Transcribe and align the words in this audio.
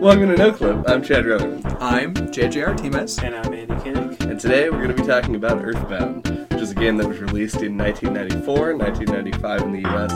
Welcome 0.00 0.28
to 0.28 0.36
No 0.36 0.52
Clip. 0.52 0.88
I'm 0.88 1.02
Chad 1.02 1.26
Rutherford, 1.26 1.66
I'm 1.80 2.14
JJ 2.14 2.66
Artemis. 2.66 3.18
And 3.18 3.34
I'm 3.34 3.52
Andy 3.52 3.74
Koenig. 3.76 4.20
and 4.22 4.38
today 4.40 4.70
we're 4.70 4.82
going 4.82 4.94
to 4.96 5.02
be 5.02 5.06
talking 5.06 5.34
about 5.34 5.62
Earthbound, 5.62 6.26
which 6.50 6.60
is 6.60 6.70
a 6.70 6.74
game 6.74 6.96
that 6.98 7.06
was 7.08 7.18
released 7.18 7.62
in 7.62 7.76
1994, 7.76 8.76
1995 8.76 9.62
in 9.62 9.72
the 9.72 9.88
US 9.88 10.12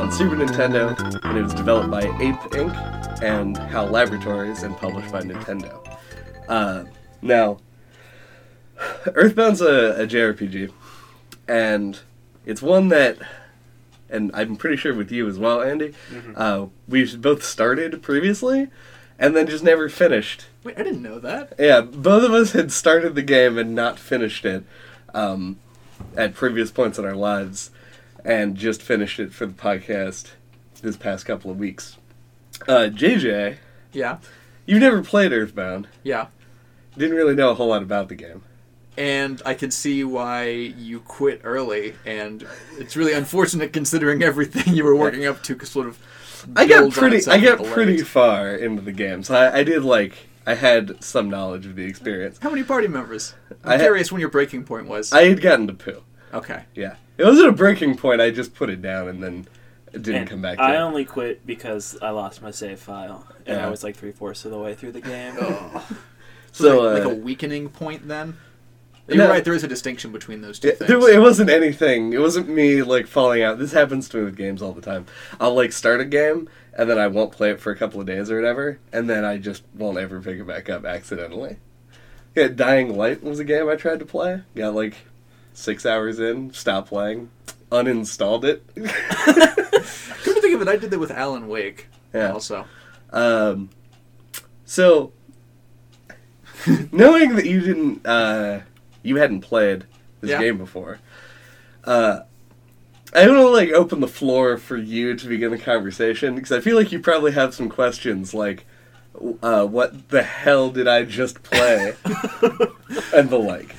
on 0.00 0.12
Super 0.12 0.36
Nintendo, 0.36 0.96
and 1.24 1.38
it 1.38 1.42
was 1.42 1.54
developed 1.54 1.90
by 1.90 2.00
Ape 2.02 2.40
Inc. 2.52 3.22
and 3.22 3.56
HAL 3.56 3.86
Laboratories 3.88 4.62
and 4.62 4.76
published 4.76 5.10
by 5.12 5.20
Nintendo. 5.22 5.80
Uh, 6.48 6.84
now, 7.22 7.58
Earthbound's 9.06 9.60
a, 9.60 10.02
a 10.02 10.06
JRPG, 10.06 10.72
and 11.48 12.00
it's 12.46 12.62
one 12.62 12.88
that, 12.88 13.18
and 14.08 14.30
I'm 14.34 14.56
pretty 14.56 14.76
sure 14.76 14.94
with 14.94 15.10
you 15.12 15.28
as 15.28 15.38
well, 15.38 15.62
Andy, 15.62 15.92
uh, 16.36 16.66
we've 16.88 17.20
both 17.20 17.42
started 17.44 18.02
previously, 18.02 18.68
and 19.18 19.34
then 19.36 19.46
just 19.46 19.64
never 19.64 19.88
finished. 19.88 20.46
Wait, 20.62 20.78
I 20.78 20.82
didn't 20.82 21.02
know 21.02 21.18
that. 21.18 21.54
Yeah, 21.58 21.80
both 21.82 22.24
of 22.24 22.32
us 22.32 22.52
had 22.52 22.72
started 22.72 23.14
the 23.14 23.22
game 23.22 23.58
and 23.58 23.74
not 23.74 23.98
finished 23.98 24.44
it 24.44 24.64
um, 25.12 25.58
at 26.16 26.34
previous 26.34 26.70
points 26.70 26.98
in 26.98 27.04
our 27.04 27.14
lives, 27.16 27.70
and 28.24 28.56
just 28.56 28.82
finished 28.82 29.20
it 29.20 29.32
for 29.32 29.46
the 29.46 29.52
podcast 29.52 30.30
this 30.82 30.96
past 30.96 31.26
couple 31.26 31.50
of 31.50 31.58
weeks. 31.58 31.96
Uh, 32.68 32.88
JJ, 32.92 33.56
Yeah, 33.92 34.18
you've 34.66 34.80
never 34.80 35.02
played 35.02 35.32
Earthbound. 35.32 35.88
yeah. 36.02 36.26
Didn't 36.96 37.16
really 37.16 37.34
know 37.34 37.50
a 37.50 37.54
whole 37.54 37.68
lot 37.68 37.82
about 37.82 38.08
the 38.08 38.14
game. 38.14 38.42
And 38.96 39.42
I 39.44 39.54
can 39.54 39.72
see 39.72 40.04
why 40.04 40.44
you 40.50 41.00
quit 41.00 41.40
early, 41.42 41.94
and 42.06 42.46
it's 42.78 42.94
really 42.96 43.12
unfortunate 43.12 43.72
considering 43.72 44.22
everything 44.22 44.74
you 44.76 44.84
were 44.84 44.94
working 44.94 45.26
up 45.26 45.42
to 45.42 45.64
sort 45.66 45.88
of. 45.88 45.98
I 46.56 46.66
got 46.66 46.80
builds 46.80 46.98
on 46.98 47.10
pretty. 47.10 47.30
I 47.30 47.38
got 47.40 47.64
pretty 47.64 47.96
legs. 47.98 48.08
far 48.08 48.54
into 48.54 48.82
the 48.82 48.92
game, 48.92 49.22
so 49.22 49.34
I, 49.34 49.58
I 49.58 49.64
did 49.64 49.82
like. 49.84 50.14
I 50.46 50.54
had 50.54 51.02
some 51.02 51.30
knowledge 51.30 51.64
of 51.64 51.74
the 51.74 51.84
experience. 51.84 52.38
How 52.42 52.50
many 52.50 52.62
party 52.64 52.86
members? 52.86 53.34
I 53.64 53.74
I'm 53.74 53.80
ha- 53.80 53.84
curious 53.86 54.12
when 54.12 54.20
your 54.20 54.28
breaking 54.30 54.64
point 54.64 54.86
was. 54.88 55.12
I 55.12 55.24
had 55.24 55.40
gotten 55.40 55.66
to 55.68 55.72
poo. 55.72 56.02
okay. 56.34 56.64
Yeah, 56.74 56.96
it 57.16 57.24
wasn't 57.24 57.48
a 57.48 57.52
breaking 57.52 57.96
point. 57.96 58.20
I 58.20 58.30
just 58.30 58.54
put 58.54 58.68
it 58.68 58.82
down 58.82 59.08
and 59.08 59.22
then 59.22 59.46
it 59.92 60.02
didn't 60.02 60.22
And 60.22 60.30
come 60.30 60.42
back. 60.42 60.58
To 60.58 60.62
I 60.64 60.74
it. 60.74 60.78
only 60.80 61.04
quit 61.06 61.46
because 61.46 61.96
I 62.02 62.10
lost 62.10 62.42
my 62.42 62.50
save 62.50 62.78
file, 62.80 63.26
and 63.46 63.56
Yeah. 63.56 63.66
I 63.66 63.70
was 63.70 63.82
like 63.82 63.96
three 63.96 64.12
fourths 64.12 64.44
of 64.44 64.50
the 64.50 64.58
way 64.58 64.74
through 64.74 64.92
the 64.92 65.00
game. 65.00 65.36
So, 66.52 66.64
So, 66.64 66.82
like, 66.82 67.02
uh, 67.02 67.08
like 67.08 67.16
a 67.18 67.20
weakening 67.20 67.68
point 67.68 68.06
then? 68.06 68.36
You're 69.06 69.18
No. 69.18 69.28
right, 69.28 69.44
there 69.44 69.52
is 69.54 69.62
a 69.64 69.68
distinction 69.68 70.12
between 70.12 70.40
those 70.40 70.58
two 70.58 70.68
Yeah, 70.68 70.74
things. 70.74 70.88
there, 70.88 71.10
it 71.14 71.20
wasn't 71.20 71.50
anything. 71.50 72.12
It 72.14 72.20
wasn't 72.20 72.48
me 72.48 72.82
like 72.82 73.06
falling 73.06 73.42
out. 73.42 73.58
This 73.58 73.72
happens 73.72 74.08
to 74.10 74.16
me 74.18 74.24
with 74.24 74.36
games 74.36 74.62
all 74.62 74.72
the 74.72 74.80
time. 74.80 75.04
I'll 75.38 75.54
like 75.54 75.72
start 75.72 76.00
a 76.00 76.04
game 76.06 76.48
and 76.76 76.88
then 76.88 76.98
I 76.98 77.06
won't 77.08 77.30
play 77.32 77.50
it 77.50 77.60
for 77.60 77.70
a 77.70 77.76
couple 77.76 78.00
of 78.00 78.06
days 78.06 78.30
or 78.30 78.36
whatever, 78.36 78.78
and 78.92 79.08
then 79.08 79.24
I 79.24 79.36
just 79.36 79.62
won't 79.74 79.98
ever 79.98 80.20
pick 80.20 80.38
it 80.40 80.46
back 80.46 80.68
up 80.70 80.84
accidentally. 80.84 81.58
Yeah, 82.34 82.48
Dying 82.48 82.96
Light 82.96 83.22
was 83.22 83.38
a 83.38 83.44
game 83.44 83.68
I 83.68 83.76
tried 83.76 84.00
to 84.00 84.06
play. 84.06 84.42
Got 84.56 84.74
like 84.74 84.94
six 85.52 85.86
hours 85.86 86.18
in, 86.18 86.52
stopped 86.52 86.88
playing, 86.88 87.30
uninstalled 87.70 88.42
it. 88.44 88.64
Come 88.74 90.34
to 90.34 90.40
think 90.40 90.54
of 90.54 90.62
it, 90.62 90.68
I 90.68 90.76
did 90.76 90.90
that 90.90 90.98
with 90.98 91.10
Alan 91.12 91.46
Wake. 91.46 91.86
Yeah. 92.12 92.32
Also. 92.32 92.64
Um, 93.12 93.68
so 94.64 95.12
knowing 96.92 97.36
that 97.36 97.46
you 97.46 97.60
didn't, 97.60 98.04
uh, 98.06 98.60
you 99.04 99.16
hadn't 99.16 99.42
played 99.42 99.84
this 100.20 100.30
Yeah. 100.30 100.40
game 100.40 100.58
before, 100.58 100.98
uh, 101.84 102.20
I 103.14 103.26
want 103.28 103.38
to 103.38 103.48
like 103.48 103.70
open 103.70 104.00
the 104.00 104.08
floor 104.08 104.56
for 104.58 104.76
you 104.76 105.14
to 105.14 105.28
begin 105.28 105.52
the 105.52 105.58
conversation 105.58 106.34
because 106.34 106.50
I 106.50 106.58
feel 106.60 106.76
like 106.76 106.90
you 106.90 106.98
probably 106.98 107.30
have 107.32 107.54
some 107.54 107.68
questions 107.68 108.34
like, 108.34 108.66
uh, 109.42 109.64
what 109.66 110.08
the 110.08 110.22
hell 110.24 110.70
did 110.70 110.88
I 110.88 111.04
just 111.04 111.42
play, 111.44 111.94
and 113.14 113.30
the 113.30 113.38
like. 113.38 113.76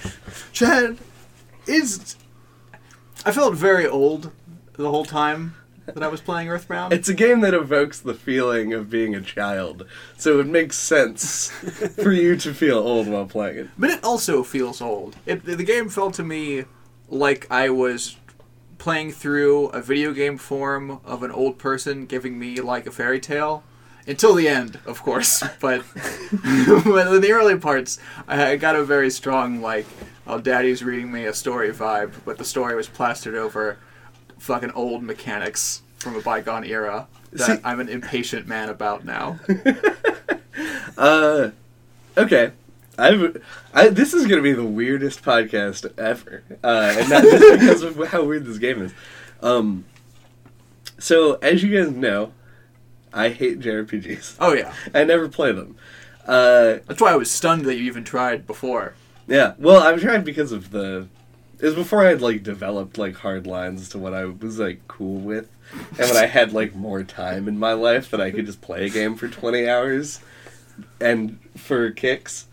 Chad 0.53 0.97
is. 1.67 2.15
I 3.25 3.31
felt 3.33 3.55
very 3.55 3.85
old 3.87 4.31
the 4.73 4.89
whole 4.89 5.03
time 5.05 5.55
that 5.85 6.03
I 6.03 6.07
was 6.07 6.21
playing 6.21 6.49
Earthbound. 6.49 6.93
It's 6.93 7.09
a 7.09 7.13
game 7.13 7.41
that 7.41 7.53
evokes 7.53 7.99
the 7.99 8.13
feeling 8.13 8.73
of 8.73 8.89
being 8.89 9.15
a 9.15 9.21
child, 9.21 9.85
so 10.17 10.39
it 10.39 10.47
makes 10.47 10.77
sense 10.77 11.49
for 12.01 12.11
you 12.11 12.35
to 12.37 12.53
feel 12.53 12.77
old 12.77 13.07
while 13.07 13.25
playing 13.25 13.57
it. 13.57 13.69
But 13.77 13.91
it 13.91 14.03
also 14.03 14.43
feels 14.43 14.81
old. 14.81 15.15
It, 15.25 15.45
the 15.45 15.63
game 15.63 15.89
felt 15.89 16.15
to 16.15 16.23
me 16.23 16.65
like 17.09 17.47
I 17.51 17.69
was 17.69 18.17
playing 18.77 19.11
through 19.11 19.67
a 19.67 19.81
video 19.81 20.13
game 20.13 20.37
form 20.37 20.99
of 21.05 21.23
an 21.23 21.31
old 21.31 21.57
person 21.57 22.05
giving 22.05 22.37
me 22.37 22.61
like 22.61 22.85
a 22.85 22.91
fairy 22.91 23.19
tale. 23.19 23.63
Until 24.07 24.35
the 24.35 24.47
end, 24.47 24.79
of 24.85 25.01
course. 25.01 25.43
But, 25.59 25.83
but 26.31 27.07
in 27.07 27.21
the 27.21 27.31
early 27.31 27.57
parts, 27.57 27.97
I 28.27 28.51
I 28.51 28.55
got 28.57 28.75
a 28.75 28.83
very 28.83 29.09
strong, 29.09 29.61
like, 29.61 29.87
oh, 30.27 30.39
daddy's 30.39 30.83
reading 30.83 31.11
me 31.11 31.25
a 31.25 31.33
story 31.33 31.71
vibe, 31.71 32.13
but 32.23 32.37
the 32.37 32.45
story 32.45 32.75
was 32.75 32.87
plastered 32.87 33.33
over 33.33 33.79
fucking 34.39 34.71
old 34.71 35.03
mechanics 35.03 35.81
from 35.97 36.15
a 36.15 36.21
bygone 36.21 36.63
era 36.63 37.07
that 37.31 37.57
See- 37.57 37.61
I'm 37.63 37.79
an 37.79 37.89
impatient 37.89 38.47
man 38.47 38.69
about 38.69 39.05
now. 39.05 39.39
Uh, 40.97 41.51
okay. 42.17 42.51
I've, 42.97 43.43
I, 43.73 43.89
this 43.89 44.13
is 44.13 44.25
going 44.25 44.37
to 44.37 44.41
be 44.41 44.53
the 44.53 44.63
weirdest 44.63 45.21
podcast 45.23 45.91
ever. 45.99 46.43
Uh, 46.63 46.95
and 46.97 47.09
not 47.09 47.23
just 47.23 47.59
because 47.59 47.81
of 47.83 48.07
how 48.07 48.23
weird 48.23 48.45
this 48.45 48.57
game 48.57 48.81
is. 48.81 48.93
Um, 49.41 49.83
so, 50.97 51.33
as 51.41 51.61
you 51.61 51.77
guys 51.77 51.91
know, 51.93 52.31
I 53.13 53.29
hate 53.29 53.59
JRPGs. 53.59 54.37
Oh, 54.39 54.53
yeah. 54.53 54.73
I 54.93 55.03
never 55.03 55.27
play 55.27 55.51
them. 55.51 55.75
Uh, 56.25 56.77
That's 56.87 57.01
why 57.01 57.11
I 57.11 57.15
was 57.17 57.29
stunned 57.29 57.65
that 57.65 57.75
you 57.75 57.83
even 57.83 58.05
tried 58.05 58.47
before. 58.47 58.93
yeah, 59.27 59.55
well, 59.59 59.83
I 59.83 59.93
tried 59.97 60.23
because 60.23 60.53
of 60.53 60.71
the. 60.71 61.07
It 61.59 61.65
was 61.65 61.75
before 61.75 62.05
I 62.05 62.09
had, 62.09 62.21
like, 62.21 62.43
developed, 62.43 62.97
like, 62.97 63.15
hard 63.17 63.47
lines 63.47 63.89
to 63.89 63.97
what 63.97 64.13
I 64.13 64.25
was, 64.25 64.59
like, 64.59 64.87
cool 64.87 65.19
with. 65.19 65.49
And 65.71 66.09
when 66.09 66.17
I 66.17 66.25
had, 66.25 66.53
like, 66.53 66.75
more 66.75 67.03
time 67.03 67.47
in 67.47 67.57
my 67.57 67.73
life 67.73 68.09
that 68.11 68.21
I 68.21 68.31
could 68.31 68.45
just 68.45 68.61
play 68.61 68.85
a 68.85 68.89
game 68.89 69.15
for 69.15 69.27
20 69.27 69.67
hours 69.67 70.19
and 70.99 71.39
for 71.55 71.91
kicks. 71.91 72.47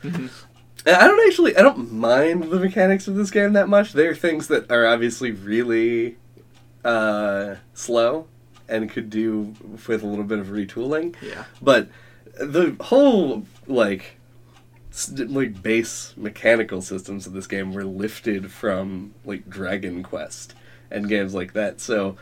And 0.85 0.97
I 0.97 1.07
don't 1.07 1.29
actually, 1.29 1.57
I 1.57 1.63
don't 1.63 1.93
mind 1.93 2.45
the 2.45 2.59
mechanics 2.59 3.07
of 3.07 3.15
this 3.15 3.31
game 3.31 3.53
that 3.53 3.69
much. 3.69 3.93
There 3.93 4.11
are 4.11 4.15
things 4.15 4.49
that 4.49 4.71
are 4.71 4.87
obviously 4.87 5.31
really 5.31 6.17
uh, 6.85 7.57
slow 7.75 8.27
and 8.69 8.91
could 8.91 9.11
do 9.11 9.55
with 9.87 10.03
a 10.03 10.07
little 10.07 10.25
bit 10.25 10.39
of 10.39 10.49
retooling. 10.49 11.15
Yeah. 11.23 11.45
But 11.61 11.89
the 12.41 12.77
whole 12.81 13.47
like 13.67 14.17
like 15.17 15.63
base 15.63 16.15
mechanical 16.17 16.83
systems 16.83 17.27
of 17.27 17.33
this 17.33 17.47
game 17.47 17.73
were 17.73 17.85
lifted 17.85 18.51
from 18.51 19.15
like 19.25 19.49
Dragon 19.49 20.03
Quest 20.03 20.55
and 20.91 21.09
games 21.09 21.35
like 21.35 21.55
that. 21.55 21.81
So 21.81 22.17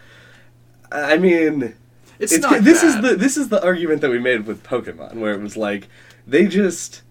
I 0.92 1.18
mean, 1.18 1.74
It's, 2.18 2.32
it's, 2.32 2.42
not 2.42 2.62
this 2.62 2.82
is 2.82 3.00
the 3.00 3.16
this 3.16 3.36
is 3.36 3.48
the 3.48 3.62
argument 3.64 4.00
that 4.02 4.10
we 4.10 4.18
made 4.18 4.46
with 4.46 4.62
Pokemon, 4.62 5.14
where 5.14 5.32
it 5.32 5.40
was 5.40 5.56
like 5.56 5.88
they 6.26 6.46
just 6.46 7.02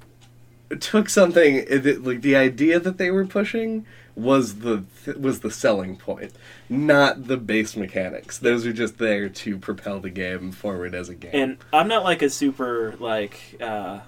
took 0.79 1.09
something 1.09 1.65
that, 1.65 2.03
like 2.03 2.21
the 2.21 2.35
idea 2.35 2.79
that 2.79 2.97
they 2.97 3.09
were 3.09 3.25
pushing 3.25 3.85
was 4.15 4.59
the 4.59 4.83
was 5.17 5.39
the 5.39 5.49
selling 5.49 5.95
point, 5.95 6.33
not 6.67 7.27
the 7.27 7.37
base 7.37 7.75
mechanics. 7.75 8.37
Those 8.37 8.65
are 8.65 8.73
just 8.73 8.97
there 8.97 9.29
to 9.29 9.57
propel 9.57 9.99
the 9.99 10.09
game 10.09 10.51
forward 10.51 10.93
as 10.93 11.09
a 11.09 11.15
game. 11.15 11.31
And 11.33 11.57
I'm 11.71 11.87
not 11.87 12.03
like 12.03 12.21
a 12.21 12.29
super 12.29 12.95
like 12.99 13.55
uh, 13.61 14.01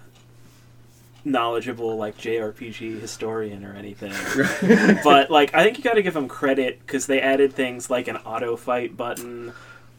knowledgeable 1.23 1.95
like 1.97 2.17
JRPG 2.17 2.99
historian 2.99 3.63
or 3.65 3.73
anything, 3.73 4.13
but 5.03 5.29
like 5.29 5.53
I 5.53 5.63
think 5.63 5.77
you 5.77 5.83
got 5.83 5.93
to 5.93 6.01
give 6.01 6.13
them 6.13 6.27
credit 6.27 6.79
because 6.79 7.07
they 7.07 7.21
added 7.21 7.53
things 7.53 7.89
like 7.89 8.07
an 8.07 8.17
auto 8.17 8.55
fight 8.55 8.95
button. 8.97 9.53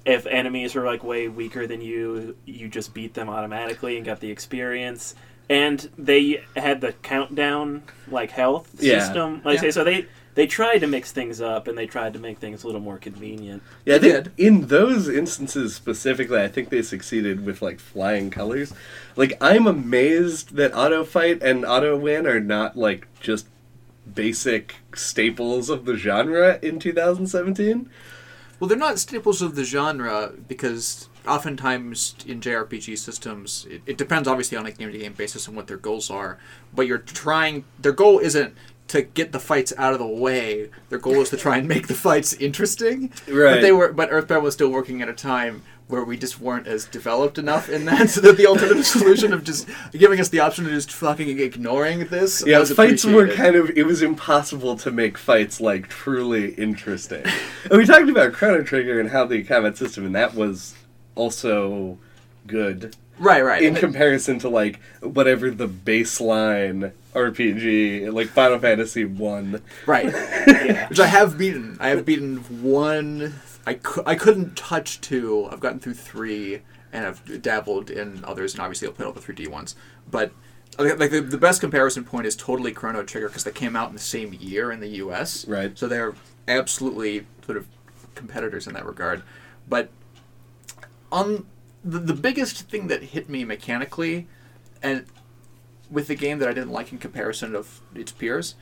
If 0.04 0.26
enemies 0.26 0.74
are 0.74 0.84
like 0.84 1.04
way 1.04 1.28
weaker 1.28 1.66
than 1.66 1.80
you, 1.80 2.36
you 2.44 2.68
just 2.68 2.92
beat 2.92 3.14
them 3.14 3.28
automatically 3.28 3.96
and 3.96 4.04
got 4.04 4.18
the 4.20 4.30
experience. 4.30 5.14
And 5.48 5.88
they 5.98 6.42
had 6.56 6.80
the 6.80 6.92
countdown 7.02 7.82
like 8.08 8.30
health 8.30 8.68
Yeah. 8.80 8.98
system. 9.00 9.42
Like 9.44 9.62
Yeah. 9.62 9.70
so 9.70 9.84
they 9.84 10.06
they 10.34 10.46
tried 10.46 10.78
to 10.78 10.86
mix 10.86 11.12
things 11.12 11.40
up 11.40 11.68
and 11.68 11.76
they 11.76 11.86
tried 11.86 12.14
to 12.14 12.18
make 12.18 12.38
things 12.38 12.62
a 12.64 12.66
little 12.66 12.80
more 12.80 12.98
convenient. 12.98 13.62
Yeah, 13.84 13.96
I 13.96 13.98
They 13.98 14.12
think 14.12 14.28
in 14.38 14.66
those 14.68 15.08
instances 15.08 15.74
specifically, 15.74 16.40
I 16.40 16.48
think 16.48 16.70
they 16.70 16.82
succeeded 16.82 17.44
with 17.44 17.60
like 17.60 17.80
flying 17.80 18.30
colors. 18.30 18.72
Like 19.16 19.36
I'm 19.40 19.66
amazed 19.66 20.56
that 20.56 20.74
auto 20.74 21.04
fight 21.04 21.42
and 21.42 21.64
auto 21.64 21.96
win 21.96 22.26
are 22.26 22.40
not 22.40 22.76
like 22.76 23.08
just 23.20 23.46
basic 24.14 24.76
staples 24.94 25.68
of 25.68 25.84
the 25.84 25.96
genre 25.96 26.58
in 26.62 26.78
2017. 26.78 27.88
Well, 28.58 28.68
they're 28.68 28.78
not 28.78 28.98
staples 28.98 29.42
of 29.42 29.54
the 29.56 29.64
genre 29.64 30.32
because 30.46 31.08
oftentimes 31.26 32.14
in 32.26 32.40
JRPG 32.40 32.96
systems, 32.98 33.66
it, 33.68 33.82
it 33.86 33.98
depends 33.98 34.28
obviously 34.28 34.56
on 34.56 34.66
a 34.66 34.72
game-to-game 34.72 35.14
basis 35.14 35.46
and 35.46 35.56
what 35.56 35.66
their 35.66 35.76
goals 35.76 36.10
are. 36.10 36.38
But 36.74 36.86
you're 36.86 36.98
trying. 36.98 37.64
Their 37.78 37.92
goal 37.92 38.18
isn't 38.18 38.54
to 38.88 39.02
get 39.02 39.32
the 39.32 39.38
fights 39.40 39.72
out 39.78 39.92
of 39.92 39.98
the 39.98 40.06
way. 40.06 40.68
Their 40.90 40.98
goal 40.98 41.20
is 41.22 41.30
to 41.30 41.36
try 41.36 41.56
and 41.56 41.66
make 41.66 41.86
the 41.88 41.94
fights 41.94 42.34
interesting. 42.34 43.12
But 43.26 43.34
Right. 43.34 43.60
they 43.62 43.72
were. 43.72 43.92
But 43.92 44.08
Earthbound 44.12 44.42
was 44.44 44.54
still 44.54 44.68
working 44.70 45.00
at 45.02 45.08
a 45.08 45.12
time 45.14 45.62
where 45.88 46.04
we 46.04 46.16
just 46.16 46.40
weren't 46.40 46.66
as 46.66 46.86
developed 46.86 47.36
enough 47.38 47.68
in 47.68 47.84
that, 47.84 48.08
so 48.14 48.20
that 48.22 48.36
the 48.38 48.46
alternative 48.46 48.86
solution 48.98 49.32
of 49.32 49.44
just 49.44 49.68
giving 49.92 50.18
us 50.20 50.28
the 50.30 50.40
option 50.40 50.64
of 50.64 50.72
just 50.72 50.90
fucking 50.90 51.38
ignoring 51.38 52.06
this. 52.06 52.42
Yeah, 52.46 52.60
was 52.60 52.72
fights 52.72 53.04
were 53.04 53.28
kind 53.28 53.56
of. 53.56 53.70
It 53.76 53.84
was 53.86 54.02
impossible 54.02 54.76
to 54.78 54.90
make 54.90 55.16
fights 55.18 55.60
like 55.60 55.88
truly 55.88 56.52
interesting. 56.54 57.24
and 57.70 57.78
we 57.78 57.84
talked 57.84 58.08
about 58.08 58.32
Chrono 58.32 58.62
Trigger 58.62 59.00
and 59.00 59.10
how 59.10 59.24
the 59.26 59.42
combat 59.44 59.76
system, 59.76 60.06
and 60.06 60.14
that 60.14 60.34
was 60.34 60.74
also 61.14 61.98
good 62.46 62.96
right, 63.22 63.42
right. 63.42 63.62
in 63.62 63.74
comparison 63.74 64.38
to 64.40 64.48
like 64.48 64.80
whatever 65.00 65.50
the 65.50 65.68
baseline 65.68 66.92
RPG, 67.14 68.12
like 68.12 68.28
Final 68.28 68.58
Fantasy 68.58 69.04
One. 69.04 69.62
Right. 69.86 70.12
Yeah. 70.62 70.88
Which 70.88 71.00
I 71.00 71.06
have 71.06 71.38
beaten. 71.38 71.76
I 71.80 71.88
have 71.88 72.04
beaten 72.04 72.36
one. 72.62 73.34
I, 73.66 73.74
cou- 73.74 74.02
I 74.06 74.14
couldn't 74.14 74.56
touch 74.56 75.00
two. 75.00 75.48
I've 75.50 75.58
gotten 75.60 75.80
through 75.80 75.94
three, 75.94 76.62
and 76.92 77.04
I've 77.04 77.42
dabbled 77.42 77.90
in 77.90 78.24
others, 78.24 78.54
and 78.54 78.60
obviously 78.60 78.86
I've 78.86 78.94
played 78.94 79.06
all 79.06 79.12
the 79.12 79.20
3D 79.20 79.48
ones. 79.48 79.74
But 80.08 80.32
like 80.78 80.98
like, 80.98 81.10
the, 81.10 81.20
the 81.20 81.38
best 81.38 81.60
comparison 81.60 82.04
point 82.04 82.26
is 82.26 82.36
totally 82.36 82.72
Chrono 82.72 83.02
Trigger 83.02 83.28
because 83.28 83.44
they 83.44 83.50
came 83.50 83.74
out 83.74 83.88
in 83.88 83.94
the 83.94 84.00
same 84.00 84.34
year 84.34 84.70
in 84.70 84.80
the 84.80 84.88
U.S. 84.88 85.46
Right. 85.48 85.76
So 85.76 85.88
they're 85.88 86.14
absolutely 86.46 87.26
sort 87.44 87.56
of 87.58 87.66
competitors 88.14 88.66
in 88.66 88.74
that 88.74 88.86
regard. 88.86 89.22
But 89.68 89.90
on 91.10 91.46
the, 91.84 91.98
the 91.98 92.14
biggest 92.14 92.68
thing 92.68 92.88
that 92.88 93.02
hit 93.02 93.28
me 93.28 93.44
mechanically, 93.44 94.26
and 94.82 95.06
with 95.90 96.08
the 96.08 96.14
game 96.14 96.38
that 96.38 96.48
I 96.48 96.52
didn't 96.52 96.72
like 96.72 96.92
in 96.92 96.98
comparison 96.98 97.54
of 97.54 97.80
its 97.94 98.12
peers, 98.12 98.54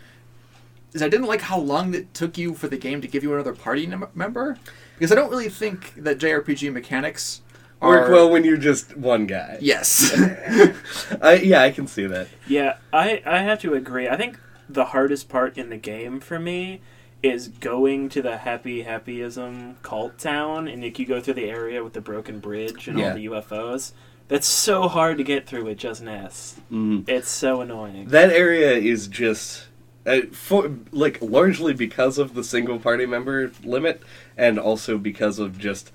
is 0.92 1.02
I 1.02 1.08
didn't 1.08 1.26
like 1.26 1.42
how 1.42 1.58
long 1.58 1.94
it 1.94 2.12
took 2.14 2.36
you 2.36 2.54
for 2.54 2.68
the 2.68 2.76
game 2.76 3.00
to 3.00 3.08
give 3.08 3.22
you 3.22 3.32
another 3.32 3.54
party 3.54 3.86
num- 3.86 4.08
member. 4.14 4.56
Because 4.94 5.12
I 5.12 5.14
don't 5.14 5.30
really 5.30 5.48
think 5.48 5.94
that 5.96 6.18
JRPG 6.18 6.72
mechanics 6.72 7.42
Work 7.80 8.10
well 8.10 8.28
when 8.28 8.44
you're 8.44 8.58
just 8.58 8.96
one 8.96 9.26
guy. 9.26 9.56
Yes. 9.60 10.12
I, 11.22 11.36
yeah, 11.42 11.62
I 11.62 11.70
can 11.70 11.86
see 11.86 12.06
that. 12.06 12.28
Yeah, 12.46 12.76
I, 12.92 13.22
I 13.24 13.38
have 13.38 13.60
to 13.62 13.72
agree. 13.72 14.06
I 14.06 14.16
think 14.16 14.38
the 14.68 14.86
hardest 14.86 15.28
part 15.28 15.56
in 15.56 15.70
the 15.70 15.78
game 15.78 16.20
for 16.20 16.38
me 16.38 16.82
is 17.22 17.48
going 17.48 18.08
to 18.08 18.22
the 18.22 18.38
happy 18.38 18.84
happyism 18.84 19.74
cult 19.82 20.18
town 20.18 20.66
and 20.68 20.82
like 20.82 20.98
you 20.98 21.04
go 21.06 21.20
through 21.20 21.34
the 21.34 21.50
area 21.50 21.84
with 21.84 21.92
the 21.92 22.00
broken 22.00 22.38
bridge 22.40 22.88
and 22.88 22.98
Yeah. 22.98 23.08
all 23.10 23.14
the 23.14 23.24
UFOs. 23.26 23.92
That's 24.28 24.46
so 24.46 24.88
hard 24.88 25.18
to 25.18 25.24
get 25.24 25.46
through 25.46 25.64
with 25.64 25.76
just 25.78 26.00
an 26.00 26.08
S. 26.08 26.56
Mm. 26.70 27.08
It's 27.08 27.28
so 27.30 27.60
annoying. 27.60 28.06
That 28.08 28.30
area 28.30 28.72
is 28.72 29.06
just 29.08 29.66
uh, 30.06 30.20
for 30.32 30.70
like 30.92 31.18
largely 31.20 31.74
because 31.74 32.16
of 32.16 32.34
the 32.34 32.42
single 32.44 32.78
party 32.78 33.04
member 33.06 33.52
limit, 33.64 34.00
and 34.36 34.58
also 34.58 34.96
because 34.98 35.38
of 35.38 35.58
just 35.58 35.92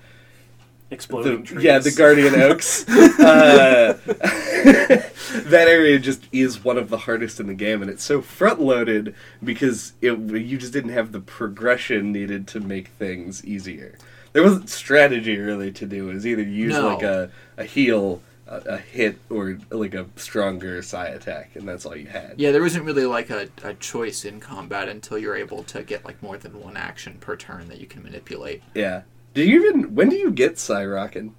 Exploding 0.90 1.38
the 1.40 1.42
trees. 1.46 1.64
yeah 1.64 1.78
the 1.80 1.90
guardian 1.90 2.34
oaks. 2.36 2.88
uh, 3.18 3.98
that 5.50 5.68
area 5.68 5.98
just 5.98 6.26
is 6.32 6.62
one 6.64 6.76
of 6.78 6.88
the 6.90 6.98
hardest 6.98 7.40
in 7.40 7.46
the 7.46 7.54
game, 7.54 7.82
and 7.82 7.90
it's 7.90 8.04
so 8.04 8.20
front 8.22 8.60
loaded 8.60 9.14
because 9.42 9.92
it 10.02 10.18
you 10.18 10.58
just 10.58 10.72
didn't 10.72 10.90
have 10.90 11.12
the 11.12 11.20
progression 11.20 12.12
needed 12.12 12.46
to 12.48 12.60
make 12.60 12.88
things 12.88 13.44
easier. 13.44 13.96
There 14.32 14.42
wasn't 14.42 14.68
strategy 14.68 15.38
really 15.38 15.72
to 15.72 15.86
do. 15.86 16.10
It 16.10 16.14
was 16.14 16.26
either 16.26 16.42
use 16.42 16.74
No. 16.74 16.88
like 16.88 17.02
a 17.02 17.30
a 17.56 17.64
heal. 17.64 18.22
A, 18.48 18.74
a 18.74 18.76
hit 18.78 19.18
or 19.28 19.58
like 19.72 19.92
a 19.94 20.06
stronger 20.14 20.80
psi 20.80 21.06
attack, 21.08 21.56
and 21.56 21.66
that's 21.66 21.84
all 21.84 21.96
you 21.96 22.06
had. 22.06 22.34
yeah, 22.36 22.52
there 22.52 22.62
wasn't 22.62 22.84
really 22.84 23.04
like 23.04 23.28
a, 23.28 23.48
a 23.64 23.74
choice 23.74 24.24
in 24.24 24.38
combat 24.38 24.88
until 24.88 25.18
you're 25.18 25.34
able 25.34 25.64
to 25.64 25.82
get 25.82 26.04
like 26.04 26.22
more 26.22 26.38
than 26.38 26.60
one 26.62 26.76
action 26.76 27.16
per 27.18 27.34
turn 27.34 27.66
that 27.70 27.80
you 27.80 27.88
can 27.88 28.04
manipulate. 28.04 28.62
Yeah. 28.72 29.02
Do 29.34 29.42
you 29.42 29.68
even 29.68 29.96
when 29.96 30.10
do 30.10 30.14
you 30.16 30.30
get 30.30 30.60
PSI 30.60 30.86
Rockin? 30.86 31.34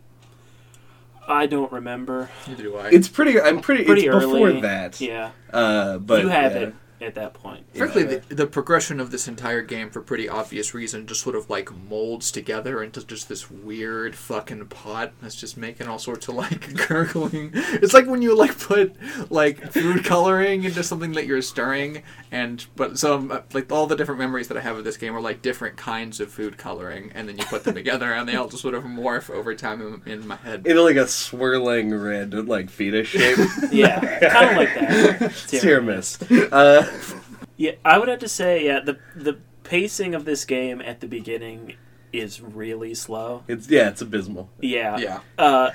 I 1.27 1.45
don't 1.45 1.71
remember. 1.71 2.29
Neither 2.47 2.63
do 2.63 2.77
I. 2.77 2.89
It's 2.89 3.07
pretty. 3.07 3.39
I'm 3.39 3.59
pretty. 3.59 3.83
Pretty 3.83 4.07
it's 4.07 4.15
early. 4.15 4.43
before 4.43 4.61
that. 4.61 5.01
Yeah. 5.01 5.31
Uh, 5.51 5.97
but 5.97 6.23
you 6.23 6.29
have 6.29 6.53
yeah. 6.53 6.59
it 6.59 6.75
at 7.01 7.15
that 7.15 7.33
point. 7.33 7.65
Frankly, 7.75 8.03
Yeah. 8.03 8.19
the, 8.29 8.35
the 8.35 8.47
progression 8.47 8.99
of 8.99 9.11
this 9.11 9.27
entire 9.27 9.61
game, 9.61 9.89
for 9.89 10.01
pretty 10.01 10.27
obvious 10.27 10.73
reason, 10.73 11.05
just 11.07 11.21
sort 11.21 11.35
of 11.35 11.49
like 11.49 11.69
molds 11.89 12.31
together 12.31 12.81
into 12.83 13.05
just 13.05 13.29
this 13.29 13.49
weird 13.51 14.15
fucking 14.15 14.65
pot 14.67 15.11
that's 15.21 15.35
just 15.35 15.57
making 15.57 15.87
all 15.87 15.99
sorts 15.99 16.27
of 16.27 16.35
like 16.35 16.73
gurgling. 16.87 17.51
It's 17.53 17.93
like 17.93 18.07
when 18.07 18.21
you 18.21 18.35
like 18.35 18.57
put 18.59 18.95
like 19.29 19.71
food 19.71 20.03
coloring 20.05 20.63
into 20.63 20.83
something 20.83 21.11
that 21.13 21.25
you're 21.27 21.41
stirring, 21.41 22.03
and 22.31 22.65
but 22.75 22.97
some 22.97 23.41
like 23.53 23.71
all 23.71 23.87
the 23.87 23.95
different 23.95 24.19
memories 24.19 24.47
that 24.47 24.57
I 24.57 24.61
have 24.61 24.77
of 24.77 24.83
this 24.83 24.97
game 24.97 25.15
are 25.15 25.21
like 25.21 25.41
different 25.41 25.77
kinds 25.77 26.19
of 26.19 26.31
food 26.31 26.57
coloring, 26.57 27.11
and 27.13 27.27
then 27.29 27.37
you 27.37 27.45
put 27.45 27.63
them 27.63 27.75
together, 27.75 28.11
and 28.13 28.27
they 28.27 28.35
all 28.35 28.47
just 28.47 28.61
sort 28.61 28.73
of 28.73 28.83
morph 28.83 29.29
over 29.29 29.53
time 29.55 30.01
in, 30.05 30.11
in 30.11 30.27
my 30.27 30.35
head. 30.37 30.65
In 30.65 30.77
like 30.77 30.95
a 30.95 31.07
swirling 31.07 31.93
red, 31.93 32.33
like 32.47 32.69
fetus 32.69 33.07
shape. 33.07 33.37
Yeah, 33.71 33.99
kind 34.29 34.49
of 34.51 34.57
like 34.57 34.73
that. 34.75 35.21
It's 35.47 35.51
hit. 35.51 36.53
Uh, 36.53 36.86
Yeah, 37.59 37.71
I 37.83 37.97
would 37.97 38.07
have 38.07 38.19
to 38.19 38.27
say, 38.27 38.65
yeah, 38.65 38.79
the 38.79 38.99
the 39.15 39.39
pacing 39.63 40.13
of 40.13 40.25
this 40.25 40.45
game 40.45 40.79
at 40.79 40.99
the 40.99 41.07
beginning 41.07 41.73
is 42.13 42.39
really 42.39 42.93
slow. 42.93 43.43
it's 43.47 43.67
yeah, 43.67 43.89
it's 43.89 44.01
abysmal. 44.01 44.49
Yeah. 44.61 44.97
Yeah. 44.97 45.19
Uh, 45.39 45.71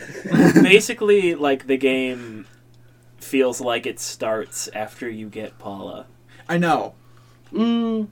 basically, 0.63 1.35
like 1.35 1.67
the 1.67 1.77
game 1.77 2.47
feels 3.19 3.61
like 3.61 3.85
it 3.85 3.99
starts 3.99 4.69
after 4.69 5.09
you 5.09 5.29
get 5.29 5.59
Paula, 5.59 6.07
I 6.49 6.59
know. 6.59 6.95
Mm, 7.53 8.07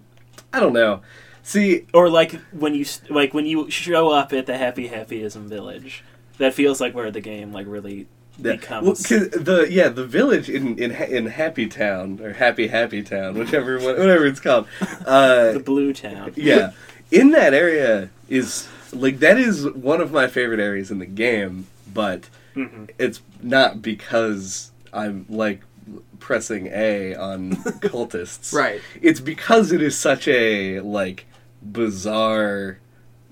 I 0.52 0.58
don't 0.60 0.72
know. 0.72 1.02
See, 1.42 1.86
or 1.94 2.10
like 2.10 2.32
when 2.52 2.74
you 2.74 2.84
like 3.08 3.32
when 3.34 3.46
you 3.46 3.70
show 3.70 4.10
up 4.10 4.32
at 4.32 4.46
the 4.46 4.58
Happy 4.58 4.88
Happyism 4.88 5.46
Village. 5.46 6.02
That 6.38 6.54
feels 6.54 6.80
like 6.80 6.94
where 6.94 7.10
the 7.10 7.20
game 7.20 7.52
like 7.52 7.66
really 7.68 8.08
Yeah. 8.42 8.52
becomes. 8.56 9.10
Well, 9.10 9.20
the 9.30 9.66
yeah 9.70 9.88
the 9.88 10.04
village 10.06 10.48
in 10.50 10.78
in 10.78 10.90
in 10.92 11.26
Happy 11.26 11.66
Town 11.66 12.20
or 12.22 12.32
Happy 12.34 12.68
Happy 12.68 13.02
Town, 13.02 13.34
whichever 13.38 13.78
one- 13.78 13.98
whatever 13.98 14.26
it's 14.26 14.40
called. 14.40 14.66
Uh, 15.06 15.52
the 15.52 15.60
Blue 15.60 15.92
Town. 15.92 16.32
yeah, 16.36 16.72
in 17.10 17.30
that 17.32 17.54
area 17.54 18.10
is 18.28 18.68
like 18.92 19.18
that 19.20 19.38
is 19.38 19.66
one 19.70 20.00
of 20.00 20.12
my 20.12 20.26
favorite 20.26 20.60
areas 20.60 20.90
in 20.90 20.98
the 20.98 21.06
game, 21.06 21.66
but 21.92 22.28
hmm 22.54 22.84
it's 22.98 23.20
not 23.42 23.80
because 23.82 24.70
I'm 24.92 25.24
like 25.28 25.62
pressing 26.18 26.66
A 26.68 27.14
on 27.14 27.52
cultists. 27.80 28.52
Right. 28.52 28.80
It's 29.00 29.20
because 29.20 29.72
it 29.72 29.80
is 29.82 29.96
such 29.96 30.28
a 30.28 30.80
like 30.80 31.26
bizarre 31.62 32.78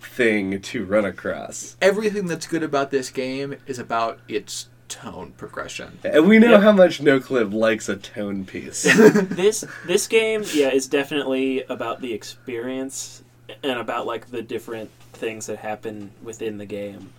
thing 0.00 0.60
to 0.60 0.84
run 0.84 1.04
across. 1.04 1.76
Everything 1.82 2.26
that's 2.26 2.46
good 2.46 2.62
about 2.62 2.90
this 2.90 3.10
game 3.10 3.56
is 3.66 3.78
about 3.78 4.20
its 4.28 4.67
tone 4.88 5.32
progression. 5.36 5.98
And 6.04 6.28
we 6.28 6.38
know 6.38 6.52
Yep. 6.52 6.62
how 6.62 6.72
much 6.72 7.00
NoClip 7.00 7.52
likes 7.52 7.88
a 7.88 7.96
tone 7.96 8.44
piece. 8.44 8.82
this 9.22 9.64
this 9.86 10.06
game 10.06 10.44
yeah 10.54 10.68
is 10.70 10.86
definitely 10.86 11.62
about 11.64 12.00
the 12.00 12.12
experience 12.12 13.22
and 13.62 13.78
about 13.78 14.06
like 14.06 14.30
the 14.30 14.42
different 14.42 14.90
things 15.12 15.46
that 15.46 15.58
happen 15.58 16.10
within 16.22 16.58
the 16.58 16.66
game 16.66 17.12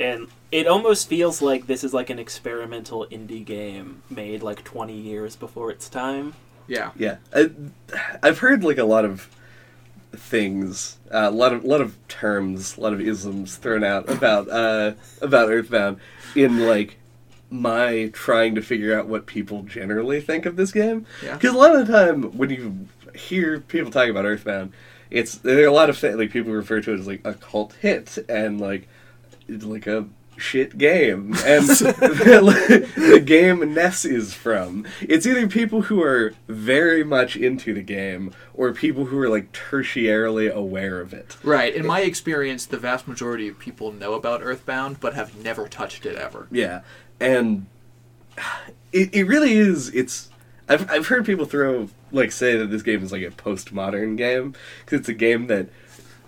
and 0.00 0.28
it 0.52 0.66
almost 0.66 1.08
feels 1.08 1.40
like 1.42 1.66
this 1.66 1.82
is 1.82 1.92
like 1.94 2.10
an 2.10 2.18
experimental 2.18 3.06
indie 3.10 3.44
game 3.44 4.02
made 4.10 4.42
like 4.42 4.62
20 4.64 4.92
years 4.92 5.34
before 5.36 5.70
its 5.70 5.88
time 5.88 6.34
Yeah. 6.66 6.90
yeah, 6.96 7.16
I, 7.34 7.50
I've 8.22 8.38
heard 8.40 8.62
like 8.64 8.78
a 8.78 8.84
lot 8.84 9.04
of 9.04 9.28
things, 10.12 10.98
uh, 11.12 11.28
a 11.28 11.30
lot 11.30 11.52
of 11.52 11.64
lot 11.64 11.80
of 11.80 11.96
terms, 12.08 12.76
a 12.76 12.80
lot 12.80 12.92
of 12.92 13.00
isms 13.00 13.56
thrown 13.56 13.84
out 13.84 14.08
about 14.10 14.48
uh, 14.48 14.92
about 15.22 15.48
Earthbound 15.50 15.98
in 16.34 16.66
like 16.66 16.96
my 17.50 18.10
trying 18.12 18.54
to 18.54 18.62
figure 18.62 18.98
out 18.98 19.06
what 19.06 19.26
people 19.26 19.62
generally 19.62 20.20
think 20.20 20.46
of 20.46 20.56
this 20.56 20.72
game. 20.72 21.06
Yeah. 21.22 21.34
Because 21.34 21.54
a 21.54 21.58
lot 21.58 21.74
of 21.74 21.86
the 21.86 21.92
time 21.92 22.24
when 22.36 22.50
you 22.50 22.88
hear 23.14 23.60
people 23.60 23.90
talking 23.90 24.10
about 24.10 24.24
Earthbound, 24.24 24.72
it's 25.10 25.36
there 25.36 25.64
are 25.64 25.68
a 25.68 25.72
lot 25.72 25.88
of 25.88 26.02
like 26.02 26.30
people 26.30 26.52
refer 26.52 26.80
to 26.80 26.92
it 26.92 27.00
as 27.00 27.06
like 27.06 27.22
a 27.24 27.34
cult 27.34 27.74
hit 27.74 28.18
and 28.28 28.60
like 28.60 28.88
it's 29.48 29.64
like 29.64 29.86
a 29.86 30.06
shit 30.38 30.78
game 30.78 31.34
and 31.44 31.66
the, 31.66 32.88
the 32.96 33.20
game 33.20 33.74
Ness 33.74 34.04
is 34.04 34.32
from. 34.32 34.86
It's 35.00 35.26
either 35.26 35.48
people 35.48 35.82
who 35.82 36.02
are 36.02 36.34
very 36.46 37.04
much 37.04 37.36
into 37.36 37.74
the 37.74 37.82
game 37.82 38.32
or 38.54 38.72
people 38.72 39.06
who 39.06 39.18
are 39.20 39.28
like 39.28 39.52
tertiarily 39.52 40.50
aware 40.52 41.00
of 41.00 41.12
it. 41.12 41.36
Right. 41.42 41.74
In 41.74 41.86
my 41.86 42.00
experience, 42.00 42.66
the 42.66 42.78
vast 42.78 43.08
majority 43.08 43.48
of 43.48 43.58
people 43.58 43.92
know 43.92 44.14
about 44.14 44.42
Earthbound, 44.42 45.00
but 45.00 45.14
have 45.14 45.36
never 45.36 45.68
touched 45.68 46.06
it 46.06 46.16
ever. 46.16 46.46
Yeah, 46.50 46.82
and 47.20 47.66
it, 48.92 49.14
it 49.14 49.24
really 49.24 49.52
is. 49.54 49.88
It's 49.94 50.28
I've 50.68 50.90
I've 50.90 51.06
heard 51.08 51.26
people 51.26 51.44
throw 51.44 51.88
like 52.12 52.32
say 52.32 52.56
that 52.56 52.66
this 52.70 52.82
game 52.82 53.02
is 53.02 53.12
like 53.12 53.22
a 53.22 53.30
postmodern 53.30 54.16
game 54.16 54.54
because 54.84 55.00
it's 55.00 55.08
a 55.08 55.14
game 55.14 55.46
that 55.48 55.68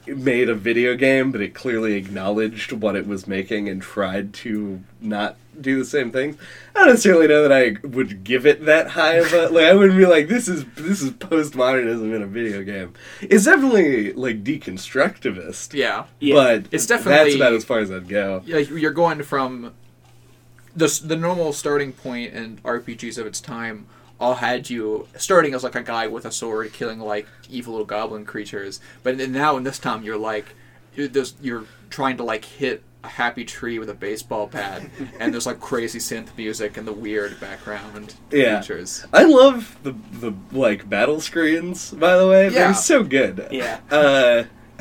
made 0.07 0.49
a 0.49 0.55
video 0.55 0.95
game, 0.97 1.31
but 1.31 1.41
it 1.41 1.55
clearly 1.55 1.95
acknowledged 1.95 2.73
what 2.73 2.97
it 2.97 3.07
was 3.07 3.27
making 3.27 3.69
and 3.69 3.81
tried 3.81 4.33
to 4.33 4.83
not 5.01 5.37
do 5.61 5.79
the 5.79 5.85
same 5.85 6.11
things. 6.11 6.37
I 6.75 6.81
don't 6.81 6.89
necessarily 6.89 7.29
know 7.29 7.47
that 7.47 7.53
I 7.53 7.77
would 7.87 8.25
give 8.25 8.47
it 8.47 8.65
that 8.65 8.89
high 8.89 9.15
of 9.17 9.33
a 9.33 9.49
like. 9.51 9.65
I 9.67 9.75
wouldn't 9.75 9.99
be 9.99 10.07
like, 10.07 10.27
this 10.29 10.49
is 10.49 10.65
this 10.77 11.03
is 11.03 11.11
postmodernism 11.13 12.15
in 12.15 12.23
a 12.23 12.27
video 12.27 12.63
game. 12.63 12.95
It's 13.21 13.45
definitely 13.45 14.13
like 14.15 14.43
deconstructivist, 14.43 15.75
Yeah. 15.75 16.05
Yeah. 16.19 16.35
but 16.35 16.65
It's 16.73 16.87
definitely- 16.87 17.25
that's 17.33 17.37
about 17.37 17.53
as 17.55 17.65
far 17.65 17.79
as 17.79 17.91
I'd 17.91 18.09
go. 18.09 18.43
Yeah, 18.47 18.59
you're 18.59 18.93
going 18.93 19.23
from 19.23 19.73
the 20.77 21.01
the 21.05 21.17
normal 21.17 21.53
starting 21.53 21.93
point 21.93 22.33
in 22.33 22.59
RPGs 22.59 23.19
of 23.19 23.27
its 23.27 23.41
time. 23.41 23.87
All 24.19 24.35
had 24.35 24.69
you 24.69 25.09
starting 25.17 25.55
as 25.55 25.65
like 25.65 25.75
a 25.75 25.83
guy 25.83 26.07
with 26.07 26.27
a 26.27 26.31
sword 26.31 26.73
killing 26.75 26.99
like 27.01 27.27
evil 27.49 27.73
little 27.73 27.87
goblin 27.87 28.27
creatures, 28.27 28.79
but 29.03 29.17
then 29.17 29.33
now 29.33 29.57
in 29.57 29.65
this 29.65 29.79
time 29.79 30.03
you're 30.03 30.19
like 30.19 30.55
you're, 30.95 31.09
you're 31.41 31.65
trying 31.89 32.19
to 32.19 32.23
like 32.25 32.45
hit 32.45 32.83
a 33.03 33.09
happy 33.09 33.47
tree 33.47 33.79
with 33.79 33.89
a 33.89 33.95
baseball 33.95 34.47
bat, 34.47 34.83
and 35.19 35.33
there's 35.33 35.47
like 35.47 35.59
crazy 35.59 35.99
synth 35.99 36.37
music 36.37 36.77
and 36.77 36.87
the 36.87 36.93
weird 36.93 37.41
background 37.41 38.15
Yeah. 38.31 38.61
features. 38.61 39.07
I 39.11 39.25
love 39.25 39.79
the 39.85 39.95
the 40.13 40.35
like 40.53 40.87
battle 40.91 41.23
screens. 41.23 41.91
By 41.93 42.19
the 42.19 42.29
way, 42.29 42.45
Yeah. 42.45 42.51
they're 42.51 42.75
so 42.75 43.03
good. 43.03 43.49
Yeah. 43.51 43.81
Uh, 43.91 44.45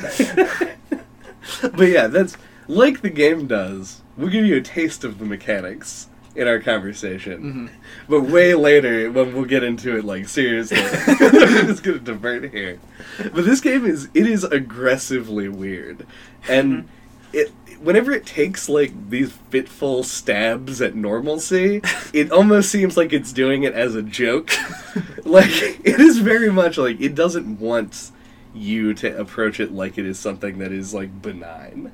but 1.62 1.88
yeah, 1.88 2.06
that's 2.08 2.36
like 2.68 3.00
the 3.00 3.10
game 3.10 3.46
does. 3.46 4.02
We'll 4.20 4.28
give 4.30 4.44
you 4.44 4.56
a 4.56 4.60
taste 4.60 5.02
of 5.04 5.18
the 5.18 5.24
mechanics 5.24 6.08
in 6.36 6.46
our 6.46 6.60
conversation, 6.60 7.42
Mm-hmm. 7.42 7.66
but 8.08 8.20
way 8.22 8.54
later 8.54 9.10
when 9.10 9.34
we'll 9.34 9.44
get 9.46 9.64
into 9.64 9.96
it 9.96 10.04
like 10.04 10.28
seriously. 10.28 10.76
I'm 11.20 11.66
just 11.66 11.82
gonna 11.82 11.98
divert 11.98 12.52
here. 12.52 12.78
But 13.18 13.44
this 13.44 13.60
game 13.60 13.84
is 13.86 14.08
it 14.14 14.26
is 14.26 14.44
aggressively 14.44 15.48
weird, 15.48 16.06
and 16.48 16.88
it 17.32 17.50
whenever 17.80 18.12
it 18.12 18.26
takes 18.26 18.68
like 18.68 18.92
these 19.10 19.32
fitful 19.50 20.02
stabs 20.04 20.80
at 20.82 20.94
normalcy, 20.94 21.80
it 22.12 22.30
almost 22.30 22.70
seems 22.70 22.96
like 22.96 23.12
it's 23.12 23.32
doing 23.32 23.62
it 23.64 23.72
as 23.72 23.94
a 23.94 24.02
joke. 24.02 24.50
like 25.24 25.50
it 25.84 25.98
is 25.98 26.18
very 26.18 26.52
much 26.52 26.76
like 26.78 27.00
it 27.00 27.14
doesn't 27.14 27.58
want 27.58 28.10
you 28.54 28.92
to 28.94 29.18
approach 29.18 29.58
it 29.60 29.72
like 29.72 29.96
it 29.96 30.04
is 30.06 30.18
something 30.18 30.58
that 30.58 30.70
is 30.72 30.92
like 30.94 31.22
benign. 31.22 31.90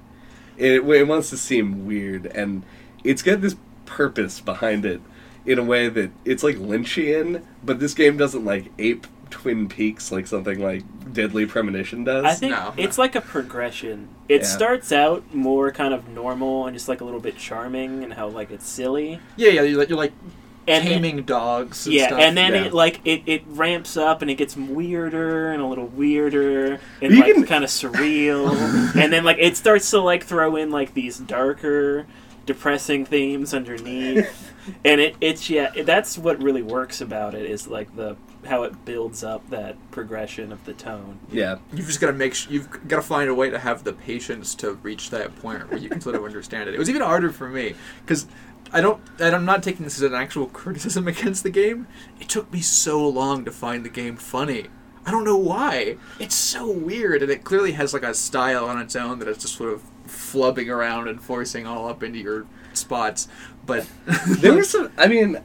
It, 0.58 0.82
it 0.84 1.06
wants 1.08 1.30
to 1.30 1.36
seem 1.36 1.86
weird, 1.86 2.26
and 2.26 2.62
it's 3.04 3.22
got 3.22 3.40
this 3.40 3.56
purpose 3.84 4.40
behind 4.40 4.84
it 4.84 5.00
in 5.44 5.58
a 5.58 5.62
way 5.64 5.88
that 5.88 6.10
it's 6.24 6.42
like 6.42 6.56
Lynchian, 6.56 7.42
but 7.64 7.78
this 7.78 7.94
game 7.94 8.16
doesn't 8.16 8.44
like 8.44 8.72
ape 8.78 9.06
Twin 9.30 9.68
Peaks 9.68 10.10
like 10.12 10.26
something 10.26 10.60
like 10.60 10.82
Deadly 11.12 11.46
Premonition 11.46 12.04
does. 12.04 12.24
I 12.24 12.34
think 12.34 12.52
No, 12.52 12.72
it's 12.76 12.96
like 12.98 13.14
a 13.14 13.20
progression. 13.20 14.08
It 14.28 14.42
Yeah. 14.42 14.46
starts 14.46 14.92
out 14.92 15.34
more 15.34 15.70
kind 15.70 15.92
of 15.94 16.08
normal 16.08 16.66
and 16.66 16.76
just 16.76 16.88
like 16.88 17.00
a 17.00 17.04
little 17.04 17.20
bit 17.20 17.36
charming 17.36 18.02
and 18.04 18.14
how 18.14 18.28
like 18.28 18.50
it's 18.50 18.66
silly. 18.68 19.20
Yeah, 19.36 19.50
yeah, 19.50 19.62
you're 19.62 19.78
like, 19.78 19.88
you're 19.88 19.98
like 19.98 20.12
And 20.68 20.84
then- 20.84 20.92
taming 20.94 21.22
dogs. 21.22 21.86
And 21.86 21.94
yeah, 21.94 22.08
stuff. 22.08 22.20
and 22.20 22.36
then 22.36 22.52
yeah. 22.54 22.64
it 22.64 22.74
like 22.74 23.00
it, 23.04 23.22
it 23.26 23.42
ramps 23.46 23.96
up 23.96 24.22
and 24.22 24.30
it 24.30 24.34
gets 24.34 24.56
weirder 24.56 25.52
and 25.52 25.62
a 25.62 25.66
little 25.66 25.86
weirder 25.86 26.80
and 27.02 27.12
You 27.14 27.20
like 27.20 27.34
can- 27.34 27.46
kind 27.46 27.64
of 27.64 27.70
surreal, 27.70 28.50
and 28.96 29.12
then 29.12 29.24
like 29.24 29.38
it 29.38 29.56
starts 29.56 29.90
to 29.90 30.00
like 30.00 30.24
throw 30.24 30.56
in 30.56 30.70
like 30.70 30.94
these 30.94 31.18
darker, 31.18 32.06
depressing 32.46 33.04
themes 33.04 33.54
underneath, 33.54 34.52
and 34.84 35.00
it 35.00 35.16
it's 35.20 35.48
yeah 35.50 35.70
that's 35.84 36.18
what 36.18 36.42
really 36.42 36.62
works 36.62 37.00
about 37.00 37.34
it 37.34 37.48
is 37.48 37.68
like 37.68 37.94
the 37.96 38.16
how 38.44 38.62
it 38.62 38.84
builds 38.84 39.24
up 39.24 39.48
that 39.50 39.76
progression 39.90 40.52
of 40.52 40.64
the 40.66 40.72
tone. 40.72 41.18
yeah. 41.32 41.56
You've 41.72 41.86
just 41.88 42.00
got 42.00 42.06
to 42.08 42.12
make 42.12 42.32
sh- 42.32 42.46
you've 42.48 42.70
got 42.86 42.96
to 42.96 43.02
find 43.02 43.28
a 43.28 43.34
way 43.34 43.50
to 43.50 43.58
have 43.58 43.82
the 43.82 43.92
patience 43.92 44.54
to 44.56 44.74
reach 44.74 45.10
that 45.10 45.34
point 45.40 45.68
where 45.68 45.80
you 45.80 45.88
can 45.88 46.00
sort 46.00 46.14
of 46.14 46.22
understand 46.24 46.68
it. 46.68 46.74
It 46.76 46.78
was 46.78 46.88
even 46.88 47.02
harder 47.02 47.32
for 47.32 47.48
me 47.48 47.74
because 48.04 48.28
I 48.72 48.80
don't 48.80 49.00
I'm 49.20 49.44
not 49.44 49.62
taking 49.62 49.84
this 49.84 49.96
as 49.96 50.02
an 50.02 50.14
actual 50.14 50.46
criticism 50.60 51.08
against 51.08 51.42
the 51.42 51.50
game. 51.50 51.86
It 52.20 52.28
took 52.28 52.52
me 52.52 52.60
so 52.60 53.06
long 53.08 53.44
to 53.44 53.50
find 53.50 53.84
the 53.84 53.90
game 53.90 54.16
funny. 54.16 54.66
I 55.04 55.12
don't 55.12 55.24
know 55.24 55.36
why. 55.36 55.98
It's 56.18 56.34
so 56.34 56.68
weird 56.70 57.22
and 57.22 57.30
it 57.30 57.44
clearly 57.44 57.72
has 57.72 57.94
like 57.94 58.02
a 58.02 58.12
style 58.12 58.64
on 58.66 58.80
its 58.80 58.96
own 58.96 59.20
that 59.20 59.28
it's 59.28 59.42
just 59.42 59.54
sort 59.54 59.72
of 59.72 59.82
flubbing 60.06 60.68
around 60.68 61.08
and 61.08 61.22
forcing 61.22 61.66
all 61.66 61.88
up 61.88 62.02
into 62.02 62.18
your 62.18 62.46
spots. 62.72 63.28
But 63.64 63.86
there 64.26 64.54
were 64.54 64.64
some. 64.64 64.90
I 64.98 65.06
mean, 65.06 65.38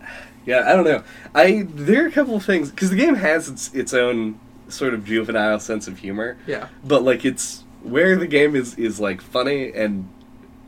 yeah, 0.46 0.64
I 0.68 0.74
don't 0.74 0.86
know. 0.86 1.04
I 1.36 1.68
there 1.68 2.04
are 2.04 2.08
a 2.08 2.12
couple 2.12 2.36
of 2.36 2.46
things 2.46 2.72
because 2.72 2.90
the 2.90 2.96
game 2.96 3.16
has 3.16 3.48
its 3.48 3.74
its 3.74 3.94
own 3.94 4.40
sort 4.68 4.94
of 4.94 5.06
juvenile 5.06 5.60
sense 5.60 5.88
of 5.88 6.00
humor, 6.00 6.38
yeah. 6.48 6.70
but 6.84 7.04
like 7.04 7.26
it's 7.26 7.64
where 7.84 8.16
the 8.16 8.28
game 8.28 8.56
is 8.56 8.76
is 8.76 9.00
like 9.00 9.22
funny 9.22 9.72
and 9.74 10.08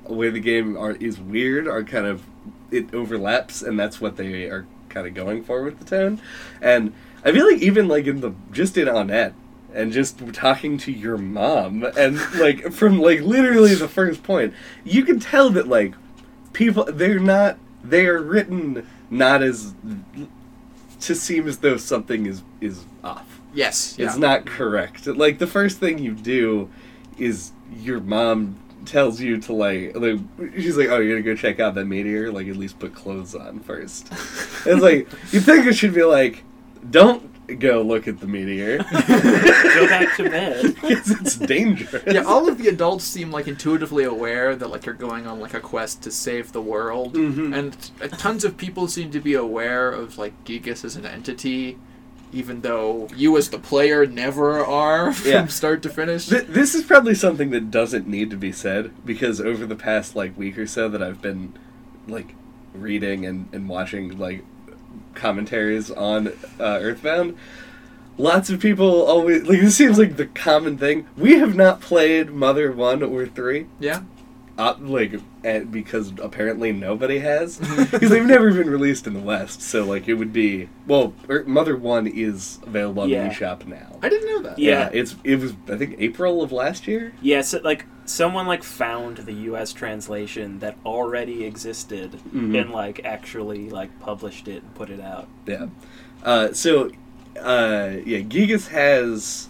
where 0.03 0.31
the 0.31 0.39
game 0.39 0.77
are 0.77 0.91
is 0.93 1.19
weird 1.19 1.67
are 1.67 1.83
kind 1.83 2.05
of 2.05 2.23
it 2.73 2.93
overlaps 2.93 3.61
and 3.61 3.79
that's 3.79 4.01
what 4.01 4.17
they 4.17 4.45
are 4.45 4.65
kind 4.89 5.07
of 5.07 5.13
going 5.13 5.43
for 5.43 5.63
with 5.63 5.79
the 5.79 5.85
tone, 5.85 6.19
and 6.61 6.93
I 7.25 7.31
feel 7.31 7.49
like 7.51 7.61
even 7.61 7.87
like 7.87 8.05
in 8.05 8.21
the 8.21 8.33
just 8.51 8.77
in 8.77 8.87
Onett 8.87 9.33
and 9.73 9.91
just 9.91 10.19
talking 10.33 10.77
to 10.77 10.91
your 10.91 11.17
mom 11.17 11.83
and 11.97 12.19
like 12.35 12.71
from 12.73 12.99
like 12.99 13.21
literally 13.21 13.73
the 13.73 13.87
first 13.87 14.21
point 14.21 14.53
you 14.83 15.03
can 15.03 15.19
tell 15.19 15.49
that 15.49 15.67
like 15.67 15.95
people 16.53 16.83
they're 16.83 17.19
not 17.19 17.57
they 17.83 18.05
are 18.05 18.21
written 18.21 18.85
not 19.09 19.41
as 19.41 19.73
to 20.99 21.15
seem 21.15 21.47
as 21.47 21.57
though 21.57 21.77
something 21.77 22.25
is 22.27 22.43
is 22.61 22.85
off 23.03 23.39
Yes. 23.55 23.95
Yeah. 23.97 24.05
it's 24.07 24.17
not 24.17 24.45
correct 24.45 25.07
like 25.07 25.39
the 25.39 25.47
first 25.47 25.79
thing 25.79 25.97
you 25.97 26.11
do 26.13 26.69
is 27.17 27.51
your 27.75 27.99
mom 27.99 28.57
tells 28.85 29.19
you 29.21 29.39
to 29.41 29.53
like, 29.53 29.95
like 29.95 30.19
she's 30.55 30.77
like 30.77 30.89
oh 30.89 30.99
you're 30.99 31.19
gonna 31.19 31.21
go 31.21 31.35
check 31.35 31.59
out 31.59 31.75
that 31.75 31.85
meteor? 31.85 32.31
Like 32.31 32.47
at 32.47 32.55
least 32.57 32.79
put 32.79 32.93
clothes 32.93 33.35
on 33.35 33.59
first. 33.61 34.07
It's 34.65 34.81
like 34.81 35.07
you 35.33 35.39
think 35.41 35.65
it 35.67 35.73
should 35.75 35.93
be 35.93 36.03
like 36.03 36.43
don't 36.89 37.29
go 37.59 37.81
look 37.81 38.07
at 38.07 38.19
the 38.21 38.27
meteor. 38.27 38.77
Go 38.93 39.87
back 39.87 40.15
to 40.15 40.29
bed. 40.29 40.75
because 40.75 41.11
it's 41.11 41.35
dangerous. 41.35 42.03
Yeah, 42.07 42.21
all 42.21 42.47
of 42.47 42.57
the 42.57 42.69
adults 42.69 43.03
seem 43.03 43.31
like 43.31 43.47
intuitively 43.49 44.05
aware 44.05 44.55
that 44.55 44.69
like 44.69 44.85
you're 44.85 44.95
going 44.95 45.27
on 45.27 45.39
like 45.41 45.53
a 45.53 45.59
quest 45.59 46.01
to 46.03 46.11
save 46.11 46.53
the 46.53 46.61
world, 46.61 47.15
Mhm. 47.15 47.53
and 47.57 47.91
uh, 48.01 48.07
tons 48.07 48.45
of 48.45 48.55
people 48.55 48.87
seem 48.87 49.11
to 49.11 49.19
be 49.19 49.33
aware 49.33 49.91
of 49.91 50.17
like 50.17 50.33
Giygas 50.45 50.85
as 50.85 50.95
an 50.95 51.05
entity, 51.05 51.77
even 52.33 52.61
though 52.61 53.07
you 53.15 53.37
as 53.37 53.49
the 53.49 53.59
player 53.59 54.05
never 54.05 54.63
are 54.65 55.13
from 55.13 55.31
Yeah. 55.31 55.45
start 55.47 55.81
to 55.83 55.89
finish. 55.89 56.27
Th- 56.27 56.47
this 56.47 56.73
is 56.75 56.83
probably 56.83 57.15
something 57.15 57.51
that 57.51 57.69
doesn't 57.71 58.07
need 58.07 58.29
to 58.31 58.37
be 58.37 58.51
said 58.51 58.91
because 59.05 59.39
over 59.39 59.65
the 59.65 59.75
past 59.75 60.15
like 60.15 60.37
week 60.37 60.57
or 60.57 60.67
so 60.67 60.89
that 60.89 61.01
I've 61.03 61.21
been 61.21 61.53
like 62.07 62.33
reading 62.73 63.25
and, 63.25 63.47
and 63.53 63.69
watching 63.69 64.17
like 64.17 64.43
commentaries 65.15 65.91
on 65.91 66.27
uh, 66.59 66.79
Earthbound, 66.81 67.37
lots 68.17 68.49
of 68.49 68.59
people 68.59 69.03
always 69.03 69.43
like 69.43 69.59
this 69.61 69.75
seems 69.75 69.97
like 69.99 70.15
the 70.17 70.25
common 70.25 70.77
thing. 70.77 71.07
We 71.17 71.37
have 71.39 71.55
not 71.55 71.81
played 71.81 72.31
Mother 72.31 72.71
One 72.71 73.03
or 73.03 73.25
Three, 73.27 73.67
yeah, 73.79 74.01
uh, 74.57 74.75
like 74.81 75.19
and 75.43 75.71
because 75.71 76.13
apparently 76.21 76.71
nobody 76.71 77.19
has 77.19 77.57
because 77.91 78.09
they've 78.09 78.25
never 78.25 78.51
been 78.53 78.69
released 78.69 79.07
in 79.07 79.13
the 79.13 79.19
West. 79.19 79.61
So 79.61 79.83
like 79.83 80.07
it 80.07 80.13
would 80.13 80.31
be 80.33 80.69
well, 80.87 81.13
er, 81.29 81.43
Mother 81.47 81.75
One 81.75 82.05
is 82.07 82.59
available 82.63 83.03
on 83.03 83.09
Yeah. 83.09 83.27
the 83.29 83.33
eShop 83.33 83.65
now. 83.65 83.97
I 84.01 84.09
didn't 84.09 84.27
know 84.27 84.49
that. 84.49 84.59
Yeah. 84.59 84.89
it's 84.93 85.15
it 85.23 85.39
was 85.39 85.53
I 85.67 85.77
think 85.77 85.95
April 85.99 86.41
of 86.43 86.51
last 86.51 86.87
year. 86.87 87.13
Yes, 87.21 87.53
like 87.63 87.85
someone 88.05 88.45
like 88.47 88.63
found 88.63 89.17
the 89.17 89.33
U.S. 89.33 89.73
translation 89.73 90.59
that 90.59 90.77
already 90.85 91.45
existed 91.45 92.19
Mhm. 92.33 92.59
and 92.61 92.69
like 92.71 93.03
actually 93.05 93.69
like 93.69 93.97
published 93.99 94.47
it 94.47 94.61
and 94.63 94.75
put 94.75 94.89
it 94.89 94.99
out. 94.99 95.27
Yeah. 95.47 95.67
Uh, 96.23 96.53
so, 96.53 96.91
uh, 97.39 97.93
yeah, 98.05 98.19
Giygas 98.19 98.67
has 98.69 99.47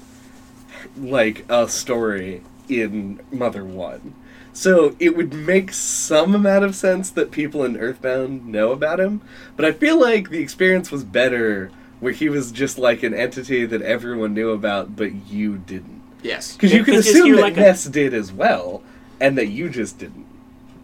like 0.97 1.45
a 1.49 1.67
story 1.67 2.41
in 2.69 3.19
Mother 3.31 3.63
One. 3.65 4.15
So 4.53 4.95
it 4.99 5.17
would 5.17 5.33
make 5.33 5.73
some 5.73 6.35
amount 6.35 6.63
of 6.63 6.75
sense 6.75 7.09
that 7.11 7.31
people 7.31 7.63
in 7.63 7.75
Earthbound 7.77 8.45
know 8.47 8.71
about 8.71 8.99
him, 8.99 9.21
but 9.55 9.65
I 9.65 9.71
feel 9.71 9.99
like 9.99 10.29
the 10.29 10.39
experience 10.39 10.91
was 10.91 11.03
better 11.03 11.71
where 11.99 12.13
he 12.13 12.29
was 12.29 12.51
just 12.51 12.77
like 12.77 13.01
an 13.01 13.13
entity 13.13 13.65
that 13.65 13.81
everyone 13.81 14.33
knew 14.33 14.51
about, 14.51 14.95
but 14.95 15.13
you 15.27 15.57
didn't. 15.57 16.01
Yes. 16.21 16.53
Because 16.53 16.71
you 16.71 16.79
Yeah, 16.79 16.85
can 16.85 16.93
'cause 16.95 17.07
assume 17.07 17.27
you're 17.27 17.35
that 17.37 17.41
like 17.41 17.57
a- 17.57 17.61
Ness 17.61 17.85
did 17.85 18.13
as 18.13 18.31
well, 18.31 18.83
and 19.19 19.37
that 19.37 19.47
you 19.47 19.69
just 19.69 19.97
didn't. 19.97 20.25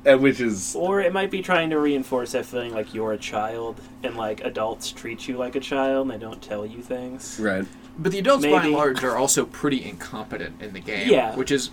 Uh, 0.09 0.17
which 0.17 0.39
is 0.39 0.75
Or 0.75 1.01
it 1.01 1.11
might 1.11 1.29
be 1.29 1.41
trying 1.41 1.69
to 1.71 1.77
reinforce 1.77 2.31
that 2.31 2.45
feeling 2.45 2.73
like 2.73 2.93
you're 2.93 3.11
a 3.11 3.17
child 3.17 3.81
and 4.01 4.15
like 4.15 4.39
adults 4.45 4.91
treat 4.91 5.27
you 5.27 5.35
like 5.37 5.55
a 5.57 5.59
child 5.59 6.09
and 6.09 6.11
they 6.19 6.25
don't 6.25 6.41
tell 6.41 6.65
you 6.65 6.81
things. 6.81 7.37
right. 7.39 7.65
But 7.99 8.13
the 8.13 8.19
adults, 8.19 8.45
by 8.45 8.63
and 8.63 8.71
large, 8.71 9.03
are 9.03 9.17
also 9.17 9.43
pretty 9.45 9.83
incompetent 9.83 10.61
in 10.61 10.71
the 10.71 10.79
game. 10.79 11.09
Yeah. 11.09 11.35
Which 11.35 11.51
is, 11.51 11.69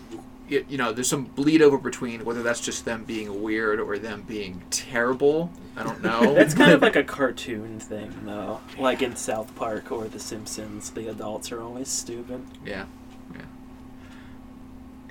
you 0.49 0.77
know, 0.77 0.93
there's 0.93 1.09
some 1.09 1.25
bleed 1.25 1.61
over 1.63 1.79
between 1.79 2.25
whether 2.25 2.43
that's 2.43 2.61
just 2.61 2.85
them 2.85 3.05
being 3.05 3.43
weird 3.43 3.81
or 3.81 3.99
them 3.99 4.23
being 4.23 4.63
terrible. 4.71 5.51
I 5.77 5.83
don't 5.83 6.03
know. 6.03 6.33
That's 6.35 6.55
kind 6.55 6.73
of 6.73 6.81
like 6.81 6.97
a 6.97 7.05
cartoon 7.19 7.79
thing, 7.81 8.13
though. 8.25 8.61
Like 8.79 9.03
in 9.03 9.15
South 9.17 9.55
Park 9.57 9.93
or 9.93 10.09
The 10.09 10.19
Simpsons, 10.21 10.91
the 10.91 11.09
adults 11.09 11.53
are 11.53 11.61
always 11.61 11.89
stupid. 11.89 12.45
yeah. 12.65 12.87
Yeah. 13.35 13.43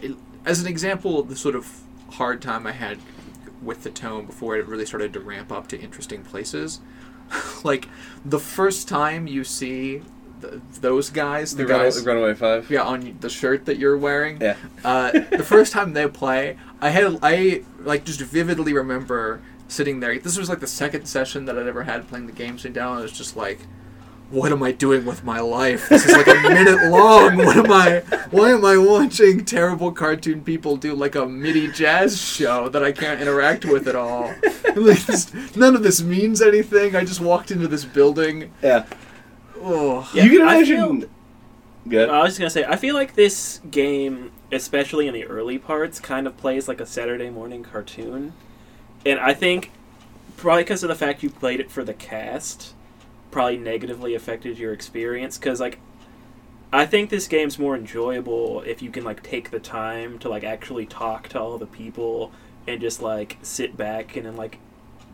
it, 0.02 0.16
as 0.46 0.62
an 0.62 0.68
example 0.68 1.22
the 1.24 1.36
sort 1.36 1.56
of 1.56 1.82
hard 2.12 2.42
time 2.42 2.66
I 2.66 2.72
had 2.72 2.98
with 3.62 3.84
the 3.84 3.90
tone 3.92 4.26
before 4.26 4.56
it 4.56 4.66
really 4.68 4.86
started 4.86 5.12
to 5.14 5.20
ramp 5.20 5.52
up 5.52 5.68
to 5.68 5.80
interesting 5.80 6.24
places. 6.24 6.80
like 7.64 7.88
the 8.24 8.40
first 8.40 8.88
time 8.88 9.28
you 9.28 9.44
see 9.44 10.02
th 10.52 10.62
those 10.82 11.10
guys, 11.10 11.56
the, 11.56 11.64
The 11.64 11.74
Run- 11.74 11.82
guys, 11.84 12.06
Runaway 12.06 12.34
Five. 12.36 12.70
yeah, 12.70 12.82
on 12.84 13.18
the 13.22 13.30
shirt 13.30 13.66
that 13.66 13.78
you're 13.78 13.98
wearing. 13.98 14.42
Yeah. 14.42 14.56
Uh, 14.84 15.12
the 15.12 15.44
first 15.44 15.74
time 15.74 15.94
they 15.94 16.08
play, 16.08 16.58
I 16.82 16.90
had 16.90 17.20
I 17.22 17.64
like 17.80 18.04
just 18.06 18.22
vividly 18.22 18.74
remember 18.74 19.42
sitting 19.68 20.00
there. 20.00 20.18
This 20.20 20.38
was 20.38 20.50
like 20.50 20.60
the 20.60 20.68
second 20.68 21.06
session 21.08 21.46
that 21.46 21.58
I'd 21.58 21.68
ever 21.68 21.84
had 21.84 22.08
playing 22.08 22.28
the 22.28 22.34
game. 22.34 22.58
Sitting 22.58 22.74
down, 22.74 22.98
I 22.98 23.02
was 23.02 23.12
just 23.12 23.36
like, 23.36 23.60
"What 24.30 24.52
am 24.52 24.62
I 24.64 24.72
doing 24.72 25.06
with 25.06 25.24
my 25.24 25.40
life? 25.40 25.90
This 25.90 26.06
is 26.06 26.14
like 26.14 26.28
a 26.28 26.34
minute 26.50 26.90
long. 26.90 27.38
What 27.38 27.58
am 27.58 27.72
I? 27.72 28.00
Why 28.32 28.52
am 28.52 28.64
I 28.66 28.78
watching 28.78 29.46
terrible 29.46 29.92
cartoon 29.92 30.44
people 30.44 30.78
do 30.78 30.94
like 30.94 31.16
a 31.16 31.26
MIDI 31.26 31.68
jazz 31.72 32.22
show 32.22 32.70
that 32.70 32.84
I 32.84 32.92
can't 32.92 33.22
interact 33.22 33.66
with 33.66 33.88
at 33.88 33.96
all? 33.96 34.34
Like, 34.76 35.06
this, 35.06 35.32
none 35.56 35.74
of 35.74 35.84
this 35.84 36.02
means 36.04 36.42
anything. 36.42 36.98
I 36.98 37.06
just 37.06 37.22
walked 37.22 37.50
into 37.50 37.66
this 37.70 37.86
building. 37.86 38.52
Yeah. 38.62 38.84
Oh, 39.66 40.10
Yeah, 40.14 40.24
you 40.24 40.30
can 40.38 40.48
I 40.48 40.56
imagine. 40.58 41.02
feel- 41.02 41.10
Good. 41.88 42.10
I 42.10 42.22
was 42.24 42.32
just 42.32 42.40
gonna 42.40 42.50
say, 42.50 42.64
I 42.66 42.78
feel 42.78 42.96
like 42.96 43.14
this 43.16 43.60
game, 43.70 44.32
especially 44.52 45.08
in 45.08 45.14
the 45.14 45.26
early 45.26 45.58
parts, 45.60 46.00
kind 46.00 46.26
of 46.26 46.36
plays 46.38 46.68
like 46.68 46.80
a 46.82 46.86
Saturday 46.86 47.30
morning 47.30 47.64
cartoon, 47.64 48.34
and 49.06 49.20
I 49.20 49.34
think 49.36 49.72
probably 50.36 50.64
because 50.64 50.82
of 50.84 50.90
the 50.90 50.96
fact 50.96 51.22
you 51.22 51.30
played 51.30 51.60
it 51.60 51.70
for 51.70 51.84
the 51.84 51.94
cast, 51.94 52.74
probably 53.30 53.58
negatively 53.58 54.16
affected 54.16 54.58
your 54.58 54.74
experience. 54.74 55.38
Because 55.38 55.60
like, 55.60 55.80
I 56.74 56.88
think 56.88 57.12
this 57.12 57.28
game's 57.28 57.60
more 57.60 57.76
enjoyable 57.76 58.62
if 58.62 58.82
you 58.82 58.90
can 58.90 59.04
like 59.04 59.22
take 59.22 59.52
the 59.52 59.60
time 59.60 60.18
to 60.20 60.30
like 60.30 60.44
actually 60.44 60.88
talk 60.88 61.28
to 61.30 61.40
all 61.40 61.58
the 61.60 61.68
people 61.68 62.32
and 62.68 62.82
just 62.82 63.00
like 63.02 63.38
sit 63.44 63.78
back 63.78 64.16
and 64.16 64.26
then 64.26 64.36
like 64.36 64.58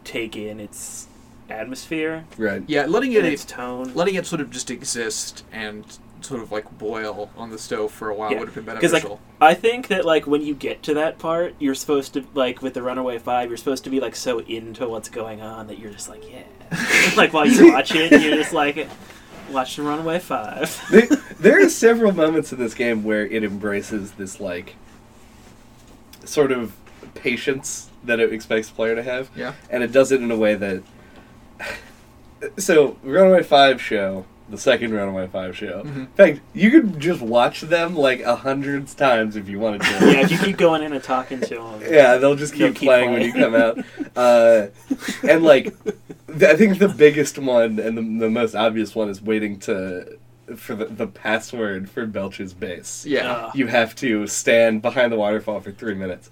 take 0.06 0.38
in 0.38 0.60
its 0.62 1.08
atmosphere 1.52 2.26
right. 2.38 2.64
yeah, 2.68 2.86
letting 2.86 3.14
it 3.14 3.26
its 3.26 3.46
tone. 3.46 3.94
letting 3.94 4.16
it 4.16 4.26
sort 4.26 4.42
of 4.42 4.50
just 4.50 4.72
exist 4.72 5.44
and 5.52 5.86
sort 6.22 6.40
of 6.42 6.52
like 6.52 6.78
boil 6.78 7.32
on 7.36 7.50
the 7.50 7.58
stove 7.58 7.92
for 7.92 8.10
a 8.10 8.14
while 8.16 8.32
Yeah, 8.32 8.40
would 8.40 8.50
have 8.50 8.56
been 8.56 8.66
'cause, 8.66 8.94
like, 8.94 9.02
beneficial. 9.04 9.20
I 9.42 9.56
think 9.56 9.88
that 9.88 10.06
like 10.06 10.28
when 10.28 10.42
you 10.44 10.54
get 10.54 10.84
to 10.84 10.94
that 10.94 11.18
part, 11.18 11.56
you're 11.60 11.74
supposed 11.76 12.14
to 12.14 12.24
like 12.36 12.62
with 12.62 12.76
the 12.76 12.84
Runaway 12.84 13.18
Five, 13.18 13.50
you're 13.50 13.58
supposed 13.58 13.84
to 13.86 13.90
be 13.90 14.00
like 14.00 14.16
so 14.16 14.40
into 14.40 14.88
what's 14.88 15.10
going 15.10 15.42
on 15.42 15.66
that 15.68 15.80
you're 15.80 15.92
just 15.92 16.10
like 16.10 16.24
yeah, 16.32 16.44
like 17.18 17.34
while 17.34 17.48
you 17.48 17.72
watch 17.74 17.96
it, 17.96 18.12
you're 18.22 18.36
just 18.38 18.54
like 18.54 18.88
watch 19.52 19.76
the 19.78 19.82
Runaway 19.82 20.20
Five. 20.20 20.80
there, 20.92 21.08
there 21.40 21.66
are 21.66 21.70
several 21.70 22.12
moments 22.12 22.54
in 22.54 22.60
this 22.60 22.76
game 22.76 23.04
where 23.04 23.26
it 23.26 23.44
embraces 23.44 24.12
this 24.12 24.40
like 24.40 24.76
sort 26.24 26.52
of 26.52 26.74
patience 27.16 27.90
that 28.04 28.20
it 28.20 28.32
expects 28.32 28.70
the 28.70 28.76
player 28.76 28.96
to 28.96 29.04
have, 29.04 29.30
yeah. 29.36 29.54
and 29.70 29.84
it 29.84 29.92
does 29.92 30.12
it 30.12 30.22
in 30.22 30.30
a 30.32 30.38
way 30.38 30.54
that. 30.56 30.84
So, 32.58 32.98
Runaway 33.04 33.44
Five 33.44 33.80
show, 33.82 34.26
the 34.50 34.58
second 34.58 34.94
Runaway 34.94 35.28
Five 35.28 35.56
show. 35.56 35.84
Mhm. 35.84 35.96
In 35.96 36.08
fact, 36.08 36.40
you 36.54 36.72
could 36.72 37.00
just 37.00 37.22
watch 37.22 37.62
them 37.62 37.96
like 37.96 38.22
a 38.22 38.36
hundred 38.36 38.88
times 38.88 39.36
if 39.36 39.48
you 39.48 39.60
wanted 39.60 39.82
to. 39.84 39.92
yeah, 40.12 40.22
if 40.22 40.32
you 40.32 40.38
keep 40.40 40.58
going 40.58 40.82
in 40.82 40.92
and 40.92 41.04
talking 41.04 41.40
to 41.40 41.56
them. 41.56 41.82
Yeah, 41.88 42.18
they'll 42.18 42.36
just 42.36 42.58
They'll 42.58 42.70
keep, 42.70 42.78
keep 42.78 42.88
playing, 42.88 43.12
when 43.14 43.22
you 43.22 43.34
come 43.34 43.54
out. 43.56 43.78
Uh, 44.16 44.68
and 45.28 45.44
like, 45.44 45.72
th- 45.84 46.44
I 46.44 46.56
think 46.56 46.80
the 46.80 46.88
biggest 46.90 47.38
one 47.38 47.78
and 47.80 47.96
the, 47.98 48.02
the 48.26 48.30
most 48.30 48.56
obvious 48.56 48.96
one 48.96 49.08
is 49.10 49.22
waiting 49.22 49.60
to 49.60 50.18
for 50.56 50.76
the, 50.76 50.84
the 50.86 51.08
password 51.08 51.90
for 51.90 52.06
Belch's 52.06 52.54
base. 52.54 53.06
Yeah. 53.06 53.32
Uh, 53.32 53.52
You 53.56 53.68
have 53.68 53.96
to 53.98 54.28
stand 54.28 54.82
behind 54.82 55.14
the 55.14 55.16
waterfall 55.16 55.62
for 55.62 55.72
three 55.72 55.94
minutes. 55.94 56.30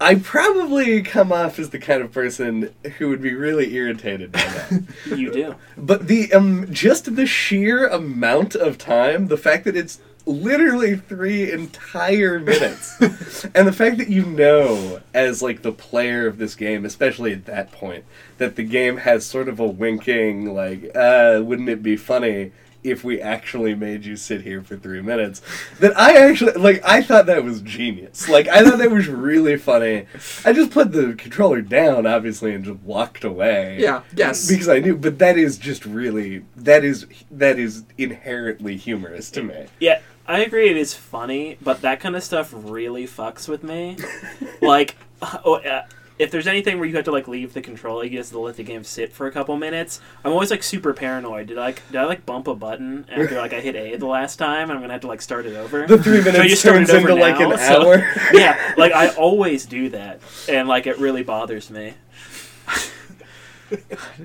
I 0.00 0.14
probably 0.14 1.02
come 1.02 1.30
off 1.30 1.58
as 1.58 1.70
the 1.70 1.78
kind 1.78 2.00
of 2.00 2.10
person 2.10 2.74
who 2.96 3.10
would 3.10 3.20
be 3.20 3.34
really 3.34 3.74
irritated 3.74 4.32
by 4.32 4.40
that. 4.40 4.82
you 5.16 5.30
do. 5.30 5.54
But 5.76 6.08
the 6.08 6.32
um, 6.32 6.72
just 6.72 7.16
the 7.16 7.26
sheer 7.26 7.86
amount 7.86 8.54
of 8.54 8.78
time, 8.78 9.28
the 9.28 9.36
fact 9.36 9.64
that 9.64 9.76
it's 9.76 10.00
literally 10.24 10.96
three 10.96 11.52
entire 11.52 12.38
minutes, 12.38 12.98
and 13.54 13.68
the 13.68 13.72
fact 13.72 13.98
that 13.98 14.08
you 14.08 14.24
know, 14.24 15.00
as 15.12 15.42
like 15.42 15.60
the 15.60 15.72
player 15.72 16.26
of 16.26 16.38
this 16.38 16.54
game, 16.54 16.86
especially 16.86 17.34
at 17.34 17.44
that 17.44 17.70
point, 17.70 18.04
that 18.38 18.56
the 18.56 18.64
game 18.64 18.98
has 18.98 19.26
sort 19.26 19.48
of 19.48 19.60
a 19.60 19.66
winking 19.66 20.54
like, 20.54 20.90
uh, 20.94 21.42
wouldn't 21.44 21.68
it 21.68 21.82
be 21.82 21.96
funny? 21.96 22.52
If 22.82 23.04
we 23.04 23.20
actually 23.20 23.74
made 23.74 24.04
you 24.04 24.16
sit 24.16 24.40
here 24.42 24.62
for 24.62 24.76
three 24.76 25.02
minutes, 25.02 25.42
that 25.80 25.96
I 25.98 26.16
actually 26.28 26.52
like, 26.52 26.82
I 26.84 27.02
thought 27.02 27.26
that 27.26 27.44
was 27.44 27.60
genius. 27.60 28.28
Like, 28.28 28.48
I 28.48 28.64
thought 28.64 28.78
that 28.78 28.90
was 28.90 29.06
really 29.08 29.56
funny. 29.58 30.06
I 30.44 30.52
just 30.52 30.70
put 30.70 30.92
the 30.92 31.14
controller 31.14 31.60
down, 31.60 32.06
obviously, 32.06 32.54
and 32.54 32.64
just 32.64 32.80
walked 32.80 33.24
away 33.24 33.78
Yeah. 33.80 34.02
Yes. 34.16 34.48
because 34.48 34.68
I 34.68 34.78
knew, 34.78 34.96
but 34.96 35.18
that 35.18 35.36
is 35.36 35.58
just 35.58 35.84
really 35.84 36.44
that 36.56 36.84
is 36.84 37.06
that 37.30 37.58
is 37.58 37.84
inherently 37.98 38.76
humorous 38.76 39.30
to 39.32 39.42
me. 39.42 39.66
Yeah, 39.78 40.00
I 40.26 40.40
agree. 40.40 40.70
It 40.70 40.76
is 40.76 40.94
funny, 40.94 41.58
but 41.60 41.82
that 41.82 42.00
kind 42.00 42.16
of 42.16 42.22
stuff 42.22 42.50
really 42.54 43.06
fucks 43.06 43.48
with 43.48 43.62
me. 43.62 43.96
like, 44.62 44.96
oh, 45.22 45.56
uh, 45.56 45.84
if 46.20 46.30
there's 46.30 46.46
anything 46.46 46.78
where 46.78 46.86
you 46.86 46.94
have 46.96 47.06
to 47.06 47.10
like 47.10 47.26
leave 47.28 47.54
the 47.54 47.62
controller, 47.62 48.04
you 48.04 48.18
just 48.18 48.34
let 48.34 48.56
the 48.56 48.62
game 48.62 48.84
sit 48.84 49.10
for 49.10 49.26
a 49.26 49.32
couple 49.32 49.56
minutes. 49.56 50.02
I'm 50.22 50.32
always 50.32 50.50
like 50.50 50.62
super 50.62 50.92
paranoid. 50.92 51.46
Did 51.46 51.56
I 51.56 51.62
like, 51.62 51.82
did 51.86 51.96
I 51.96 52.04
like 52.04 52.26
bump 52.26 52.46
a 52.46 52.54
button 52.54 53.06
after 53.10 53.36
like 53.38 53.54
I 53.54 53.60
hit 53.60 53.74
A 53.74 53.96
the 53.96 54.06
last 54.06 54.36
time? 54.36 54.70
I'm 54.70 54.80
gonna 54.82 54.92
have 54.92 55.00
to 55.00 55.06
like 55.06 55.22
start 55.22 55.46
it 55.46 55.56
over. 55.56 55.86
The 55.86 55.96
three 56.02 56.20
So 56.22 56.28
you 56.28 56.32
minutes 56.34 56.60
start 56.60 56.76
turns 56.76 56.90
it 56.90 56.96
over 56.96 57.08
into 57.08 57.22
like 57.22 57.40
an 57.40 57.56
so- 57.58 57.88
hour. 57.88 58.06
yeah, 58.34 58.74
like 58.76 58.92
I 58.92 59.08
always 59.14 59.64
do 59.64 59.88
that, 59.88 60.20
and 60.46 60.68
like 60.68 60.86
it 60.86 60.98
really 60.98 61.22
bothers 61.22 61.70
me. 61.70 61.94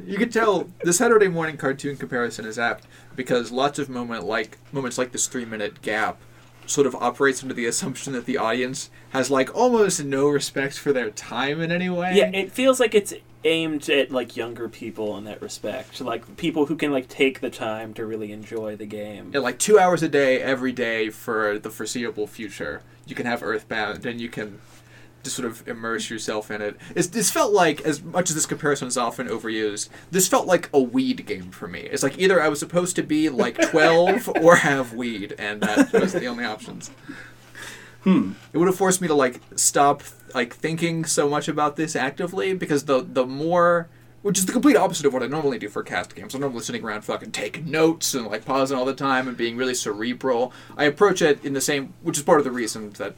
you 0.06 0.18
could 0.18 0.34
tell 0.34 0.70
the 0.84 0.92
Saturday 0.92 1.30
morning 1.30 1.56
cartoon 1.56 1.96
comparison 1.96 2.46
is 2.46 2.60
apt 2.60 2.86
because 3.16 3.52
lots 3.52 3.80
of 3.80 3.88
moment 3.90 4.26
like 4.26 4.58
moments 4.74 4.98
like 4.98 5.14
this 5.14 5.28
three 5.28 5.46
minute 5.46 5.82
gap 5.82 6.20
sort 6.68 6.88
of 6.88 6.96
operates 6.96 7.42
under 7.42 7.54
the 7.54 7.66
assumption 7.66 8.14
that 8.14 8.26
the 8.26 8.38
audience 8.38 8.90
has 9.10 9.32
like 9.32 9.54
almost 9.56 10.04
no 10.04 10.28
respect 10.28 10.78
for 10.78 10.92
their 10.94 11.10
time 11.12 11.62
in 11.62 11.72
any 11.72 11.90
way. 11.90 12.14
Yeah, 12.16 12.30
it 12.34 12.52
feels 12.52 12.80
like 12.80 12.96
it's 12.96 13.14
aimed 13.44 13.90
at 13.90 14.12
like 14.12 14.36
younger 14.36 14.68
people 14.68 15.18
in 15.18 15.24
that 15.26 15.42
respect, 15.42 16.02
like 16.02 16.38
people 16.38 16.66
who 16.66 16.76
can 16.76 16.92
like 16.92 17.08
take 17.08 17.40
the 17.40 17.50
time 17.50 17.94
to 17.94 18.06
really 18.06 18.32
enjoy 18.32 18.76
the 18.76 18.86
game. 18.86 19.32
Yeah, 19.34 19.40
like 19.40 19.60
two 19.60 19.80
hours 19.80 20.04
a 20.04 20.10
day, 20.10 20.42
every 20.42 20.72
day 20.72 21.10
for 21.10 21.60
the 21.60 21.70
foreseeable 21.70 22.28
future. 22.28 22.82
You 23.06 23.16
can 23.16 23.28
have 23.28 23.44
Earthbound, 23.44 24.06
and 24.06 24.20
you 24.20 24.30
can 24.30 24.60
just 25.26 25.36
sort 25.36 25.48
of 25.48 25.68
immerse 25.68 26.10
yourself 26.10 26.50
in 26.50 26.62
it. 26.62 26.78
It's, 26.96 27.08
this 27.08 27.30
felt 27.30 27.52
like, 27.52 27.82
as 27.82 28.02
much 28.02 28.30
as 28.30 28.36
this 28.36 28.46
comparison 28.46 28.88
is 28.88 28.98
often 28.98 29.28
overused, 29.28 29.90
this 30.12 30.28
felt 30.28 30.48
like 30.48 30.70
a 30.74 30.80
weed 30.80 31.26
game 31.26 31.52
for 31.52 31.68
me. 31.68 31.82
It's 31.82 32.04
like 32.04 32.18
either 32.18 32.42
I 32.42 32.48
was 32.48 32.60
supposed 32.60 32.96
to 32.96 33.04
be 33.04 33.28
like 33.30 33.60
12 33.72 34.30
or 34.42 34.58
have 34.58 34.94
weed, 34.94 35.36
and 35.38 35.62
that 35.62 35.92
was 35.92 36.14
the 36.14 36.28
only 36.28 36.46
options. 36.46 36.92
Hmm. 38.04 38.34
It 38.54 38.60
would 38.60 38.68
have 38.68 38.78
forced 38.78 39.02
me 39.02 39.08
to 39.08 39.16
like 39.16 39.42
stop 39.56 40.04
like 40.36 40.54
thinking 40.54 41.06
so 41.06 41.28
much 41.28 41.48
about 41.48 41.76
this 41.76 41.96
actively 41.96 42.54
because 42.54 42.86
the 42.86 43.02
the 43.02 43.26
more 43.26 43.90
which 44.26 44.40
is 44.40 44.48
the 44.48 44.52
complete 44.52 44.76
opposite 44.76 45.06
of 45.06 45.14
what 45.14 45.22
I 45.22 45.28
normally 45.28 45.60
do 45.60 45.70
for 45.70 45.84
cast 45.84 46.16
games. 46.16 46.34
I'm 46.34 46.42
normally 46.42 46.64
sitting 46.64 46.84
around 46.84 47.04
fucking 47.04 47.32
taking 47.32 47.70
notes 47.70 48.16
and 48.16 48.26
like 48.26 48.44
pausing 48.44 48.76
all 48.76 48.84
the 48.84 48.96
time 48.96 49.28
and 49.28 49.38
being 49.38 49.56
really 49.56 49.76
cerebral. 49.76 50.52
I 50.76 50.86
approach 50.86 51.22
it 51.22 51.46
in 51.46 51.54
the 51.54 51.62
same, 51.62 51.94
which 52.02 52.18
is 52.18 52.24
part 52.24 52.40
of 52.40 52.44
the 52.44 52.50
reason 52.50 52.90
that 52.94 53.14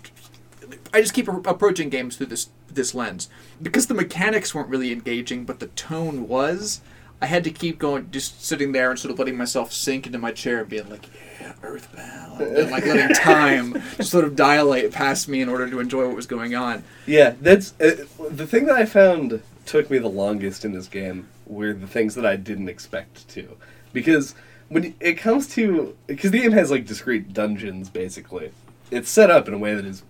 I 0.93 1.01
just 1.01 1.13
keep 1.13 1.27
approaching 1.27 1.89
games 1.89 2.17
through 2.17 2.27
this 2.27 2.49
this 2.69 2.93
lens 2.95 3.29
because 3.61 3.87
the 3.87 3.93
mechanics 3.93 4.53
weren't 4.53 4.69
really 4.69 4.91
engaging, 4.91 5.45
but 5.45 5.59
the 5.59 5.67
tone 5.67 6.27
was. 6.27 6.81
I 7.19 7.25
had 7.25 7.43
to 7.45 7.51
keep 7.51 7.79
going, 7.79 8.11
just 8.11 8.45
sitting 8.45 8.73
there 8.73 8.91
and 8.91 8.99
sort 8.99 9.11
of 9.11 9.17
letting 9.17 9.37
myself 9.37 9.73
sink 9.73 10.05
into 10.05 10.19
my 10.19 10.31
chair 10.31 10.59
and 10.59 10.69
being 10.69 10.87
like, 10.87 11.09
"Yeah, 11.41 11.53
Earthbound," 11.63 12.41
and 12.41 12.69
like 12.69 12.85
letting 12.85 13.15
time 13.15 13.81
sort 14.01 14.23
of 14.23 14.35
dilate 14.35 14.91
past 14.91 15.27
me 15.27 15.41
in 15.41 15.49
order 15.49 15.67
to 15.67 15.79
enjoy 15.79 16.05
what 16.05 16.15
was 16.15 16.27
going 16.27 16.53
on. 16.53 16.83
Yeah, 17.07 17.33
that's 17.41 17.73
uh, 17.81 18.05
the 18.29 18.45
thing 18.45 18.65
that 18.67 18.75
I 18.75 18.85
found 18.85 19.41
took 19.65 19.89
me 19.89 19.97
the 19.97 20.09
longest 20.09 20.63
in 20.63 20.73
this 20.73 20.87
game 20.87 21.27
were 21.47 21.73
the 21.73 21.87
things 21.87 22.13
that 22.15 22.25
I 22.25 22.35
didn't 22.35 22.69
expect 22.69 23.27
to, 23.29 23.57
because 23.93 24.35
when 24.69 24.93
it 24.99 25.13
comes 25.15 25.47
to 25.55 25.95
because 26.05 26.31
the 26.31 26.41
game 26.41 26.51
has 26.51 26.69
like 26.69 26.85
discrete 26.85 27.33
dungeons 27.33 27.89
basically, 27.89 28.51
it's 28.91 29.09
set 29.09 29.31
up 29.31 29.47
in 29.47 29.55
a 29.55 29.57
way 29.57 29.73
that 29.73 29.85
is 29.85 30.03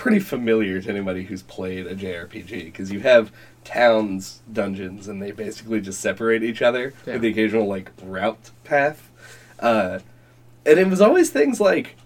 pretty 0.00 0.18
familiar 0.18 0.80
to 0.80 0.88
anybody 0.88 1.24
who's 1.24 1.42
played 1.42 1.86
a 1.86 1.94
JRPG 1.94 2.64
because 2.64 2.90
you 2.90 3.00
have 3.00 3.30
towns 3.64 4.40
dungeons 4.50 5.08
and 5.08 5.20
they 5.20 5.30
basically 5.30 5.78
just 5.78 6.00
separate 6.00 6.42
each 6.42 6.62
other 6.62 6.94
Yeah. 7.06 7.12
with 7.14 7.22
the 7.22 7.28
occasional 7.28 7.66
like 7.66 7.90
route 8.02 8.50
path, 8.64 9.10
uh, 9.58 9.98
and 10.64 10.78
it 10.78 10.88
was 10.88 11.02
always 11.02 11.28
things 11.28 11.60
like 11.60 11.96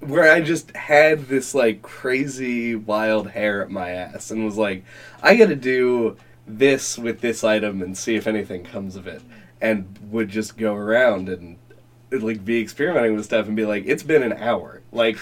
where 0.00 0.32
I 0.32 0.40
just 0.40 0.74
had 0.74 1.26
this 1.28 1.54
like 1.54 1.82
crazy 1.82 2.74
wild 2.74 3.28
hair 3.32 3.62
at 3.62 3.70
my 3.70 3.90
ass 3.90 4.30
and 4.30 4.42
was 4.42 4.56
like, 4.56 4.82
I 5.22 5.36
gotta 5.36 5.56
do 5.56 6.16
this 6.46 6.96
with 6.96 7.20
this 7.20 7.44
item 7.44 7.82
and 7.82 7.98
see 7.98 8.14
if 8.16 8.26
anything 8.26 8.64
comes 8.64 8.96
of 8.96 9.06
it, 9.06 9.20
and 9.60 9.98
would 10.10 10.30
just 10.30 10.56
go 10.56 10.74
around 10.74 11.28
and 11.28 11.58
like 12.12 12.44
be 12.44 12.60
experimenting 12.60 13.14
with 13.14 13.24
stuff 13.24 13.46
and 13.46 13.56
be 13.56 13.64
like, 13.64 13.84
it's 13.86 14.02
been 14.02 14.22
an 14.22 14.32
hour. 14.32 14.82
Like, 14.92 15.16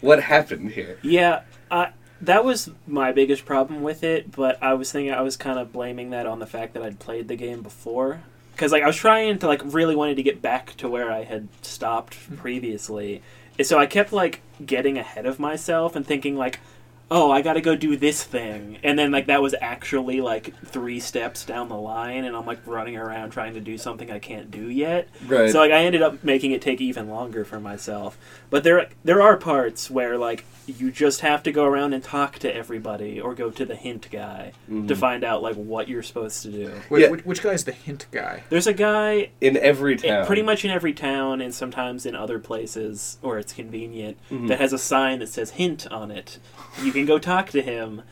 what 0.00 0.22
happened 0.22 0.72
here? 0.72 0.98
Yeah, 1.02 1.42
I, 1.70 1.90
that 2.20 2.44
was 2.44 2.70
my 2.86 3.12
biggest 3.12 3.44
problem 3.44 3.82
with 3.82 4.02
it. 4.02 4.32
But 4.32 4.62
I 4.62 4.74
was 4.74 4.92
thinking 4.92 5.12
I 5.12 5.22
was 5.22 5.36
kind 5.36 5.58
of 5.58 5.72
blaming 5.72 6.10
that 6.10 6.26
on 6.26 6.38
the 6.38 6.46
fact 6.46 6.74
that 6.74 6.82
I'd 6.82 6.98
played 6.98 7.28
the 7.28 7.36
game 7.36 7.62
before. 7.62 8.22
Because 8.52 8.70
like 8.70 8.82
I 8.82 8.86
was 8.86 8.96
trying 8.96 9.38
to 9.38 9.46
like 9.46 9.62
really 9.64 9.96
wanted 9.96 10.16
to 10.16 10.22
get 10.22 10.40
back 10.40 10.76
to 10.76 10.88
where 10.88 11.10
I 11.10 11.24
had 11.24 11.48
stopped 11.62 12.14
hmm. 12.14 12.36
previously, 12.36 13.22
so 13.62 13.78
I 13.78 13.86
kept 13.86 14.12
like 14.12 14.40
getting 14.64 14.98
ahead 14.98 15.26
of 15.26 15.38
myself 15.38 15.94
and 15.96 16.06
thinking 16.06 16.36
like, 16.36 16.60
oh, 17.10 17.30
I 17.30 17.42
got 17.42 17.54
to 17.54 17.60
go 17.60 17.76
do 17.76 17.96
this 17.96 18.22
thing, 18.22 18.78
and 18.82 18.98
then 18.98 19.10
like 19.10 19.26
that 19.26 19.42
was 19.42 19.54
actually 19.60 20.20
like 20.20 20.54
three 20.66 21.00
steps 21.00 21.44
down 21.44 21.68
the 21.68 21.76
line, 21.76 22.24
and 22.24 22.36
I'm 22.36 22.46
like 22.46 22.60
running 22.66 22.96
around 22.96 23.30
trying 23.30 23.54
to 23.54 23.60
do 23.60 23.78
something 23.78 24.10
I 24.10 24.18
can't 24.18 24.50
do 24.50 24.68
yet. 24.68 25.08
Right. 25.26 25.50
So 25.50 25.58
like 25.58 25.70
I 25.70 25.84
ended 25.84 26.02
up 26.02 26.24
making 26.24 26.52
it 26.52 26.62
take 26.62 26.80
even 26.80 27.08
longer 27.08 27.44
for 27.44 27.60
myself. 27.60 28.18
But 28.50 28.64
there 28.64 28.88
there 29.04 29.22
are 29.22 29.36
parts 29.36 29.90
where 29.90 30.18
like 30.18 30.44
you 30.66 30.90
just 30.90 31.20
have 31.20 31.42
to 31.42 31.52
go 31.52 31.64
around 31.64 31.92
and 31.92 32.02
talk 32.02 32.38
to 32.40 32.54
everybody 32.54 33.20
or 33.20 33.34
go 33.34 33.50
to 33.50 33.64
the 33.64 33.74
hint 33.76 34.08
guy 34.10 34.52
Mhm. 34.70 34.88
to 34.88 34.96
find 34.96 35.22
out 35.24 35.42
like 35.42 35.54
what 35.56 35.88
you're 35.88 36.02
supposed 36.02 36.42
to 36.42 36.50
do. 36.50 36.72
Wait, 36.90 37.02
Yeah. 37.02 37.10
which, 37.10 37.24
which 37.24 37.42
guy 37.42 37.50
is 37.52 37.64
the 37.64 37.72
hint 37.72 38.06
guy? 38.10 38.42
There's 38.48 38.66
a 38.66 38.72
guy 38.72 39.30
in 39.40 39.56
every 39.56 39.92
in- 39.92 39.98
town. 39.98 40.26
pretty 40.26 40.42
much 40.42 40.64
in 40.64 40.70
every 40.70 40.92
town 40.92 41.40
and 41.40 41.54
sometimes 41.54 42.06
in 42.06 42.14
other 42.16 42.38
places 42.38 43.18
where 43.20 43.38
it's 43.38 43.52
convenient 43.52 44.16
Mhm. 44.30 44.48
that 44.48 44.60
has 44.60 44.72
a 44.72 44.78
sign 44.78 45.18
that 45.20 45.28
says 45.28 45.50
hint 45.50 45.86
on 45.90 46.10
it. 46.10 46.38
You 46.82 46.92
can 46.92 47.04
go 47.06 47.18
talk 47.18 47.50
to 47.50 47.60
him. 47.62 48.02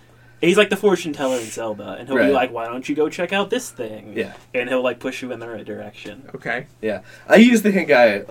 He's 0.40 0.56
like 0.58 0.70
the 0.70 0.76
fortune 0.76 1.12
teller 1.12 1.36
in 1.36 1.44
Zelda, 1.46 1.96
and 2.00 2.08
he'll 2.08 2.16
Right. 2.18 2.26
be 2.26 2.32
like, 2.32 2.52
"Why 2.52 2.66
don't 2.66 2.88
you 2.88 2.96
go 2.96 3.08
check 3.08 3.32
out 3.32 3.48
this 3.50 3.70
thing?" 3.70 4.12
Yeah. 4.16 4.32
and 4.52 4.68
he'll 4.68 4.82
like 4.82 4.98
push 4.98 5.22
you 5.22 5.30
in 5.30 5.38
the 5.38 5.48
right 5.48 5.64
direction. 5.64 6.28
Okay. 6.34 6.66
Yeah, 6.80 7.02
I 7.28 7.36
use 7.36 7.62
the 7.62 7.70
hint 7.70 7.86
guy. 7.86 8.24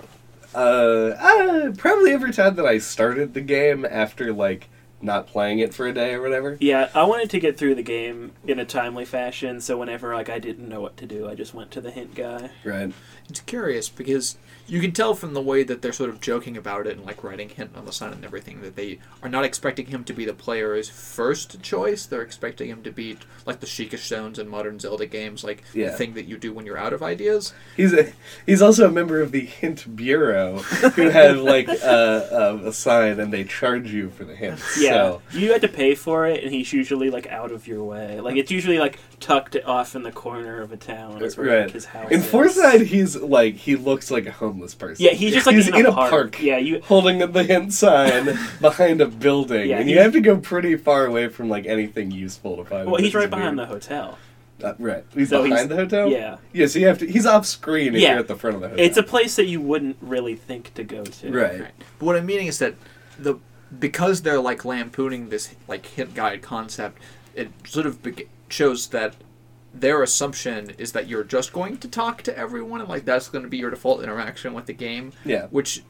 Uh, 0.54 1.16
uh, 1.18 1.72
probably 1.76 2.12
every 2.12 2.32
time 2.32 2.56
that 2.56 2.66
I 2.66 2.78
started 2.78 3.34
the 3.34 3.40
game 3.40 3.84
after 3.84 4.32
like 4.32 4.68
not 5.00 5.26
playing 5.26 5.58
it 5.58 5.74
for 5.74 5.86
a 5.86 5.92
day 5.92 6.14
or 6.14 6.22
whatever. 6.22 6.56
Yeah, 6.60 6.88
I 6.94 7.04
wanted 7.04 7.30
to 7.30 7.40
get 7.40 7.58
through 7.58 7.74
the 7.74 7.82
game 7.82 8.32
in 8.46 8.58
a 8.58 8.64
timely 8.64 9.04
fashion, 9.04 9.60
so 9.60 9.76
whenever 9.76 10.14
like 10.14 10.28
I 10.28 10.38
didn't 10.38 10.68
know 10.68 10.80
what 10.80 10.96
to 10.98 11.06
do, 11.06 11.28
I 11.28 11.34
just 11.34 11.54
went 11.54 11.70
to 11.72 11.80
the 11.80 11.90
hint 11.90 12.14
guy. 12.14 12.50
Right. 12.64 12.92
It's 13.28 13.40
curious 13.40 13.88
because 13.88 14.36
you 14.66 14.80
can 14.80 14.92
tell 14.92 15.14
from 15.14 15.34
the 15.34 15.40
way 15.42 15.62
that 15.64 15.82
they're 15.82 15.92
sort 15.92 16.10
of 16.10 16.20
joking 16.20 16.56
about 16.56 16.86
it 16.86 16.96
and 16.96 17.04
like 17.06 17.22
writing 17.24 17.48
hint 17.48 17.70
on 17.76 17.84
the 17.84 17.92
sign 17.92 18.12
and 18.12 18.24
everything 18.24 18.60
that 18.62 18.76
they 18.76 18.98
are 19.22 19.28
not 19.28 19.44
expecting 19.44 19.86
him 19.86 20.04
to 20.04 20.12
be 20.12 20.24
the 20.24 20.32
player's 20.32 20.88
first 20.88 21.60
choice. 21.62 22.06
They're 22.06 22.22
expecting 22.22 22.68
him 22.68 22.82
to 22.84 22.90
be 22.90 23.18
like 23.46 23.60
the 23.60 23.66
Sheikah 23.66 23.98
Stones 23.98 24.38
in 24.38 24.48
modern 24.48 24.78
Zelda 24.78 25.06
games, 25.06 25.44
like 25.44 25.62
Yeah. 25.74 25.90
the 25.90 25.96
thing 25.96 26.14
that 26.14 26.26
you 26.26 26.38
do 26.38 26.52
when 26.52 26.64
you're 26.66 26.78
out 26.78 26.92
of 26.92 27.02
ideas. 27.02 27.52
He's 27.76 27.92
a 27.92 28.12
he's 28.46 28.62
also 28.62 28.88
a 28.88 28.90
member 28.90 29.20
of 29.20 29.32
the 29.32 29.40
hint 29.44 29.96
bureau 29.96 30.58
who 30.58 31.08
have 31.10 31.38
like 31.38 31.68
a, 31.68 32.28
a, 32.62 32.68
a 32.68 32.72
sign 32.72 33.20
and 33.20 33.32
they 33.32 33.44
charge 33.44 33.92
you 33.92 34.10
for 34.10 34.24
the 34.24 34.34
hints. 34.34 34.80
Yeah, 34.80 34.90
So, 34.92 35.22
you 35.32 35.52
had 35.52 35.60
to 35.62 35.68
pay 35.68 35.94
for 35.94 36.26
it, 36.26 36.44
and 36.44 36.52
he's 36.52 36.72
usually 36.72 37.10
like 37.10 37.26
out 37.26 37.50
of 37.52 37.66
your 37.66 37.84
way. 37.84 38.20
Like 38.20 38.36
it's 38.36 38.50
usually 38.50 38.78
like 38.78 38.98
tucked 39.20 39.56
off 39.64 39.94
in 39.94 40.02
the 40.02 40.12
corner 40.12 40.60
of 40.60 40.72
a 40.72 40.76
town. 40.76 41.22
Is 41.22 41.36
where 41.36 41.46
right. 41.46 41.62
like, 41.64 41.72
his 41.72 41.86
house. 41.86 42.10
In 42.10 42.20
is. 42.20 42.26
Fourside, 42.26 42.86
he's 42.86 43.16
like 43.16 43.54
he 43.54 43.76
looks 43.76 44.10
like 44.10 44.26
a 44.26 44.30
homeless 44.52 44.74
person. 44.74 45.04
Yeah, 45.04 45.12
he's 45.12 45.32
just 45.32 45.46
like 45.46 45.56
he's 45.56 45.68
in, 45.68 45.74
in 45.76 45.86
a, 45.86 45.90
a 45.90 45.92
park. 45.92 46.10
park. 46.10 46.42
Yeah, 46.42 46.58
you. 46.58 46.80
holding 46.82 47.18
the 47.32 47.42
hint 47.42 47.72
sign 47.72 48.38
behind 48.60 49.00
a 49.00 49.06
building, 49.06 49.68
Yeah, 49.70 49.78
and 49.78 49.88
you 49.90 49.98
have 49.98 50.12
to 50.12 50.20
go 50.20 50.36
pretty 50.36 50.76
far 50.76 51.06
away 51.06 51.28
from 51.28 51.48
like 51.48 51.66
anything 51.66 52.10
useful 52.10 52.56
to 52.58 52.64
find. 52.64 52.90
Well, 52.90 53.00
he's 53.00 53.14
right 53.14 53.30
behind 53.30 53.56
weird. 53.56 53.68
the 53.68 53.72
hotel. 53.72 54.18
Uh, 54.62 54.74
right. 54.78 55.04
He's 55.14 55.30
So 55.30 55.42
behind 55.42 55.58
he's- 55.58 55.68
the 55.68 55.76
hotel. 55.76 56.08
Yeah, 56.10 56.36
Yeah, 56.52 56.66
so 56.66 56.78
you 56.78 56.86
have 56.86 56.98
to. 56.98 57.06
He's 57.10 57.26
off 57.26 57.46
screen 57.46 57.94
if 57.94 58.02
Yeah. 58.02 58.10
you're 58.10 58.18
at 58.20 58.28
the 58.28 58.36
front 58.36 58.56
of 58.56 58.62
the 58.62 58.68
hotel. 58.68 58.84
it's 58.84 58.96
a 58.96 59.02
place 59.02 59.34
that 59.36 59.46
you 59.46 59.60
wouldn't 59.60 59.96
really 60.00 60.36
think 60.36 60.72
to 60.74 60.84
go 60.84 61.02
to. 61.04 61.30
right. 61.32 61.60
Right. 61.62 61.72
But 61.98 62.06
what 62.06 62.16
I'm 62.16 62.26
meaning 62.26 62.46
is 62.46 62.58
that 62.58 62.74
the 63.18 63.36
because 63.78 64.20
they're 64.22 64.38
like 64.40 64.64
lampooning 64.64 65.30
this 65.30 65.54
like 65.66 65.86
hint 65.86 66.14
guide 66.14 66.42
concept, 66.42 66.98
it 67.34 67.48
sort 67.64 67.86
of 67.86 68.02
beg 68.02 68.28
shows 68.48 68.88
that 68.88 69.14
their 69.74 70.02
assumption 70.02 70.70
is 70.78 70.92
that 70.92 71.08
you're 71.08 71.24
just 71.24 71.52
going 71.52 71.78
to 71.78 71.88
talk 71.88 72.22
to 72.22 72.36
everyone 72.38 72.80
and 72.80 72.88
like 72.88 73.04
that's 73.04 73.28
going 73.28 73.42
to 73.44 73.48
be 73.50 73.56
your 73.58 73.70
default 73.70 74.02
interaction 74.02 74.52
with 74.54 74.66
the 74.66 74.72
game, 74.72 75.12
Yeah. 75.24 75.46
which 75.50 75.82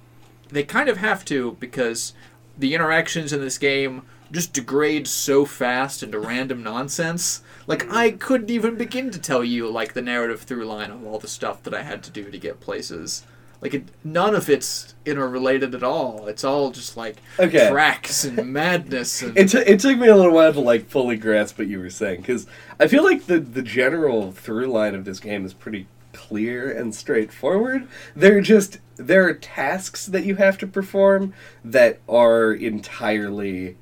they 0.51 0.63
kind 0.63 0.89
of 0.89 0.99
have 0.99 1.25
to 1.27 1.57
because 1.61 2.13
the 2.59 2.75
interactions 2.75 3.33
in 3.33 3.41
this 3.41 3.59
game 3.59 4.03
just 4.31 4.53
degrade 4.53 5.07
so 5.07 5.45
fast 5.45 6.03
into 6.03 6.19
random 6.19 6.63
nonsense. 6.63 7.43
Like 7.67 7.91
I 7.93 8.13
couldn't 8.13 8.51
even 8.51 8.77
begin 8.77 9.11
to 9.11 9.19
tell 9.19 9.43
you 9.45 9.69
like 9.71 9.93
the 9.95 10.03
narrative 10.03 10.43
through 10.43 10.65
line 10.65 10.91
of 10.91 11.05
all 11.07 11.19
the 11.19 11.29
stuff 11.29 11.63
that 11.65 11.75
I 11.75 11.83
had 11.83 12.03
to 12.05 12.11
do 12.11 12.31
to 12.31 12.39
get 12.39 12.61
places. 12.61 13.25
Like 13.63 13.75
it, 13.75 13.85
none 14.05 14.35
of 14.35 14.51
it's 14.51 14.95
interrelated 15.07 15.75
at 15.75 15.83
all. 15.85 16.27
It's 16.27 16.43
all 16.45 16.71
just 16.73 16.97
like 16.97 17.17
Okay. 17.39 17.71
tracks 17.71 18.25
and 18.25 18.53
madness 18.53 19.23
and 19.23 19.39
It, 19.39 19.49
t- 19.51 19.59
it 19.59 19.79
took 19.81 19.97
me 19.99 20.09
a 20.09 20.17
little 20.17 20.33
while 20.33 20.53
to 20.53 20.61
like 20.61 20.89
fully 20.89 21.17
grasp 21.17 21.59
what 21.59 21.69
you 21.69 21.79
were 21.79 21.89
saying 21.89 22.23
because 22.23 22.47
I 22.81 22.89
feel 22.89 23.05
like 23.05 23.27
the 23.27 23.39
the 23.39 23.63
general 23.63 24.33
through 24.33 24.67
line 24.67 24.95
of 24.97 25.05
this 25.05 25.21
game 25.21 25.45
is 25.47 25.55
pretty 25.55 25.87
clear 26.13 26.71
and 26.71 26.93
straightforward. 26.95 27.87
They're 28.17 28.41
just 28.41 28.79
there 28.97 29.27
are 29.29 29.33
tasks 29.35 30.07
that 30.07 30.25
you 30.25 30.35
have 30.37 30.59
to 30.59 30.67
perform 30.67 31.33
that 31.65 32.01
are 32.09 32.53
entirely 32.53 33.77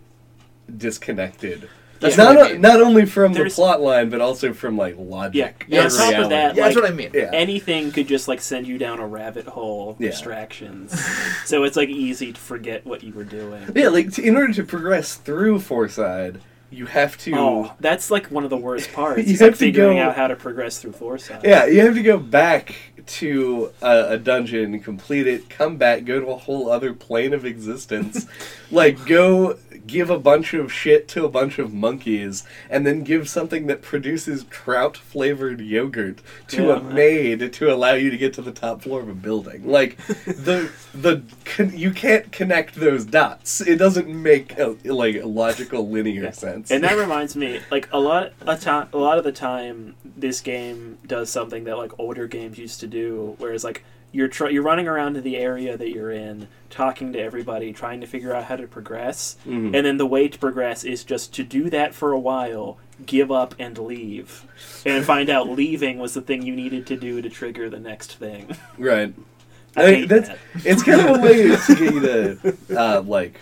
disconnected. 0.77 1.69
That's 2.01 2.17
not 2.17 2.35
what 2.37 2.47
I 2.47 2.51
o- 2.51 2.53
mean. 2.53 2.61
not 2.63 2.81
only 2.81 3.05
from 3.07 3.33
the 3.35 3.45
plot 3.51 3.81
line 3.81 4.09
but 4.11 4.21
also 4.21 4.53
from 4.53 4.77
like 4.77 4.97
logic. 4.99 5.65
Yeah, 5.69 5.83
and 5.85 5.93
on 5.93 5.99
top 5.99 6.15
of 6.25 6.29
that, 6.31 6.57
yeah, 6.57 6.65
that's 6.65 6.77
what 6.77 6.85
I 6.87 6.93
mean. 6.93 7.11
Yeah. 7.15 7.31
Anything 7.33 7.93
could 7.93 8.09
just 8.09 8.27
like 8.27 8.41
send 8.41 8.67
you 8.67 8.79
down 8.79 8.99
a 9.01 9.07
rabbit 9.07 9.47
hole. 9.47 9.97
Yeah. 9.99 10.11
Distractions. 10.11 10.99
so 11.45 11.65
it's 11.65 11.77
like 11.77 11.89
easy 11.91 12.33
to 12.33 12.41
forget 12.41 12.85
what 12.87 13.03
you 13.03 13.13
were 13.13 13.25
doing. 13.25 13.63
Yeah, 13.75 13.89
like 13.89 14.13
t- 14.15 14.27
in 14.27 14.37
order 14.37 14.53
to 14.55 14.65
progress 14.65 15.17
through 15.17 15.59
Fourside, 15.61 16.41
you 16.73 16.87
have 16.87 17.19
to. 17.19 17.35
Oh, 17.37 17.73
that's 17.81 18.11
like 18.11 18.27
one 18.29 18.45
of 18.45 18.51
the 18.51 18.57
worst 18.57 18.93
parts. 18.95 19.19
You 19.27 19.33
It's 19.33 19.41
like 19.41 19.51
have 19.51 19.59
to 19.59 19.65
figuring 19.67 19.97
go- 19.99 20.05
out 20.05 20.17
how 20.17 20.29
to 20.29 20.37
progress 20.37 20.79
through 20.79 20.93
Fourside. 20.93 21.43
Yeah, 21.45 21.67
you 21.67 21.81
have 21.81 21.95
to 21.95 22.03
go 22.03 22.17
back 22.17 22.75
to 23.07 23.73
a, 23.83 24.11
a 24.11 24.19
dungeon, 24.19 24.79
complete 24.81 25.27
it, 25.27 25.51
come 25.51 25.77
back, 25.77 26.05
go 26.05 26.21
to 26.21 26.27
a 26.29 26.37
whole 26.37 26.71
other 26.71 26.93
plane 26.95 27.33
of 27.35 27.45
existence, 27.45 28.27
like 28.71 29.05
go 29.05 29.59
give 29.87 30.11
a 30.11 30.19
bunch 30.19 30.55
of 30.55 30.73
shit 30.73 31.09
to 31.09 31.25
a 31.25 31.29
bunch 31.29 31.59
of 31.59 31.73
monkeys, 31.73 32.45
and 32.69 32.87
then 32.87 33.03
give 33.03 33.29
something 33.29 33.67
that 33.67 33.83
produces 33.83 34.45
trout 34.51 34.97
flavored 34.97 35.61
yogurt 35.61 36.21
to 36.49 36.71
a 36.73 36.77
Yeah. 36.81 36.89
maid 36.93 37.53
to 37.53 37.73
allow 37.73 37.95
you 37.95 38.11
to 38.11 38.17
get 38.17 38.33
to 38.35 38.43
the 38.43 38.53
top 38.53 38.83
floor 38.83 39.01
of 39.01 39.09
a 39.09 39.15
building. 39.15 39.67
Like 39.67 39.97
the 40.27 40.71
the 40.95 41.23
con- 41.45 41.77
you 41.77 41.91
can't 41.93 42.31
connect 42.33 42.75
those 42.77 43.05
dots. 43.05 43.61
It 43.61 43.77
doesn't 43.77 44.09
make 44.09 44.59
a, 44.59 44.77
like 44.85 45.21
logical 45.25 45.89
linear 45.89 46.25
Yeah. 46.25 46.31
sense. 46.33 46.71
And 46.71 46.85
that 46.85 46.97
reminds 46.99 47.37
me, 47.37 47.61
like 47.71 47.89
a 47.93 47.99
lot, 48.01 48.33
a, 48.43 48.57
ti- 48.57 48.89
a 48.93 48.99
lot 48.99 49.19
of 49.19 49.25
the 49.25 49.33
time, 49.33 49.95
this 50.05 50.41
game 50.41 50.99
does 51.07 51.31
something 51.31 51.65
that 51.65 51.77
like 51.79 51.93
older 51.99 52.27
games 52.27 52.59
used 52.59 52.81
to 52.81 52.87
do, 52.87 53.35
whereas 53.39 53.65
like 53.65 53.85
you're 54.13 54.29
tr- 54.29 54.49
you're 54.49 54.63
running 54.63 54.89
around 54.89 55.15
to 55.15 55.21
the 55.21 55.37
area 55.37 55.77
that 55.77 55.91
you're 55.91 56.11
in, 56.11 56.49
talking 56.69 57.13
to 57.13 57.19
everybody, 57.21 57.73
trying 57.73 58.01
to 58.01 58.07
figure 58.07 58.35
out 58.35 58.45
how 58.45 58.57
to 58.57 58.67
progress, 58.67 59.37
Mhm. 59.47 59.75
and 59.75 59.87
then 59.87 59.97
the 59.99 60.07
way 60.07 60.29
to 60.29 60.39
progress 60.39 60.85
is 60.85 61.05
just 61.05 61.33
to 61.35 61.45
do 61.45 61.71
that 61.71 61.95
for 61.95 62.13
a 62.13 62.19
while, 62.19 62.79
give 63.07 63.31
up 63.33 63.55
and 63.59 63.79
leave, 63.79 64.45
and 64.85 65.05
find 65.05 65.31
out 65.31 65.49
leaving 65.57 65.99
was 65.99 66.15
the 66.15 66.21
thing 66.21 66.43
you 66.43 66.55
needed 66.55 66.87
to 66.87 66.97
do 66.97 67.23
to 67.23 67.29
trigger 67.31 67.71
the 67.71 67.81
next 67.81 68.15
thing. 68.17 68.57
right. 68.79 69.15
I 69.77 69.85
I 69.85 69.91
mean, 69.93 70.09
that's 70.09 70.29
that. 70.29 70.39
it's 70.65 70.83
kind 70.83 71.01
of 71.01 71.17
a 71.17 71.21
way 71.23 71.43
to 71.43 71.49
get 71.69 71.79
you 71.81 72.01
to 72.01 72.57
uh, 72.77 73.01
like 73.03 73.41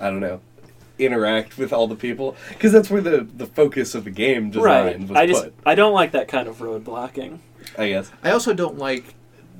I 0.00 0.10
don't 0.10 0.18
know 0.20 0.40
interact 0.98 1.56
with 1.56 1.72
all 1.72 1.86
the 1.86 1.94
people 1.94 2.36
because 2.48 2.72
that's 2.72 2.90
where 2.90 3.00
the 3.00 3.26
the 3.36 3.46
focus 3.46 3.94
of 3.94 4.02
the 4.04 4.10
game 4.10 4.50
design 4.50 4.64
Right. 4.64 5.00
was 5.00 5.10
I 5.12 5.26
just 5.26 5.44
put. 5.44 5.54
I 5.64 5.74
don't 5.76 5.94
like 5.94 6.10
that 6.12 6.26
kind 6.28 6.48
of 6.48 6.60
road 6.60 6.82
blocking. 6.84 7.40
I 7.78 7.88
guess. 7.90 8.10
I 8.24 8.32
also 8.32 8.52
don't 8.52 8.76
like 8.76 9.14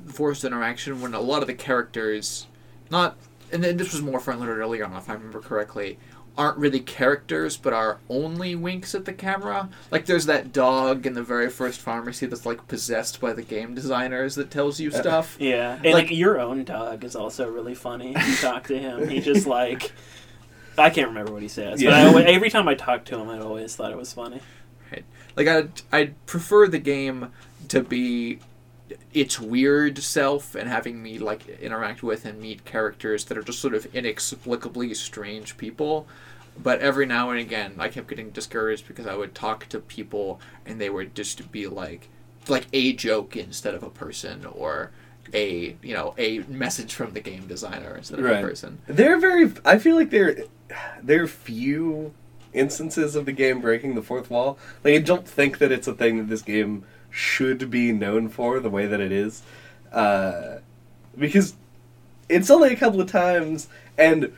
forced 0.07 0.43
interaction 0.43 1.01
when 1.01 1.13
a 1.13 1.19
lot 1.21 1.41
of 1.41 1.47
the 1.47 1.53
characters, 1.53 2.47
not, 2.89 3.15
and 3.51 3.63
then 3.63 3.77
this 3.77 3.91
was 3.93 4.01
more 4.01 4.19
front 4.19 4.39
loaded 4.39 4.57
earlier 4.57 4.85
on, 4.85 4.95
if 4.95 5.09
I 5.09 5.13
remember 5.13 5.39
correctly, 5.41 5.97
aren't 6.37 6.57
really 6.57 6.79
characters, 6.79 7.57
but 7.57 7.73
are 7.73 7.97
only 8.09 8.55
winks 8.55 8.95
at 8.95 9.03
the 9.05 9.11
camera. 9.13 9.69
Like 9.91 10.05
there's 10.05 10.25
that 10.27 10.53
dog 10.53 11.05
in 11.05 11.13
the 11.13 11.21
very 11.23 11.49
first 11.49 11.81
pharmacy 11.81 12.25
that's 12.25 12.45
like 12.45 12.67
possessed 12.69 13.19
by 13.19 13.33
the 13.33 13.41
game 13.41 13.75
designers 13.75 14.35
that 14.35 14.49
tells 14.49 14.79
you 14.79 14.89
uh, 14.91 15.01
stuff. 15.01 15.35
Yeah, 15.39 15.73
and 15.75 15.83
Like- 15.85 15.93
like, 16.05 16.11
your 16.11 16.39
own 16.39 16.63
dog 16.63 17.03
is 17.03 17.15
also 17.17 17.49
really 17.49 17.75
funny. 17.75 18.09
You 18.17 18.35
talk 18.41 18.67
to 18.67 18.77
him, 18.79 19.09
he 19.09 19.19
just 19.19 19.45
like 19.45 19.91
I 20.77 20.89
can't 20.89 21.09
remember 21.09 21.33
what 21.33 21.41
he 21.41 21.49
says, 21.49 21.83
but 21.83 21.93
I 21.93 22.05
always, 22.05 22.25
every 22.27 22.49
time 22.49 22.67
I 22.67 22.75
talked 22.75 23.09
to 23.09 23.19
him, 23.19 23.27
I 23.29 23.39
always 23.39 23.75
thought 23.75 23.91
it 23.91 23.97
was 23.97 24.13
funny. 24.13 24.39
Right, 24.91 25.03
Like 25.35 25.47
I 25.47 25.67
I 25.91 26.05
prefer 26.25 26.67
the 26.69 26.79
game 26.79 27.33
to 27.67 27.81
be 27.83 28.39
its 29.13 29.39
weird 29.39 29.97
self 29.99 30.55
and 30.55 30.67
having 30.69 31.01
me 31.01 31.17
like 31.19 31.47
interact 31.59 32.03
with 32.03 32.25
and 32.25 32.39
meet 32.39 32.65
characters 32.65 33.25
that 33.25 33.37
are 33.37 33.43
just 33.43 33.59
sort 33.59 33.73
of 33.73 33.85
inexplicably 33.95 34.93
strange 34.93 35.57
people. 35.57 36.07
But 36.61 36.79
every 36.81 37.05
now 37.05 37.29
and 37.29 37.39
again, 37.39 37.75
I 37.79 37.87
kept 37.87 38.07
getting 38.09 38.29
discouraged 38.31 38.87
because 38.87 39.07
I 39.07 39.15
would 39.15 39.33
talk 39.33 39.67
to 39.69 39.79
people 39.79 40.39
and 40.65 40.79
they 40.81 40.89
would 40.89 41.15
just 41.15 41.51
be 41.51 41.65
like, 41.67 42.09
like 42.47 42.67
a 42.73 42.93
joke 42.93 43.35
instead 43.37 43.73
of 43.73 43.83
a 43.83 43.89
person, 43.89 44.45
or 44.45 44.91
a 45.33 45.77
you 45.81 45.93
know 45.93 46.13
a 46.17 46.39
message 46.49 46.93
from 46.93 47.13
the 47.13 47.21
game 47.21 47.47
designer 47.47 47.95
instead 47.95 48.19
of 48.19 48.25
Right. 48.25 48.43
a 48.43 48.47
person. 48.47 48.79
they're 48.87 49.19
very. 49.19 49.51
I 49.63 49.77
feel 49.77 49.95
like 49.95 50.09
there, 50.09 50.43
there 51.01 51.23
are 51.23 51.27
few 51.27 52.13
instances 52.53 53.15
of 53.15 53.25
the 53.25 53.31
game 53.31 53.61
breaking 53.61 53.95
the 53.95 54.01
fourth 54.01 54.29
wall. 54.29 54.57
Like 54.83 54.95
I 54.95 54.97
don't 54.97 55.25
think 55.27 55.59
that 55.59 55.71
it's 55.71 55.87
a 55.87 55.93
thing 55.93 56.17
that 56.17 56.27
this 56.27 56.41
game 56.41 56.83
should 57.11 57.69
be 57.69 57.91
known 57.91 58.29
for 58.29 58.59
the 58.59 58.69
way 58.69 58.87
that 58.87 58.99
it 58.99 59.11
is, 59.11 59.43
uh, 59.91 60.57
because 61.17 61.53
it's 62.29 62.49
only 62.49 62.71
a 62.73 62.75
couple 62.75 62.99
of 63.01 63.11
times, 63.11 63.67
and 63.97 64.31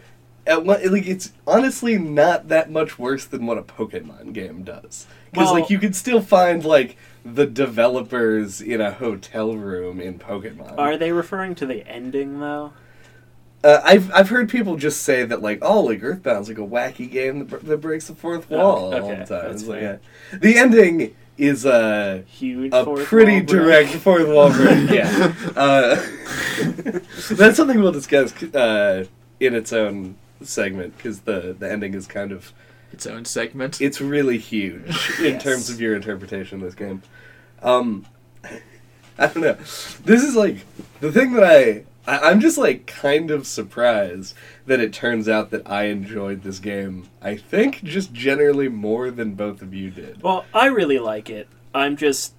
at 0.45 0.65
one, 0.65 0.91
like 0.91 1.05
it's 1.07 1.31
honestly 1.47 1.97
not 1.97 2.49
that 2.49 2.69
much 2.71 2.99
worse 2.99 3.25
than 3.25 3.45
what 3.45 3.57
a 3.57 3.61
Pokemon 3.63 4.33
game 4.33 4.63
does. 4.63 5.05
Because 5.31 5.45
Well- 5.51 5.61
like 5.61 5.69
you 5.69 5.79
could 5.79 5.95
still 5.95 6.19
find 6.21 6.65
like 6.65 6.97
the 7.23 7.45
developers 7.45 8.59
in 8.61 8.81
a 8.81 8.91
hotel 8.91 9.55
room 9.55 10.01
in 10.01 10.19
Pokemon. 10.19 10.77
Are 10.77 10.97
they 10.97 11.11
referring 11.13 11.55
to 11.55 11.65
the 11.65 11.87
ending 11.87 12.39
though? 12.41 12.73
Uh, 13.63 13.79
I've 13.85 14.11
I've 14.13 14.27
heard 14.27 14.49
people 14.49 14.75
just 14.75 15.03
say 15.03 15.23
that 15.23 15.41
like 15.41 15.59
oh 15.61 15.79
like 15.81 16.01
Earthbound's 16.01 16.49
like 16.49 16.57
a 16.57 16.61
wacky 16.61 17.09
game 17.09 17.39
that, 17.39 17.45
br- 17.47 17.57
that 17.67 17.77
breaks 17.77 18.07
the 18.07 18.15
fourth 18.15 18.47
Oh, 18.51 18.57
wall 18.57 18.93
all 18.93 19.07
the 19.15 19.23
time. 19.25 19.57
like, 19.67 19.81
yeah. 19.81 19.97
The 20.37 20.57
ending 20.57 21.15
is 21.37 21.65
uh, 21.65 22.21
Huge. 22.27 22.71
a 22.73 22.85
pretty 23.05 23.33
wall 23.37 23.41
break? 23.41 23.47
direct 23.47 23.89
fourth 23.95 24.27
wall 24.27 24.51
break. 24.51 24.89
yeah, 24.91 25.33
uh, 25.55 25.95
that's 27.31 27.57
something 27.57 27.79
we'll 27.81 27.91
discuss 27.91 28.31
uh, 28.53 29.05
in 29.39 29.55
its 29.55 29.73
own 29.73 30.15
segment 30.41 30.95
because 30.97 31.21
the 31.21 31.55
the 31.57 31.71
ending 31.71 31.93
is 31.93 32.05
kind 32.07 32.31
of 32.31 32.51
Its 32.91 33.07
own 33.07 33.25
segment. 33.25 33.81
it's 33.81 33.99
really 34.01 34.37
huge 34.37 35.19
in 35.21 35.39
terms 35.39 35.69
of 35.69 35.79
your 35.81 35.95
interpretation 35.95 36.59
of 36.59 36.65
this 36.65 36.75
game. 36.75 37.01
Um, 37.61 38.05
I 39.17 39.27
don't 39.27 39.41
know. 39.41 39.53
This 40.05 40.23
is 40.23 40.35
like 40.35 40.57
the 40.99 41.11
thing 41.11 41.33
that 41.33 41.43
I, 41.43 41.83
I 42.05 42.29
I'm 42.29 42.39
just 42.41 42.57
like 42.57 42.85
kind 42.87 43.31
of 43.31 43.47
surprised 43.47 44.35
that 44.65 44.79
it 44.79 44.93
turns 44.93 45.27
out 45.27 45.51
that 45.51 45.69
I 45.69 45.85
enjoyed 45.85 46.43
this 46.43 46.59
game. 46.59 47.09
I 47.21 47.35
think 47.35 47.83
just 47.83 48.13
generally 48.13 48.69
more 48.69 49.11
than 49.11 49.35
both 49.35 49.61
of 49.61 49.73
you 49.73 49.89
did. 49.89 50.21
Well, 50.21 50.45
I 50.53 50.67
really 50.67 50.99
like 50.99 51.29
it. 51.29 51.47
I'm 51.73 51.97
just 51.97 52.33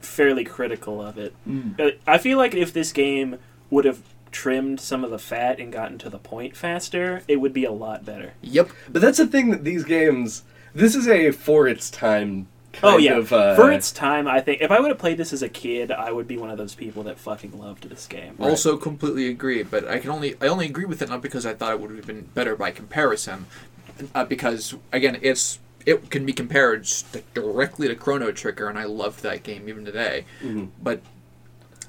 fairly 0.00 0.44
critical 0.44 1.00
of 1.00 1.16
it. 1.16 1.34
Mm. 1.48 1.98
I 2.06 2.18
feel 2.18 2.36
like 2.38 2.54
if 2.54 2.72
this 2.72 2.92
game 2.92 3.38
would 3.70 3.84
have 3.84 4.02
trimmed 4.30 4.80
some 4.80 5.04
of 5.04 5.10
the 5.10 5.18
fat 5.18 5.58
and 5.58 5.72
gotten 5.72 5.96
to 5.98 6.10
the 6.10 6.18
point 6.18 6.56
faster, 6.56 7.22
it 7.28 7.36
would 7.36 7.52
be 7.52 7.64
a 7.64 7.72
lot 7.72 8.04
better. 8.04 8.34
Yep. 8.42 8.70
But 8.90 9.00
that's 9.00 9.18
the 9.18 9.26
thing 9.26 9.50
that 9.50 9.64
these 9.64 9.84
games. 9.84 10.42
This 10.74 10.96
is 10.96 11.06
a 11.06 11.30
for 11.30 11.68
its 11.68 11.88
time. 11.88 12.48
Kind 12.74 12.94
oh 12.94 12.98
yeah, 12.98 13.16
Of, 13.16 13.32
uh, 13.32 13.54
for 13.56 13.70
its 13.72 13.92
time, 13.92 14.26
I 14.28 14.40
think 14.40 14.60
if 14.60 14.70
I 14.70 14.80
would 14.80 14.88
have 14.88 14.98
played 14.98 15.16
this 15.16 15.32
as 15.32 15.42
a 15.42 15.48
kid, 15.48 15.90
I 15.90 16.10
would 16.12 16.26
be 16.28 16.36
one 16.36 16.50
of 16.50 16.58
those 16.58 16.74
people 16.74 17.02
that 17.04 17.18
fucking 17.18 17.58
loved 17.58 17.88
this 17.88 18.06
game. 18.06 18.34
Right. 18.38 18.50
Also, 18.50 18.76
completely 18.76 19.28
agree. 19.28 19.62
But 19.62 19.86
I 19.88 19.98
can 19.98 20.10
only 20.10 20.34
I 20.40 20.46
only 20.46 20.66
agree 20.66 20.84
with 20.84 21.00
it 21.02 21.08
not 21.08 21.22
because 21.22 21.46
I 21.46 21.54
thought 21.54 21.72
it 21.72 21.80
would 21.80 21.90
have 21.96 22.06
been 22.06 22.22
better 22.34 22.56
by 22.56 22.70
comparison, 22.70 23.46
uh, 24.14 24.24
because 24.24 24.74
again, 24.92 25.18
it's 25.22 25.58
it 25.86 26.10
can 26.10 26.24
be 26.24 26.32
compared 26.32 26.86
st- 26.86 27.32
directly 27.34 27.88
to 27.88 27.94
Chrono 27.94 28.32
Trigger, 28.32 28.68
and 28.68 28.78
I 28.78 28.84
loved 28.84 29.22
that 29.22 29.42
game 29.42 29.68
even 29.68 29.84
today. 29.84 30.24
Mhm. 30.42 30.68
But 30.82 31.00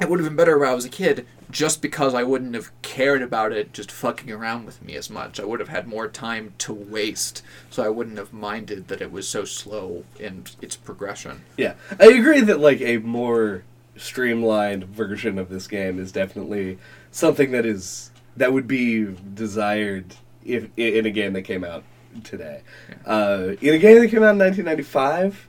it 0.02 0.10
would 0.10 0.20
have 0.20 0.28
been 0.28 0.36
better 0.36 0.58
when 0.58 0.68
I 0.70 0.74
was 0.74 0.84
a 0.86 0.90
kid, 0.90 1.26
just 1.52 1.82
because 1.82 2.14
I 2.14 2.24
wouldn't 2.24 2.56
have 2.56 2.72
cared 2.82 3.22
about 3.22 3.52
it 3.52 3.74
just 3.74 3.92
fucking 3.92 4.32
around 4.32 4.66
with 4.66 4.82
me 4.84 4.96
as 4.96 5.10
much. 5.10 5.40
I 5.40 5.46
would 5.46 5.60
have 5.60 5.70
had 5.70 5.88
more 5.88 6.08
time 6.08 6.54
to 6.60 6.74
waste, 6.74 7.42
so 7.70 7.84
I 7.84 7.90
wouldn't 7.90 8.18
have 8.18 8.34
minded 8.34 8.88
that 8.88 9.02
it 9.02 9.12
was 9.12 9.28
so 9.28 9.46
slow 9.46 10.04
in 10.20 10.46
its 10.62 10.76
progression. 10.76 11.44
Yeah, 11.58 11.76
I 12.00 12.08
agree 12.08 12.42
that 12.42 12.60
like 12.60 12.82
a 12.82 12.98
more 12.98 13.64
streamlined 13.98 14.86
version 14.86 15.40
of 15.40 15.50
this 15.50 15.68
game 15.68 16.00
is 16.00 16.12
definitely 16.12 16.78
something 17.12 17.52
that 17.52 17.66
is 17.66 18.12
that 18.36 18.52
would 18.52 18.68
be 18.68 19.16
desired 19.34 20.16
if 20.44 20.70
in 20.78 21.06
a 21.06 21.12
game 21.12 21.34
that 21.34 21.44
came 21.44 21.64
out 21.64 21.84
today. 22.24 22.62
Uh, 23.06 23.54
in 23.62 23.74
a 23.74 23.78
game 23.78 24.00
that 24.00 24.10
came 24.10 24.24
out 24.24 24.34
in 24.34 24.40
1995, 24.40 25.48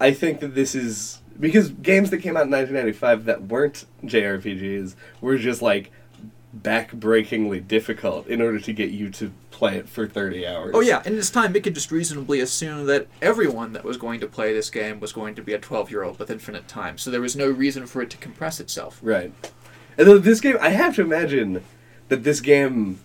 I 0.00 0.12
think 0.12 0.40
that 0.40 0.54
this 0.54 0.74
is 0.74 1.21
because 1.42 1.70
games 1.70 2.10
that 2.10 2.18
came 2.18 2.36
out 2.36 2.46
in 2.46 2.52
1995 2.52 3.24
that 3.24 3.42
weren't 3.42 3.84
JRPGs 4.04 4.94
were 5.20 5.36
just 5.36 5.60
like 5.60 5.90
back-breakingly 6.52 7.58
difficult 7.60 8.28
in 8.28 8.40
order 8.40 8.60
to 8.60 8.72
get 8.72 8.90
you 8.90 9.10
to 9.10 9.32
play 9.50 9.76
it 9.76 9.88
for 9.88 10.06
30 10.06 10.46
hours. 10.46 10.70
Oh 10.72 10.80
yeah, 10.80 11.02
in 11.04 11.16
this 11.16 11.30
time, 11.30 11.56
it 11.56 11.64
could 11.64 11.74
just 11.74 11.90
reasonably 11.90 12.38
assume 12.38 12.86
that 12.86 13.08
everyone 13.20 13.72
that 13.72 13.82
was 13.82 13.96
going 13.96 14.20
to 14.20 14.26
play 14.28 14.52
this 14.52 14.70
game 14.70 15.00
was 15.00 15.12
going 15.12 15.34
to 15.34 15.42
be 15.42 15.52
a 15.52 15.58
12-year-old 15.58 16.18
with 16.20 16.30
infinite 16.30 16.68
time, 16.68 16.96
so 16.96 17.10
there 17.10 17.20
was 17.20 17.34
no 17.34 17.50
reason 17.50 17.86
for 17.86 18.02
it 18.02 18.10
to 18.10 18.16
compress 18.18 18.60
itself. 18.60 19.00
Right. 19.02 19.32
And 19.98 20.06
then 20.06 20.22
this 20.22 20.40
game, 20.40 20.58
I 20.60 20.68
have 20.70 20.94
to 20.96 21.02
imagine 21.02 21.64
that 22.08 22.22
this 22.22 22.40
game, 22.40 23.00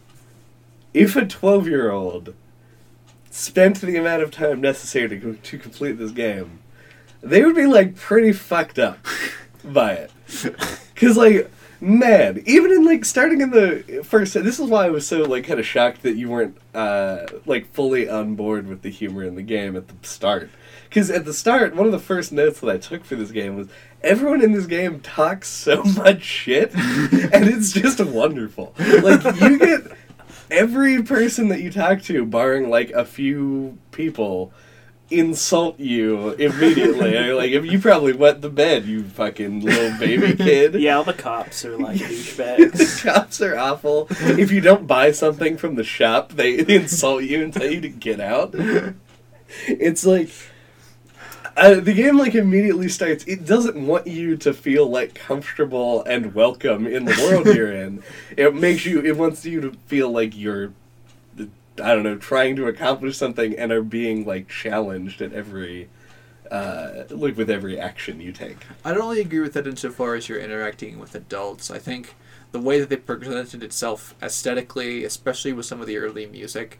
if 0.93 1.15
a 1.15 1.25
12 1.25 1.67
year 1.67 1.89
old 1.89 2.35
spent 3.31 3.81
the 3.81 3.95
amount 3.95 4.21
of 4.21 4.29
time 4.29 4.61
necessary 4.61 5.09
to, 5.19 5.33
to 5.33 5.57
complete 5.57 5.93
this 5.93 6.11
game, 6.11 6.59
they 7.29 7.43
would 7.43 7.55
be 7.55 7.65
like 7.65 7.95
pretty 7.95 8.31
fucked 8.31 8.79
up 8.79 8.99
by 9.63 9.93
it. 9.93 10.11
Because, 10.93 11.17
like, 11.17 11.51
man, 11.79 12.41
even 12.45 12.71
in 12.71 12.85
like 12.85 13.05
starting 13.05 13.41
in 13.41 13.51
the 13.51 14.01
first, 14.03 14.33
this 14.33 14.59
is 14.59 14.69
why 14.69 14.85
I 14.85 14.89
was 14.89 15.07
so 15.07 15.23
like 15.23 15.45
kind 15.45 15.59
of 15.59 15.65
shocked 15.65 16.03
that 16.03 16.15
you 16.15 16.29
weren't 16.29 16.57
uh, 16.73 17.25
like 17.45 17.71
fully 17.73 18.09
on 18.09 18.35
board 18.35 18.67
with 18.67 18.81
the 18.81 18.89
humor 18.89 19.23
in 19.23 19.35
the 19.35 19.43
game 19.43 19.75
at 19.75 19.87
the 19.87 20.07
start. 20.07 20.49
Because 20.89 21.09
at 21.09 21.25
the 21.25 21.33
start, 21.33 21.75
one 21.75 21.85
of 21.85 21.91
the 21.91 21.99
first 21.99 22.31
notes 22.31 22.61
that 22.61 22.69
I 22.69 22.77
took 22.77 23.03
for 23.03 23.15
this 23.15 23.31
game 23.31 23.57
was 23.57 23.67
everyone 24.01 24.41
in 24.41 24.53
this 24.53 24.65
game 24.65 25.01
talks 25.01 25.49
so 25.49 25.83
much 25.97 26.23
shit, 26.23 26.73
and 26.75 27.47
it's 27.47 27.71
just 27.71 27.99
wonderful. 27.99 28.73
Like 28.77 29.23
you 29.41 29.59
get 29.59 29.91
every 30.49 31.03
person 31.03 31.49
that 31.49 31.61
you 31.61 31.71
talk 31.71 32.01
to, 32.03 32.25
barring 32.25 32.69
like 32.69 32.91
a 32.91 33.05
few 33.05 33.77
people, 33.91 34.53
insult 35.09 35.79
you 35.79 36.31
immediately. 36.31 37.31
like 37.31 37.51
if 37.51 37.65
you 37.65 37.79
probably 37.79 38.13
wet 38.13 38.41
the 38.41 38.49
bed, 38.49 38.85
you 38.85 39.03
fucking 39.03 39.61
little 39.61 39.97
baby 39.97 40.35
kid. 40.43 40.75
Yeah, 40.75 40.97
all 40.97 41.03
the 41.03 41.13
cops 41.13 41.63
are 41.65 41.77
like 41.77 41.99
the 41.99 42.05
douchebags. 42.05 43.03
cops 43.03 43.41
are 43.41 43.57
awful. 43.57 44.07
If 44.09 44.51
you 44.51 44.61
don't 44.61 44.87
buy 44.87 45.11
something 45.11 45.57
from 45.57 45.75
the 45.75 45.83
shop, 45.83 46.33
they 46.33 46.59
insult 46.75 47.23
you 47.23 47.43
and 47.43 47.53
tell 47.53 47.71
you 47.71 47.81
to 47.81 47.89
get 47.89 48.19
out. 48.19 48.53
It's 49.67 50.05
like 50.05 50.29
uh, 51.57 51.79
the 51.79 51.93
game 51.93 52.17
like 52.17 52.35
immediately 52.35 52.87
starts. 52.87 53.23
It 53.23 53.45
doesn't 53.45 53.75
want 53.87 54.05
you 54.05 54.37
to 54.37 54.53
feel 54.53 54.87
like 54.87 55.15
comfortable 55.15 56.03
and 56.03 56.35
welcome 56.35 56.85
in 56.85 57.05
the 57.05 57.17
world 57.23 57.47
you're 57.55 57.73
in. 57.73 58.03
It 58.37 58.53
makes 58.53 58.85
you. 58.85 59.01
It 59.01 59.17
wants 59.17 59.43
you 59.45 59.61
to 59.61 59.71
feel 59.87 60.11
like 60.11 60.37
you're. 60.37 60.73
I 61.81 61.93
don't 61.93 62.03
know, 62.03 62.17
trying 62.17 62.55
to 62.57 62.67
accomplish 62.67 63.17
something 63.17 63.57
and 63.57 63.71
are 63.71 63.83
being 63.83 64.25
like 64.25 64.47
challenged 64.49 65.21
at 65.21 65.33
every 65.33 65.89
uh, 66.51 67.03
like 67.09 67.37
with 67.37 67.49
every 67.49 67.79
action 67.79 68.21
you 68.21 68.31
take. 68.31 68.57
I 68.83 68.93
don't 68.93 69.07
really 69.09 69.21
agree 69.21 69.39
with 69.39 69.53
that 69.53 69.67
insofar 69.67 70.15
as 70.15 70.29
you're 70.29 70.39
interacting 70.39 70.99
with 70.99 71.13
adults. 71.15 71.69
I 71.69 71.79
think 71.79 72.15
the 72.51 72.59
way 72.59 72.79
that 72.79 72.89
they 72.89 72.95
presented 72.95 73.63
itself 73.63 74.15
aesthetically, 74.21 75.03
especially 75.03 75.53
with 75.53 75.65
some 75.65 75.81
of 75.81 75.87
the 75.87 75.97
early 75.97 76.25
music, 76.25 76.79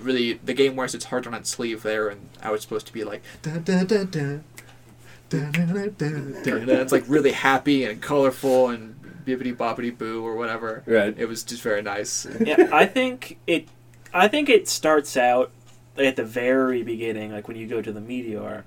really 0.00 0.34
the 0.34 0.54
game 0.54 0.76
wears 0.76 0.94
its 0.94 1.06
heart 1.06 1.26
on 1.26 1.34
its 1.34 1.50
sleeve 1.50 1.82
there, 1.82 2.08
and 2.08 2.28
I 2.42 2.50
was 2.50 2.62
supposed 2.62 2.86
to 2.88 2.92
be 2.92 3.04
like 3.04 3.22
da 3.42 3.58
da 3.58 3.84
da 3.84 4.04
da. 4.04 4.38
Da, 5.28 5.50
da, 5.50 5.64
da, 5.66 5.88
da, 5.88 6.64
da. 6.64 6.72
It's 6.80 6.92
like 6.92 7.02
really 7.08 7.32
happy 7.32 7.84
and 7.84 8.00
colorful 8.00 8.68
and 8.68 8.94
bibbity 9.26 9.54
boppity 9.56 9.96
boo 9.96 10.24
or 10.24 10.36
whatever. 10.36 10.84
Right. 10.86 11.18
It 11.18 11.26
was 11.26 11.42
just 11.42 11.62
very 11.62 11.82
nice. 11.82 12.28
yeah, 12.40 12.68
I 12.72 12.86
think 12.86 13.36
it 13.44 13.66
I 14.18 14.28
think 14.28 14.48
it 14.48 14.68
starts 14.68 15.16
out 15.16 15.50
at 15.96 16.16
the 16.16 16.24
very 16.24 16.82
beginning, 16.82 17.32
like 17.32 17.48
when 17.48 17.56
you 17.56 17.66
go 17.66 17.80
to 17.82 17.92
the 17.92 18.00
meteor, 18.00 18.64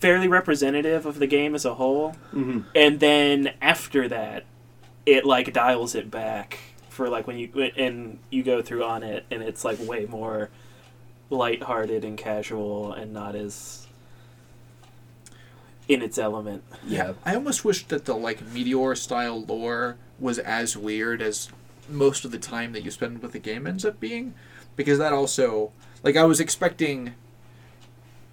fairly 0.00 0.28
representative 0.28 1.04
of 1.06 1.18
the 1.18 1.26
game 1.26 1.54
as 1.54 1.64
a 1.64 1.74
whole, 1.74 2.16
Mm-hmm. 2.32 2.60
and 2.74 3.00
then 3.00 3.52
after 3.60 4.08
that, 4.08 4.44
it 5.06 5.24
like 5.24 5.52
dials 5.52 5.94
it 5.94 6.10
back 6.10 6.58
for 6.88 7.08
like 7.08 7.26
when 7.26 7.38
you 7.38 7.48
and 7.76 8.18
you 8.30 8.42
go 8.42 8.62
through 8.62 8.84
on 8.84 9.02
it, 9.02 9.24
and 9.30 9.42
it's 9.42 9.64
like 9.64 9.78
way 9.80 10.06
more 10.06 10.50
lighthearted 11.30 12.04
and 12.04 12.18
casual, 12.18 12.92
and 12.92 13.12
not 13.12 13.34
as 13.34 13.86
in 15.88 16.02
its 16.02 16.18
element. 16.18 16.62
Yeah. 16.86 17.14
I 17.24 17.34
almost 17.34 17.64
wish 17.64 17.84
that 17.86 18.04
the 18.04 18.14
like 18.14 18.42
meteor 18.52 18.94
style 18.94 19.42
lore 19.42 19.96
was 20.18 20.38
as 20.38 20.76
weird 20.76 21.20
as 21.22 21.50
most 21.90 22.24
of 22.24 22.30
the 22.30 22.38
time 22.38 22.72
that 22.72 22.84
you 22.84 22.90
spend 22.90 23.22
with 23.22 23.32
the 23.32 23.38
game 23.38 23.66
ends 23.66 23.84
up 23.84 24.00
being, 24.00 24.34
because 24.76 24.98
that 24.98 25.12
also 25.12 25.72
like 26.02 26.16
I 26.16 26.24
was 26.24 26.40
expecting. 26.40 27.14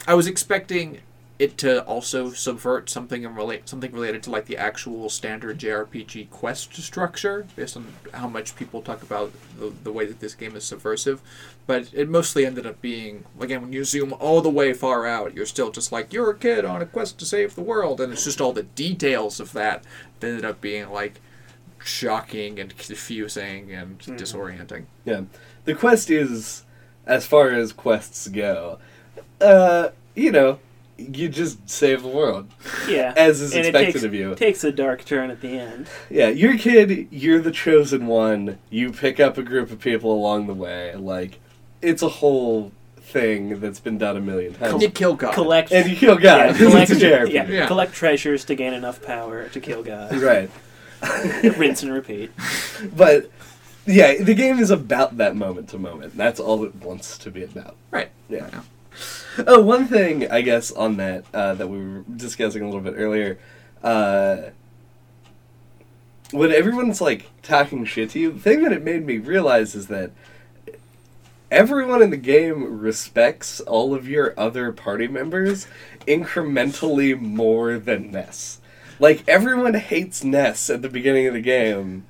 I 0.08 0.14
was 0.14 0.28
expecting 0.28 1.02
it 1.40 1.56
to 1.56 1.84
also 1.84 2.32
subvert 2.32 2.90
something 2.90 3.24
and 3.24 3.36
relate 3.36 3.70
something 3.70 3.92
related 3.92 4.24
to 4.24 4.32
like 4.32 4.46
the 4.46 4.58
actual 4.58 5.08
standard 5.08 5.60
JRPG 5.60 6.30
quest 6.32 6.74
structure, 6.76 7.46
based 7.56 7.78
on 7.78 7.94
how 8.14 8.28
much 8.28 8.56
people 8.56 8.82
talk 8.82 9.04
about 9.04 9.32
the, 9.60 9.72
the 9.84 9.92
way 9.92 10.06
that 10.06 10.20
this 10.20 10.34
game 10.34 10.56
is 10.56 10.64
subversive. 10.64 11.22
But 11.68 11.94
it 11.94 12.10
mostly 12.10 12.46
ended 12.46 12.66
up 12.66 12.82
being 12.82 13.26
again 13.40 13.62
when 13.62 13.74
you 13.74 13.84
zoom 13.84 14.14
all 14.14 14.42
the 14.42 14.50
way 14.50 14.74
far 14.74 15.06
out, 15.06 15.36
you're 15.36 15.46
still 15.46 15.70
just 15.70 15.92
like 15.92 16.12
you're 16.14 16.32
a 16.32 16.38
kid 16.38 16.66
on 16.66 16.82
a 16.82 16.86
quest 16.86 17.20
to 17.20 17.26
save 17.26 17.54
the 17.56 17.62
world, 17.62 18.02
and 18.02 18.12
it's 18.12 18.24
just 18.24 18.42
all 18.42 18.54
the 18.54 18.64
details 18.64 19.40
of 19.40 19.54
that 19.54 19.84
that 20.20 20.28
ended 20.28 20.46
up 20.46 20.62
being 20.62 20.90
like 20.90 21.22
shocking 21.88 22.60
and 22.60 22.76
confusing 22.78 23.72
and 23.74 24.00
disorienting. 24.00 24.86
Yeah. 25.06 25.22
The 25.66 25.74
quest 25.74 26.10
is, 26.10 26.64
as 27.06 27.26
far 27.26 27.50
as 27.50 27.74
quests 27.74 28.28
go, 28.28 28.80
uh, 29.42 29.90
you 30.16 30.32
know, 30.32 30.60
you 30.98 31.30
just 31.30 31.70
save 31.70 32.02
the 32.04 32.08
world. 32.10 32.48
Yeah. 32.90 33.14
As 33.18 33.42
is 33.42 33.54
And 33.54 33.66
it 33.66 33.70
expected 33.70 33.94
takes, 33.94 34.04
of 34.04 34.14
you. 34.14 34.32
It 34.32 34.38
takes 34.38 34.64
a 34.64 34.72
dark 34.72 35.04
turn 35.06 35.30
at 35.30 35.42
the 35.42 35.50
end. 35.60 35.88
Yeah, 36.10 36.30
you're 36.30 36.54
a 36.54 36.58
kid, 36.58 37.08
you're 37.12 37.42
the 37.42 37.52
chosen 37.52 38.08
one, 38.08 38.58
you 38.70 38.92
pick 38.94 39.20
up 39.20 39.38
a 39.38 39.44
group 39.44 39.72
of 39.72 39.80
people 39.80 40.14
along 40.14 40.48
the 40.48 40.54
way. 40.54 40.96
Like, 40.96 41.40
it's 41.82 42.02
a 42.02 42.08
whole 42.08 42.72
thing 42.98 43.60
that's 43.60 43.80
been 43.82 43.98
done 43.98 44.16
a 44.18 44.22
million 44.22 44.56
And 44.60 44.72
times. 44.72 44.82
you 44.84 44.90
kill 44.90 45.16
God. 45.16 45.34
Collect. 45.34 45.72
And 45.72 45.90
you 45.90 45.96
kill 45.98 46.16
God. 46.18 46.52
yeah, 46.52 46.58
collect, 46.58 46.90
it's 46.92 47.02
yeah, 47.02 47.46
Yeah. 47.48 47.68
collect 47.68 47.94
treasures 47.94 48.46
to 48.46 48.56
gain 48.56 48.74
enough 48.74 49.02
power 49.04 49.48
to 49.50 49.60
kill 49.60 49.84
God. 49.84 50.16
Right. 50.16 50.50
Rinse 51.58 51.84
and 51.84 51.94
repeat. 51.94 52.32
But, 52.96 53.30
yeah, 53.86 54.22
the 54.22 54.34
game 54.34 54.60
is 54.60 54.72
about 54.72 55.18
that 55.18 55.36
moment 55.36 55.70
to 55.70 55.78
moment. 55.78 56.18
That's 56.18 56.40
all 56.40 56.64
it 56.64 56.76
wants 56.76 57.18
to 57.20 57.32
be 57.32 57.44
about. 57.44 57.76
Right. 57.92 58.10
Yeah. 58.30 58.50
Yeah. 58.52 58.62
Oh, 59.46 59.62
one 59.62 59.88
thing 59.88 60.30
I 60.32 60.42
guess 60.42 60.72
on 60.72 60.98
that 60.98 61.26
uh, 61.34 61.54
that 61.54 61.68
we 61.68 61.78
were 61.78 62.04
discussing 62.16 62.64
a 62.64 62.66
little 62.66 62.82
bit 62.82 62.96
earlier, 62.98 63.38
uh, 63.84 64.50
when 66.32 66.52
everyone's 66.52 67.00
like 67.00 67.30
talking 67.42 67.86
shit 67.86 68.12
to 68.12 68.20
you, 68.20 68.32
the 68.32 68.40
thing 68.40 68.64
that 68.64 68.72
it 68.72 68.84
made 68.84 69.06
me 69.06 69.18
realize 69.18 69.76
is 69.76 69.88
that 69.88 70.12
everyone 71.52 72.02
in 72.02 72.10
the 72.10 72.18
game 72.18 72.80
respects 72.80 73.60
all 73.62 73.94
of 73.94 74.08
your 74.10 74.34
other 74.38 74.72
party 74.72 75.08
members 75.08 75.68
incrementally 76.08 77.20
more 77.20 77.78
than 77.78 78.12
Ness. 78.12 78.60
Like 79.00 79.24
everyone 79.28 79.74
hates 79.76 80.24
Ness 80.24 80.70
at 80.70 80.82
the 80.82 80.90
beginning 80.90 81.28
of 81.28 81.34
the 81.34 81.42
game, 81.42 82.06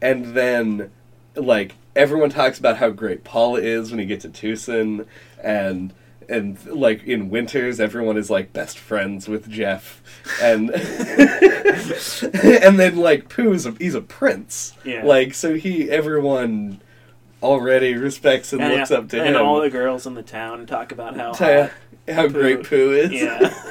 and 0.00 0.34
then 0.36 0.90
like 1.34 1.74
everyone 1.94 2.30
talks 2.30 2.58
about 2.58 2.78
how 2.78 2.90
great 2.90 3.24
Paula 3.24 3.60
is 3.60 3.90
when 3.90 4.00
you 4.00 4.06
get 4.06 4.20
to 4.20 4.28
Twoson, 4.28 5.06
and 5.42 5.92
and 6.28 6.64
like 6.66 7.02
in 7.04 7.28
winters 7.30 7.80
everyone 7.80 8.16
is 8.16 8.30
like 8.30 8.52
best 8.52 8.78
friends 8.78 9.28
with 9.28 9.48
Jeff, 9.48 10.02
and 10.40 10.70
and 12.42 12.78
then 12.78 12.96
like 12.96 13.28
Poo's 13.28 13.66
a, 13.66 13.72
he's 13.72 13.94
a 13.94 14.00
prince, 14.00 14.74
Yeah. 14.84 15.04
like 15.04 15.34
so 15.34 15.54
he 15.54 15.90
everyone 15.90 16.80
already 17.42 17.94
respects 17.96 18.52
and, 18.52 18.62
And, 18.62 18.74
looks 18.74 18.90
up 18.90 19.08
to 19.10 19.18
and 19.18 19.28
him. 19.30 19.34
And 19.34 19.44
all 19.44 19.60
the 19.60 19.70
girls 19.70 20.06
in 20.06 20.14
the 20.14 20.22
town 20.22 20.64
talk 20.66 20.92
about 20.92 21.16
how 21.16 21.34
hot 21.34 21.70
how 22.08 22.28
great 22.28 22.64
Poo 22.64 22.92
is. 22.92 23.12
Yeah. 23.12 23.52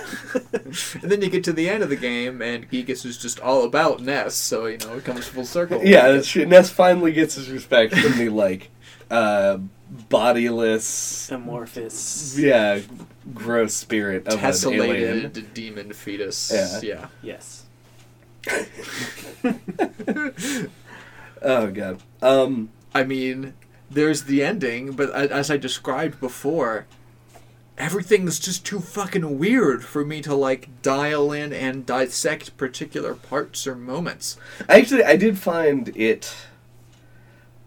And 1.02 1.12
then 1.12 1.22
you 1.22 1.30
get 1.30 1.44
to 1.44 1.52
the 1.52 1.70
end 1.70 1.84
of 1.84 1.90
the 1.90 1.98
game, 1.98 2.42
and 2.42 2.70
Giygas 2.72 3.06
is 3.06 3.18
just 3.18 3.42
all 3.42 3.66
about 3.66 4.00
Ness, 4.00 4.34
so 4.34 4.66
you 4.66 4.78
know 4.78 4.96
it 4.96 5.04
comes 5.04 5.28
full 5.28 5.44
circle. 5.44 5.82
Yeah, 5.84 6.08
that's 6.10 6.30
true. 6.30 6.46
Ness 6.46 6.70
finally 6.70 7.12
gets 7.12 7.36
his 7.36 7.50
respect 7.50 7.94
from 7.94 8.18
the 8.18 8.30
like 8.30 8.70
uh, 9.10 9.58
bodiless, 9.90 11.30
Amorphous. 11.30 12.40
yeah, 12.40 12.80
gross 13.34 13.74
spirit 13.74 14.26
of 14.28 14.36
an 14.36 14.40
alien. 14.74 15.32
tessellated 15.32 15.54
demon 15.54 15.92
fetus. 15.92 16.82
Yeah. 16.82 17.08
yeah. 17.22 17.22
Yes. 17.22 17.66
Oh 21.44 21.72
god. 21.72 22.02
Um, 22.22 22.70
I 22.94 23.04
mean, 23.04 23.54
there's 23.90 24.24
the 24.24 24.44
ending, 24.44 24.92
but 24.92 25.10
as 25.12 25.50
I 25.50 25.58
described 25.58 26.20
before, 26.20 26.86
everything's 27.82 28.40
just 28.40 28.64
too 28.64 28.80
fucking 28.80 29.40
weird 29.40 29.84
for 29.84 30.06
me 30.06 30.22
to 30.22 30.36
like 30.36 30.70
dial 30.84 31.32
in 31.32 31.52
and 31.52 31.86
dissect 31.86 32.56
particular 32.56 33.16
parts 33.16 33.66
or 33.66 33.76
moments. 33.76 34.38
actually, 34.70 35.04
I 35.04 35.16
did 35.16 35.40
find 35.40 35.90
it. 35.98 36.36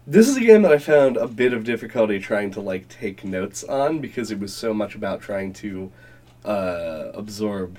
This 0.07 0.29
is 0.29 0.37
a 0.37 0.41
game 0.41 0.61
that 0.61 0.71
I 0.71 0.77
found 0.77 1.17
a 1.17 1.27
bit 1.27 1.51
of 1.51 1.63
difficulty 1.63 2.19
trying 2.19 2.51
to 2.51 2.61
like 2.61 2.87
take 2.87 3.25
notes 3.25 3.63
on 3.63 3.99
because 3.99 4.31
it 4.31 4.39
was 4.39 4.55
so 4.55 4.73
much 4.73 4.95
about 4.95 5.19
trying 5.19 5.51
to 5.53 5.91
uh, 6.45 7.11
absorb 7.13 7.77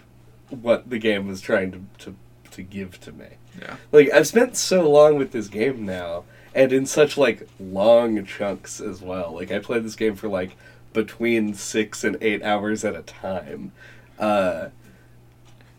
what 0.51 0.90
the 0.90 0.99
game 0.99 1.27
was 1.29 1.40
trying 1.40 1.72
to, 1.72 1.81
to 1.99 2.16
to 2.51 2.62
give 2.62 3.01
to 3.01 3.12
me. 3.12 3.27
Yeah. 3.61 3.77
Like 3.92 4.12
I've 4.12 4.27
spent 4.27 4.57
so 4.57 4.88
long 4.90 5.16
with 5.16 5.33
this 5.33 5.49
game 5.49 5.87
now, 5.87 6.25
and 6.55 6.72
in 6.72 6.85
such 6.85 7.16
like 7.16 7.49
long 7.59 8.25
chunks 8.27 8.81
as 8.81 9.01
well. 9.01 9.33
Like 9.35 9.51
I 9.51 9.59
played 9.61 9.85
this 9.85 9.96
game 9.96 10.16
for 10.16 10.29
like 10.29 10.57
between 10.97 11.55
six 11.55 12.03
and 12.03 12.17
eight 12.21 12.43
hours 12.43 12.85
at 12.85 12.97
a 12.97 13.03
time. 13.03 13.71
Uh, 14.19 14.69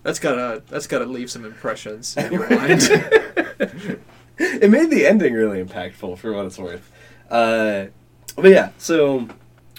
That's 0.04 0.20
gotta 0.20 0.62
that's 0.70 0.88
gotta 0.88 1.06
leave 1.06 1.30
some 1.30 1.44
impressions 1.44 2.16
in 2.16 2.32
your 2.32 2.50
mind. 2.58 2.84
it 4.38 4.70
made 4.70 4.90
the 4.90 5.06
ending 5.06 5.34
really 5.34 5.62
impactful 5.64 6.18
for 6.20 6.32
what 6.34 6.46
it's 6.46 6.58
worth. 6.60 6.90
Uh, 7.30 7.88
but 8.36 8.52
yeah, 8.52 8.70
so 8.78 9.28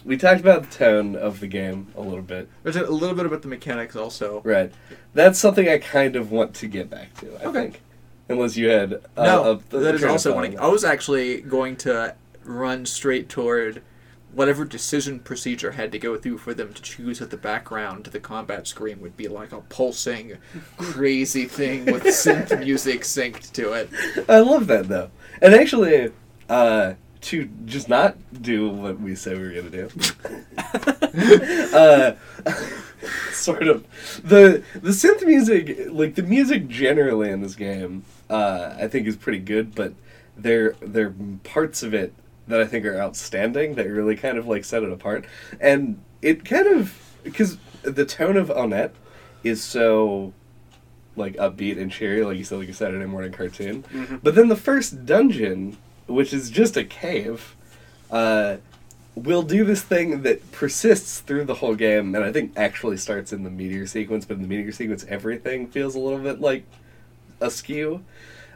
we 0.04 0.16
talked 0.16 0.40
about 0.40 0.64
the 0.68 0.76
tone 0.76 1.14
of 1.16 1.40
the 1.40 1.46
game 1.46 1.86
a 1.96 2.00
little 2.00 2.22
bit. 2.22 2.48
There's 2.62 2.76
a 2.76 2.82
little 2.90 3.14
bit 3.16 3.24
about 3.26 3.42
the 3.42 3.48
mechanics 3.48 3.96
also. 3.96 4.42
Right. 4.44 4.72
That's 5.14 5.38
something 5.38 5.68
I 5.68 5.78
kind 5.78 6.16
of 6.16 6.30
want 6.30 6.54
to 6.56 6.66
get 6.66 6.90
back 6.90 7.14
to. 7.20 7.26
I 7.40 7.44
Okay. 7.46 7.52
think, 7.62 7.80
unless 8.28 8.56
you 8.56 8.68
had 8.68 8.94
uh, 9.16 9.24
no, 9.24 9.42
a- 9.72 9.76
a 9.76 9.80
that 9.80 9.94
is 9.94 10.04
also 10.04 10.34
one. 10.34 10.58
I 10.58 10.66
was 10.66 10.84
actually 10.84 11.40
going 11.42 11.76
to 11.76 12.14
run 12.44 12.84
straight 12.86 13.28
toward 13.28 13.82
whatever 14.32 14.64
decision 14.64 15.20
procedure 15.20 15.72
had 15.72 15.90
to 15.92 15.98
go 15.98 16.16
through 16.16 16.38
for 16.38 16.54
them 16.54 16.72
to 16.74 16.82
choose 16.82 17.18
that 17.18 17.30
the 17.30 17.36
background 17.36 18.04
to 18.04 18.10
the 18.10 18.20
combat 18.20 18.66
screen 18.66 19.00
would 19.00 19.16
be 19.16 19.28
like 19.28 19.52
a 19.52 19.60
pulsing, 19.62 20.38
crazy 20.76 21.46
thing 21.46 21.86
with 21.86 22.02
synth 22.04 22.58
music 22.58 23.02
synced 23.02 23.52
to 23.52 23.72
it. 23.72 23.88
I 24.28 24.40
love 24.40 24.66
that 24.66 24.88
though. 24.88 25.10
And 25.40 25.54
actually, 25.54 26.12
uh, 26.48 26.94
to 27.20 27.48
just 27.64 27.88
not 27.88 28.16
do 28.42 28.68
what 28.68 29.00
we 29.00 29.14
say 29.14 29.34
we 29.34 29.42
were 29.42 29.52
gonna 29.52 29.70
do. 29.70 29.90
uh, 31.76 32.12
sort 33.32 33.66
of 33.66 33.84
the 34.22 34.62
the 34.74 34.90
synth 34.90 35.26
music, 35.26 35.88
like 35.90 36.14
the 36.14 36.22
music 36.22 36.68
generally 36.68 37.30
in 37.30 37.40
this 37.40 37.54
game, 37.54 38.04
uh, 38.30 38.74
I 38.78 38.88
think 38.88 39.06
is 39.06 39.16
pretty 39.16 39.40
good. 39.40 39.74
But 39.74 39.94
there 40.36 40.74
there 40.80 41.06
are 41.08 41.14
parts 41.44 41.82
of 41.82 41.94
it 41.94 42.12
that 42.48 42.60
I 42.60 42.66
think 42.66 42.84
are 42.84 43.00
outstanding 43.00 43.74
that 43.76 43.86
really 43.88 44.16
kind 44.16 44.38
of 44.38 44.46
like 44.46 44.64
set 44.64 44.82
it 44.82 44.90
apart, 44.90 45.24
and 45.60 46.00
it 46.22 46.44
kind 46.44 46.66
of 46.66 46.98
because 47.22 47.58
the 47.82 48.04
tone 48.04 48.36
of 48.36 48.48
Onett 48.48 48.90
is 49.44 49.62
so 49.62 50.32
like 51.16 51.34
upbeat 51.36 51.80
and 51.80 51.90
cheery, 51.90 52.24
like 52.24 52.38
you 52.38 52.44
said, 52.44 52.58
like 52.58 52.68
a 52.68 52.72
Saturday 52.72 53.06
morning 53.06 53.32
cartoon. 53.32 53.84
But 54.22 54.34
then 54.34 54.48
the 54.48 54.56
first 54.56 55.04
dungeon, 55.04 55.76
which 56.06 56.32
is 56.32 56.50
just 56.50 56.76
a 56.76 56.84
cave, 56.84 57.56
uh, 58.10 58.58
will 59.14 59.42
do 59.42 59.64
this 59.64 59.82
thing 59.82 60.22
that 60.22 60.52
persists 60.52 61.20
through 61.20 61.44
the 61.44 61.54
whole 61.54 61.74
game, 61.74 62.14
and 62.14 62.24
I 62.24 62.32
think 62.32 62.52
actually 62.56 62.96
starts 62.96 63.32
in 63.32 63.42
the 63.42 63.50
meteor 63.50 63.86
sequence. 63.86 64.24
But 64.24 64.34
in 64.34 64.42
the 64.42 64.48
meteor 64.48 64.72
sequence, 64.72 65.04
everything 65.08 65.66
feels 65.66 65.94
a 65.94 65.98
little 65.98 66.20
bit 66.20 66.40
like 66.40 66.64
askew, 67.40 68.04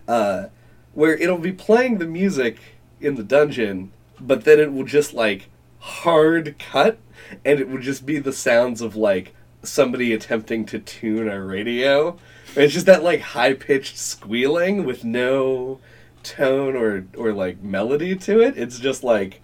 uh, 0.07 0.47
where 0.95 1.17
it'll 1.17 1.39
be 1.39 1.53
playing 1.53 1.99
the 1.99 2.07
music 2.07 2.59
in 3.03 3.17
the 3.17 3.23
dungeon, 3.23 3.93
but 4.21 4.45
then 4.45 4.61
it 4.61 4.73
will 4.73 4.85
just 4.85 5.15
like 5.15 5.49
hard 5.79 6.57
cut, 6.59 6.99
and 7.45 7.59
it 7.61 7.69
would 7.69 7.83
just 7.83 8.07
be 8.07 8.19
the 8.19 8.33
sounds 8.33 8.81
of 8.81 8.97
like 8.97 9.35
somebody 9.63 10.13
attempting 10.13 10.65
to 10.67 10.79
tune 10.79 11.29
a 11.29 11.41
radio. 11.41 12.19
It's 12.55 12.75
just 12.75 12.87
that 12.87 13.03
like 13.03 13.21
high 13.21 13.55
pitched 13.55 13.97
squealing 13.97 14.85
with 14.85 15.05
no 15.05 15.81
tone 16.23 16.77
or 16.77 17.07
or 17.17 17.33
like 17.33 17.63
melody 17.63 18.15
to 18.17 18.41
it. 18.41 18.57
It's 18.57 18.79
just 18.79 19.03
like 19.03 19.41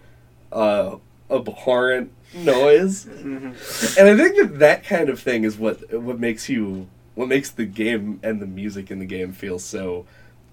uh, 0.53 0.97
abhorrent 1.31 2.13
noise, 2.35 3.07
and 3.07 3.55
I 3.99 4.17
think 4.17 4.37
that 4.37 4.59
that 4.59 4.85
kind 4.85 5.09
of 5.09 5.21
thing 5.21 5.45
is 5.45 5.57
what 5.57 5.93
what 5.93 6.19
makes 6.19 6.49
you 6.49 6.89
what 7.15 7.29
makes 7.29 7.51
the 7.51 7.65
game 7.65 8.21
and 8.23 8.41
the 8.41 8.47
music 8.47 8.91
in 8.91 9.01
the 9.01 9.07
game 9.07 9.33
feel 9.33 9.59
so 9.59 10.07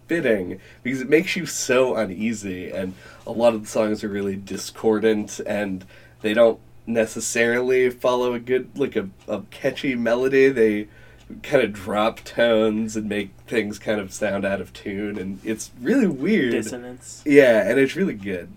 fitting 0.08 0.60
because 0.84 1.02
it 1.02 1.10
makes 1.10 1.36
you 1.36 1.46
so 1.46 1.96
uneasy 1.96 2.70
and 2.70 2.94
a 3.26 3.32
lot 3.32 3.54
of 3.54 3.62
the 3.64 3.68
songs 3.68 4.04
are 4.04 4.10
really 4.10 4.36
discordant 4.36 5.40
and 5.48 5.86
they 6.22 6.34
don't 6.34 6.60
necessarily 6.88 7.90
follow 7.90 8.34
a 8.34 8.40
good 8.40 8.78
like 8.78 8.96
a, 8.96 9.10
a 9.28 9.42
catchy 9.52 9.96
melody 9.96 10.50
they 10.50 10.88
kind 11.42 11.64
of 11.64 11.74
drop 11.74 12.24
tones 12.24 12.96
and 12.96 13.10
make 13.10 13.32
things 13.48 13.80
kind 13.80 14.00
of 14.00 14.14
sound 14.14 14.46
out 14.46 14.62
of 14.62 14.72
tune 14.74 15.18
and 15.18 15.40
it's 15.44 15.72
really 15.82 16.06
weird 16.08 16.52
Dissonance. 16.52 17.24
yeah 17.26 17.68
and 17.68 17.80
it's 17.80 17.96
really 17.96 18.14
good 18.14 18.50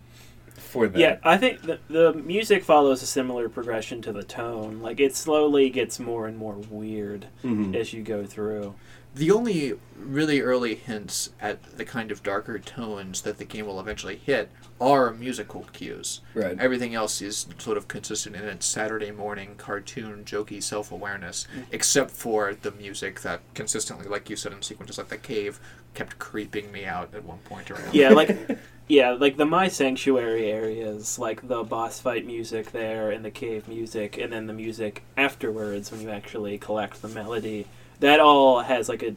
for 0.57 0.87
that. 0.87 0.99
Yeah, 0.99 1.17
I 1.25 1.39
think 1.39 1.63
the, 1.63 1.79
the 1.89 2.13
music 2.13 2.63
follows 2.63 3.03
a 3.03 3.07
similar 3.07 3.49
progression 3.49 4.03
to 4.03 4.13
the 4.13 4.23
tone. 4.23 4.83
Like 4.83 5.01
it 5.01 5.17
slowly 5.17 5.71
gets 5.71 5.99
more 5.99 6.27
and 6.27 6.37
more 6.37 6.57
weird 6.57 7.25
Mhm. 7.43 7.75
as 7.75 7.95
you 7.95 8.03
go 8.03 8.27
through. 8.27 8.75
The 9.15 9.31
only 9.31 9.75
really 9.97 10.41
early 10.41 10.75
hints 10.75 11.31
at 11.41 11.77
the 11.77 11.85
kind 11.85 12.11
of 12.11 12.23
darker 12.23 12.59
tones 12.59 13.23
that 13.23 13.39
the 13.39 13.45
game 13.45 13.67
will 13.67 13.81
eventually 13.81 14.17
hit 14.17 14.51
are 14.81 15.13
musical 15.13 15.67
cues. 15.73 16.21
Right. 16.35 16.59
Everything 16.59 16.95
else 16.95 17.21
is 17.21 17.47
sort 17.59 17.77
of 17.77 17.89
consistent 17.89 18.37
in 18.37 18.45
its 18.45 18.67
Saturday 18.67 19.11
morning 19.11 19.55
cartoon, 19.57 20.25
jokey 20.25 20.63
self 20.63 20.93
awareness, 20.93 21.47
mm. 21.57 21.65
except 21.73 22.11
for 22.11 22.55
the 22.55 22.71
music 22.71 23.21
that 23.23 23.41
consistently, 23.55 24.07
like 24.07 24.31
you 24.31 24.37
said 24.37 24.53
in 24.53 24.63
sequences 24.63 24.99
like 24.99 25.09
the 25.09 25.19
cave, 25.19 25.59
kept 25.95 26.19
creeping 26.19 26.71
me 26.71 26.85
out 26.85 27.15
at 27.15 27.25
one 27.25 27.39
point 27.39 27.71
or 27.71 27.75
another. 27.75 27.97
Yeah, 27.97 28.11
like 28.11 28.59
yeah, 28.89 29.11
like 29.11 29.37
the 29.37 29.47
Your 29.47 29.69
Sanctuary 29.69 30.51
areas, 30.51 31.19
like 31.19 31.47
the 31.47 31.65
boss 31.65 32.01
fight 32.01 32.25
music 32.25 32.71
there 32.71 33.11
and 33.11 33.25
the 33.25 33.31
cave 33.31 33.67
music, 33.67 34.17
and 34.17 34.33
then 34.33 34.47
the 34.47 34.53
music 34.53 35.03
afterwards 35.17 35.91
when 35.91 36.01
you 36.01 36.11
actually 36.11 36.57
collect 36.59 37.03
the 37.03 37.09
melody. 37.09 37.67
That 38.01 38.21
all 38.21 38.61
has 38.61 38.89
like 38.89 39.03
a. 39.03 39.15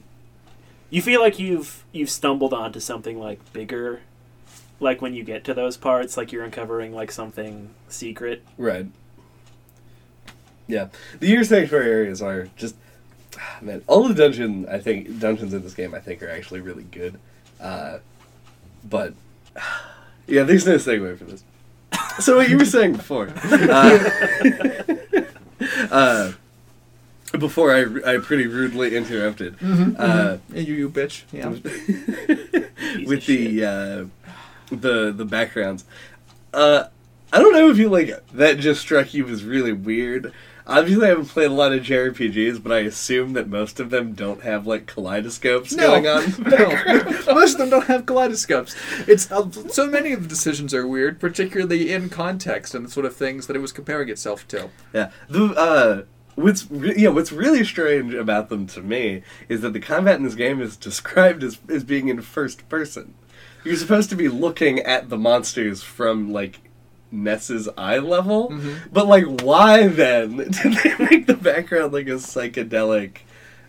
You 0.90 1.02
feel 1.02 1.22
like 1.22 1.40
you've 1.40 1.84
you've 1.92 2.10
stumbled 2.10 2.54
onto 2.54 2.80
something 2.80 3.20
like 3.20 3.54
bigger, 3.54 4.02
like 4.80 5.02
when 5.02 5.14
you 5.14 5.24
get 5.24 5.44
to 5.46 5.54
those 5.54 5.78
parts, 5.78 6.18
like 6.18 6.32
you're 6.32 6.44
uncovering 6.44 6.94
like 6.94 7.12
something 7.12 7.70
secret. 7.88 8.44
Right. 8.58 8.88
Yeah, 10.68 10.88
the 11.20 11.28
Your 11.28 11.44
Sanctuary 11.44 11.90
areas 11.90 12.22
are 12.22 12.48
just 12.56 12.76
ah, 13.38 13.58
man. 13.62 13.84
All 13.88 14.08
the 14.08 14.14
dungeon, 14.14 14.68
I 14.70 14.80
think, 14.80 15.20
dungeons 15.20 15.54
in 15.54 15.64
this 15.64 15.74
game, 15.74 15.94
I 15.94 16.00
think, 16.00 16.24
are 16.24 16.30
actually 16.30 16.62
really 16.62 16.84
good. 16.84 17.20
Uh, 17.60 18.00
but 18.90 19.14
yeah, 20.28 20.44
there's 20.44 20.66
no 20.66 20.76
segue 20.76 21.18
for 21.18 21.26
this. 21.26 21.44
So 22.20 22.38
what 22.38 22.50
you 22.50 22.58
were 22.58 22.66
saying 22.66 22.94
before, 22.94 23.34
uh, 23.44 24.14
uh, 25.92 26.32
before 27.40 27.74
I, 27.74 28.14
I 28.14 28.18
pretty 28.18 28.48
rudely 28.48 28.96
interrupted, 28.96 29.56
uh, 29.98 30.38
Hey, 30.54 30.62
you, 30.62 30.74
you 30.76 30.90
bitch. 30.90 31.24
Yeah. 31.32 31.50
with 33.06 33.26
the 33.26 33.64
uh, 33.66 34.06
the 34.76 35.12
the 35.12 35.26
backgrounds. 35.26 35.86
Uh, 36.54 36.86
I 37.34 37.40
don't 37.40 37.54
know 37.54 37.70
if 37.70 37.78
you 37.78 37.90
like 37.90 38.12
that 38.34 38.60
just 38.60 38.82
struck 38.82 39.14
you 39.14 39.28
as 39.28 39.44
really 39.44 39.72
weird. 39.74 40.34
Obviously, 40.68 41.06
I 41.06 41.10
haven't 41.10 41.26
played 41.26 41.50
a 41.50 41.54
lot 41.54 41.74
of 41.74 41.82
JRPGs, 41.82 42.62
but 42.62 42.72
I 42.72 42.80
assume 42.80 43.34
that 43.34 43.48
most 43.50 43.80
of 43.80 43.90
them 43.90 44.14
don't 44.14 44.44
have 44.44 44.68
like 44.68 44.86
kaleidoscopes 44.86 45.74
No. 45.74 45.88
going 45.88 46.08
on. 46.08 46.24
no, 46.50 47.34
most 47.34 47.54
of 47.54 47.58
them 47.60 47.70
don't 47.72 47.88
have 47.88 48.06
kaleidoscopes. 48.06 48.76
It's 49.08 49.32
uh, 49.32 49.50
so 49.70 49.88
many 49.88 50.14
of 50.14 50.22
the 50.24 50.30
decisions 50.30 50.74
are 50.74 50.86
weird, 50.86 51.20
particularly 51.20 51.92
in 51.92 52.10
context 52.10 52.76
and 52.76 52.86
the 52.86 52.92
sort 52.92 53.06
of 53.06 53.16
things 53.16 53.48
that 53.48 53.56
it 53.56 53.60
was 53.60 53.72
comparing 53.72 54.10
itself 54.10 54.48
to. 54.50 54.70
Yeah. 54.94 55.12
The 55.30 55.46
uh 55.56 56.04
what's 56.36 56.70
re- 56.72 56.96
yeah, 56.98 57.10
what's 57.10 57.32
really 57.32 57.64
strange 57.64 58.14
about 58.14 58.50
them 58.50 58.68
to 58.68 58.82
me 58.82 59.24
is 59.50 59.62
that 59.62 59.74
the 59.74 59.80
combat 59.80 60.16
in 60.18 60.24
this 60.24 60.36
game 60.36 60.62
is 60.62 60.76
described 60.78 61.44
as 61.44 61.60
as 61.70 61.84
being 61.84 62.08
in 62.08 62.22
first 62.22 62.68
person. 62.70 63.14
You're 63.64 63.76
supposed 63.76 64.10
to 64.10 64.16
be 64.16 64.28
looking 64.28 64.80
at 64.80 65.10
the 65.10 65.18
monsters 65.18 65.84
from 65.84 66.32
like 66.34 66.60
Ness's 67.12 67.68
eye 67.78 67.98
level, 68.00 68.50
Mhm. 68.50 68.76
but 68.94 69.06
like 69.08 69.26
why 69.42 69.88
then 69.88 70.38
did 70.38 70.54
they 70.84 70.96
make 71.10 71.28
the 71.28 71.36
background 71.36 71.92
like 71.94 72.08
a 72.08 72.12
psychedelic 72.12 73.18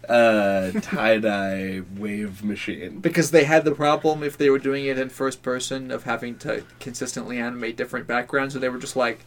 uh 0.08 0.70
tie-dye 0.80 1.82
wave 1.96 2.42
machine? 2.44 2.98
Because 3.00 3.30
they 3.30 3.44
had 3.44 3.64
the 3.64 3.74
problem 3.74 4.22
if 4.22 4.36
they 4.38 4.50
were 4.50 4.58
doing 4.58 4.84
it 4.86 4.98
in 4.98 5.08
first 5.08 5.42
person 5.42 5.90
of 5.90 6.04
having 6.04 6.36
to 6.38 6.64
consistently 6.80 7.38
animate 7.38 7.76
different 7.76 8.06
backgrounds, 8.06 8.54
and 8.54 8.62
they 8.62 8.68
were 8.68 8.78
just 8.78 8.96
like, 8.96 9.20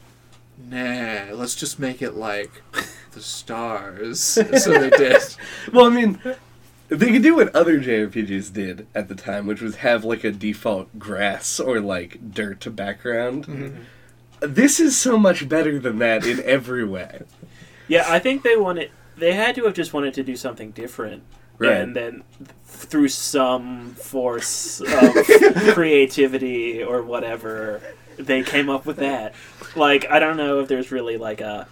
nah, 0.57 1.33
let's 1.33 1.55
just 1.55 1.79
make 1.79 2.01
it 2.01 2.15
like 2.15 2.61
the 3.11 3.21
stars. 3.21 4.19
so 4.21 4.43
they 4.43 4.89
did. 4.89 5.21
Well, 5.73 5.85
I 5.85 5.89
mean, 5.89 6.19
they 6.89 7.11
could 7.11 7.23
do 7.23 7.35
what 7.35 7.55
other 7.55 7.79
JRPGs 7.79 8.53
did 8.53 8.87
at 8.93 9.07
the 9.07 9.15
time, 9.15 9.47
which 9.47 9.61
was 9.61 9.77
have 9.77 10.03
like 10.03 10.23
a 10.23 10.31
default 10.31 10.99
grass 10.99 11.59
or 11.59 11.79
like 11.79 12.31
dirt 12.31 12.75
background. 12.75 13.47
Mm-hmm. 13.47 13.81
This 14.41 14.79
is 14.79 14.97
so 14.97 15.17
much 15.17 15.47
better 15.49 15.79
than 15.79 15.97
that 15.99 16.25
in 16.25 16.41
every 16.43 16.83
way. 16.85 17.21
Yeah, 17.87 18.05
I 18.07 18.19
think 18.19 18.43
they 18.43 18.57
wanted. 18.57 18.91
They 19.17 19.33
had 19.33 19.55
to 19.55 19.63
have 19.65 19.73
just 19.73 19.93
wanted 19.93 20.13
to 20.15 20.23
do 20.23 20.35
something 20.35 20.71
different, 20.71 21.23
Right. 21.57 21.71
and 21.77 21.95
then 21.95 22.23
through 22.65 23.07
some 23.07 23.91
force 23.95 24.81
of 24.81 25.13
creativity 25.73 26.83
or 26.83 27.01
whatever, 27.01 27.81
they 28.17 28.43
came 28.43 28.69
up 28.69 28.85
with 28.85 28.97
that. 28.97 29.33
Like, 29.75 30.09
I 30.09 30.19
don't 30.19 30.37
know 30.37 30.59
if 30.59 30.67
there's 30.67 30.91
really 30.91 31.17
like 31.17 31.41
a 31.41 31.67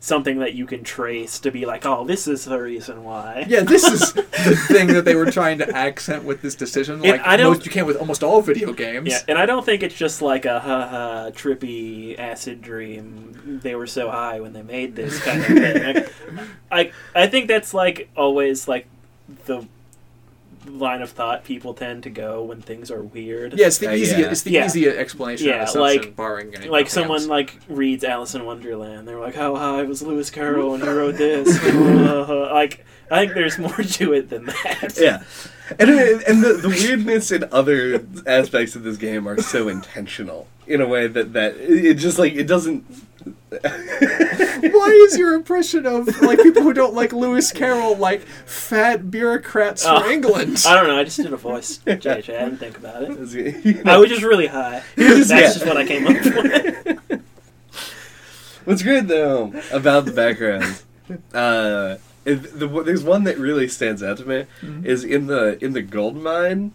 something 0.00 0.38
that 0.38 0.54
you 0.54 0.64
can 0.64 0.84
trace 0.84 1.40
to 1.40 1.50
be 1.50 1.66
like, 1.66 1.84
oh, 1.84 2.04
this 2.04 2.28
is 2.28 2.44
the 2.44 2.56
reason 2.60 3.02
why. 3.02 3.44
Yeah, 3.48 3.62
this 3.62 3.82
is 3.84 4.12
the 4.12 4.22
thing 4.68 4.86
that 4.88 5.04
they 5.04 5.16
were 5.16 5.28
trying 5.28 5.58
to 5.58 5.68
accent 5.76 6.22
with 6.22 6.40
this 6.40 6.54
decision. 6.54 7.02
Like 7.02 7.20
I 7.26 7.36
don't- 7.36 7.52
most 7.54 7.66
you 7.66 7.72
can 7.72 7.84
with 7.84 7.96
almost 7.96 8.22
all 8.22 8.40
video 8.40 8.72
games. 8.72 9.10
Yeah, 9.10 9.18
and 9.26 9.36
I 9.38 9.44
don't 9.46 9.66
think 9.66 9.82
it's 9.82 9.96
just 9.96 10.22
like 10.22 10.44
a 10.44 10.60
ha 10.60 10.86
ha 10.88 11.30
trippy 11.32 12.16
acid 12.18 12.62
dream. 12.62 13.60
They 13.62 13.74
were 13.74 13.88
so 13.88 14.08
high 14.10 14.38
when 14.40 14.52
they 14.52 14.62
made 14.62 14.94
this 14.94 15.18
kind 15.20 15.40
of 15.40 15.46
thing. 15.48 16.04
I 16.70 16.92
I 17.14 17.26
think 17.26 17.48
that's 17.48 17.74
like 17.74 18.08
always 18.16 18.68
like 18.68 18.86
the 19.46 19.66
line 20.68 21.02
of 21.02 21.10
thought 21.10 21.44
people 21.44 21.74
tend 21.74 22.02
to 22.04 22.10
go 22.10 22.42
when 22.44 22.60
things 22.60 22.90
are 22.90 23.02
weird. 23.02 23.54
Yeah, 23.58 23.66
it's 23.68 23.78
the 23.78 23.88
Uh, 23.88 23.92
easy. 23.92 24.20
yeah. 24.20 24.30
It's 24.30 24.42
the 24.42 24.50
Yeah. 24.52 24.66
easy 24.66 24.88
explanation. 24.88 25.48
Yeah, 25.48 25.64
of 25.68 25.74
like- 25.74 26.14
barring 26.16 26.54
any, 26.54 26.68
Like 26.68 26.88
someone 26.90 27.18
else. 27.18 27.26
like 27.26 27.56
reads 27.68 28.04
Alice 28.04 28.34
in 28.34 28.44
Wonderland, 28.44 29.06
they're 29.08 29.18
like, 29.18 29.34
"How 29.34 29.54
high 29.56 29.82
was 29.82 30.02
Lewis 30.02 30.30
Carroll 30.30 30.70
when 30.72 30.80
he 30.80 30.88
wrote 30.88 31.16
this?" 31.16 31.58
Uh, 31.64 32.50
like, 32.52 32.84
I 33.10 33.20
think 33.20 33.34
there's 33.34 33.58
more 33.58 33.72
to 33.76 34.12
it 34.12 34.28
than 34.30 34.46
that. 34.46 34.94
Yeah. 34.98 35.22
And, 35.78 35.90
and 35.90 36.42
the, 36.42 36.54
the 36.54 36.68
weirdness 36.68 37.30
in 37.30 37.44
other 37.52 38.02
aspects 38.26 38.74
of 38.76 38.82
this 38.84 38.96
game 38.96 39.26
are 39.28 39.40
so 39.40 39.68
intentional 39.68 40.46
in 40.66 40.80
a 40.80 40.86
way 40.86 41.06
that, 41.06 41.32
that 41.34 41.56
it 41.58 41.94
just 41.94 42.18
like 42.18 42.34
it 42.34 42.46
doesn't 42.46 42.84
Why 43.50 44.88
is 45.08 45.16
your 45.18 45.34
impression 45.34 45.86
of 45.86 46.06
like 46.22 46.38
people 46.42 46.62
who 46.62 46.72
don't 46.72 46.94
like 46.94 47.12
Lewis 47.12 47.52
Carroll 47.52 47.96
like 47.96 48.22
fat 48.22 49.10
bureaucrats 49.10 49.84
from 49.84 50.02
Oh. 50.02 50.10
England? 50.10 50.62
I 50.66 50.74
don't 50.74 50.86
know. 50.86 50.98
I 50.98 51.04
just 51.04 51.16
did 51.16 51.32
a 51.32 51.36
voice, 51.36 51.78
JJ. 51.86 52.14
I 52.16 52.44
didn't 52.44 52.58
think 52.58 52.76
about 52.78 53.02
it. 53.02 53.64
you 53.64 53.82
know, 53.82 53.92
I 53.94 53.96
was 53.98 54.10
just 54.10 54.22
really 54.22 54.46
high. 54.46 54.82
just- 54.98 55.28
That's 55.28 55.30
yeah. 55.30 55.52
just 55.52 55.66
what 55.66 55.76
I 55.76 55.86
came 55.86 56.06
up 56.06 56.24
with. 56.24 57.22
What's 58.64 58.82
great 58.82 59.08
though 59.08 59.54
about 59.72 60.04
the 60.04 60.12
background, 60.12 60.82
uh, 61.32 61.96
is 62.26 62.52
the, 62.52 62.66
there's 62.82 63.02
one 63.02 63.24
that 63.24 63.38
really 63.38 63.66
stands 63.66 64.02
out 64.02 64.18
to 64.18 64.26
me 64.28 64.44
is 64.86 65.04
in 65.04 65.26
the 65.26 65.62
in 65.64 65.72
the 65.72 65.80
gold 65.80 66.16
mine, 66.16 66.72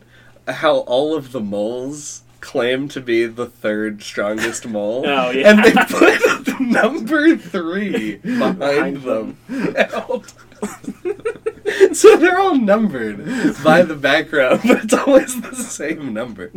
how 0.47 0.77
all 0.79 1.15
of 1.15 1.31
the 1.33 1.39
moles 1.39 2.22
claim 2.43 2.87
to 2.89 2.99
be 3.01 3.25
the 3.25 3.47
third 3.47 4.03
strongest 4.03 4.67
mole. 4.67 5.03
Oh, 5.13 5.31
yeah. 5.31 5.49
and 5.49 5.63
they 5.63 5.71
put 5.71 6.45
the 6.45 6.57
number 6.59 7.35
three 7.37 8.17
behind, 8.17 8.59
Behind 8.59 8.97
them. 9.03 9.37
so 11.93 12.17
they're 12.17 12.39
all 12.39 12.57
numbered 12.57 13.17
by 13.63 13.81
the 13.83 13.95
background, 13.95 14.61
but 14.65 14.83
it's 14.83 14.93
always 14.93 15.39
the 15.41 15.55
same 15.55 16.13
number. 16.13 16.51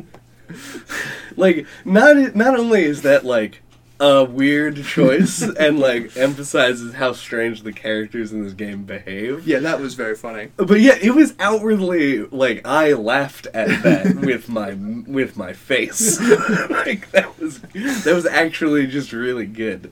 Like 1.37 1.67
not 1.85 2.35
not 2.35 2.59
only 2.59 2.85
is 2.85 3.03
that 3.03 3.25
like 3.25 3.63
a 3.99 4.25
weird 4.25 4.85
choice 4.85 5.43
and 5.59 5.79
like 5.81 6.17
emphasizes 6.17 6.95
how 6.95 7.13
strange 7.13 7.63
the 7.63 7.73
characters 7.73 8.33
in 8.33 8.43
this 8.45 8.53
game 8.53 8.85
behave. 8.85 9.47
Yeah, 9.47 9.61
that 9.61 9.81
was 9.81 9.95
very 9.95 10.15
funny. 10.15 10.49
But 10.57 10.81
yeah, 10.81 10.97
it 11.01 11.15
was 11.15 11.35
outwardly 11.39 12.25
like 12.25 12.67
I 12.67 12.93
laughed 12.93 13.47
at 13.55 13.83
that 13.83 14.15
with 14.25 14.49
my 14.49 14.73
with 14.75 15.37
my 15.37 15.53
face. 15.53 16.21
like 16.71 17.11
that 17.13 17.39
was 17.41 17.61
that 17.61 18.13
was 18.15 18.27
actually 18.27 18.87
just 18.87 19.13
really 19.13 19.47
good. 19.47 19.91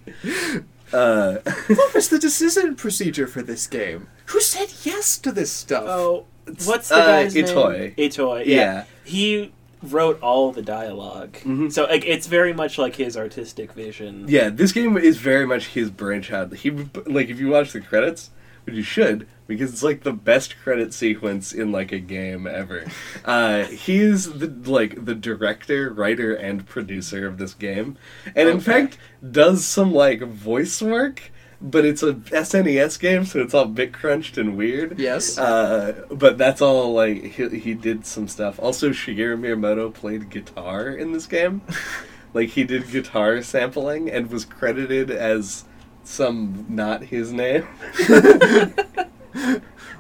Uh, 0.93 1.39
What 1.69 1.95
was 1.95 2.09
the 2.09 2.19
decision 2.19 2.77
procedure 2.77 3.27
for 3.27 3.43
this 3.43 3.67
game? 3.67 4.09
Who 4.27 4.41
said 4.41 4.73
yes 4.85 5.19
to 5.19 5.33
this 5.33 5.51
stuff? 5.51 5.85
Oh, 5.87 6.27
what's 6.65 6.89
the 6.89 6.97
Uh, 6.97 7.07
guy's 7.07 7.35
Itoi. 7.35 7.79
name? 7.79 7.95
Itoi. 8.11 8.47
Yeah. 8.47 8.55
yeah. 8.57 8.85
He 9.05 9.53
wrote 9.93 10.21
all 10.23 10.53
the 10.53 10.63
dialog 10.63 11.35
Mhm. 11.45 11.73
So 11.73 11.85
like, 11.85 12.05
it's 12.07 12.27
very 12.27 12.53
much 12.53 12.79
like 12.79 12.97
his 12.97 13.17
artistic 13.17 13.73
vision. 13.73 14.25
Yeah, 14.29 14.49
this 14.51 14.73
game 14.73 14.97
is 14.97 15.19
very 15.19 15.47
much 15.47 15.69
his 15.69 15.91
brainchild. 15.91 16.55
He 16.57 16.71
like 17.07 17.29
if 17.29 17.39
you 17.39 17.49
watch 17.49 17.73
the 17.73 17.81
credits, 17.81 18.31
which 18.65 18.75
you 18.77 18.83
should, 18.83 19.27
because 19.47 19.71
it's 19.73 19.83
like 19.83 20.03
the 20.05 20.13
best 20.13 20.57
credit 20.63 20.95
sequence 20.95 21.53
in 21.53 21.71
like 21.71 21.93
a 21.93 21.99
game 21.99 22.47
ever. 22.47 22.85
Uh, 23.25 23.65
he 23.65 24.01
is 24.01 24.39
the 24.39 24.47
like 24.71 25.05
the 25.05 25.15
director, 25.15 25.91
writer, 25.91 26.35
and 26.35 26.67
producer 26.67 27.27
of 27.27 27.39
this 27.39 27.55
game, 27.55 27.97
and 28.35 28.49
in 28.49 28.61
fact 28.61 28.99
does 29.31 29.65
some 29.65 29.93
like 29.93 30.21
voice 30.23 30.81
work. 30.83 31.31
But 31.67 31.87
it's 31.87 32.03
a 32.03 32.13
SNES 32.13 33.01
game, 33.01 33.25
so 33.25 33.41
it's 33.41 33.55
all 33.55 33.65
bit 33.65 33.95
crunched 33.95 34.37
and 34.37 34.55
weird. 34.55 34.99
Yes. 34.99 35.39
Uh, 35.39 36.05
but 36.11 36.37
that's 36.37 36.61
all 36.61 36.93
like 36.93 37.23
he, 37.25 37.49
he 37.59 37.73
did 37.73 38.05
some 38.05 38.29
stuff. 38.29 38.61
Also, 38.61 38.91
Shigeru 38.91 39.39
Miyamoto 39.39 39.93
played 39.95 40.29
guitar 40.29 40.89
in 40.91 41.13
this 41.13 41.25
game, 41.27 41.63
like 42.35 42.51
he 42.51 42.65
did 42.65 42.91
guitar 42.91 43.41
sampling 43.41 44.11
and 44.11 44.31
was 44.31 44.45
credited 44.45 45.11
as 45.11 45.65
some 46.05 46.67
not 46.69 47.05
his 47.05 47.33
name. 47.33 47.67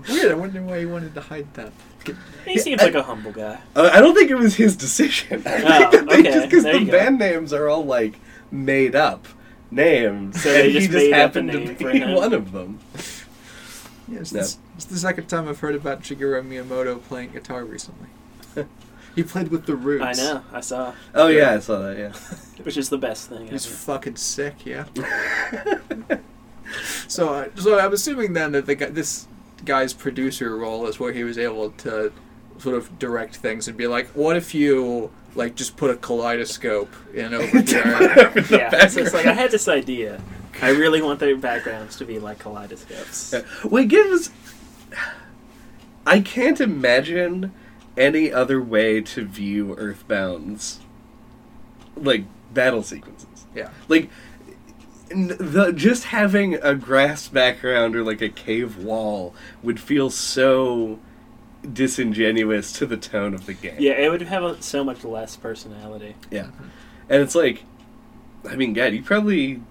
Weird. 0.08 0.30
I 0.30 0.34
wonder 0.34 0.62
why 0.62 0.80
he 0.80 0.86
wanted 0.86 1.14
to 1.14 1.20
hide 1.22 1.52
that. 1.54 1.72
He 2.44 2.58
seems 2.58 2.82
like 2.82 2.94
a 2.94 3.02
humble 3.02 3.32
guy. 3.32 3.58
Uh, 3.74 3.88
I 3.90 4.00
don't 4.00 4.14
think 4.14 4.30
it 4.30 4.34
was 4.34 4.54
his 4.56 4.76
decision. 4.76 5.42
I 5.46 5.84
Oh, 5.86 5.90
think 5.90 6.10
they 6.10 6.18
okay. 6.20 6.30
just 6.32 6.50
because 6.50 6.64
the 6.64 6.78
you 6.78 6.84
go. 6.86 6.92
band 6.92 7.18
names 7.18 7.54
are 7.54 7.68
all 7.70 7.84
like 7.86 8.16
made 8.50 8.94
up 8.94 9.26
names, 9.74 10.42
So 10.42 10.48
they 10.52 10.64
and 10.64 10.72
just 10.72 10.86
he 10.86 10.92
just 10.92 11.04
made 11.04 11.12
up 11.12 11.16
a 11.16 11.20
happened 11.20 11.78
to 11.78 11.92
be 11.92 12.14
one 12.14 12.32
of 12.32 12.52
them. 12.52 12.78
Yeah, 14.08 14.20
it's, 14.20 14.32
No. 14.32 14.40
it's 14.40 14.84
the 14.84 14.96
second 14.98 15.26
time 15.28 15.48
I've 15.48 15.60
heard 15.60 15.74
about 15.74 16.02
Shigeru 16.02 16.42
Miyamoto 16.46 17.02
playing 17.02 17.30
guitar 17.32 17.64
recently. 17.64 18.08
he 19.14 19.22
played 19.22 19.48
with 19.48 19.66
the 19.66 19.74
Roots. 19.76 20.18
I 20.18 20.22
know. 20.22 20.42
I 20.52 20.60
saw, 20.60 20.94
Oh 21.14 21.28
yeah, 21.28 21.52
I 21.54 21.58
saw 21.58 21.78
that. 21.80 21.98
Yeah. 21.98 22.12
which 22.64 22.76
is 22.76 22.88
the 22.90 22.98
best 22.98 23.28
thing. 23.28 23.48
He's 23.48 23.66
ever. 23.66 23.74
fucking 23.74 24.16
sick, 24.16 24.66
yeah. 24.66 24.84
so, 27.08 27.28
uh, 27.34 27.48
so 27.56 27.78
I'm 27.78 27.92
assuming 27.92 28.32
then 28.32 28.52
that 28.52 28.66
the 28.66 28.74
guy, 28.74 28.90
this 28.90 29.26
guy's 29.64 29.92
producer 29.92 30.56
role 30.56 30.86
is 30.86 31.00
where 31.00 31.12
he 31.12 31.24
was 31.24 31.38
able 31.38 31.70
to 31.70 32.12
sort 32.58 32.76
of 32.76 32.98
direct 32.98 33.36
things 33.36 33.68
and 33.68 33.76
be 33.76 33.86
like, 33.86 34.06
"What 34.08 34.36
if 34.36 34.54
you 34.54 35.10
like 35.35 35.55
just 35.55 35.76
put 35.76 35.91
a 35.91 35.97
kaleidoscope 35.97 36.93
in 37.12 37.35
over 37.35 37.61
here?" 37.62 38.32
yeah, 38.51 38.87
so 38.89 39.01
it's 39.01 39.14
like 39.14 39.26
I 39.26 39.32
had 39.32 39.51
this 39.51 39.68
idea. 39.68 40.20
I 40.62 40.70
really 40.70 41.03
want 41.03 41.18
their 41.20 41.37
backgrounds 41.37 41.97
to 41.97 42.05
be 42.05 42.18
like 42.18 42.39
kaleidoscopes. 42.39 43.35
Wait, 43.64 43.89
give 43.89 44.07
us. 44.07 44.30
I 46.07 46.20
can't 46.20 46.61
imagine 46.61 47.53
any 47.97 48.32
other 48.32 48.61
way 48.62 49.01
to 49.01 49.24
view 49.24 49.74
Earthbound's 49.76 50.80
like 51.97 52.24
battle 52.53 52.82
sequences. 52.82 53.47
yeah, 53.55 53.70
Like 53.89 54.11
the 55.09 55.72
just 55.74 56.05
having 56.05 56.55
a 56.57 56.74
grass 56.74 57.28
background 57.28 57.95
or 57.95 58.03
like 58.03 58.20
a 58.20 58.28
cave 58.28 58.76
wall 58.78 59.35
would 59.62 59.78
feel 59.78 60.11
so 60.11 60.99
disingenuous 61.72 62.72
to 62.72 62.86
the 62.86 62.96
tone 62.96 63.34
of 63.34 63.46
the 63.46 63.54
game. 63.54 63.76
Yeah, 63.78 63.92
it 63.92 64.10
would 64.10 64.22
have 64.22 64.42
a, 64.42 64.62
so 64.62 64.84
much 64.84 65.04
less 65.04 65.36
personality. 65.36 66.16
Yeah. 66.30 66.48
And 67.08 67.22
it's 67.22 67.34
like, 67.34 67.64
I 68.48 68.56
mean, 68.56 68.72
God, 68.72 68.92
you 68.92 69.02
probably, 69.02 69.62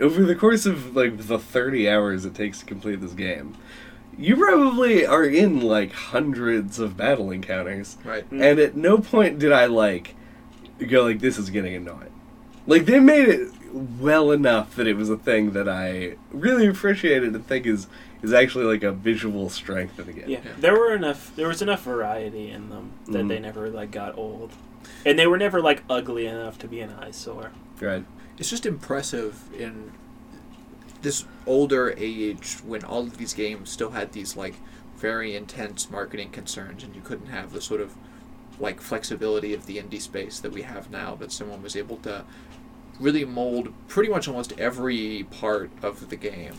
over 0.00 0.22
the 0.24 0.34
course 0.34 0.66
of 0.66 0.96
like 0.96 1.26
the 1.26 1.38
30 1.38 1.88
hours 1.88 2.24
it 2.24 2.34
takes 2.34 2.60
to 2.60 2.64
complete 2.64 3.00
this 3.00 3.12
game, 3.12 3.56
you 4.18 4.36
probably 4.36 5.04
are 5.04 5.24
in 5.24 5.60
like 5.60 5.92
hundreds 5.92 6.78
of 6.78 6.96
battle 6.96 7.30
encounters. 7.30 7.98
right. 8.04 8.28
Mm. 8.30 8.42
And 8.42 8.58
at 8.58 8.76
no 8.76 8.98
point 8.98 9.38
did 9.38 9.52
I 9.52 9.66
like 9.66 10.14
go 10.78 11.04
like, 11.04 11.20
this 11.20 11.38
is 11.38 11.50
getting 11.50 11.74
annoying. 11.74 12.12
Like, 12.66 12.86
they 12.86 12.98
made 12.98 13.28
it 13.28 13.52
well 13.72 14.30
enough 14.30 14.74
that 14.76 14.86
it 14.86 14.96
was 14.96 15.08
a 15.08 15.16
thing 15.16 15.52
that 15.52 15.68
I 15.68 16.16
really 16.30 16.66
appreciated 16.66 17.34
and 17.34 17.46
think 17.46 17.66
is, 17.66 17.86
is 18.22 18.32
actually 18.32 18.64
like 18.64 18.82
a 18.82 18.92
visual 18.92 19.48
strength 19.50 19.98
of 19.98 20.06
the 20.06 20.12
game. 20.12 20.28
Yeah, 20.28 20.40
Yeah. 20.44 20.52
there 20.58 20.74
were 20.74 20.94
enough. 20.94 21.34
There 21.36 21.48
was 21.48 21.62
enough 21.62 21.82
variety 21.84 22.50
in 22.50 22.70
them 22.70 22.92
that 23.06 23.24
Mhm. 23.24 23.28
they 23.28 23.38
never 23.38 23.68
like 23.70 23.90
got 23.90 24.16
old, 24.16 24.52
and 25.04 25.18
they 25.18 25.26
were 25.26 25.38
never 25.38 25.60
like 25.60 25.82
ugly 25.90 26.26
enough 26.26 26.58
to 26.60 26.68
be 26.68 26.80
an 26.80 26.90
eyesore. 26.90 27.50
Right. 27.80 28.04
It's 28.38 28.50
just 28.50 28.66
impressive 28.66 29.42
in 29.56 29.92
this 31.02 31.24
older 31.46 31.94
age 31.96 32.56
when 32.64 32.82
all 32.84 33.02
of 33.02 33.18
these 33.18 33.34
games 33.34 33.70
still 33.70 33.90
had 33.90 34.12
these 34.12 34.36
like 34.36 34.54
very 34.96 35.36
intense 35.36 35.90
marketing 35.90 36.30
concerns 36.30 36.82
and 36.82 36.94
you 36.96 37.02
couldn't 37.02 37.26
have 37.28 37.52
the 37.52 37.60
sort 37.60 37.80
of 37.80 37.92
like 38.58 38.80
flexibility 38.80 39.52
of 39.52 39.66
the 39.66 39.76
indie 39.76 40.00
space 40.00 40.40
that 40.40 40.52
we 40.52 40.62
have 40.62 40.90
now 40.90 41.14
that 41.14 41.30
someone 41.30 41.62
was 41.62 41.76
able 41.76 41.98
to 41.98 42.24
really 42.98 43.24
mold 43.24 43.72
pretty 43.88 44.08
much 44.08 44.26
almost 44.26 44.54
every 44.58 45.26
part 45.30 45.70
of 45.82 46.08
the 46.08 46.16
game 46.16 46.54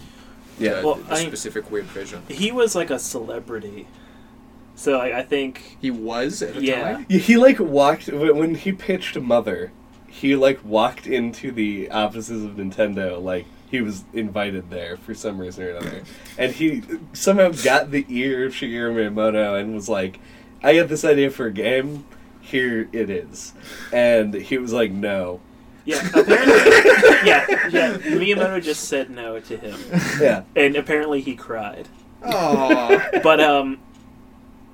Yeah. 0.60 0.82
to 0.82 0.86
Well, 0.86 0.96
the 0.96 1.14
I- 1.14 1.24
specific 1.26 1.70
weird 1.72 1.86
vision 1.86 2.24
He 2.28 2.52
was 2.52 2.76
like 2.76 2.90
a 2.90 3.00
celebrity, 3.00 3.88
so 4.76 5.00
I, 5.00 5.20
I 5.20 5.24
think 5.24 5.78
he 5.82 5.92
was 5.92 6.42
at 6.42 6.56
the 6.56 6.64
Yeah. 6.64 6.94
time 6.94 7.06
Yeah, 7.10 7.20
he 7.20 7.38
like 7.38 7.60
walked 7.60 8.08
when 8.08 8.36
when 8.38 8.56
he 8.56 8.72
pitched 8.72 9.18
Mother. 9.20 9.72
He 10.08 10.36
like 10.36 10.60
walked 10.66 11.06
into 11.08 11.52
the 11.52 11.92
offices 11.92 12.44
of 12.44 12.52
Nintendo 12.52 13.22
like 13.22 13.46
he 13.70 13.82
was 13.82 14.04
invited 14.14 14.70
there 14.70 14.96
for 14.98 15.14
some 15.14 15.38
reason 15.38 15.66
or 15.66 15.70
another, 15.72 16.02
and 16.38 16.54
he 16.54 16.82
somehow 17.14 17.50
got 17.50 17.92
the 17.92 18.06
ear 18.10 18.46
of 18.46 18.54
Shigeru 18.54 18.94
Miyamoto 18.96 19.60
and 19.60 19.76
was 19.76 19.90
like, 19.90 20.20
"I 20.64 20.74
got 20.76 20.88
this 20.88 21.04
idea 21.04 21.30
for 21.30 21.48
a 21.48 21.52
game. 21.52 22.06
Here 22.40 22.88
it 22.94 23.10
is," 23.10 23.54
and 23.92 24.34
he 24.34 24.58
was 24.58 24.72
like, 24.72 24.92
"No." 24.92 25.42
Yeah, 25.88 26.08
apparently 26.14 26.54
yeah, 27.28 27.46
yeah. 27.70 27.98
Miyamoto 27.98 28.62
just 28.62 28.84
said 28.88 29.10
no 29.10 29.40
to 29.40 29.58
him, 29.58 29.80
Yeah, 30.22 30.44
and 30.56 30.76
apparently 30.76 31.22
he 31.22 31.36
cried. 31.36 31.88
oh 32.24 33.02
But 33.24 33.40
um, 33.40 33.80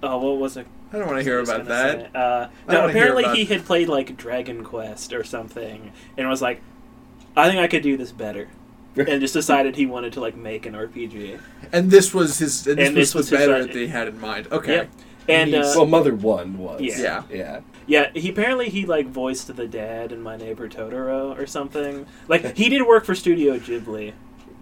oh, 0.02 0.18
what 0.18 0.38
was 0.40 0.58
it? 0.58 0.68
i 0.92 0.98
don't 1.00 1.08
want 1.08 1.18
to 1.20 1.24
hear 1.24 1.40
was 1.40 1.50
about 1.50 1.66
gonna 1.68 1.70
that 1.70 2.00
say? 2.00 2.10
Uh, 2.14 2.20
I 2.68 2.74
no, 2.74 2.82
wanna 2.82 2.94
hear 2.94 3.02
apparently 3.02 3.24
about- 3.24 3.36
he 3.38 3.46
had 3.46 3.66
played 3.66 3.88
like 3.90 4.16
Dragon 4.18 4.64
Quest 4.64 5.14
or 5.14 5.24
something, 5.24 5.92
and 6.18 6.28
was 6.30 6.42
like, 6.42 6.62
"I 7.36 7.48
think 7.50 7.60
I 7.62 7.68
could 7.68 7.82
do 7.84 7.98
this 7.98 8.12
better," 8.12 8.50
and 8.96 9.20
just 9.22 9.34
decided 9.34 9.76
he 9.76 9.86
wanted 9.88 10.14
to 10.14 10.20
like 10.22 10.36
make 10.36 10.66
an 10.68 10.74
RPG. 10.76 11.40
and 11.72 11.90
this 11.90 12.14
was 12.14 12.38
his 12.40 12.68
and 12.68 12.78
this 12.78 12.88
And 12.88 12.96
was 12.98 13.08
this 13.10 13.16
was 13.16 13.30
the 13.30 13.38
his 13.38 13.48
better 13.48 13.60
idea. 13.62 13.74
that 13.74 13.80
he 13.80 13.88
had 13.88 14.08
in 14.08 14.20
mind 14.22 14.48
okay 14.52 14.76
Yep. 14.76 14.90
And 15.30 15.50
he's- 15.52 15.68
uh, 15.76 15.80
well, 15.80 15.86
Mother 15.88 16.14
One 16.14 16.58
was. 16.60 16.82
Yeah. 16.82 16.98
yeah 17.00 17.24
yeah. 17.32 17.60
Yeah, 17.88 18.12
he 18.14 18.30
apparently 18.30 18.70
he 18.70 18.86
like 18.86 19.08
voiced 19.08 19.56
the 19.56 19.68
dad 19.68 20.12
in 20.12 20.22
My 20.22 20.38
Neighbor 20.38 20.68
Totoro 20.70 21.38
or 21.38 21.46
something. 21.48 22.06
Like 22.28 22.56
he 22.56 22.70
did 22.70 22.84
work 22.88 23.06
for 23.06 23.16
Studio 23.16 23.58
Ghibli. 23.58 24.14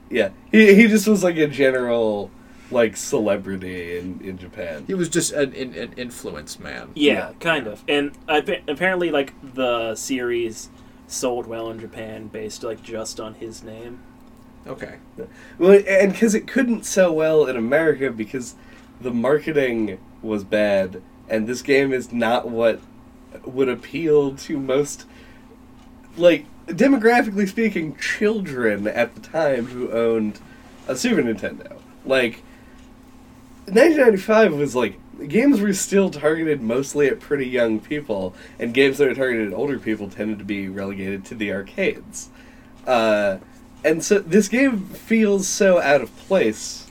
Yeah, 0.10 0.30
he 0.52 0.74
he 0.76 0.88
just 0.88 1.08
was 1.08 1.24
like 1.24 1.38
a 1.38 1.48
general 1.48 2.32
like 2.70 2.96
celebrity 2.98 3.98
in 3.98 4.20
in 4.22 4.38
Japan. 4.38 4.84
He 4.88 4.94
was 4.94 5.10
just 5.10 5.34
an, 5.34 5.54
an, 5.54 5.74
an 5.76 5.94
influence 5.98 6.60
man. 6.60 6.92
Yeah, 6.96 7.14
Yeah. 7.14 7.34
kind 7.40 7.68
of. 7.68 7.84
And 7.88 8.12
appa- 8.28 8.62
apparently, 8.68 9.10
like 9.12 9.34
the 9.54 9.96
series 9.96 10.70
sold 11.08 11.46
well 11.48 11.70
in 11.70 11.80
Japan 11.80 12.28
based 12.28 12.64
like 12.64 12.82
just 12.84 13.20
on 13.20 13.34
his 13.36 13.64
name. 13.64 14.00
Okay. 14.68 14.98
Well, 15.58 15.82
and 15.88 16.12
because 16.12 16.36
it 16.36 16.48
couldn't 16.48 16.86
sell 16.86 17.14
well 17.16 17.46
in 17.48 17.56
America 17.58 18.12
because 18.12 18.56
the 19.02 19.12
marketing 19.12 19.98
was 20.22 20.44
bad, 20.44 21.02
and 21.28 21.48
this 21.48 21.62
game 21.64 21.92
is 21.92 22.12
not 22.14 22.48
what 22.48 22.80
would 23.44 23.70
appeal 23.70 24.36
to 24.36 24.58
most, 24.58 25.06
like, 26.18 26.46
demographically 26.68 27.48
speaking, 27.48 27.96
children 27.98 28.88
at 28.88 29.16
the 29.16 29.22
time 29.22 29.68
who 29.68 29.92
owned 29.92 30.40
a 30.88 30.96
Super 30.96 31.22
Nintendo. 31.22 31.78
Like, 32.06 32.44
1995 33.66 34.54
was 34.56 34.76
like, 34.76 35.00
games 35.28 35.62
were 35.62 35.74
still 35.74 36.10
targeted 36.10 36.62
mostly 36.62 37.08
at 37.08 37.20
pretty 37.20 37.48
young 37.48 37.80
people, 37.80 38.34
and 38.60 38.74
games 38.74 38.98
that 38.98 39.08
were 39.08 39.16
targeted 39.16 39.48
at 39.48 39.54
older 39.54 39.80
people 39.80 40.10
tended 40.10 40.40
to 40.40 40.46
be 40.46 40.68
relegated 40.68 41.26
to 41.26 41.36
the 41.36 41.52
arcades. 41.52 42.30
Uh, 42.86 43.38
and 43.84 44.04
so 44.04 44.20
this 44.20 44.48
game 44.48 44.86
feels 44.88 45.48
so 45.48 45.80
out 45.80 46.02
of 46.02 46.16
place 46.18 46.90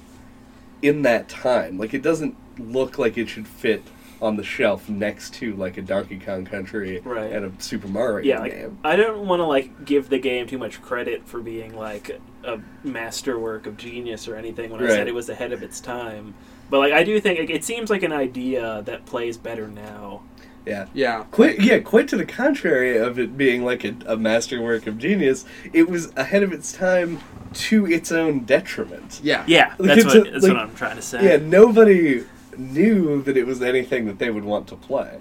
in 0.83 1.03
that 1.03 1.29
time. 1.29 1.79
Like 1.79 1.95
it 1.95 2.03
doesn't 2.03 2.37
look 2.59 2.99
like 2.99 3.17
it 3.17 3.29
should 3.29 3.47
fit 3.47 3.83
on 4.23 4.37
the 4.37 4.45
shelf 4.45 4.89
next 4.89 5.35
to 5.35 5.55
like 5.57 5.77
a 5.79 5.83
Donkey 5.83 6.19
Kong 6.19 6.45
Country 6.45 7.01
Right. 7.05 7.33
and 7.33 7.47
a 7.47 7.63
Super 7.63 7.89
Mario 7.89 8.27
Yeah, 8.27 8.41
like, 8.41 8.53
game. 8.53 8.79
I 8.85 8.97
don't 8.97 9.27
want 9.27 9.41
to 9.41 9.47
like 9.47 9.85
give 9.85 10.09
the 10.11 10.19
game 10.19 10.47
too 10.47 10.59
much 10.59 10.83
credit 10.83 11.27
for 11.27 11.41
being 11.41 11.75
like 11.75 12.21
a 12.45 12.59
masterwork 12.85 13.67
of 13.67 13.77
genius 13.77 14.29
or 14.29 14.37
anything 14.37 14.71
when 14.71 14.83
I 14.83 14.89
said 14.89 15.09
it 15.09 15.15
was 15.15 15.29
ahead 15.29 15.53
of 15.53 15.63
its 15.63 15.81
time. 15.81 16.35
But 16.69 16.79
like 16.81 16.93
I 16.93 17.03
do 17.03 17.19
think 17.21 17.39
like, 17.39 17.51
it 17.51 17.65
seems 17.65 17.89
like 17.91 18.03
an 18.03 18.13
idea 18.13 18.83
that 18.85 19.07
plays 19.07 19.37
better 19.39 19.69
now. 19.69 20.23
Yeah. 20.67 20.87
Yeah. 20.93 21.25
Quite, 21.31 21.59
yeah, 21.61 21.79
quite 21.79 22.07
to 22.09 22.17
the 22.19 22.27
contrary 22.27 22.99
of 22.99 23.19
it 23.19 23.39
being 23.39 23.65
like 23.65 23.85
a, 23.85 23.95
a 24.07 24.17
masterwork 24.17 24.87
of 24.87 24.99
genius, 24.99 25.47
it 25.73 25.89
was 25.89 26.13
ahead 26.17 26.43
of 26.43 26.53
its 26.53 26.73
time 26.73 27.19
to 27.55 27.87
its 27.87 28.13
own 28.13 28.41
detriment. 28.41 29.21
Yeah. 29.23 29.43
Yeah, 29.47 29.75
Like, 29.79 29.89
that's 29.89 30.01
it's 30.05 30.15
what 30.15 30.27
a- 30.27 30.31
that's 30.31 30.45
like- 30.45 30.53
what 30.53 30.61
I'm 30.63 30.75
trying 30.75 30.97
to 30.97 31.03
say. 31.03 31.25
Yeah, 31.25 31.37
nobody 31.39 32.25
knew 32.61 33.23
that 33.23 33.37
it 33.37 33.47
was 33.47 33.63
anything 33.63 34.07
that 34.07 34.19
they 34.19 34.31
would 34.31 34.45
want 34.45 34.69
to 34.69 34.77
play. 34.77 35.19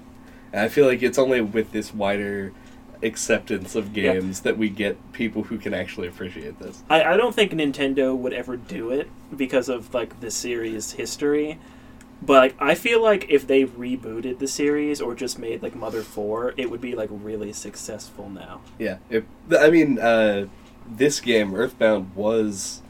And 0.51 0.61
I 0.61 0.67
feel 0.67 0.85
like 0.85 1.01
it's 1.01 1.17
only 1.17 1.41
with 1.41 1.71
this 1.71 1.93
wider 1.93 2.51
acceptance 3.01 3.75
of 3.75 3.95
Yeah. 3.95 4.13
games 4.13 4.41
that 4.41 4.57
we 4.57 4.69
get 4.69 4.97
people 5.13 5.43
who 5.43 5.57
can 5.57 5.73
actually 5.73 6.07
appreciate 6.07 6.59
this. 6.59 6.83
I, 6.89 7.03
I 7.03 7.17
don't 7.17 7.33
think 7.33 7.51
Nintendo 7.53 8.15
would 8.15 8.33
ever 8.33 8.57
do 8.57 8.91
it 8.91 9.09
because 9.35 9.69
of 9.69 9.93
like 9.93 10.19
the 10.19 10.29
series 10.31 10.91
history. 10.91 11.57
But 12.21 12.33
like, 12.33 12.55
I 12.59 12.75
feel 12.75 13.01
like 13.01 13.27
if 13.29 13.47
they 13.47 13.63
rebooted 13.63 14.39
the 14.39 14.47
series 14.47 14.99
or 14.99 15.15
just 15.15 15.39
made 15.39 15.63
like 15.63 15.73
Mother 15.75 16.01
Four, 16.01 16.53
it 16.57 16.69
would 16.69 16.81
be 16.81 16.93
like 16.93 17.07
really 17.11 17.53
successful 17.53 18.29
now. 18.29 18.59
Yeah, 18.77 18.97
it, 19.09 19.23
I 19.57 19.69
mean, 19.69 19.97
uh, 19.99 20.47
this 20.85 21.21
game, 21.21 21.55
Earthbound, 21.55 22.13
was 22.15 22.81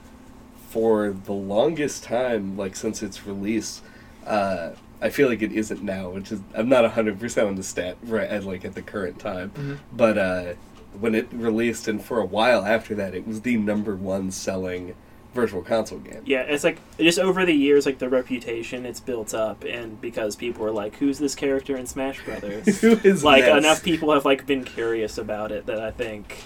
for 0.69 1.11
the 1.11 1.33
longest 1.33 2.03
time, 2.03 2.57
like 2.57 2.75
since 2.75 3.03
its 3.03 3.27
release. 3.27 3.83
Uh, 4.26 4.72
I 5.01 5.09
feel 5.09 5.30
like 5.30 5.41
it 5.41 5.53
isn't 5.53 5.82
now, 5.82 6.09
which 6.09 6.32
is 6.32 6.41
I'm 6.55 6.67
not 6.70 6.89
hundred 6.91 7.20
percent 7.20 7.47
on 7.47 7.55
the 7.55 7.63
stat 7.63 7.97
right 8.03 8.30
at 8.30 8.43
like 8.43 8.65
at 8.65 8.76
the 8.76 8.82
current 8.82 9.17
time, 9.20 9.51
Mhm. 9.55 9.78
but 9.95 10.17
uh, 10.17 10.53
when 10.99 11.15
it 11.15 11.28
released, 11.32 11.88
and 11.88 12.03
for 12.03 12.20
a 12.20 12.26
while 12.26 12.65
after 12.65 12.93
that, 12.95 13.13
it 13.15 13.26
was 13.28 13.41
the 13.41 13.55
number 13.57 13.95
one 13.95 14.30
selling 14.32 14.95
virtual 15.34 15.61
console 15.61 15.99
game. 15.99 16.22
Yeah, 16.26 16.41
it's 16.41 16.63
like 16.63 16.80
just 16.99 17.20
over 17.20 17.45
the 17.45 17.53
years, 17.53 17.86
like 17.86 17.99
the 17.99 18.09
reputation 18.09 18.86
it's 18.86 18.99
built 18.99 19.34
up, 19.34 19.63
and 19.63 20.01
because 20.01 20.36
people 20.36 20.65
are 20.65 20.72
like, 20.72 20.95
"Who's 20.97 21.17
this 21.20 21.34
character 21.36 21.78
in 21.78 21.86
Smash 21.86 22.22
Brothers?" 22.26 22.82
Who 22.82 22.99
is 23.03 23.24
like 23.24 23.45
Ness? 23.45 23.57
enough 23.57 23.84
people 23.84 24.11
have 24.13 24.26
like 24.26 24.45
been 24.45 24.65
curious 24.65 25.17
about 25.17 25.51
it 25.53 25.65
that 25.67 25.80
I 25.80 25.91
think 25.91 26.43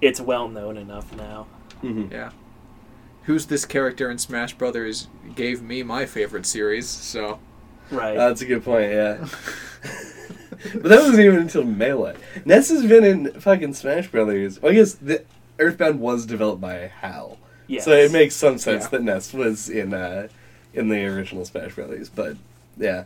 it's 0.00 0.20
well 0.20 0.48
known 0.48 0.76
enough 0.78 1.14
now. 1.16 1.46
Mhm. 1.82 2.10
Yeah. 2.10 2.30
Who's 3.24 3.46
this 3.46 3.64
character 3.64 4.10
in 4.10 4.18
Smash 4.18 4.54
Brothers 4.54 5.08
gave 5.34 5.62
me 5.62 5.82
my 5.82 6.06
favorite 6.06 6.46
series, 6.46 6.88
so 6.88 7.38
Right. 7.90 8.16
That's 8.16 8.40
a 8.40 8.46
good 8.46 8.64
point. 8.64 8.90
Yeah. 8.90 9.16
but 10.74 10.84
that 10.84 11.00
wasn't 11.02 11.20
even 11.20 11.40
until 11.40 11.64
Melee. 11.64 12.16
Ness 12.44 12.70
has 12.70 12.86
been 12.86 13.04
in 13.04 13.32
fucking 13.40 13.74
Smash 13.74 14.08
Brothers. 14.08 14.60
Well, 14.60 14.72
I 14.72 14.76
guess 14.76 14.94
the 14.94 15.24
Earthbound 15.58 16.00
was 16.00 16.24
developed 16.24 16.60
by 16.60 16.90
HAL, 17.00 17.38
yes. 17.66 17.84
so 17.84 17.92
it 17.92 18.10
makes 18.10 18.34
some 18.34 18.58
sense 18.58 18.84
Yeah. 18.84 18.88
that 18.90 19.02
Ness 19.02 19.32
was 19.34 19.68
in 19.68 19.92
uh, 19.92 20.28
in 20.72 20.88
the 20.88 21.04
original 21.04 21.44
Smash 21.44 21.74
Brothers. 21.74 22.08
But 22.08 22.36
yeah, 22.78 23.04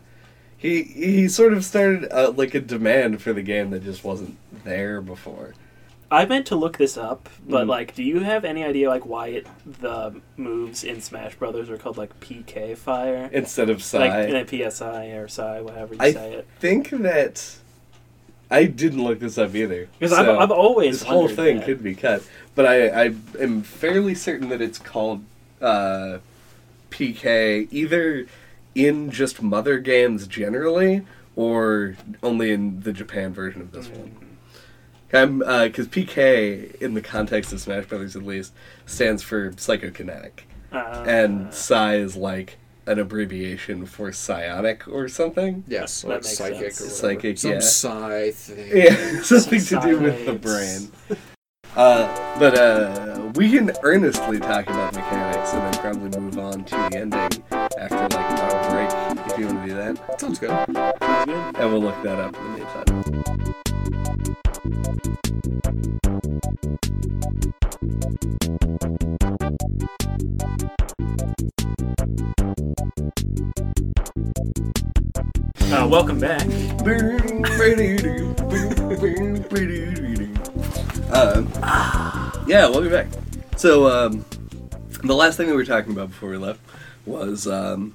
he 0.56 0.82
he 0.84 1.28
sort 1.28 1.52
of 1.52 1.64
started 1.64 2.10
uh, 2.12 2.30
like 2.30 2.54
a 2.54 2.60
demand 2.60 3.20
for 3.20 3.32
the 3.32 3.42
game 3.42 3.70
that 3.70 3.82
just 3.82 4.04
wasn't 4.04 4.38
there 4.64 5.00
before. 5.00 5.54
I 6.10 6.24
meant 6.24 6.46
to 6.46 6.56
look 6.56 6.78
this 6.78 6.96
up, 6.96 7.28
but 7.48 7.64
Mhm. 7.64 7.68
like, 7.68 7.94
do 7.94 8.02
you 8.02 8.20
have 8.20 8.44
any 8.44 8.62
idea 8.62 8.88
like 8.88 9.04
why 9.06 9.28
it 9.28 9.46
the 9.80 10.14
moves 10.36 10.84
in 10.84 11.00
Smash 11.00 11.34
Brothers 11.34 11.68
are 11.68 11.76
called 11.76 11.98
like 11.98 12.18
PK 12.20 12.74
Fire? 12.76 13.28
Instead 13.32 13.70
of 13.70 13.82
Psy, 13.82 13.98
like 13.98 14.28
in 14.28 14.36
a 14.36 14.46
PSI 14.46 15.06
or 15.16 15.26
Psi, 15.28 15.60
whatever 15.62 15.94
you 15.94 16.00
I 16.00 16.12
say 16.12 16.32
it. 16.34 16.46
I 16.56 16.60
think 16.60 16.90
that 16.90 17.56
I 18.50 18.64
didn't 18.64 19.02
look 19.02 19.18
this 19.18 19.36
up 19.38 19.54
either. 19.56 19.88
Because 19.98 20.16
so- 20.16 20.34
I've, 20.34 20.38
I've 20.42 20.50
always 20.52 21.00
this 21.00 21.08
whole 21.08 21.28
thing 21.28 21.56
that. 21.56 21.66
could 21.66 21.82
be 21.82 21.94
cut, 21.96 22.22
but 22.54 22.66
I, 22.66 22.86
I 23.06 23.14
am 23.40 23.62
fairly 23.62 24.14
certain 24.14 24.48
that 24.50 24.62
it's 24.62 24.78
called 24.78 25.24
uh, 25.60 26.18
PK 26.90 27.66
either 27.72 28.26
in 28.76 29.10
just 29.10 29.42
Mother 29.42 29.78
games 29.80 30.26
generally 30.28 31.02
or 31.34 31.96
only 32.22 32.52
in 32.52 32.82
the 32.82 32.92
Japan 32.92 33.32
version 33.32 33.60
of 33.62 33.72
this 33.72 33.88
one. 33.88 34.12
I'm 35.12 35.38
because 35.38 35.86
PK 35.88 36.74
in 36.80 36.94
the 36.94 37.02
context 37.02 37.52
of 37.52 37.60
Smash 37.60 37.86
Brothers 37.86 38.16
at 38.16 38.22
least 38.24 38.52
stands 38.86 39.22
for 39.22 39.50
psychokinetic, 39.52 40.40
Uh, 40.72 41.04
and 41.06 41.52
Psi 41.54 41.96
is 41.96 42.16
like 42.16 42.58
an 42.86 42.98
abbreviation 42.98 43.84
for 43.86 44.12
psionic 44.12 44.86
or 44.88 45.08
something. 45.08 45.64
yes, 45.66 46.02
That 46.02 46.08
like 46.08 46.22
makes 46.24 46.36
psychic 46.36 46.72
sense. 46.72 46.80
or 46.80 46.84
whatever. 47.08 47.20
Psychic, 47.20 47.38
some 47.38 47.50
yeah. 47.52 47.58
psi 47.60 48.30
thing. 48.32 48.76
Yeah, 48.76 49.20
something 49.22 49.60
to 49.60 49.80
do 49.80 49.98
with 49.98 50.26
the 50.26 50.34
brain. 50.34 50.90
Uh, 51.76 52.38
but 52.38 52.56
uh, 52.56 53.32
we 53.34 53.50
can 53.50 53.70
earnestly 53.82 54.38
talk 54.38 54.66
about 54.68 54.94
mechanics 54.94 55.52
and 55.52 55.62
then 55.62 55.74
probably 55.82 56.20
move 56.20 56.38
on 56.38 56.64
to 56.64 56.74
the 56.90 56.96
ending 56.96 57.42
after 57.78 57.96
like 57.96 58.14
a 58.14 58.36
break, 58.36 58.45
if 59.36 59.40
you 59.40 59.46
want 59.48 59.66
to 59.66 59.68
do 59.68 59.74
that. 59.76 60.20
Sounds 60.20 60.38
good. 60.38 60.48
Sounds 60.48 61.26
good. 61.26 61.56
And 61.56 61.72
we'll 61.72 61.82
look 61.82 62.02
that 62.02 62.18
up 62.18 62.34
in 62.36 62.42
the 62.42 62.58
meantime. 62.58 62.86
Uh, 75.70 75.86
welcome 75.86 76.18
back. 76.18 76.40
Um, 81.12 81.50
yeah, 82.46 82.66
welcome 82.68 82.90
back. 82.90 83.08
So, 83.56 83.86
um, 83.86 84.24
the 85.04 85.14
last 85.14 85.36
thing 85.36 85.48
that 85.48 85.52
we 85.52 85.58
were 85.58 85.66
talking 85.66 85.92
about 85.92 86.08
before 86.08 86.30
we 86.30 86.38
left 86.38 86.60
was, 87.04 87.46
um, 87.46 87.94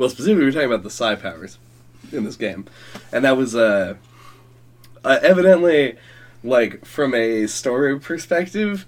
well, 0.00 0.08
specifically, 0.08 0.44
we're 0.46 0.50
talking 0.50 0.66
about 0.66 0.82
the 0.82 0.88
psi 0.88 1.14
powers 1.14 1.58
in 2.10 2.24
this 2.24 2.36
game, 2.36 2.64
and 3.12 3.22
that 3.22 3.36
was 3.36 3.54
uh, 3.54 3.96
uh, 5.04 5.18
evidently, 5.20 5.96
like, 6.42 6.86
from 6.86 7.14
a 7.14 7.46
story 7.46 8.00
perspective, 8.00 8.86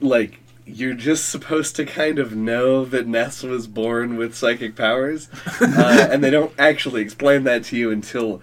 like. 0.00 0.40
You're 0.66 0.94
just 0.94 1.28
supposed 1.28 1.76
to 1.76 1.84
kind 1.84 2.18
of 2.18 2.34
know 2.34 2.86
that 2.86 3.06
Ness 3.06 3.42
was 3.42 3.66
born 3.66 4.16
with 4.16 4.34
psychic 4.34 4.74
powers, 4.74 5.28
uh, 5.60 6.08
and 6.10 6.24
they 6.24 6.30
don't 6.30 6.54
actually 6.58 7.02
explain 7.02 7.44
that 7.44 7.64
to 7.64 7.76
you 7.76 7.90
until 7.90 8.40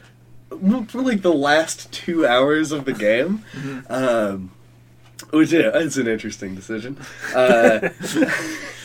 for 0.49 1.01
like 1.01 1.23
the 1.23 1.33
last 1.33 1.91
two 1.91 2.27
hours 2.27 2.71
of 2.71 2.85
the 2.85 2.93
game. 2.93 3.43
Um, 3.89 4.51
which 5.31 5.51
yeah, 5.51 5.71
it's 5.73 5.97
an 5.97 6.07
interesting 6.07 6.53
decision. 6.53 6.99
Uh, 7.33 7.89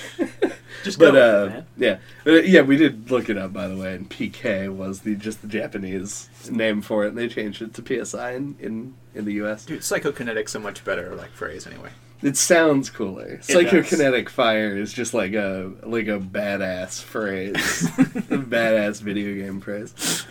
Just 0.87 1.01
go 1.01 1.07
but 1.07 1.15
with 1.15 1.23
uh, 1.23 1.45
it, 1.45 1.51
man. 1.51 1.67
yeah, 1.77 1.99
but, 2.23 2.49
yeah, 2.49 2.61
we 2.61 2.77
did 2.77 3.11
look 3.11 3.29
it 3.29 3.37
up 3.37 3.53
by 3.53 3.67
the 3.67 3.77
way, 3.77 3.95
and 3.95 4.09
PK 4.09 4.73
was 4.73 5.01
the 5.01 5.17
just 5.17 5.43
the 5.43 5.49
Japanese 5.49 6.31
name 6.49 6.81
for 6.81 7.05
it, 7.05 7.09
and 7.09 7.19
they 7.19 7.27
changed 7.27 7.61
it 7.61 7.75
to 7.75 8.05
PSI 8.05 8.35
in 8.35 8.57
in, 8.61 8.95
in 9.13 9.25
the 9.25 9.33
US. 9.45 9.65
Dude, 9.65 9.81
psychokinetic's 9.81 10.55
a 10.55 10.61
much 10.61 10.85
better 10.85 11.17
like 11.17 11.31
phrase 11.31 11.67
anyway. 11.67 11.91
It 12.23 12.37
sounds 12.37 12.89
cooler. 12.89 13.39
Psychokinetic 13.39 14.29
fire 14.29 14.77
is 14.77 14.93
just 14.93 15.13
like 15.13 15.35
a 15.35 15.73
like 15.83 16.07
a 16.07 16.21
badass 16.21 17.03
phrase, 17.03 17.55
a 17.99 18.39
badass 18.39 19.03
video 19.03 19.35
game 19.35 19.61
phrase. 19.61 20.25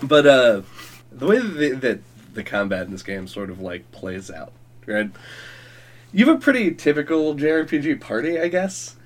But 0.00 0.24
uh, 0.24 0.62
the 1.10 1.26
way 1.26 1.40
that 1.40 1.58
the, 1.58 1.70
that 1.70 2.00
the 2.34 2.44
combat 2.44 2.86
in 2.86 2.92
this 2.92 3.02
game 3.02 3.26
sort 3.26 3.50
of 3.50 3.60
like 3.60 3.90
plays 3.90 4.30
out, 4.30 4.52
right? 4.86 5.10
You 6.12 6.26
have 6.26 6.36
a 6.36 6.38
pretty 6.38 6.74
typical 6.74 7.34
JRPG 7.34 8.00
party, 8.00 8.40
I 8.40 8.48
guess, 8.48 8.96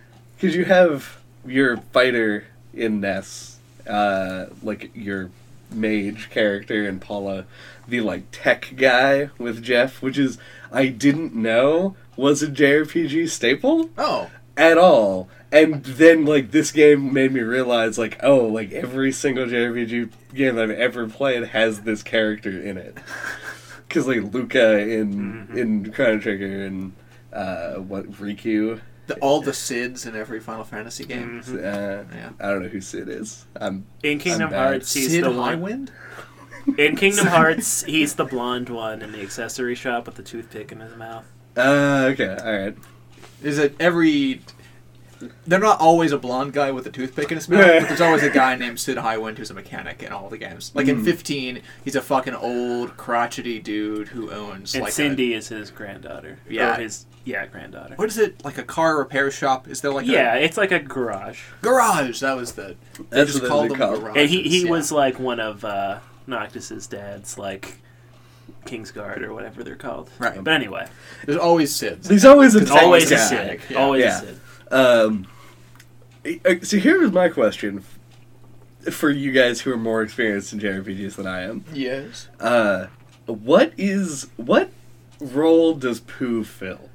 because 0.43 0.57
you 0.57 0.65
have 0.65 1.19
your 1.47 1.77
fighter 1.77 2.45
in 2.75 3.01
Ness, 3.01 3.59
uh, 3.89 4.47
like 4.61 4.91
your 4.93 5.31
mage 5.71 6.31
character, 6.31 6.85
and 6.85 7.01
Paula, 7.01 7.45
the 7.87 8.01
like 8.01 8.25
tech 8.33 8.73
guy 8.77 9.31
with 9.39 9.63
Jeff, 9.63 10.03
which 10.03 10.19
is 10.19 10.39
I 10.73 10.89
didn't 10.89 11.33
know 11.33 11.95
was 12.17 12.43
a 12.43 12.49
JRPG 12.49 13.31
staple 13.31 13.91
Oh, 13.97 14.33
at 14.57 14.79
all. 14.79 15.29
And 15.53 15.85
then 15.85 16.25
like 16.25 16.51
this 16.51 16.73
game 16.73 17.13
made 17.13 17.31
me 17.31 17.41
realize 17.41 17.97
like 17.97 18.19
oh 18.25 18.45
like 18.47 18.73
every 18.73 19.13
single 19.13 19.47
JRPG 19.47 20.11
game 20.35 20.59
I've 20.59 20.71
ever 20.71 21.09
played 21.09 21.49
has 21.49 21.83
this 21.83 22.03
character 22.03 22.61
in 22.61 22.77
it. 22.79 22.99
Cuz 23.89 24.09
like 24.09 24.33
Lucca 24.35 24.81
in 24.81 25.57
in 25.57 25.93
Chrono 25.93 26.19
Trigger 26.19 26.65
and 26.65 26.95
uh 27.33 27.75
what 27.75 28.11
Riku 28.11 28.81
the, 29.07 29.17
all 29.17 29.41
the 29.41 29.51
Cids 29.53 30.07
in 30.07 30.15
every 30.17 30.41
Final 30.41 30.65
Fantasy 30.65 31.05
game. 31.05 31.43
Mhm. 31.45 31.57
uh, 31.59 32.05
Yeah. 32.15 32.31
I 32.41 32.49
don't 32.51 32.63
know 32.63 32.69
who 32.69 32.81
Cid 32.81 33.09
is. 33.09 33.45
I'm 33.61 33.85
In 34.03 34.19
Kingdom 34.19 34.51
bad. 34.51 34.59
Hearts, 34.59 34.93
he's 34.95 35.11
Cid 35.11 35.25
the 35.25 35.31
one. 35.31 35.59
Highwind. 35.61 35.89
In 36.79 36.95
Kingdom 36.97 37.27
Hearts, 37.39 37.83
he's 37.85 38.15
the 38.15 38.25
blonde 38.25 38.69
one 38.69 39.03
in 39.03 39.11
the 39.13 39.21
accessory 39.21 39.75
shop 39.75 40.07
with 40.07 40.15
the 40.15 40.23
toothpick 40.23 40.71
in 40.73 40.81
his 40.81 40.95
mouth. 40.97 41.25
uh 41.57 42.09
okay, 42.13 42.37
all 42.43 42.53
right. 42.53 42.77
Is 43.43 43.59
it 43.59 43.75
every? 43.81 44.41
They're 45.47 45.61
not 45.61 45.79
always 45.81 46.11
a 46.11 46.19
blonde 46.19 46.53
guy 46.53 46.73
with 46.73 46.85
a 46.87 46.91
toothpick 46.91 47.31
in 47.31 47.37
his 47.39 47.49
mouth, 47.49 47.61
but 47.81 47.89
there's 47.89 48.01
always 48.01 48.25
a 48.25 48.31
guy 48.31 48.57
named 48.57 48.81
Cid 48.81 48.97
Highwind 48.99 49.39
who's 49.39 49.51
a 49.51 49.55
mechanic 49.55 50.03
in 50.03 50.11
all 50.13 50.29
the 50.29 50.39
games. 50.39 50.73
Like 50.75 50.89
in 50.89 51.03
Mm. 51.03 51.05
15, 51.05 51.63
he's 51.85 51.95
a 51.95 52.03
fucking 52.03 52.35
old 52.35 52.97
crotchety 52.97 53.61
dude 53.61 54.09
who 54.09 54.31
owns 54.33 54.75
And 54.75 54.83
like 54.83 54.91
a, 54.91 54.95
Cindy 54.95 55.35
is 55.35 55.47
his 55.49 55.71
granddaughter. 55.71 56.39
Yeah. 56.49 56.77
Or 56.77 56.81
his, 56.83 57.07
yeah, 57.25 57.47
granddaughter. 57.47 57.95
what 57.97 58.09
is 58.09 58.19
it? 58.19 58.45
Like 58.45 58.59
a 58.59 58.63
car 58.65 58.99
repair 58.99 59.31
shop? 59.31 59.69
Is 59.69 59.81
there 59.81 59.93
like 59.93 60.07
yeah, 60.07 60.35
a 60.35 60.41
it's 60.41 60.57
like 60.57 60.73
a 60.73 60.79
garage. 60.81 61.41
garage? 61.61 62.21
That 62.21 62.37
was 62.37 62.53
the. 62.53 62.77
They 62.99 63.05
That's 63.11 63.31
just 63.33 63.43
what 63.43 63.49
called 63.51 63.65
they 63.65 63.69
them 63.69 63.79
call 63.79 63.95
it. 63.95 64.01
garages. 64.01 64.23
And 64.23 64.31
he, 64.31 64.43
he 64.49 64.65
yeah. 64.65 64.71
was 64.71 64.91
like 64.93 65.19
one 65.19 65.41
of 65.41 65.65
uh, 65.65 66.01
Noctis's 66.27 66.87
dad's, 66.87 67.39
like, 67.39 67.79
Kingsguard 68.67 69.23
or 69.23 69.33
whatever 69.35 69.63
they're 69.65 69.77
called. 69.77 70.11
Right. 70.19 70.43
But 70.43 70.53
anyway, 70.55 70.87
There's 71.27 71.39
always 71.39 71.73
Cids. 71.73 72.05
There's 72.05 72.25
always 72.25 72.55
a 72.55 72.59
It's 72.63 72.71
always 72.71 73.11
a. 73.11 73.19
Cid. 73.19 73.61
Yeah. 73.71 73.79
Always 73.79 74.03
Yeah. 74.05 74.19
a 74.19 74.21
Cid. 74.21 74.41
Um, 74.71 75.27
uh, 76.25 76.55
so 76.63 76.77
here 76.79 77.03
is 77.03 77.11
my 77.13 77.29
question 77.29 77.85
f- 78.87 78.95
for 78.95 79.11
you 79.11 79.33
guys 79.33 79.61
who 79.61 79.73
are 79.73 79.77
more 79.77 80.03
experienced 80.03 80.53
in 80.53 80.61
JRPGs 80.61 81.17
than 81.17 81.27
I 81.27 81.43
am. 81.43 81.65
Yes. 81.73 82.29
Uh, 82.41 82.87
what 83.27 83.73
is 83.77 84.29
what 84.37 84.71
role 85.21 85.75
does 85.75 86.01
Poo 86.01 86.43
fill? 86.45 86.89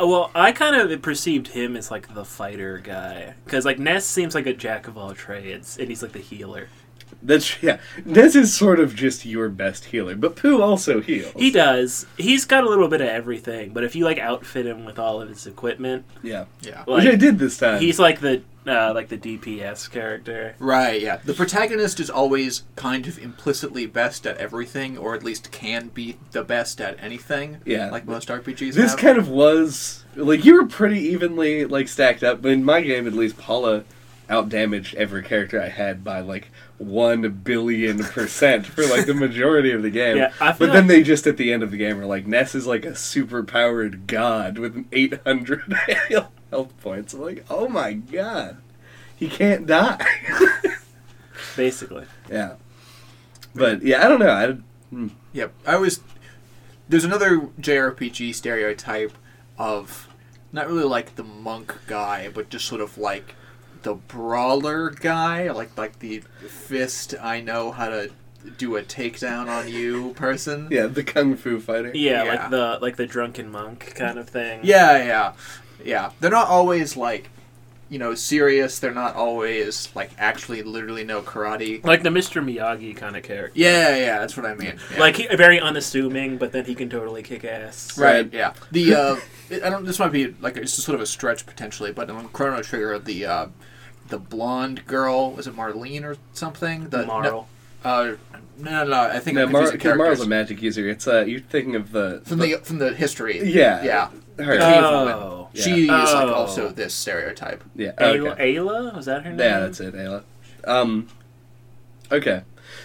Oh, 0.00 0.08
well, 0.08 0.30
I 0.34 0.52
kind 0.52 0.76
of 0.76 1.02
perceived 1.02 1.48
him 1.48 1.76
as 1.76 1.90
like 1.90 2.14
the 2.14 2.24
fighter 2.24 2.78
guy 2.78 3.34
because 3.44 3.64
like 3.64 3.78
Ness 3.78 4.06
seems 4.06 4.34
like 4.34 4.46
a 4.46 4.52
jack 4.54 4.86
of 4.86 4.96
all 4.96 5.12
trades, 5.14 5.76
and 5.78 5.88
he's 5.88 6.02
like 6.02 6.12
the 6.12 6.20
healer. 6.20 6.68
That's 7.22 7.60
yeah. 7.62 7.78
This 8.04 8.36
is 8.36 8.54
sort 8.54 8.78
of 8.78 8.94
just 8.94 9.24
your 9.24 9.48
best 9.48 9.86
healer, 9.86 10.14
but 10.14 10.36
Poo 10.36 10.60
also 10.62 11.00
heals. 11.00 11.32
He 11.36 11.50
does. 11.50 12.06
He's 12.16 12.44
got 12.44 12.62
a 12.64 12.68
little 12.68 12.86
bit 12.86 13.00
of 13.00 13.08
everything, 13.08 13.72
but 13.72 13.82
if 13.82 13.96
you 13.96 14.04
like 14.04 14.18
outfit 14.18 14.66
him 14.66 14.84
with 14.84 14.98
all 15.00 15.20
of 15.20 15.28
his 15.30 15.46
equipment, 15.46 16.04
Yeah, 16.22 16.44
Yeah. 16.60 16.84
which 16.84 17.06
I 17.06 17.16
did 17.16 17.38
this 17.40 17.56
time. 17.58 17.80
he's 17.80 17.98
like 17.98 18.20
the 18.20 18.42
uh, 18.68 18.92
like 18.94 19.08
the 19.08 19.18
DPS 19.18 19.90
character. 19.90 20.54
Right, 20.58 21.00
yeah. 21.00 21.16
The 21.24 21.34
protagonist 21.34 22.00
is 22.00 22.10
always 22.10 22.64
kind 22.76 23.06
of 23.06 23.18
implicitly 23.18 23.86
best 23.86 24.26
at 24.26 24.36
everything, 24.36 24.98
or 24.98 25.14
at 25.14 25.22
least 25.24 25.50
can 25.50 25.88
be 25.88 26.16
the 26.32 26.44
best 26.44 26.80
at 26.80 27.02
anything. 27.02 27.58
Yeah. 27.64 27.90
Like 27.90 28.06
most 28.06 28.28
RPGs 28.28 28.74
This 28.74 28.90
have. 28.92 28.98
kind 28.98 29.18
of 29.18 29.28
was 29.28 30.04
like 30.16 30.44
you 30.44 30.54
were 30.54 30.66
pretty 30.66 31.00
evenly 31.00 31.64
like 31.64 31.88
stacked 31.88 32.22
up, 32.22 32.42
but 32.42 32.52
in 32.52 32.64
my 32.64 32.80
game 32.80 33.06
at 33.06 33.12
least, 33.14 33.38
Paula 33.38 33.84
outdamaged 34.28 34.92
every 34.94 35.22
character 35.22 35.60
I 35.60 35.68
had 35.68 36.04
by 36.04 36.20
like 36.20 36.50
one 36.76 37.28
billion 37.30 37.98
percent 38.04 38.66
for 38.66 38.86
like 38.86 39.06
the 39.06 39.14
majority 39.14 39.72
of 39.72 39.82
the 39.82 39.90
game. 40.02 40.18
Yeah, 40.18 40.32
I 40.40 40.52
feel 40.52 40.66
but 40.66 40.72
then 40.74 40.86
they 40.86 41.02
just 41.02 41.26
at 41.26 41.38
the 41.38 41.50
end 41.52 41.62
of 41.62 41.70
the 41.70 41.76
game 41.78 41.96
were 41.96 42.04
like, 42.06 42.26
Ness 42.26 42.54
is 42.54 42.66
like 42.66 42.84
a 42.84 42.94
super 42.94 43.42
powered 43.42 44.06
god 44.06 44.58
with 44.58 44.76
an 44.76 44.86
eight 44.92 45.18
hundred 45.24 45.62
health 46.50 46.72
points. 46.80 47.14
I'm 47.14 47.20
like, 47.20 47.44
oh 47.50 47.68
my 47.68 47.92
god, 47.94 48.58
he 49.16 49.28
can't 49.28 49.66
die. 49.66 50.04
Basically. 51.56 52.04
yeah, 52.30 52.54
but 53.54 53.82
yeah, 53.82 54.04
I 54.04 54.08
don't 54.08 54.20
know. 54.20 54.30
I 54.30 54.52
hmm. 54.94 55.08
Yep. 55.32 55.52
I 55.66 55.76
was. 55.76 56.00
There's 56.88 57.04
another 57.04 57.40
JRPG 57.60 58.34
stereotype 58.34 59.12
of 59.58 60.08
not 60.52 60.66
really 60.68 60.84
like 60.84 61.16
the 61.16 61.24
monk 61.24 61.74
guy, 61.86 62.28
but 62.28 62.48
just 62.48 62.64
sort 62.64 62.80
of 62.80 62.96
like 62.96 63.34
the 63.82 63.94
brawler 63.94 64.90
guy, 64.90 65.50
like 65.50 65.76
like 65.76 65.98
the 65.98 66.20
fist. 66.48 67.14
I 67.20 67.40
know 67.40 67.72
how 67.72 67.88
to 67.88 68.10
do 68.56 68.76
a 68.76 68.82
takedown 68.82 69.48
on 69.48 69.68
you 69.68 70.14
person. 70.14 70.68
yeah, 70.70 70.86
the 70.86 71.02
kung 71.02 71.36
fu 71.36 71.60
fighter. 71.60 71.90
Yeah, 71.94 72.22
Yeah. 72.24 72.30
like 72.30 72.50
the 72.50 72.78
like 72.80 72.96
the 72.96 73.06
drunken 73.06 73.50
monk 73.50 73.94
kind 73.94 74.18
of 74.18 74.28
thing. 74.28 74.60
Yeah, 74.62 75.04
yeah, 75.04 75.32
yeah. 75.84 76.10
They're 76.20 76.30
not 76.30 76.48
always 76.48 76.96
like, 76.96 77.30
you 77.90 77.98
know, 77.98 78.14
serious. 78.14 78.78
They're 78.78 78.92
not 78.92 79.14
always 79.16 79.88
like 79.94 80.10
actually 80.18 80.62
literally 80.62 81.04
know 81.04 81.22
karate. 81.22 81.82
Like 81.84 82.02
the 82.02 82.10
Mr. 82.10 82.44
Miyagi 82.44 82.96
kind 82.96 83.16
of 83.16 83.22
character. 83.22 83.52
Yeah, 83.58 83.96
yeah, 83.96 84.18
that's 84.18 84.36
what 84.36 84.44
I 84.46 84.54
mean. 84.54 84.78
Yeah. 84.92 84.98
Like 85.00 85.16
he, 85.16 85.26
very 85.36 85.58
unassuming, 85.60 86.36
but 86.38 86.52
then 86.52 86.64
he 86.66 86.74
can 86.74 86.90
totally 86.90 87.22
kick 87.22 87.44
ass. 87.44 87.96
Right. 87.98 88.24
Right. 88.24 88.32
Yeah. 88.32 88.52
The 88.72 88.94
uh, 88.94 89.16
I 89.64 89.70
don't. 89.70 89.84
This 89.86 89.98
might 89.98 90.12
be 90.12 90.34
like 90.40 90.56
it's 90.58 90.74
just 90.74 90.84
sort 90.86 90.94
of 90.96 91.00
a 91.00 91.06
stretch 91.06 91.46
potentially, 91.46 91.92
but 91.92 92.10
on 92.10 92.28
Chrono 92.28 92.60
Trigger, 92.62 92.98
the 92.98 93.24
uh, 93.24 93.46
the 94.08 94.18
blonde 94.18 94.86
girl 94.86 95.32
was 95.32 95.46
it 95.46 95.56
Marlene 95.56 96.04
or 96.04 96.16
something? 96.34 96.88
The 96.90 97.06
Marle. 97.06 97.48
No, 97.84 97.90
uh, 97.90 98.16
no, 98.58 98.84
no, 98.84 98.84
no. 98.84 99.00
I 99.00 99.18
think 99.20 99.36
No, 99.36 99.44
I'm 99.44 99.52
Mar- 99.52 99.62
confusing 99.62 99.80
'cause 99.90 99.96
Marle's 99.98 100.20
a 100.20 100.26
magic 100.26 100.60
user. 100.60 100.86
It's 100.88 101.06
uh, 101.08 101.24
you're 101.26 101.40
thinking 101.40 101.74
of 101.76 101.92
the 101.92 102.20
from 102.26 102.40
the 102.40 102.56
from 102.56 102.76
the 102.78 102.92
history. 102.92 103.38
yeah, 103.50 103.82
Yeah. 103.82 104.08
her. 104.44 104.54
The 104.56 104.58
cave 104.58 104.82
Oh. 104.84 105.37
Woman. 105.54 105.68
Yeah. 105.68 105.74
She 105.74 105.82
is 105.82 105.88
like 105.88 106.28
Oh. 106.28 106.34
also 106.34 106.68
this 106.68 106.94
stereotype. 106.94 107.62
yeah, 107.74 107.92
Ayla, 107.98 108.32
okay. 108.32 108.54
Ayla? 108.54 108.94
Was 108.96 109.06
that 109.06 109.22
her 109.24 109.30
name? 109.30 109.38
Yeah, 109.40 109.60
that's 109.60 109.80
it, 109.80 109.94
Ayla. 109.94 110.22
Um, 110.64 111.08
okay. 112.12 112.42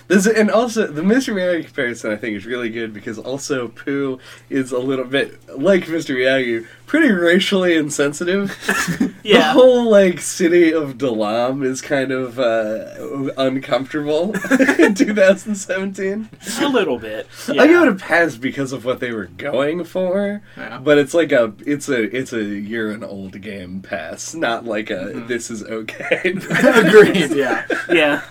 This 0.07 0.25
and 0.27 0.51
also 0.51 0.87
the 0.87 1.01
Mr. 1.01 1.33
Miyagi 1.33 1.65
comparison 1.65 2.11
I 2.11 2.15
think 2.17 2.35
is 2.37 2.45
really 2.45 2.69
good 2.69 2.93
because 2.93 3.17
also 3.17 3.69
Poo 3.69 4.19
is 4.49 4.71
a 4.71 4.79
little 4.79 5.05
bit 5.05 5.39
like 5.57 5.85
Mr. 5.85 6.15
Miyagi, 6.15 6.65
pretty 6.85 7.11
racially 7.11 7.75
insensitive. 7.75 8.55
yeah. 8.99 9.07
The 9.23 9.29
Yeah. 9.29 9.53
whole 9.53 9.89
like 9.89 10.19
city 10.19 10.73
of 10.73 10.97
Dalaam 10.97 11.63
is 11.65 11.81
kind 11.81 12.11
of 12.11 12.37
uh, 12.39 13.31
uncomfortable 13.37 14.33
in 14.77 14.93
2017. 14.93 16.29
a 16.61 16.67
little 16.67 16.99
bit. 16.99 17.27
I 17.47 17.53
Yeah. 17.53 17.67
give 17.67 17.81
it 17.83 17.87
a 17.87 17.95
pass 17.95 18.35
because 18.35 18.73
of 18.73 18.83
what 18.85 18.99
they 18.99 19.11
were 19.11 19.27
going 19.37 19.85
for, 19.85 20.41
Yeah. 20.57 20.79
but 20.79 20.97
it's 20.97 21.13
like 21.13 21.31
a 21.31 21.53
it's 21.65 21.87
a 21.87 22.01
it's 22.15 22.33
a 22.33 22.43
you're 22.43 22.91
an 22.91 23.03
old 23.03 23.39
game 23.41 23.81
pass, 23.81 24.35
not 24.35 24.65
like 24.65 24.89
a 24.89 25.13
Mhm. 25.13 25.27
this 25.29 25.49
is 25.49 25.63
okay. 25.63 26.21
Agreed. 26.51 27.31
Yeah. 27.31 27.65
yeah. 27.89 28.21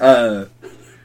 Uh, 0.00 0.46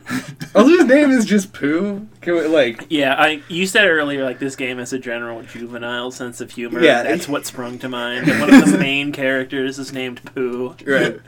also, 0.55 0.69
his 0.69 0.85
name 0.85 1.11
is 1.11 1.25
just 1.25 1.51
Poo. 1.51 2.07
Can 2.21 2.35
we, 2.35 2.47
like, 2.47 2.85
Yeah, 2.89 3.15
I 3.15 3.41
you 3.49 3.65
said 3.65 3.87
earlier 3.87 4.23
like 4.23 4.39
this 4.39 4.55
game 4.55 4.77
has 4.77 4.93
a 4.93 4.99
general 4.99 5.41
juvenile 5.43 6.11
sense 6.11 6.39
of 6.39 6.51
humor. 6.51 6.81
Yeah. 6.81 7.03
that's 7.03 7.27
what 7.27 7.45
sprung 7.45 7.77
to 7.79 7.89
mind. 7.89 8.29
And 8.29 8.39
one 8.39 8.53
of 8.53 8.71
the 8.71 8.77
main 8.77 9.11
characters 9.11 9.77
is 9.79 9.91
named 9.91 10.23
Poo. 10.33 10.75
right? 10.85 11.19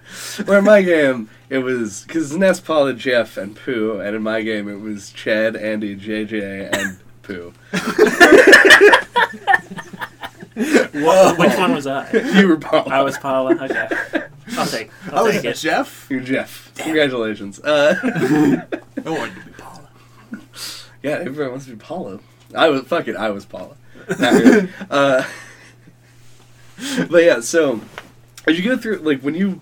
Where 0.45 0.59
in 0.59 0.63
my 0.65 0.81
game 0.81 1.29
it 1.49 1.59
was 1.59 2.03
because 2.03 2.35
Ness, 2.35 2.59
Paula, 2.61 2.93
Jeff, 2.93 3.35
and 3.37 3.55
Poo, 3.55 3.99
and 3.99 4.15
in 4.15 4.23
my 4.23 4.41
game 4.41 4.69
it 4.69 4.79
was 4.79 5.11
Chad, 5.11 5.55
Andy, 5.57 5.95
JJ, 5.97 6.73
and 6.77 6.99
Poo. 7.23 7.53
Whoa. 10.93 11.35
Which 11.35 11.55
one 11.57 11.73
was 11.73 11.87
I? 11.87 12.09
You 12.39 12.47
were 12.47 12.57
Paula. 12.57 12.89
I 12.93 13.01
was 13.01 13.17
Paula. 13.17 13.55
Okay, 13.55 13.87
I'll 14.57 14.65
take. 14.67 14.91
I'll 15.11 15.19
I 15.19 15.21
was 15.23 15.35
take 15.35 15.45
it. 15.45 15.55
Jeff. 15.57 16.07
You're 16.09 16.19
Jeff. 16.21 16.71
Congratulations. 16.77 17.59
Uh, 17.59 17.95
I 18.01 19.09
wanted 19.09 19.35
to 19.35 19.41
be 19.45 19.51
Paula. 19.57 19.89
yeah, 21.03 21.11
everyone 21.11 21.51
wants 21.51 21.65
to 21.65 21.71
be 21.71 21.77
Paula. 21.77 22.19
I 22.55 22.69
was 22.69 22.83
fuck 22.83 23.07
it. 23.07 23.15
I 23.15 23.29
was 23.29 23.45
Paula. 23.45 23.75
Not 24.19 24.33
really. 24.33 24.69
uh, 24.89 25.23
but 27.09 27.23
yeah, 27.23 27.39
so 27.41 27.81
as 28.47 28.57
you 28.59 28.63
go 28.69 28.77
through, 28.77 28.97
like 28.97 29.21
when 29.21 29.35
you, 29.35 29.61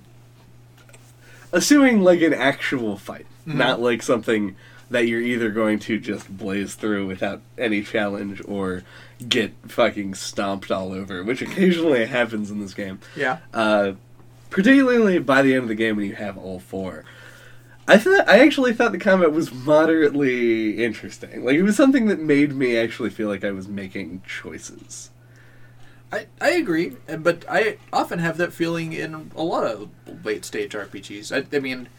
assuming 1.52 2.02
like 2.02 2.22
an 2.22 2.34
actual 2.34 2.98
fight, 2.98 3.26
Mhm. 3.48 3.56
not 3.56 3.82
like 3.82 4.02
something 4.02 4.56
that 4.90 5.08
you're 5.08 5.22
either 5.22 5.50
going 5.50 5.80
to 5.80 6.00
just 6.00 6.36
blaze 6.36 6.76
through 6.76 7.08
without 7.08 7.42
any 7.58 7.84
challenge 7.84 8.42
or 8.48 8.84
get 9.28 9.54
fucking 9.68 10.16
stomped 10.16 10.72
all 10.72 10.94
over, 10.94 11.24
which 11.24 11.42
occasionally 11.42 12.06
happens 12.06 12.52
in 12.52 12.60
this 12.60 12.74
game. 12.74 13.00
Yeah. 13.16 13.40
Uh, 13.54 13.94
particularly 14.50 15.20
by 15.20 15.42
the 15.42 15.54
end 15.54 15.64
of 15.64 15.68
the 15.68 15.76
game 15.76 15.98
when 15.98 16.06
you 16.06 16.16
have 16.16 16.38
all 16.38 16.60
four. 16.60 17.04
I 17.88 17.98
thought 17.98 18.28
I 18.28 18.40
actually 18.40 18.74
thought 18.74 18.92
the 18.92 19.00
combat 19.00 19.32
was 19.32 19.54
moderately 19.54 20.84
interesting. 20.84 21.46
Like 21.46 21.56
it 21.56 21.64
was 21.64 21.78
something 21.78 22.08
that 22.08 22.20
made 22.20 22.54
me 22.54 22.78
actually 22.78 23.10
feel 23.10 23.30
like 23.30 23.46
I 23.46 23.52
was 23.52 23.68
making 23.68 24.24
choices. 24.28 25.10
I, 26.12 26.28
I 26.40 26.52
agree, 26.52 26.96
but 27.20 27.46
I 27.50 27.78
often 27.92 28.20
have 28.20 28.38
that 28.38 28.54
feeling 28.54 28.94
in 28.94 29.32
a 29.36 29.44
lot 29.44 29.66
of 29.66 29.90
late 30.24 30.46
stage 30.46 30.72
RPGs. 30.72 31.36
I, 31.36 31.56
I 31.56 31.60
mean, 31.60 31.90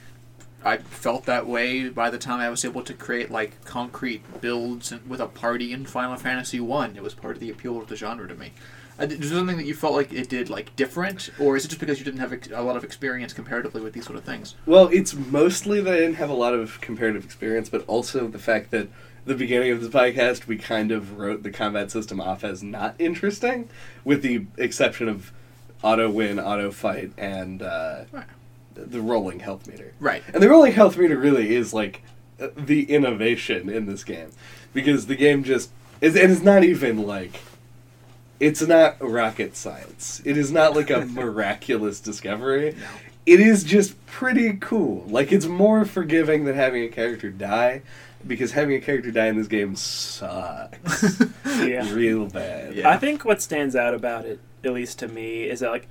I 0.65 0.79
felt 0.79 1.25
that 1.27 1.47
way 1.47 1.89
by 1.89 2.11
the 2.11 2.19
time 2.19 2.41
I 2.41 2.51
was 2.51 2.65
able 2.65 2.83
to 2.83 2.93
create 2.95 3.31
like 3.31 3.65
concrete 3.65 4.23
builds 4.41 4.91
and- 4.93 5.09
with 5.09 5.21
a 5.21 5.27
party 5.27 5.73
in 5.73 5.87
Final 5.87 6.17
Fantasy 6.17 6.61
One. 6.61 6.97
It 6.97 7.03
was 7.03 7.15
part 7.15 7.35
of 7.37 7.41
the 7.41 7.51
appeal 7.51 7.79
of 7.81 7.89
the 7.89 7.97
genre 7.97 8.27
to 8.29 8.35
me. 8.35 8.53
Uh, 9.01 9.05
Is 9.05 9.31
there 9.31 9.39
something 9.39 9.57
that 9.57 9.67
you 9.67 9.75
felt 9.75 9.95
like 9.95 10.13
it 10.13 10.29
did 10.29 10.51
like 10.51 10.75
different, 10.75 11.31
or 11.39 11.57
is 11.57 11.65
it 11.65 11.69
just 11.69 11.79
because 11.81 12.01
you 12.01 12.05
didn't 12.05 12.19
have 12.19 12.33
a 12.53 12.63
lot 12.63 12.77
of 12.77 12.83
experience 12.83 13.33
comparatively 13.33 13.81
with 13.81 13.93
these 13.93 14.05
sort 14.05 14.19
of 14.19 14.25
things? 14.25 14.57
Well, 14.67 14.89
it's 14.93 15.15
mostly 15.15 15.81
that 15.81 15.95
I 15.95 15.99
didn't 15.99 16.17
have 16.17 16.31
a 16.31 16.35
lot 16.35 16.53
of 16.55 16.81
comparative 16.81 17.25
experience, 17.25 17.69
but 17.69 17.85
also 17.87 18.27
the 18.27 18.41
fact 18.41 18.73
that 18.73 18.89
the 19.25 19.35
beginning 19.37 19.71
of 19.71 19.83
the 19.83 19.89
podcast 19.97 20.49
we 20.49 20.57
kind 20.57 20.91
of 20.91 21.17
wrote 21.19 21.45
the 21.45 21.51
combat 21.53 21.93
system 21.93 22.21
off 22.21 22.43
as 22.43 22.65
not 22.65 22.97
interesting, 22.99 23.69
with 24.05 24.23
the 24.23 24.47
exception 24.57 25.09
of 25.09 25.31
auto 25.85 26.11
win, 26.11 26.41
auto 26.41 26.73
fight, 26.73 27.13
and 27.17 27.63
uh, 27.63 28.05
Right. 28.11 28.25
The 28.87 29.01
rolling 29.01 29.41
health 29.41 29.67
meter. 29.67 29.93
Right. 30.01 30.23
And 30.33 30.43
the 30.43 30.49
rolling 30.49 30.73
health 30.73 30.97
meter 30.97 31.17
really 31.17 31.55
is 31.55 31.75
like 31.75 32.03
the 32.57 32.85
innovation 32.85 33.69
in 33.69 33.87
this 33.87 34.05
game 34.05 34.31
because 34.73 35.07
the 35.07 35.17
game 35.17 35.45
just 35.45 35.71
is 36.01 36.17
and 36.17 36.31
it's 36.31 36.43
not 36.43 36.63
even 36.65 37.07
like 37.07 37.41
it's 38.41 38.63
not 38.63 38.97
rocket 39.01 39.57
science. 39.57 40.23
It 40.25 40.37
is 40.37 40.53
not 40.53 40.77
like 40.77 40.91
a 40.91 41.01
miraculous 41.07 42.01
discovery. 42.01 42.77
No. 42.79 42.87
It 43.27 43.41
is 43.41 43.65
just 43.65 44.07
pretty 44.07 44.55
cool. 44.61 45.05
Like 45.09 45.33
it's 45.33 45.47
more 45.47 45.85
forgiving 45.85 46.45
than 46.45 46.55
having 46.55 46.85
a 46.85 46.89
character 46.89 47.31
die 47.31 47.83
because 48.27 48.53
having 48.53 48.77
a 48.77 48.81
character 48.81 49.11
die 49.11 49.27
in 49.27 49.37
this 49.37 49.49
game 49.49 49.77
sucks. 49.77 51.23
Yeah. 51.59 51.93
Real 51.93 52.27
bad. 52.27 52.77
Yeah. 52.77 52.89
I 52.89 52.99
think 52.99 53.25
what 53.25 53.43
stands 53.43 53.75
out 53.75 53.93
about 53.93 54.27
it, 54.27 54.39
at 54.63 54.73
least 54.73 55.01
to 55.01 55.09
me, 55.09 55.43
is 55.43 55.59
that 55.61 55.71
like 55.73 55.89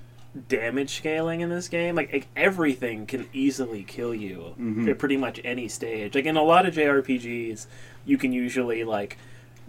damage 0.48 0.96
scaling 0.98 1.42
in 1.42 1.50
this 1.50 1.68
game, 1.68 1.96
like, 1.96 2.12
like, 2.14 2.28
everything 2.36 3.06
can 3.06 3.28
easily 3.34 3.84
kill 3.84 4.14
you 4.14 4.54
Mhm. 4.60 4.90
at 4.90 4.98
pretty 5.00 5.18
much 5.18 5.40
any 5.44 5.68
stage. 5.68 6.16
Like 6.16 6.26
in 6.26 6.38
a 6.38 6.44
lot 6.44 6.66
of 6.66 6.74
JRPGs, 6.74 7.68
you 8.06 8.18
can 8.18 8.32
usually 8.32 8.84
like 8.84 9.18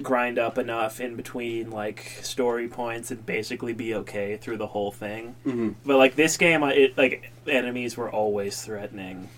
grind 0.00 0.38
up 0.38 0.58
enough 0.58 1.00
in 1.00 1.16
between 1.16 1.70
like 1.70 2.18
story 2.22 2.68
points 2.68 3.10
and 3.10 3.26
basically 3.26 3.72
be 3.72 3.92
okay 3.94 4.36
through 4.36 4.56
the 4.56 4.68
whole 4.68 4.92
thing. 4.92 5.34
Mhm. 5.44 5.74
But 5.84 5.96
like 5.96 6.14
this 6.14 6.36
game, 6.36 6.62
I- 6.62 6.74
it 6.74 6.98
like 6.98 7.30
enemies 7.48 7.96
were 7.96 8.08
always 8.10 8.62
threatening 8.62 9.28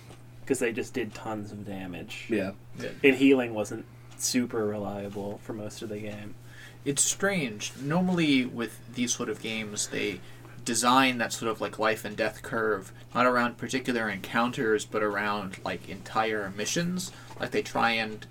because 0.41 0.59
they 0.59 0.71
just 0.71 0.93
did 0.93 1.13
tons 1.15 1.51
of 1.51 1.65
damage. 1.65 2.25
Yeah. 2.29 2.51
And 3.03 3.15
healing 3.15 3.53
wasn't 3.55 3.85
super 4.17 4.65
reliable 4.65 5.39
for 5.43 5.53
most 5.53 5.81
of 5.81 5.89
the 5.89 5.97
game. 5.99 6.35
It's 6.85 7.03
strange. 7.03 7.71
Normally, 7.81 8.45
with 8.45 8.79
these 8.93 9.13
sort 9.13 9.29
of 9.29 9.41
games, 9.41 9.87
they 9.87 10.19
design 10.65 11.17
that 11.17 11.33
sort 11.33 11.51
of 11.51 11.61
like 11.61 11.79
life 11.79 12.05
and 12.05 12.15
death 12.15 12.41
curve 12.41 12.91
not 13.13 13.25
around 13.25 13.57
particular 13.57 14.09
encounters, 14.09 14.85
but 14.85 15.03
around 15.03 15.57
like 15.63 15.89
entire 15.89 16.51
missions. 16.55 17.11
Like 17.39 17.51
they 17.51 17.61
try 17.61 17.91
and 17.91 18.25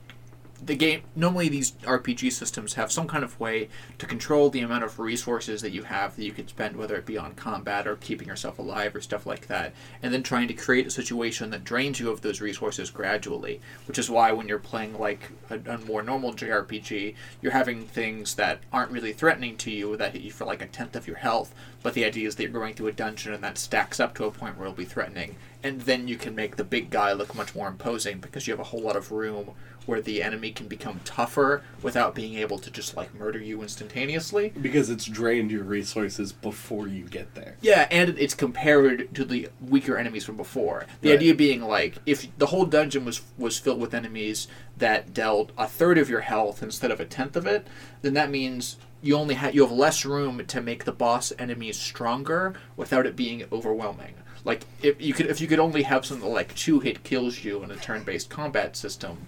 the 0.64 0.76
game 0.76 1.02
normally 1.16 1.48
these 1.48 1.72
RPG 1.82 2.32
systems 2.32 2.74
have 2.74 2.92
some 2.92 3.06
kind 3.06 3.24
of 3.24 3.38
way 3.40 3.68
to 3.98 4.06
control 4.06 4.50
the 4.50 4.60
amount 4.60 4.84
of 4.84 4.98
resources 4.98 5.62
that 5.62 5.72
you 5.72 5.84
have 5.84 6.16
that 6.16 6.24
you 6.24 6.32
can 6.32 6.48
spend, 6.48 6.76
whether 6.76 6.96
it 6.96 7.06
be 7.06 7.16
on 7.16 7.34
combat 7.34 7.86
or 7.86 7.96
keeping 7.96 8.28
yourself 8.28 8.58
alive 8.58 8.94
or 8.94 9.00
stuff 9.00 9.26
like 9.26 9.46
that, 9.46 9.72
and 10.02 10.12
then 10.12 10.22
trying 10.22 10.48
to 10.48 10.54
create 10.54 10.86
a 10.86 10.90
situation 10.90 11.50
that 11.50 11.64
drains 11.64 11.98
you 11.98 12.10
of 12.10 12.20
those 12.20 12.40
resources 12.40 12.90
gradually. 12.90 13.60
Which 13.86 13.98
is 13.98 14.10
why 14.10 14.32
when 14.32 14.48
you're 14.48 14.58
playing 14.58 14.98
like 14.98 15.30
a, 15.48 15.58
a 15.70 15.78
more 15.78 16.02
normal 16.02 16.34
JRPG, 16.34 17.14
you're 17.40 17.52
having 17.52 17.86
things 17.86 18.34
that 18.34 18.60
aren't 18.72 18.92
really 18.92 19.12
threatening 19.12 19.56
to 19.58 19.70
you 19.70 19.96
that 19.96 20.12
hit 20.12 20.22
you 20.22 20.30
for 20.30 20.44
like 20.44 20.62
a 20.62 20.66
tenth 20.66 20.96
of 20.96 21.06
your 21.06 21.16
health, 21.16 21.54
but 21.82 21.94
the 21.94 22.04
idea 22.04 22.28
is 22.28 22.36
that 22.36 22.42
you're 22.42 22.52
going 22.52 22.74
through 22.74 22.88
a 22.88 22.92
dungeon 22.92 23.32
and 23.32 23.42
that 23.42 23.58
stacks 23.58 24.00
up 24.00 24.14
to 24.14 24.24
a 24.24 24.30
point 24.30 24.56
where 24.56 24.66
it'll 24.66 24.76
be 24.76 24.84
threatening, 24.84 25.36
and 25.62 25.82
then 25.82 26.08
you 26.08 26.16
can 26.16 26.34
make 26.34 26.56
the 26.56 26.64
big 26.64 26.90
guy 26.90 27.12
look 27.12 27.34
much 27.34 27.54
more 27.54 27.68
imposing 27.68 28.18
because 28.18 28.46
you 28.46 28.52
have 28.52 28.60
a 28.60 28.64
whole 28.64 28.82
lot 28.82 28.96
of 28.96 29.10
room 29.10 29.52
where 29.86 30.00
the 30.00 30.22
enemy 30.22 30.50
can 30.52 30.68
become 30.68 31.00
tougher 31.04 31.62
without 31.82 32.14
being 32.14 32.34
able 32.34 32.58
to 32.58 32.70
just 32.70 32.96
like 32.96 33.14
murder 33.14 33.38
you 33.38 33.62
instantaneously. 33.62 34.52
Because 34.60 34.90
it's 34.90 35.04
drained 35.06 35.50
your 35.50 35.64
resources 35.64 36.32
before 36.32 36.86
you 36.86 37.04
get 37.04 37.34
there. 37.34 37.56
Yeah, 37.60 37.88
and 37.90 38.10
it's 38.18 38.34
compared 38.34 39.14
to 39.14 39.24
the 39.24 39.48
weaker 39.60 39.96
enemies 39.96 40.24
from 40.24 40.36
before. 40.36 40.86
The 41.00 41.10
Right. 41.10 41.16
idea 41.18 41.34
being 41.34 41.62
like 41.62 41.96
if 42.06 42.26
the 42.38 42.46
whole 42.46 42.66
dungeon 42.66 43.04
was 43.04 43.22
was 43.38 43.58
filled 43.58 43.80
with 43.80 43.94
enemies 43.94 44.48
that 44.76 45.12
dealt 45.12 45.50
a 45.58 45.66
third 45.66 45.98
of 45.98 46.08
your 46.08 46.20
health 46.20 46.62
instead 46.62 46.90
of 46.90 47.00
a 47.00 47.04
tenth 47.04 47.36
of 47.36 47.46
it, 47.46 47.66
then 48.02 48.14
that 48.14 48.30
means 48.30 48.76
you 49.02 49.16
only 49.16 49.34
have 49.34 49.54
you 49.54 49.62
have 49.62 49.72
less 49.72 50.04
room 50.04 50.44
to 50.46 50.60
make 50.60 50.84
the 50.84 50.92
boss 50.92 51.32
enemies 51.38 51.78
stronger 51.78 52.54
without 52.76 53.06
it 53.06 53.16
being 53.16 53.44
overwhelming. 53.50 54.14
Like 54.44 54.66
if 54.82 55.00
you 55.00 55.12
could 55.14 55.26
if 55.26 55.40
you 55.40 55.46
could 55.46 55.58
only 55.58 55.82
have 55.82 56.06
something 56.06 56.30
like 56.30 56.54
two 56.54 56.80
hit 56.80 57.02
kills 57.02 57.44
you 57.44 57.62
in 57.62 57.70
a 57.70 57.76
turn 57.76 58.04
based 58.04 58.30
combat 58.30 58.76
system, 58.76 59.26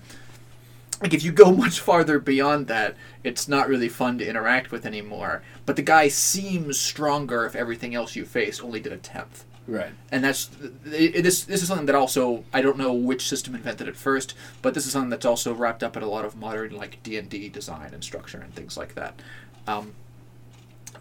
like 1.03 1.13
if 1.13 1.23
you 1.23 1.33
go 1.33 1.51
much 1.65 1.81
farther 1.81 2.19
beyond 2.19 2.69
that, 2.69 2.97
it's 3.25 3.49
not 3.49 3.69
really 3.69 3.89
fun 3.89 4.19
to 4.19 4.27
interact 4.27 4.71
with 4.71 4.87
anymore. 4.87 5.43
But 5.67 5.77
the 5.77 5.83
guy 5.83 6.09
seems 6.09 6.79
stronger 6.79 7.45
if 7.45 7.55
everything 7.55 7.95
else 7.95 8.17
you 8.17 8.25
face 8.25 8.61
only 8.61 8.81
did 8.81 8.93
a 8.93 8.97
tenth. 8.97 9.45
Right. 9.67 9.93
And 10.11 10.25
that's 10.25 10.51
it, 10.87 11.17
it 11.17 11.27
is, 11.27 11.45
this 11.45 11.63
is 11.63 11.69
something 11.69 11.87
that 11.87 11.95
also 11.95 12.45
I 12.53 12.63
don't 12.63 12.79
know 12.79 12.93
which 12.93 13.29
system 13.29 13.55
invented 13.55 13.89
it 13.89 13.97
first, 13.97 14.35
but 14.61 14.75
this 14.75 14.87
is 14.87 14.93
something 14.93 15.11
that's 15.11 15.27
also 15.27 15.55
wrapped 15.55 15.83
up 15.83 15.97
in 15.97 16.03
a 16.03 16.09
lot 16.09 16.25
of 16.25 16.37
modern 16.37 16.77
like 16.77 17.03
D 17.03 17.17
and 17.17 17.29
D 17.29 17.49
design 17.49 17.95
and 17.95 18.03
structure 18.03 18.41
and 18.41 18.55
things 18.55 18.77
like 18.77 18.95
that. 18.95 19.21
Um, 19.67 19.95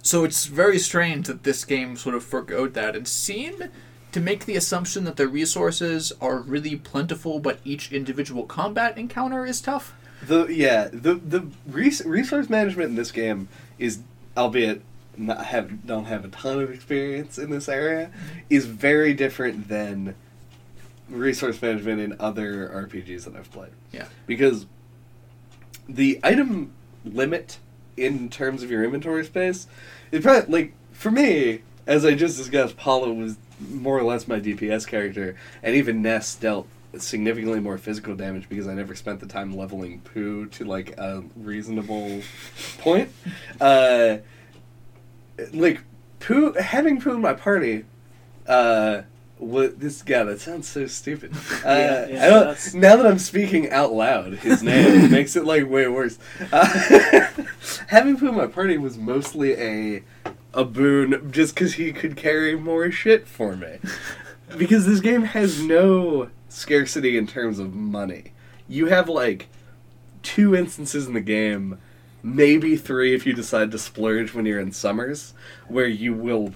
so 0.03 0.23
it's 0.23 0.45
very 0.45 0.79
strange 0.79 1.27
that 1.27 1.43
this 1.43 1.63
game 1.65 1.95
sort 1.95 2.15
of 2.15 2.23
forgoed 2.23 2.73
that 2.73 2.95
and 2.95 3.07
seemed 3.07 3.69
to 4.11 4.19
make 4.19 4.45
the 4.45 4.55
assumption 4.55 5.03
that 5.05 5.15
the 5.15 5.27
resources 5.27 6.11
are 6.21 6.39
really 6.39 6.75
plentiful, 6.75 7.39
but 7.39 7.59
each 7.63 7.91
individual 7.91 8.43
combat 8.43 8.97
encounter 8.97 9.45
is 9.45 9.61
tough. 9.61 9.93
The 10.25 10.45
yeah 10.47 10.89
the 10.91 11.15
the 11.15 11.47
res- 11.65 12.05
resource 12.05 12.49
management 12.49 12.89
in 12.89 12.95
this 12.95 13.11
game 13.11 13.47
is, 13.79 13.99
albeit 14.37 14.81
not 15.17 15.45
have 15.45 15.85
don't 15.85 16.05
have 16.05 16.25
a 16.25 16.27
ton 16.29 16.61
of 16.61 16.71
experience 16.71 17.37
in 17.37 17.49
this 17.49 17.67
area, 17.67 18.07
mm-hmm. 18.07 18.39
is 18.49 18.65
very 18.65 19.13
different 19.13 19.67
than 19.67 20.15
resource 21.09 21.61
management 21.61 21.99
in 21.99 22.15
other 22.19 22.69
RPGs 22.87 23.25
that 23.25 23.35
I've 23.35 23.51
played. 23.51 23.71
Yeah. 23.91 24.05
because 24.25 24.65
the 25.89 26.19
item 26.23 26.71
limit 27.03 27.57
in 27.97 28.29
terms 28.29 28.63
of 28.63 28.71
your 28.71 28.83
inventory 28.83 29.25
space 29.25 29.67
is 30.11 30.23
probably 30.23 30.51
like 30.51 30.73
for 30.93 31.11
me 31.11 31.61
as 31.87 32.05
I 32.05 32.13
just 32.13 32.37
discussed. 32.37 32.77
Paula 32.77 33.13
was 33.13 33.37
more 33.69 33.97
or 33.97 34.03
less 34.03 34.27
my 34.27 34.39
DPS 34.39 34.87
character, 34.87 35.35
and 35.63 35.75
even 35.75 36.01
Ness 36.01 36.35
dealt 36.35 36.67
significantly 36.97 37.59
more 37.59 37.77
physical 37.77 38.15
damage 38.15 38.49
because 38.49 38.67
I 38.67 38.73
never 38.73 38.95
spent 38.95 39.19
the 39.21 39.25
time 39.25 39.55
leveling 39.55 40.01
poo 40.01 40.47
to 40.47 40.65
like 40.65 40.97
a 40.97 41.23
reasonable 41.37 42.21
point. 42.79 43.09
Uh, 43.59 44.17
like 45.53 45.81
poo 46.19 46.53
having 46.53 46.99
poo 46.99 47.15
in 47.15 47.21
my 47.21 47.33
party. 47.33 47.85
Uh, 48.47 49.03
what 49.37 49.79
this 49.79 50.03
guy 50.03 50.23
that 50.23 50.39
sounds 50.39 50.67
so 50.67 50.85
stupid. 50.85 51.33
Uh, 51.65 51.69
Yeah, 51.69 52.07
yeah, 52.07 52.55
now 52.73 52.95
that 52.95 53.05
I'm 53.05 53.19
speaking 53.19 53.69
out 53.71 53.93
loud, 53.93 54.33
his 54.33 54.61
name 54.71 55.11
makes 55.11 55.35
it 55.35 55.45
like 55.45 55.69
way 55.69 55.87
worse. 55.87 56.17
Uh, 56.51 56.65
having 57.87 58.17
poo 58.17 58.29
in 58.29 58.35
my 58.35 58.47
party 58.47 58.77
was 58.77 58.97
mostly 58.97 59.53
a 59.53 60.03
a 60.53 60.65
boon 60.65 61.31
just 61.31 61.55
because 61.55 61.73
he 61.73 61.91
could 61.93 62.15
carry 62.15 62.55
more 62.55 62.91
shit 62.91 63.27
for 63.27 63.55
me. 63.55 63.79
Because 64.57 64.85
this 64.85 64.99
game 64.99 65.23
has 65.23 65.63
no 65.63 66.29
scarcity 66.49 67.17
in 67.17 67.25
terms 67.25 67.57
of 67.57 67.73
money. 67.73 68.33
You 68.67 68.87
have 68.87 69.07
like 69.07 69.47
two 70.23 70.53
instances 70.53 71.07
in 71.07 71.13
the 71.13 71.21
game, 71.21 71.79
maybe 72.21 72.75
three 72.75 73.15
if 73.15 73.25
you 73.25 73.31
decide 73.31 73.71
to 73.71 73.77
splurge 73.77 74.33
when 74.33 74.45
you're 74.45 74.59
in 74.59 74.73
summers, 74.73 75.33
where 75.69 75.87
you 75.87 76.13
will 76.13 76.53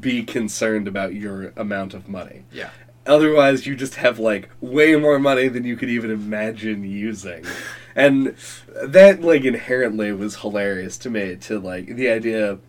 be 0.00 0.22
concerned 0.22 0.88
about 0.88 1.14
your 1.14 1.52
amount 1.56 1.94
of 1.94 2.08
money. 2.08 2.44
Yeah. 2.52 2.70
Otherwise, 3.06 3.66
you 3.66 3.76
just 3.76 3.96
have 3.96 4.18
like 4.18 4.48
way 4.60 4.96
more 4.96 5.18
money 5.18 5.48
than 5.48 5.64
you 5.64 5.76
could 5.76 5.90
even 5.90 6.10
imagine 6.10 6.84
using. 6.84 7.44
And 7.96 8.36
that 8.84 9.20
like 9.20 9.44
inherently 9.44 10.12
was 10.12 10.36
hilarious 10.36 10.96
to 10.98 11.10
me 11.10 11.34
to 11.36 11.58
like 11.58 11.86
the 11.86 12.08
idea 12.08 12.60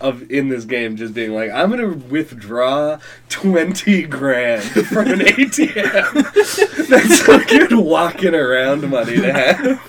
of 0.00 0.30
in 0.30 0.48
this 0.48 0.64
game 0.64 0.96
just 0.96 1.14
being 1.14 1.32
like 1.32 1.50
I'm 1.50 1.76
to 1.76 1.86
withdraw 1.88 2.98
20 3.28 4.02
grand 4.04 4.62
from 4.64 5.08
an 5.08 5.18
ATM. 5.20 6.88
That's 6.88 7.20
so 7.26 7.38
good 7.44 7.72
walking 7.72 8.34
around 8.34 8.88
money 8.88 9.16
to 9.16 9.32
have. 9.32 9.80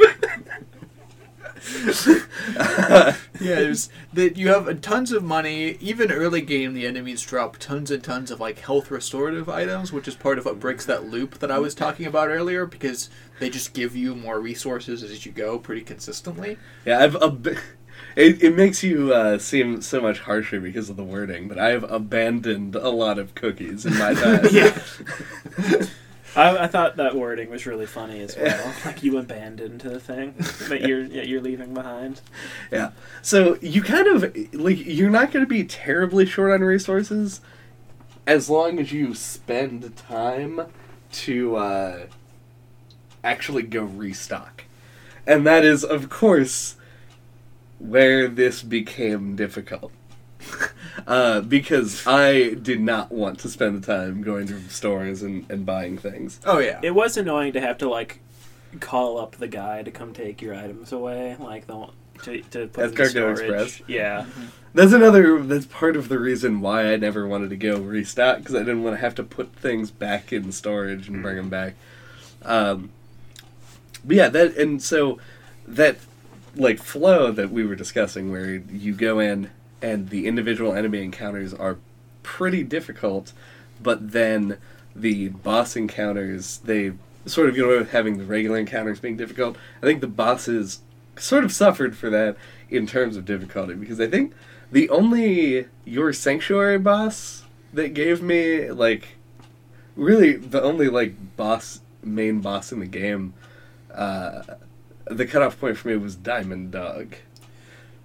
Yeah, 3.41 3.55
there's 3.55 3.89
that 4.13 4.35
you 4.35 4.49
have 4.49 4.67
uh, 4.67 4.73
tons 4.73 5.11
of 5.13 5.23
money. 5.23 5.77
Even 5.79 6.11
early 6.11 6.41
game, 6.41 6.73
the 6.73 6.85
enemies 6.85 7.21
drop 7.21 7.57
tons 7.57 7.89
and 7.89 8.03
tons 8.03 8.31
of 8.31 8.39
like 8.39 8.59
health 8.59 8.91
restorative 8.91 9.47
items, 9.47 9.93
which 9.93 10.07
is 10.07 10.15
part 10.15 10.37
of 10.37 10.45
what 10.45 10.59
breaks 10.59 10.85
that 10.85 11.05
loop 11.07 11.39
that 11.39 11.49
I 11.49 11.59
was 11.59 11.73
talking 11.73 12.05
about 12.05 12.27
earlier. 12.27 12.65
Because 12.65 13.09
they 13.39 13.49
just 13.49 13.73
give 13.73 13.95
you 13.95 14.13
more 14.13 14.41
resources 14.41 15.03
as 15.03 15.25
you 15.25 15.31
go, 15.31 15.57
pretty 15.57 15.81
consistently. 15.81 16.57
Yeah, 16.85 16.99
I've 16.99 17.15
ab- 17.15 17.57
it, 18.19 18.43
it 18.43 18.55
makes 18.55 18.83
you 18.83 19.13
uh, 19.13 19.37
seem 19.37 19.81
so 19.81 20.01
much 20.01 20.19
harsher 20.19 20.59
because 20.59 20.89
of 20.89 20.97
the 20.97 21.05
wording, 21.05 21.47
but 21.47 21.57
I 21.57 21.69
have 21.69 21.89
abandoned 21.89 22.75
a 22.75 22.89
lot 22.89 23.17
of 23.17 23.33
cookies 23.33 23.85
in 23.85 23.97
my 23.97 24.13
time. 24.15 24.45
Yeah. 24.51 24.77
I, 26.35 26.65
I 26.65 26.67
thought 26.67 26.97
that 26.97 27.15
wording 27.15 27.49
was 27.49 27.65
really 27.65 27.85
funny 27.85 28.19
as 28.19 28.35
well. 28.35 28.73
like 28.85 29.03
you 29.03 29.17
abandoned 29.17 29.81
the 29.81 30.01
thing 30.01 30.35
that 30.67 30.81
you're 30.81 31.03
you're 31.03 31.41
leaving 31.41 31.73
behind. 31.73 32.19
Yeah. 32.71 32.91
So 33.21 33.57
you 33.61 33.81
kind 33.81 34.07
of 34.07 34.35
like 34.53 34.85
you're 34.85 35.09
not 35.09 35.31
going 35.31 35.45
to 35.45 35.49
be 35.49 35.63
terribly 35.63 36.25
short 36.25 36.51
on 36.51 36.61
resources 36.61 37.39
as 38.27 38.49
long 38.49 38.79
as 38.79 38.91
you 38.91 39.15
spend 39.15 39.95
time 39.95 40.61
to 41.11 41.55
uh, 41.55 41.99
actually 43.23 43.63
go 43.63 43.83
restock, 43.83 44.65
and 45.25 45.47
that 45.47 45.63
is 45.63 45.85
of 45.85 46.09
course 46.09 46.75
where 47.79 48.27
this 48.27 48.61
became 48.63 49.35
difficult. 49.35 49.91
Uh, 51.07 51.39
because 51.39 52.05
I 52.05 52.55
did 52.55 52.81
not 52.81 53.09
want 53.09 53.39
to 53.39 53.49
spend 53.49 53.81
the 53.81 53.85
time 53.85 54.21
going 54.21 54.47
to 54.47 54.59
stores 54.69 55.23
and, 55.23 55.49
and 55.49 55.65
buying 55.65 55.97
things. 55.97 56.39
Oh 56.45 56.59
yeah. 56.59 56.79
It 56.83 56.91
was 56.91 57.15
annoying 57.15 57.53
to 57.53 57.61
have 57.61 57.77
to 57.79 57.89
like 57.89 58.19
call 58.79 59.17
up 59.17 59.37
the 59.37 59.47
guy 59.47 59.81
to 59.81 59.91
come 59.91 60.13
take 60.13 60.41
your 60.41 60.53
items 60.53 60.91
away, 60.91 61.37
like 61.39 61.67
the 61.67 61.87
to 62.23 62.41
to 62.41 62.67
put 62.67 62.73
That's 62.73 62.91
in 62.91 62.97
Cargo 62.97 63.35
storage. 63.35 63.69
Express. 63.69 63.89
Yeah, 63.89 64.25
That's 64.73 64.93
another. 64.93 65.41
That's 65.41 65.65
part 65.65 65.95
of 65.95 66.09
the 66.09 66.19
reason 66.19 66.61
why 66.61 66.91
I 66.93 66.97
never 66.97 67.27
wanted 67.27 67.49
to 67.51 67.57
go 67.57 67.79
restock 67.79 68.39
because 68.39 68.55
I 68.55 68.59
didn't 68.59 68.83
want 68.83 68.95
to 68.95 69.01
have 69.01 69.15
to 69.15 69.23
put 69.23 69.53
things 69.55 69.91
back 69.91 70.31
in 70.31 70.51
storage 70.51 71.07
and 71.07 71.21
bring 71.21 71.37
them 71.37 71.49
back. 71.49 71.75
Um, 72.43 72.91
but 74.03 74.15
yeah, 74.15 74.29
that 74.29 74.57
and 74.57 74.81
so 74.81 75.19
that 75.67 75.97
like 76.59 76.79
flow 76.79 77.31
that 77.31 77.51
we 77.51 77.65
were 77.65 77.75
discussing, 77.75 78.31
where 78.31 78.55
you 78.55 78.93
go 78.93 79.19
in 79.19 79.49
and 79.81 80.09
the 80.09 80.27
individual 80.27 80.73
enemy 80.73 81.01
encounters 81.01 81.53
are 81.53 81.77
pretty 82.23 82.63
difficult, 82.63 83.31
but 83.81 84.11
then 84.11 84.57
the 84.95 85.29
boss 85.29 85.75
encounters 85.75 86.57
they 86.59 86.91
sort 87.25 87.47
of 87.47 87.55
you 87.55 87.65
know 87.65 87.83
having 87.83 88.17
the 88.17 88.25
regular 88.25 88.57
encounters 88.57 88.99
being 88.99 89.17
difficult. 89.17 89.55
I 89.81 89.85
think 89.85 90.01
the 90.01 90.07
bosses 90.07 90.81
sort 91.17 91.43
of 91.43 91.51
suffered 91.51 91.95
for 91.95 92.09
that 92.09 92.35
in 92.69 92.87
terms 92.87 93.17
of 93.17 93.25
difficulty 93.25 93.73
because 93.75 93.99
I 93.99 94.07
think 94.07 94.33
the 94.71 94.89
only 94.89 95.67
your 95.85 96.13
sanctuary 96.13 96.79
boss 96.79 97.43
that 97.73 97.93
gave 97.93 98.21
me 98.21 98.71
like 98.71 99.17
really 99.95 100.33
the 100.33 100.61
only 100.61 100.87
like 100.87 101.35
boss 101.35 101.81
main 102.03 102.39
boss 102.39 102.71
in 102.71 102.79
the 102.79 102.85
game 102.85 103.33
uh 103.93 104.41
the 105.09 105.25
cutoff 105.25 105.59
point 105.59 105.77
for 105.77 105.87
me 105.89 105.97
was 105.97 106.15
diamond 106.15 106.71
dog 106.71 107.15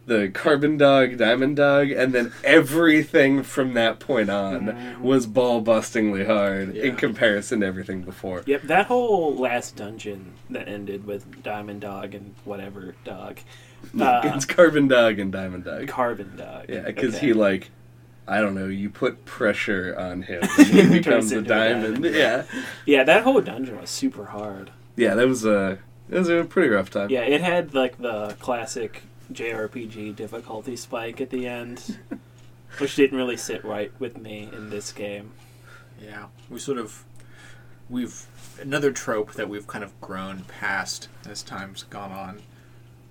the 0.06 0.28
Carbon 0.28 0.76
Dog, 0.76 1.16
Diamond 1.16 1.56
Dog, 1.56 1.90
and 1.90 2.12
then 2.12 2.32
everything 2.42 3.42
from 3.42 3.74
that 3.74 3.98
point 4.00 4.28
on 4.30 5.00
was 5.02 5.26
ball 5.26 5.62
bustingly 5.62 6.26
hard 6.26 6.76
in 6.76 6.96
comparison 6.96 7.60
to 7.60 7.66
everything 7.66 8.02
before. 8.02 8.42
Yep, 8.46 8.62
that 8.62 8.86
whole 8.86 9.34
last 9.34 9.76
dungeon 9.76 10.34
that 10.50 10.68
ended 10.68 11.06
with 11.06 11.42
Diamond 11.42 11.80
Dog 11.80 12.14
and 12.14 12.34
whatever 12.44 12.94
dog, 13.04 13.40
uh, 14.00 14.20
it's 14.34 14.44
Carbon 14.44 14.88
Dog 14.88 15.18
and 15.18 15.32
Diamond 15.32 15.64
Dog. 15.64 15.88
Carbon 15.88 16.36
Dog. 16.36 16.66
Yeah, 16.68 16.82
because 16.82 17.18
he 17.18 17.32
like, 17.32 17.70
I 18.28 18.40
don't 18.40 18.54
know. 18.54 18.66
You 18.66 18.90
put 18.90 19.24
pressure 19.24 19.94
on 19.98 20.22
him, 20.22 20.42
and 20.58 20.66
he 20.66 20.88
becomes 20.98 21.32
a 21.32 21.38
into 21.38 21.52
a 21.52 21.56
diamond. 21.56 21.94
diamond. 22.02 22.14
Yeah, 22.14 22.44
Yeah, 22.84 23.04
that 23.04 23.22
whole 23.22 23.40
dungeon 23.40 23.80
was 23.80 23.90
super 23.90 24.26
hard. 24.26 24.70
yeah. 24.96 25.14
That 25.14 25.28
was 25.28 25.46
a 25.46 25.78
that 26.14 26.20
was 26.20 26.28
a 26.28 26.44
pretty 26.44 26.68
rough 26.68 26.90
time. 26.90 27.10
Yeah, 27.10 27.22
it 27.22 27.40
had 27.40 27.74
like 27.74 27.98
the 27.98 28.36
classic 28.38 29.02
JRPG 29.32 30.14
difficulty 30.14 30.76
spike 30.76 31.20
at 31.20 31.30
the 31.30 31.48
end, 31.48 31.98
which 32.78 32.94
didn't 32.94 33.18
really 33.18 33.36
sit 33.36 33.64
right 33.64 33.90
with 33.98 34.16
me 34.16 34.48
in 34.52 34.70
this 34.70 34.92
game. 34.92 35.32
Yeah, 36.00 36.26
we 36.48 36.60
sort 36.60 36.78
of 36.78 37.04
we've 37.90 38.26
another 38.60 38.92
trope 38.92 39.32
that 39.32 39.48
we've 39.48 39.66
kind 39.66 39.82
of 39.82 40.00
grown 40.00 40.44
past 40.44 41.08
as 41.28 41.42
time's 41.42 41.82
gone 41.82 42.12
on. 42.12 42.42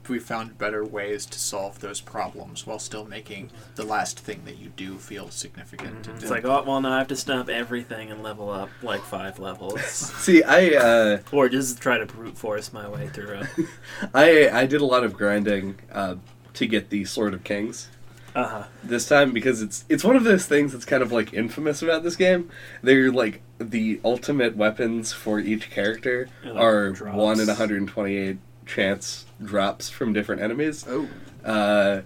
We 0.09 0.19
found 0.19 0.57
better 0.57 0.83
ways 0.83 1.25
to 1.27 1.39
solve 1.39 1.79
those 1.79 2.01
problems 2.01 2.67
while 2.67 2.79
still 2.79 3.05
making 3.05 3.51
the 3.75 3.83
last 3.85 4.19
thing 4.19 4.41
that 4.45 4.57
you 4.57 4.69
do 4.75 4.97
feel 4.97 5.29
significant. 5.29 6.07
and 6.07 6.21
It's 6.21 6.29
like, 6.31 6.45
oh, 6.45 6.63
well, 6.67 6.81
now 6.81 6.93
I 6.93 6.97
have 6.97 7.07
to 7.07 7.15
stop 7.15 7.49
everything 7.49 8.11
and 8.11 8.21
level 8.21 8.49
up 8.49 8.69
like 8.81 9.01
five 9.01 9.39
levels, 9.39 9.81
See, 9.85 10.43
I 10.43 10.71
uh, 10.75 11.17
or 11.31 11.47
just 11.49 11.79
try 11.81 11.97
to 11.97 12.05
brute 12.05 12.37
force 12.37 12.73
my 12.73 12.87
way 12.87 13.07
through 13.07 13.41
it. 13.41 13.47
I 14.13 14.49
I 14.49 14.65
did 14.65 14.81
a 14.81 14.85
lot 14.85 15.03
of 15.03 15.13
grinding 15.13 15.75
uh, 15.91 16.15
to 16.55 16.65
get 16.67 16.89
the 16.89 17.05
Sword 17.05 17.33
of 17.33 17.43
Kings. 17.43 17.89
Uh 18.35 18.47
huh. 18.47 18.63
this 18.83 19.07
time 19.07 19.31
because 19.31 19.61
it's 19.61 19.85
it's 19.89 20.03
one 20.03 20.15
of 20.15 20.23
those 20.23 20.47
things 20.47 20.71
that's 20.73 20.85
kind 20.85 21.03
of 21.03 21.11
like 21.11 21.35
infamous 21.35 21.83
about 21.83 22.01
this 22.01 22.15
game. 22.15 22.49
They're 22.81 23.11
like 23.11 23.41
the 23.59 24.01
ultimate 24.03 24.57
weapons 24.57 25.13
for 25.13 25.39
each 25.39 25.69
character 25.69 26.27
Yeah, 26.43 26.53
like 26.53 26.61
are 26.63 26.89
drops. 26.89 27.15
one 27.15 27.39
in 27.39 27.45
128 27.45 28.37
chance 28.65 29.25
drops 29.45 29.89
from 29.89 30.13
different 30.13 30.41
enemies. 30.41 30.85
oh, 30.87 31.07
Uh, 31.43 32.01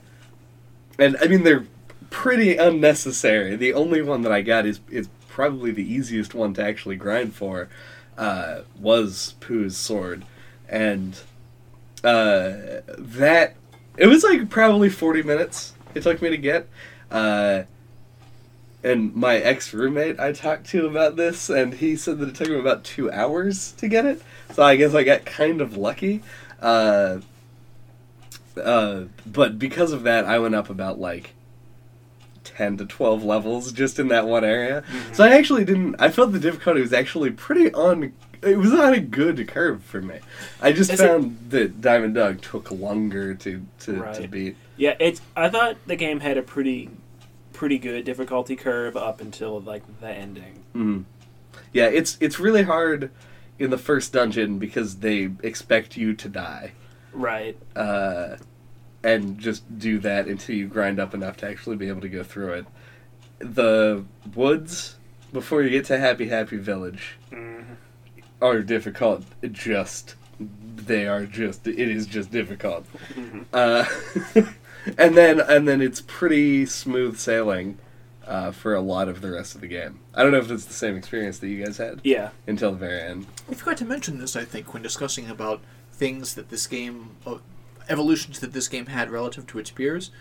and 0.99 1.17
I 1.21 1.27
mean 1.27 1.43
they're 1.43 1.65
pretty 2.09 2.57
unnecessary. 2.57 3.55
The 3.55 3.73
only 3.73 4.01
one 4.01 4.21
that 4.23 4.31
I 4.31 4.41
got 4.41 4.65
is 4.65 4.79
is 4.89 5.09
probably 5.29 5.71
the 5.71 5.83
easiest 5.83 6.33
one 6.33 6.53
to 6.55 6.63
actually 6.63 6.95
grind 6.95 7.33
for. 7.35 7.69
Uh, 8.17 8.61
was 8.79 9.35
Poo's 9.39 9.77
sword, 9.77 10.25
and 10.67 11.19
uh, 12.03 12.81
that 12.97 13.55
it 13.97 14.07
was 14.07 14.23
like 14.23 14.49
probably 14.49 14.89
40 14.89 15.21
minutes 15.23 15.73
it 15.93 16.03
took 16.03 16.21
me 16.21 16.29
to 16.29 16.37
get. 16.37 16.67
Uh, 17.11 17.63
and 18.83 19.15
my 19.15 19.37
ex 19.37 19.73
roommate 19.73 20.19
I 20.19 20.31
talked 20.31 20.67
to 20.67 20.87
about 20.87 21.15
this, 21.15 21.49
and 21.49 21.73
he 21.75 21.95
said 21.95 22.19
that 22.19 22.29
it 22.29 22.35
took 22.35 22.47
him 22.47 22.59
about 22.59 22.83
two 22.83 23.11
hours 23.11 23.73
to 23.73 23.87
get 23.87 24.05
it. 24.05 24.21
So 24.53 24.63
I 24.63 24.75
guess 24.75 24.93
I 24.93 25.03
got 25.03 25.25
kind 25.25 25.61
of 25.61 25.77
lucky. 25.77 26.23
Uh, 26.61 27.19
uh, 28.61 29.03
but 29.25 29.59
because 29.59 29.91
of 29.91 30.03
that, 30.03 30.25
I 30.25 30.39
went 30.39 30.55
up 30.55 30.69
about 30.69 30.99
like 30.99 31.31
10 32.43 32.77
to 32.77 32.85
12 32.85 33.23
levels 33.23 33.71
just 33.71 33.99
in 33.99 34.07
that 34.07 34.27
one 34.27 34.43
area. 34.43 34.83
So 35.13 35.23
I 35.23 35.29
actually 35.29 35.65
didn't, 35.65 35.95
I 35.99 36.09
felt 36.09 36.31
the 36.31 36.39
difficulty 36.39 36.81
was 36.81 36.93
actually 36.93 37.31
pretty 37.31 37.71
on, 37.73 38.13
it 38.41 38.57
was 38.57 38.73
on 38.73 38.93
a 38.93 38.99
good 38.99 39.47
curve 39.47 39.83
for 39.83 40.01
me. 40.01 40.19
I 40.61 40.71
just 40.71 40.91
Is 40.91 40.99
it- 40.99 41.07
found 41.07 41.37
that 41.49 41.81
Diamond 41.81 42.15
Dog 42.15 42.41
took 42.41 42.71
longer 42.71 43.35
to, 43.35 43.65
to, 43.81 44.13
to 44.13 44.27
beat. 44.27 44.55
Yeah, 44.77 44.95
it's. 44.99 45.21
I 45.35 45.49
thought 45.49 45.77
the 45.87 45.95
game 45.95 46.19
had 46.19 46.37
a 46.37 46.43
pretty, 46.43 46.91
pretty 47.51 47.79
good 47.79 48.05
difficulty 48.05 48.55
curve 48.55 48.95
up 48.95 49.21
until 49.21 49.59
like 49.59 49.81
the 49.99 50.09
ending. 50.09 50.63
Mm. 50.75 51.05
Yeah, 51.73 51.87
it's 51.87 52.15
it's 52.21 52.39
really 52.39 52.61
hard 52.61 53.09
in 53.59 53.69
the 53.69 53.77
first 53.77 54.13
dungeon 54.13 54.59
because 54.59 54.97
they 54.97 55.29
expect 55.43 55.97
you 55.97 56.13
to 56.13 56.29
die. 56.29 56.73
Right. 57.13 57.57
uh, 57.75 58.37
and 59.03 59.37
just 59.39 59.79
do 59.79 59.99
that 59.99 60.27
until 60.27 60.55
you 60.55 60.67
grind 60.67 60.99
up 60.99 61.13
enough 61.13 61.37
to 61.37 61.47
actually 61.47 61.75
be 61.77 61.87
able 61.87 62.01
to 62.01 62.09
go 62.09 62.23
through 62.23 62.53
it. 62.53 62.65
The 63.39 64.03
woods 64.35 64.95
before 65.31 65.61
you 65.63 65.69
get 65.69 65.85
to 65.85 65.97
Happy 65.99 66.27
Happy 66.29 66.57
Village 66.57 67.15
Mm-hmm. 67.31 67.73
are 68.41 68.61
difficult. 68.61 69.23
Just 69.51 70.15
they 70.39 71.07
are 71.07 71.25
just 71.25 71.67
it 71.67 71.79
is 71.79 72.05
just 72.07 72.31
difficult. 72.31 72.85
Mm-hmm. 73.13 73.41
Uh, 73.53 73.85
and 74.97 75.15
then 75.15 75.39
and 75.39 75.67
then 75.67 75.81
it's 75.81 76.01
pretty 76.01 76.65
smooth 76.65 77.17
sailing 77.17 77.77
uh, 78.27 78.51
for 78.51 78.75
a 78.75 78.81
lot 78.81 79.07
of 79.07 79.21
the 79.21 79.31
rest 79.31 79.55
of 79.55 79.61
the 79.61 79.67
game. 79.67 79.99
I 80.13 80.21
don't 80.23 80.31
know 80.31 80.37
if 80.39 80.51
it's 80.51 80.65
the 80.65 80.73
same 80.73 80.95
experience 80.97 81.39
that 81.39 81.47
you 81.47 81.63
guys 81.63 81.77
had 81.77 82.01
Yeah. 82.03 82.29
until 82.45 82.71
the 82.71 82.77
very 82.77 83.01
end. 83.01 83.25
we 83.47 83.55
forgot 83.55 83.77
to 83.77 83.85
mention 83.85 84.19
this. 84.19 84.35
I 84.35 84.43
think 84.45 84.73
when 84.73 84.83
discussing 84.83 85.29
about 85.29 85.61
things 85.93 86.35
that 86.35 86.49
this 86.49 86.67
game, 86.67 87.11
uh, 87.25 87.37
evolutions 87.89 88.39
that 88.41 88.53
this 88.53 88.67
game 88.67 88.87
had 88.87 89.09
relative 89.09 89.47
to 89.47 89.59
its 89.59 89.71
peers. 89.71 90.11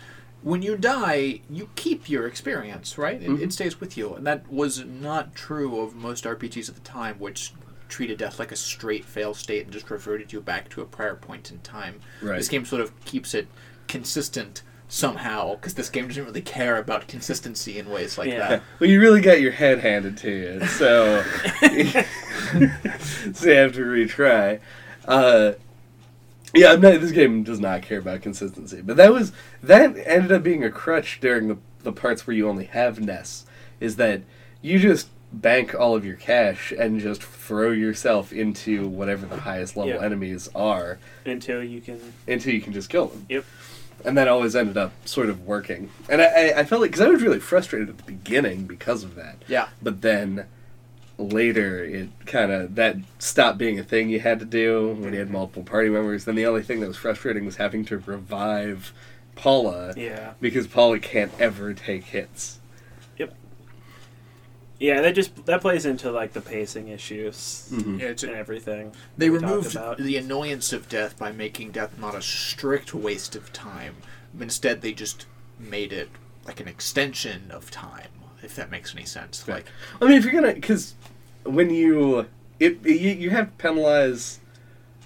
When 0.41 0.61
you 0.61 0.77
die, 0.77 1.41
you 1.49 1.69
keep 1.75 2.09
your 2.09 2.25
experience, 2.27 2.97
right? 2.97 3.21
It, 3.21 3.29
it 3.41 3.51
stays 3.53 3.79
with 3.81 3.97
you, 3.97 4.13
and 4.13 4.25
that 4.25 4.49
was 4.51 4.85
not 4.85 5.35
true 5.35 5.81
of 5.81 5.95
most 5.95 6.23
RPGs 6.25 6.69
at 6.69 6.75
the 6.75 6.81
time, 6.81 7.15
which 7.19 7.53
treated 7.89 8.17
death 8.19 8.37
like 8.39 8.51
a 8.51 8.55
straight 8.55 9.03
fail 9.03 9.33
state 9.33 9.63
and 9.63 9.73
just 9.73 9.89
reverted 9.89 10.31
you 10.31 10.39
back 10.41 10.69
to 10.69 10.81
a 10.81 10.85
prior 10.85 11.15
point 11.15 11.51
in 11.51 11.59
time. 11.59 11.99
Right. 12.21 12.37
This 12.37 12.47
game 12.49 12.65
sort 12.65 12.81
of 12.81 12.93
keeps 13.05 13.33
it 13.33 13.47
consistent 13.87 14.61
somehow, 14.87 15.55
because 15.55 15.73
this 15.73 15.89
game 15.89 16.07
doesn't 16.07 16.23
really 16.25 16.41
care 16.41 16.77
about 16.77 17.07
consistency 17.07 17.77
in 17.77 17.89
ways 17.89 18.17
like 18.17 18.29
Yeah. 18.29 18.47
that. 18.47 18.63
Well, 18.79 18.89
you 18.89 18.99
really 19.01 19.21
got 19.21 19.41
your 19.41 19.51
head 19.51 19.79
handed 19.79 20.17
to 20.19 20.31
you, 20.31 20.65
so 20.67 21.23
so 23.33 23.49
you 23.49 23.55
have 23.55 23.73
to 23.73 23.81
retry. 23.85 24.59
Uh, 25.05 25.53
yeah, 26.53 26.71
I'm 26.73 26.81
not, 26.81 27.01
this 27.01 27.11
game 27.11 27.43
does 27.43 27.59
not 27.59 27.81
care 27.81 27.99
about 27.99 28.21
consistency, 28.21 28.81
but 28.81 28.97
that 28.97 29.11
was 29.11 29.31
that 29.61 29.95
ended 30.05 30.31
up 30.31 30.43
being 30.43 30.63
a 30.63 30.71
crutch 30.71 31.19
during 31.19 31.47
the 31.49 31.57
the 31.83 31.91
parts 31.91 32.25
where 32.25 32.35
you 32.35 32.47
only 32.49 32.65
have 32.65 32.99
nests. 32.99 33.45
Is 33.79 33.97
that 33.97 34.21
you 34.61 34.79
just 34.79 35.09
bank 35.31 35.75
all 35.75 35.93
of 35.95 36.05
your 36.05 36.15
cash 36.15 36.71
and 36.71 36.99
just 37.01 37.21
throw 37.21 37.71
yourself 37.71 38.31
into 38.31 38.87
whatever 38.87 39.25
the 39.25 39.41
highest 39.41 39.75
level 39.75 39.93
Yeah. 39.93 40.03
enemies 40.03 40.49
are 40.55 40.97
Until 41.25 41.61
you 41.63 41.81
can. 41.81 41.99
until 42.27 42.53
you 42.53 42.61
can 42.61 42.71
just 42.73 42.89
kill 42.89 43.07
them. 43.07 43.25
Yep. 43.29 43.45
And 44.07 44.17
that 44.17 44.27
always 44.29 44.55
ended 44.55 44.77
up 44.77 44.93
sort 45.05 45.29
of 45.29 45.45
working. 45.45 45.89
And 46.09 46.21
I, 46.21 46.25
I, 46.25 46.59
I 46.59 46.63
felt 46.63 46.81
like, 46.81 46.91
because 46.91 47.05
I 47.05 47.09
was 47.09 47.21
really 47.21 47.39
frustrated 47.41 47.89
at 47.89 47.97
the 47.97 48.03
beginning 48.03 48.65
because 48.65 49.03
of 49.03 49.15
that. 49.15 49.43
Yeah. 49.47 49.67
But 49.81 50.01
then 50.01 50.45
later, 51.17 51.83
it 51.83 52.09
kind 52.25 52.51
of, 52.51 52.75
that 52.75 52.95
stopped 53.19 53.57
being 53.57 53.77
a 53.79 53.83
thing 53.83 54.09
you 54.09 54.21
had 54.21 54.39
to 54.39 54.45
do 54.45 54.93
when 54.93 55.11
you 55.13 55.19
had 55.19 55.29
multiple 55.29 55.63
party 55.63 55.89
members. 55.89 56.23
Then 56.25 56.35
the 56.35 56.45
only 56.45 56.63
thing 56.63 56.79
that 56.79 56.87
was 56.87 56.95
frustrating 56.97 57.45
was 57.45 57.57
having 57.57 57.83
to 57.85 57.97
revive 57.97 58.93
Paula 59.35 59.93
Yeah. 59.97 60.33
because 60.39 60.67
Paula 60.67 60.99
can't 60.99 61.31
ever 61.39 61.73
take 61.73 62.05
hits. 62.05 62.59
Yeah. 64.79 65.01
That 65.01 65.15
just 65.15 65.45
that 65.45 65.61
plays 65.61 65.85
into 65.85 66.11
like 66.11 66.33
the 66.33 66.41
pacing 66.41 66.87
issues 66.89 67.69
Mhm. 67.71 67.99
Yeah, 67.99 68.07
it's 68.07 68.23
and 68.23 68.33
everything. 68.33 68.93
They 69.17 69.29
we 69.29 69.37
removed 69.39 69.77
the 69.99 70.17
annoyance 70.17 70.71
of 70.73 70.87
death 70.89 71.17
by 71.17 71.31
making 71.31 71.71
death 71.71 71.97
not 71.99 72.15
a 72.15 72.21
strict 72.21 72.93
waste 72.93 73.35
of 73.35 73.51
time. 73.53 73.95
Instead, 74.39 74.81
they 74.81 74.93
just 74.93 75.25
made 75.59 75.91
it 75.91 76.09
like 76.45 76.59
an 76.59 76.67
extension 76.67 77.49
of 77.49 77.71
time, 77.71 78.09
if 78.43 78.55
that 78.55 78.69
makes 78.69 78.93
any 78.95 79.05
sense. 79.05 79.43
Yeah. 79.47 79.55
Like, 79.55 79.65
I 80.01 80.05
mean, 80.05 80.13
if 80.13 80.23
you're 80.23 80.33
gonna, 80.33 80.53
because 80.53 80.93
when 81.43 81.69
you 81.71 82.27
it, 82.59 82.77
it 82.85 82.99
you, 83.01 83.11
you 83.11 83.29
have 83.31 83.45
to 83.47 83.51
penalize 83.57 84.39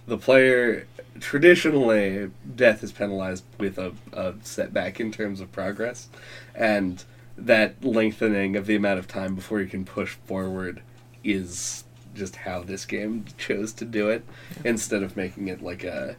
the 0.05 0.17
player. 0.17 0.87
Traditionally, 1.19 2.31
death 2.55 2.83
is 2.83 2.91
penalized 2.91 3.43
with 3.57 3.77
a, 3.77 3.93
a 4.13 4.33
setback 4.43 4.99
in 4.99 5.11
terms 5.11 5.39
of 5.41 5.51
progress, 5.51 6.07
and 6.55 7.03
that 7.45 7.83
lengthening 7.83 8.55
of 8.55 8.65
the 8.65 8.75
amount 8.75 8.99
of 8.99 9.07
time 9.07 9.35
before 9.35 9.61
you 9.61 9.67
can 9.67 9.85
push 9.85 10.15
forward 10.25 10.81
is 11.23 11.83
just 12.13 12.35
how 12.37 12.61
this 12.61 12.85
game 12.85 13.25
chose 13.37 13.71
to 13.73 13.85
do 13.85 14.09
it, 14.09 14.23
instead 14.65 15.01
of 15.03 15.15
making 15.15 15.47
it 15.47 15.61
like 15.61 15.83
a 15.83 16.15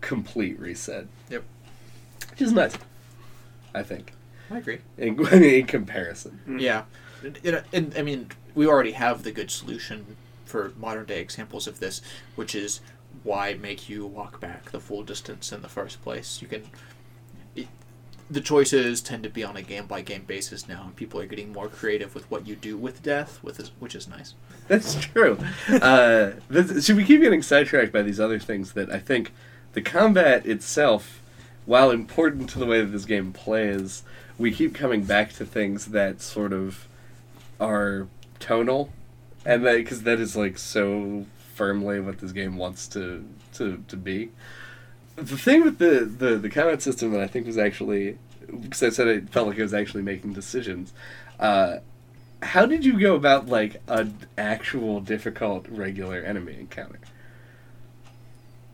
complete 0.00 0.58
reset. 0.60 1.06
Yep. 1.30 1.44
Which 2.30 2.42
is 2.42 2.52
nice, 2.52 2.76
I 3.74 3.82
think, 3.82 4.12
I 4.50 4.58
agree. 4.58 4.78
in, 4.96 5.26
in 5.32 5.66
comparison. 5.66 6.40
Mhm. 6.48 6.60
Yeah, 6.60 6.84
and, 7.24 7.38
and- 7.44 7.64
and 7.72 7.94
I 7.96 8.02
mean, 8.02 8.28
we 8.54 8.66
already 8.66 8.92
have 8.92 9.22
the 9.24 9.32
good 9.32 9.50
solution 9.50 10.16
for 10.44 10.72
modern 10.78 11.04
day 11.06 11.20
examples 11.20 11.66
of 11.66 11.80
this, 11.80 12.00
which 12.36 12.54
is 12.54 12.80
why 13.24 13.54
make 13.54 13.88
you 13.88 14.06
walk 14.06 14.40
back 14.40 14.70
the 14.70 14.80
full 14.80 15.02
distance 15.02 15.52
in 15.52 15.60
the 15.62 15.68
first 15.68 16.02
place? 16.02 16.40
You 16.40 16.48
can. 16.48 16.62
The 18.30 18.40
choices 18.40 19.00
tend 19.00 19.22
to 19.22 19.30
be 19.30 19.42
on 19.42 19.56
a 19.56 19.62
game 19.62 19.86
by 19.86 20.02
game 20.02 20.24
basis 20.24 20.68
now, 20.68 20.82
and 20.84 20.94
people 20.94 21.18
are 21.20 21.26
getting 21.26 21.52
more 21.52 21.68
creative 21.68 22.14
with 22.14 22.30
what 22.30 22.46
you 22.46 22.56
do 22.56 22.76
with 22.76 23.02
death, 23.02 23.42
with 23.42 23.70
which 23.78 23.94
is 23.94 24.06
nice. 24.06 24.34
That's 24.68 24.94
true. 24.96 25.38
uh, 25.68 26.32
we 26.50 27.04
keep 27.04 27.22
getting 27.22 27.42
sidetracked 27.42 27.92
by 27.92 28.02
these 28.02 28.20
other 28.20 28.38
things 28.38 28.72
that 28.72 28.90
I 28.90 28.98
think 28.98 29.32
the 29.72 29.80
combat 29.80 30.44
itself 30.44 31.22
while 31.68 31.90
important 31.90 32.48
to 32.48 32.58
the 32.58 32.64
way 32.64 32.80
that 32.80 32.86
this 32.86 33.04
game 33.04 33.30
plays, 33.30 34.02
we 34.38 34.50
keep 34.50 34.74
coming 34.74 35.04
back 35.04 35.34
to 35.34 35.44
things 35.44 35.86
that 35.86 36.22
sort 36.22 36.50
of 36.50 36.88
are 37.60 38.08
tonal, 38.40 38.90
and 39.44 39.66
that 39.66 39.76
because 39.76 40.02
that 40.04 40.18
is 40.18 40.34
like 40.34 40.56
so 40.56 41.26
firmly 41.54 42.00
what 42.00 42.20
this 42.20 42.32
game 42.32 42.56
wants 42.56 42.88
to 42.88 43.22
to 43.52 43.84
to 43.86 43.96
be. 43.98 44.30
The 45.18 45.36
thing 45.36 45.64
with 45.64 45.78
the 45.78 46.04
the 46.04 46.36
the 46.36 46.48
combat 46.48 46.80
system 46.80 47.10
that 47.12 47.20
I 47.20 47.26
think 47.26 47.46
was 47.46 47.58
actually 47.58 48.18
because 48.62 48.82
I 48.82 48.88
said 48.90 49.08
it 49.08 49.30
felt 49.30 49.48
like 49.48 49.58
it 49.58 49.62
was 49.62 49.74
actually 49.74 50.02
making 50.02 50.32
decisions. 50.32 50.92
Uh, 51.40 51.78
how 52.40 52.66
did 52.66 52.84
you 52.84 53.00
go 53.00 53.16
about 53.16 53.46
like 53.46 53.82
an 53.88 54.16
actual 54.36 55.00
difficult 55.00 55.66
regular 55.68 56.22
enemy 56.22 56.56
encounter? 56.58 57.00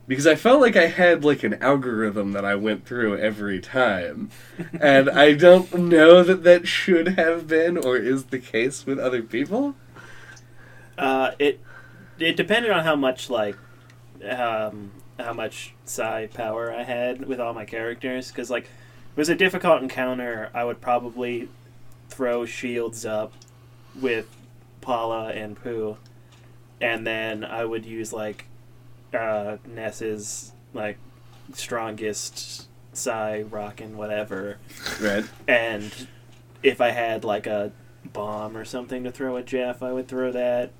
Because 0.06 0.26
I 0.26 0.34
felt 0.34 0.60
like 0.60 0.76
I 0.76 0.88
had 0.88 1.24
like 1.24 1.42
an 1.44 1.54
algorithm 1.62 2.32
that 2.32 2.44
I 2.44 2.56
went 2.56 2.84
through 2.84 3.16
every 3.16 3.58
time, 3.58 4.30
and 4.80 5.08
I 5.08 5.32
don't 5.32 5.72
know 5.74 6.22
that 6.22 6.44
that 6.44 6.68
should 6.68 7.08
have 7.16 7.46
been 7.46 7.78
or 7.78 7.96
is 7.96 8.24
the 8.24 8.38
case 8.38 8.84
with 8.84 8.98
other 8.98 9.22
people. 9.22 9.76
Uh, 10.98 11.30
it 11.38 11.58
it 12.18 12.36
depended 12.36 12.70
on 12.70 12.84
how 12.84 12.96
much 12.96 13.30
like 13.30 13.56
um, 14.28 14.92
how 15.18 15.32
much 15.32 15.74
psi 15.84 16.26
power 16.32 16.72
I 16.72 16.82
had 16.82 17.26
with 17.26 17.40
all 17.40 17.54
my 17.54 17.64
characters. 17.64 18.28
Because 18.28 18.50
like 18.50 18.64
it 18.64 19.16
was 19.16 19.28
a 19.28 19.34
difficult 19.34 19.82
encounter, 19.82 20.50
I 20.54 20.64
would 20.64 20.80
probably 20.80 21.48
throw 22.08 22.44
shields 22.44 23.04
up 23.06 23.32
with 24.00 24.26
Paula 24.80 25.28
and 25.30 25.56
Poo, 25.56 25.96
and 26.80 27.06
then 27.06 27.44
I 27.44 27.64
would 27.64 27.84
use 27.86 28.12
like 28.12 28.46
uh, 29.12 29.56
Ness's 29.66 30.52
like 30.72 30.98
strongest 31.52 32.66
PSI 32.92 33.42
Rockin' 33.42 33.96
whatever, 33.96 34.58
Right. 35.00 35.24
and 35.48 35.92
if 36.62 36.80
I 36.80 36.90
had 36.90 37.24
like 37.24 37.46
a 37.46 37.72
bomb 38.12 38.56
or 38.56 38.64
something 38.64 39.04
to 39.04 39.10
throw 39.10 39.36
at 39.36 39.46
Jeff, 39.46 39.82
I 39.82 39.92
would 39.92 40.08
throw 40.08 40.30
that, 40.32 40.70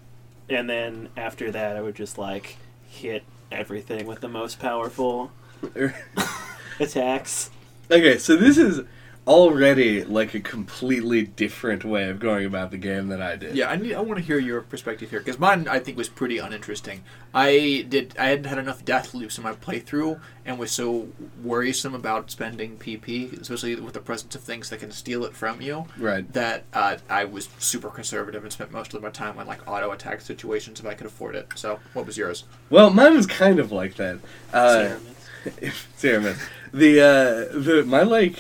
and 0.49 0.69
then 0.69 1.09
after 1.17 1.51
that, 1.51 1.77
I 1.77 1.81
would 1.81 1.95
just 1.95 2.19
like 2.19 2.57
hit 2.89 3.23
everything 3.55 4.07
with 4.07 4.21
the 4.21 4.29
most 4.29 4.59
powerful 4.59 5.31
attacks. 6.81 7.51
Okay, 7.91 8.19
so 8.19 8.37
this 8.37 8.59
is 8.59 8.83
already 9.27 10.05
like 10.05 10.35
a 10.35 10.41
completely 10.41 11.23
different 11.23 11.85
way 11.85 12.09
of 12.11 12.19
going 12.19 12.45
about 12.45 12.71
the 12.71 12.77
game 12.77 13.09
than 13.09 13.23
I 13.23 13.37
did. 13.37 13.57
Yeah, 13.57 13.71
I 13.71 13.77
need. 13.77 13.95
I 13.95 14.01
want 14.01 14.19
to 14.19 14.25
hear 14.25 14.39
your 14.39 14.61
perspective 14.61 15.11
here 15.11 15.19
because 15.21 15.39
mine 15.39 15.67
I 15.69 15.79
think 15.79 15.97
was 15.97 16.09
pretty 16.09 16.39
uninteresting. 16.39 17.03
I 17.33 17.87
did. 17.89 18.15
I 18.19 18.27
hadn't 18.27 18.45
had 18.45 18.59
enough 18.59 18.85
death 18.85 19.15
loops 19.15 19.39
in 19.39 19.45
my 19.45 19.53
playthrough, 19.53 20.21
and 20.45 20.59
was 20.59 20.71
so 20.73 21.09
worrisome 21.43 21.95
about 21.95 22.31
spending 22.31 22.77
PP, 22.77 23.41
especially 23.41 23.75
with 23.77 23.95
the 23.95 24.01
presence 24.01 24.35
of 24.35 24.43
things 24.43 24.69
that 24.71 24.81
can 24.81 24.91
steal 24.91 25.25
it 25.25 25.35
from 25.35 25.61
you, 25.61 25.87
Right. 25.99 26.31
that 26.33 26.65
uh, 26.73 26.99
I 27.09 27.25
was 27.25 27.49
super 27.59 27.89
conservative 27.89 28.43
and 28.43 28.53
spent 28.53 28.73
most 28.73 28.93
of 28.95 29.03
my 29.03 29.11
time 29.11 29.39
on 29.39 29.47
like 29.47 29.67
auto 29.67 29.91
attack 29.91 30.21
situations 30.21 30.81
if 30.81 30.87
I 30.87 30.95
could 30.95 31.07
afford 31.07 31.35
it. 31.35 31.49
So, 31.55 31.81
what 31.95 32.07
was 32.07 32.19
yours? 32.19 32.45
Well, 32.71 32.91
mine 32.91 33.15
was 33.15 33.27
kind 33.27 33.59
of 33.59 33.73
like 33.73 33.95
that. 33.97 34.19
Uh, 34.53 34.97
Cerements. 35.45 35.87
Cerements. 35.99 36.39
The 36.75 37.01
uh, 37.01 37.57
the 37.61 37.85
my 37.87 38.03
like 38.03 38.35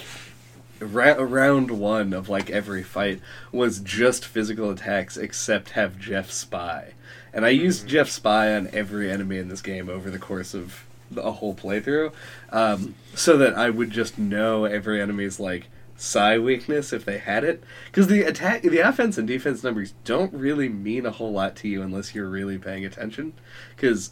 ra- 0.81 1.17
round 1.19 1.71
one 1.71 2.13
of 2.13 2.29
like 2.29 2.51
every 2.51 2.83
fight 2.83 3.21
was 3.53 3.81
just 3.81 4.25
physical 4.25 4.71
attacks 4.71 5.17
except 5.17 5.71
have 5.71 5.99
Jeff 5.99 6.31
spy, 6.31 6.95
and 7.33 7.45
I 7.45 7.51
used 7.51 7.87
Jeff 7.87 8.09
spy 8.09 8.55
on 8.55 8.69
every 8.73 9.11
enemy 9.11 9.39
in 9.39 9.49
this 9.49 9.63
game 9.63 9.89
over 9.89 10.11
the 10.11 10.19
course 10.19 10.55
of 10.55 10.85
a 11.17 11.33
whole 11.33 11.55
playthrough, 11.55 12.13
um, 12.51 12.95
so 13.15 13.37
that 13.37 13.55
I 13.55 13.71
would 13.71 13.91
just 13.91 14.19
know 14.19 14.65
every 14.65 15.01
enemy's 15.01 15.39
like 15.39 15.69
psi 15.97 16.39
weakness 16.39 16.93
if 16.93 17.05
they 17.05 17.19
had 17.19 17.45
it. 17.45 17.63
Because 17.87 18.07
the 18.09 18.23
attack 18.23 18.63
the 18.63 18.79
offense 18.79 19.19
and 19.19 19.29
defense 19.29 19.63
numbers 19.63 19.95
don't 20.05 20.33
really 20.33 20.69
mean 20.69 21.07
a 21.07 21.11
whole 21.11 21.33
lot 21.33 21.57
to 21.57 21.69
you 21.69 21.83
unless 21.83 22.15
you're 22.15 22.29
really 22.29 22.59
paying 22.59 22.85
attention. 22.85 23.33
Because 23.75 24.11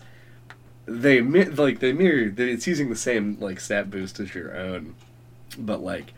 they 0.87 1.21
like 1.21 1.81
they 1.81 1.93
mirror 1.93 2.33
it's 2.37 2.67
using 2.67 2.91
the 2.91 2.97
same 2.97 3.37
like 3.41 3.61
stat 3.61 3.91
boost 3.91 4.21
as 4.21 4.35
your 4.35 4.57
own. 4.57 4.95
But 5.59 5.83
like 5.83 6.15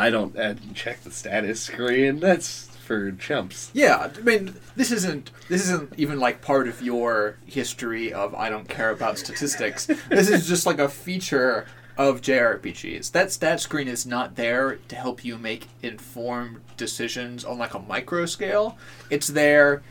i 0.00 0.10
don't 0.10 0.34
didn't 0.34 0.74
check 0.74 1.02
the 1.02 1.10
status 1.10 1.60
screen 1.60 2.20
that's 2.20 2.66
for 2.86 3.12
chumps 3.12 3.70
Yeah, 3.72 4.10
I 4.16 4.20
mean, 4.22 4.54
this 4.74 4.90
isn't 4.90 5.30
this 5.48 5.62
isn't 5.62 5.92
even 5.96 6.18
like 6.18 6.40
part 6.42 6.66
of 6.66 6.82
your 6.82 7.36
history 7.46 8.12
of 8.12 8.34
I 8.34 8.50
don't 8.50 8.68
care 8.68 8.90
about 8.90 9.16
statistics. 9.16 9.86
this 10.08 10.28
is 10.28 10.48
just 10.48 10.66
like 10.66 10.80
a 10.80 10.88
feature 10.88 11.66
of 11.96 12.20
JRPGs. 12.20 13.12
That 13.12 13.30
stat 13.30 13.60
screen 13.60 13.86
is 13.86 14.04
not 14.06 14.34
there 14.34 14.76
to 14.88 14.96
help 14.96 15.24
you 15.24 15.38
make 15.38 15.68
informed 15.82 16.62
decisions 16.76 17.44
on 17.44 17.58
like 17.58 17.74
a 17.74 17.78
micro 17.78 18.26
scale. 18.26 18.76
It's 19.08 19.28
there 19.28 19.82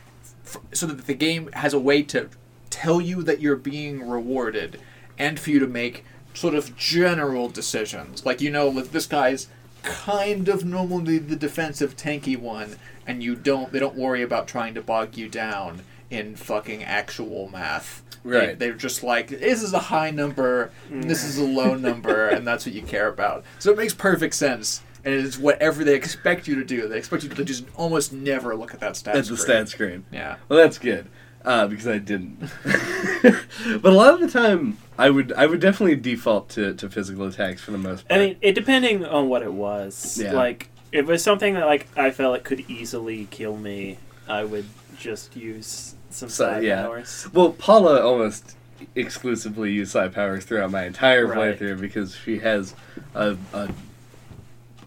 f- 0.45 0.57
so 0.74 0.86
that 0.88 1.05
the 1.07 1.14
game 1.14 1.49
has 1.53 1.74
a 1.74 1.80
way 1.80 2.03
to 2.03 2.30
tell 2.70 2.99
you 2.99 3.24
that 3.24 3.39
you're 3.39 3.55
being 3.55 4.10
rewarded 4.10 4.78
and 5.18 5.39
for 5.39 5.51
you 5.51 5.60
to 5.60 5.68
make 5.68 6.03
sort 6.34 6.53
of 6.53 6.76
general 6.76 7.47
decisions. 7.47 8.26
Like 8.26 8.41
you 8.41 8.51
know, 8.51 8.72
this 8.82 9.05
guy's 9.05 9.47
kind 9.84 10.47
of 10.49 10.65
normally 10.65 11.17
the 11.17 11.36
defensive 11.36 11.95
tanky 11.95 12.38
one 12.38 12.77
and 13.07 13.23
you 13.23 13.36
don't 13.36 13.71
they 13.71 13.80
don't 13.80 13.95
worry 13.95 14.21
about 14.21 14.47
trying 14.47 14.73
to 14.75 14.82
bog 14.82 15.17
you 15.17 15.27
down 15.30 15.82
in 16.09 16.36
fucking 16.36 16.84
actual 16.84 17.49
math. 17.49 18.03
Right. 18.23 18.57
They, 18.59 18.67
they're 18.67 18.73
just 18.77 19.03
like 19.03 19.27
this 19.30 19.63
is 19.63 19.73
a 19.73 19.80
high 19.80 20.11
number, 20.11 20.71
and 20.91 21.03
this 21.05 21.23
is 21.23 21.38
a 21.38 21.43
low 21.45 21.75
number, 21.75 22.27
and 22.27 22.45
that's 22.45 22.65
what 22.65 22.75
you 22.75 22.82
care 22.82 23.07
about. 23.07 23.45
So 23.59 23.71
it 23.71 23.77
makes 23.77 23.93
perfect 23.93 24.36
sense. 24.36 24.82
And 25.05 25.13
it 25.13 25.23
is 25.23 25.39
whatever 25.39 25.86
they 25.86 25.95
expect 25.95 26.45
you 26.47 26.55
to 26.55 26.65
do. 26.65 26.88
They 26.89 26.97
expect 26.97 27.23
you 27.23 27.30
to 27.30 27.45
just 27.45 27.63
almost 27.77 28.11
never 28.11 28.55
look 28.55 28.73
at 28.73 28.82
that 28.82 28.97
stat 28.97 29.13
that's 29.13 29.30
the 29.30 29.38
screen. 29.38 29.55
stat 29.65 29.69
screen 29.69 30.05
Yeah. 30.11 30.36
well 30.49 30.59
that's 30.59 30.77
good 30.77 31.07
uh, 31.45 31.67
because 31.67 31.88
i 31.88 31.97
didn't 31.99 32.38
but 33.23 33.86
a 33.86 33.95
lot 33.95 34.13
of 34.13 34.19
the 34.19 34.27
time 34.30 34.77
i 35.00 35.10
would 35.10 35.32
i 35.34 35.45
would 35.45 35.60
definitely 35.60 35.95
default 35.95 36.50
to, 36.50 36.74
to 36.76 36.89
physical 36.89 37.26
attacks 37.26 37.62
for 37.62 37.72
the 37.72 37.78
most 37.78 38.06
I 38.10 38.10
part 38.10 38.20
mean, 38.22 38.38
it 38.41 38.54
depending 38.54 39.06
on 39.06 39.30
what 39.30 39.41
it 39.41 39.52
was. 39.54 40.20
Yeah. 40.22 40.34
Like, 40.34 40.70
if 40.91 41.00
it 41.00 41.06
was 41.08 41.24
something 41.24 41.54
that 41.56 41.66
like 41.66 41.88
I 41.97 42.12
felt 42.12 42.36
it 42.38 42.43
could 42.43 42.62
easily 42.70 43.28
kill 43.32 43.56
me, 43.58 43.97
I 44.28 44.43
would 44.43 44.66
just 44.97 45.36
use 45.36 45.95
some 46.10 46.30
So, 46.30 46.45
psi 46.45 46.60
yeah. 46.62 46.84
powers. 46.84 47.28
Well, 47.34 47.52
Paula 47.54 48.02
almost 48.04 48.56
exclusively 48.95 49.72
used 49.72 49.91
psi 49.91 50.08
powers 50.10 50.45
throughout 50.45 50.72
my 50.72 50.86
entire 50.86 51.28
Right. 51.28 51.58
playthrough 51.60 51.80
because 51.80 52.16
she 52.16 52.39
has 52.39 52.76
a 53.16 53.38
a, 53.54 53.70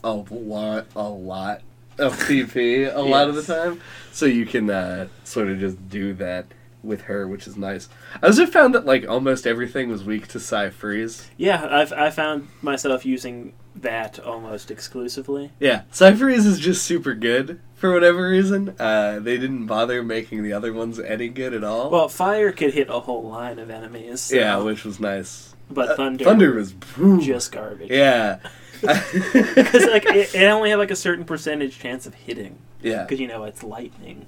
a 0.05 0.13
lot 0.13 0.87
a 0.97 1.09
lot 1.09 1.61
of 1.99 2.19
PP 2.29 2.93
a 2.95 3.01
lot 3.01 3.29
of 3.29 3.35
the 3.35 3.43
time, 3.43 3.81
so 4.13 4.27
you 4.27 4.45
can 4.47 4.69
uh, 4.71 5.07
sort 5.25 5.49
of 5.49 5.59
just 5.61 5.89
do 5.89 6.13
that 6.15 6.47
with 6.83 7.03
her, 7.03 7.27
which 7.29 7.47
is 7.47 7.57
nice. 7.57 7.89
I 8.23 8.27
also 8.27 8.47
found 8.47 8.75
that 8.75 8.85
like 8.87 9.09
almost 9.09 9.47
everything 9.47 9.89
was 9.89 10.05
weak 10.05 10.27
to 10.29 10.41
PSI 10.41 10.71
Freeze. 10.71 11.29
Yeah, 11.37 11.67
I've 11.71 11.93
I 11.93 12.11
found 12.11 12.49
myself 12.61 13.05
using 13.07 13.53
that 13.77 14.19
almost 14.19 14.71
exclusively. 14.71 15.51
Yeah, 15.61 15.83
PSI 15.93 16.15
Freeze 16.15 16.47
is 16.47 16.59
just 16.59 16.85
super 16.85 17.15
good 17.15 17.61
for 17.75 17.93
whatever 17.93 18.29
reason. 18.29 18.75
Uh, 18.79 19.19
they 19.21 19.39
didn't 19.39 19.67
bother 19.67 20.03
making 20.03 20.43
the 20.43 20.53
other 20.53 20.73
ones 20.73 20.99
any 21.01 21.29
good 21.29 21.55
at 21.55 21.65
all. 21.65 21.91
Well, 21.91 22.09
fire 22.09 22.53
could 22.53 22.75
hit 22.75 22.89
a 22.91 23.01
whole 23.01 23.29
line 23.29 23.59
of 23.59 23.71
enemies. 23.71 24.21
so- 24.23 24.37
yeah, 24.37 24.57
which 24.59 24.85
was 24.85 24.99
nice. 25.01 25.55
but 25.71 25.91
Uh, 25.91 25.97
thunder, 25.97 26.25
Thunder 26.25 26.55
was 26.55 26.73
boom. 26.73 27.21
just 27.21 27.53
garbage. 27.53 27.91
Yeah. 27.91 28.39
because 28.83 29.87
like 29.87 30.05
it, 30.07 30.35
it 30.35 30.47
only 30.49 30.71
had 30.71 30.79
like 30.81 30.91
a 30.91 30.97
certain 30.97 31.25
percentage 31.25 31.79
chance 31.79 32.05
of 32.05 32.15
hitting 32.15 32.59
yeah. 32.83 33.05
because 33.05 33.21
you 33.21 33.29
know 33.29 33.45
it's 33.45 33.63
lightning. 33.63 34.27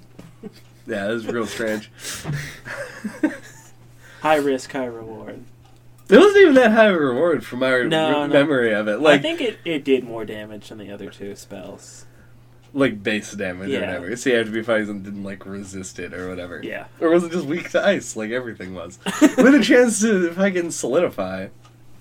Yeah, 0.87 1.09
it 1.09 1.13
was 1.13 1.25
real 1.27 1.45
strange. 1.47 1.89
High 4.21 4.35
risk, 4.37 4.71
high 4.71 4.85
reward. 4.85 5.43
It 6.09 6.17
wasn't 6.17 6.37
even 6.37 6.53
that 6.55 6.71
high 6.71 6.87
of 6.87 6.95
a 6.95 6.99
reward 6.99 7.45
from 7.45 7.59
my 7.59 7.69
No, 7.83 8.25
no. 8.25 8.27
memory 8.27 8.73
of 8.73 8.87
it. 8.87 8.99
I 9.03 9.17
think 9.17 9.41
it, 9.41 9.59
it 9.65 9.83
did 9.83 10.03
more 10.03 10.25
damage 10.25 10.69
than 10.69 10.77
the 10.77 10.91
other 10.91 11.09
two 11.09 11.35
spells. 11.35 12.05
like 12.73 13.01
base 13.03 13.31
damage 13.33 13.69
or 13.69 13.73
Yeah. 13.73 13.79
whatever. 13.81 14.15
So 14.15 14.29
you 14.31 14.35
have 14.37 14.47
to 14.47 14.51
be 14.51 14.61
fighting 14.63 14.87
something 14.87 15.03
that 15.03 15.09
didn't 15.11 15.23
like 15.23 15.45
resist 15.45 15.97
it 15.99 16.13
or 16.13 16.27
whatever. 16.29 16.59
Yeah. 16.63 16.85
Or 16.99 17.09
was 17.09 17.23
it 17.23 17.31
just 17.31 17.45
weak 17.45 17.69
to 17.71 17.85
ice 17.85 18.15
like 18.15 18.31
everything 18.31 18.73
was? 18.73 18.99
With 19.21 19.55
a 19.55 19.63
chance 19.63 20.01
to 20.01 20.31
fucking 20.33 20.71
solidify. 20.71 21.47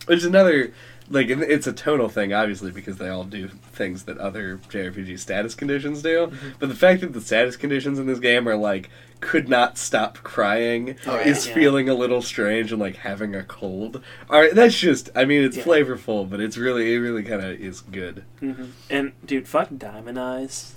Which 0.06 0.19
is 0.19 0.24
another 0.24 0.73
like 1.10 1.28
it's 1.28 1.66
a 1.66 1.72
tonal 1.72 2.09
thing 2.09 2.32
obviously 2.32 2.70
because 2.70 2.97
they 2.97 3.09
all 3.09 3.24
do 3.24 3.48
things 3.72 4.05
that 4.05 4.16
other 4.18 4.59
JRPG 4.70 5.18
status 5.18 5.55
conditions 5.55 6.02
do. 6.02 6.26
Mm-hmm. 6.28 6.48
But 6.59 6.68
the 6.70 6.74
fact 6.74 7.01
that 7.02 7.12
the 7.12 7.20
status 7.20 7.56
conditions 7.56 7.98
in 7.98 8.06
this 8.06 8.18
game 8.20 8.48
are 8.48 8.56
like 8.56 8.90
could 9.20 9.48
not 9.48 9.78
stop 9.78 10.18
crying 10.18 10.97
Oh, 11.06 11.14
yeah. 11.16 11.28
is 11.28 11.47
Yeah. 11.47 11.55
feeling 11.55 11.89
a 11.89 11.94
little 11.94 12.20
strange 12.20 12.72
and 12.72 12.81
like 12.81 12.97
having 12.97 13.35
a 13.35 13.43
cold. 13.43 14.02
All 14.28 14.40
right, 14.40 14.55
that's 14.55 14.78
just 14.78 15.10
I 15.14 15.24
mean 15.24 15.43
it's 15.43 15.56
Yeah. 15.59 15.64
flavorful, 15.64 16.28
but 16.28 16.40
it's 16.40 16.56
really 16.56 16.93
it 16.94 16.98
really 16.98 17.22
kind 17.22 17.43
of 17.43 17.60
is 17.60 17.81
good. 17.81 18.24
hmm 18.40 18.64
And 18.90 19.12
dude, 19.24 19.47
fuck 19.48 19.68
diamondize. 19.70 20.72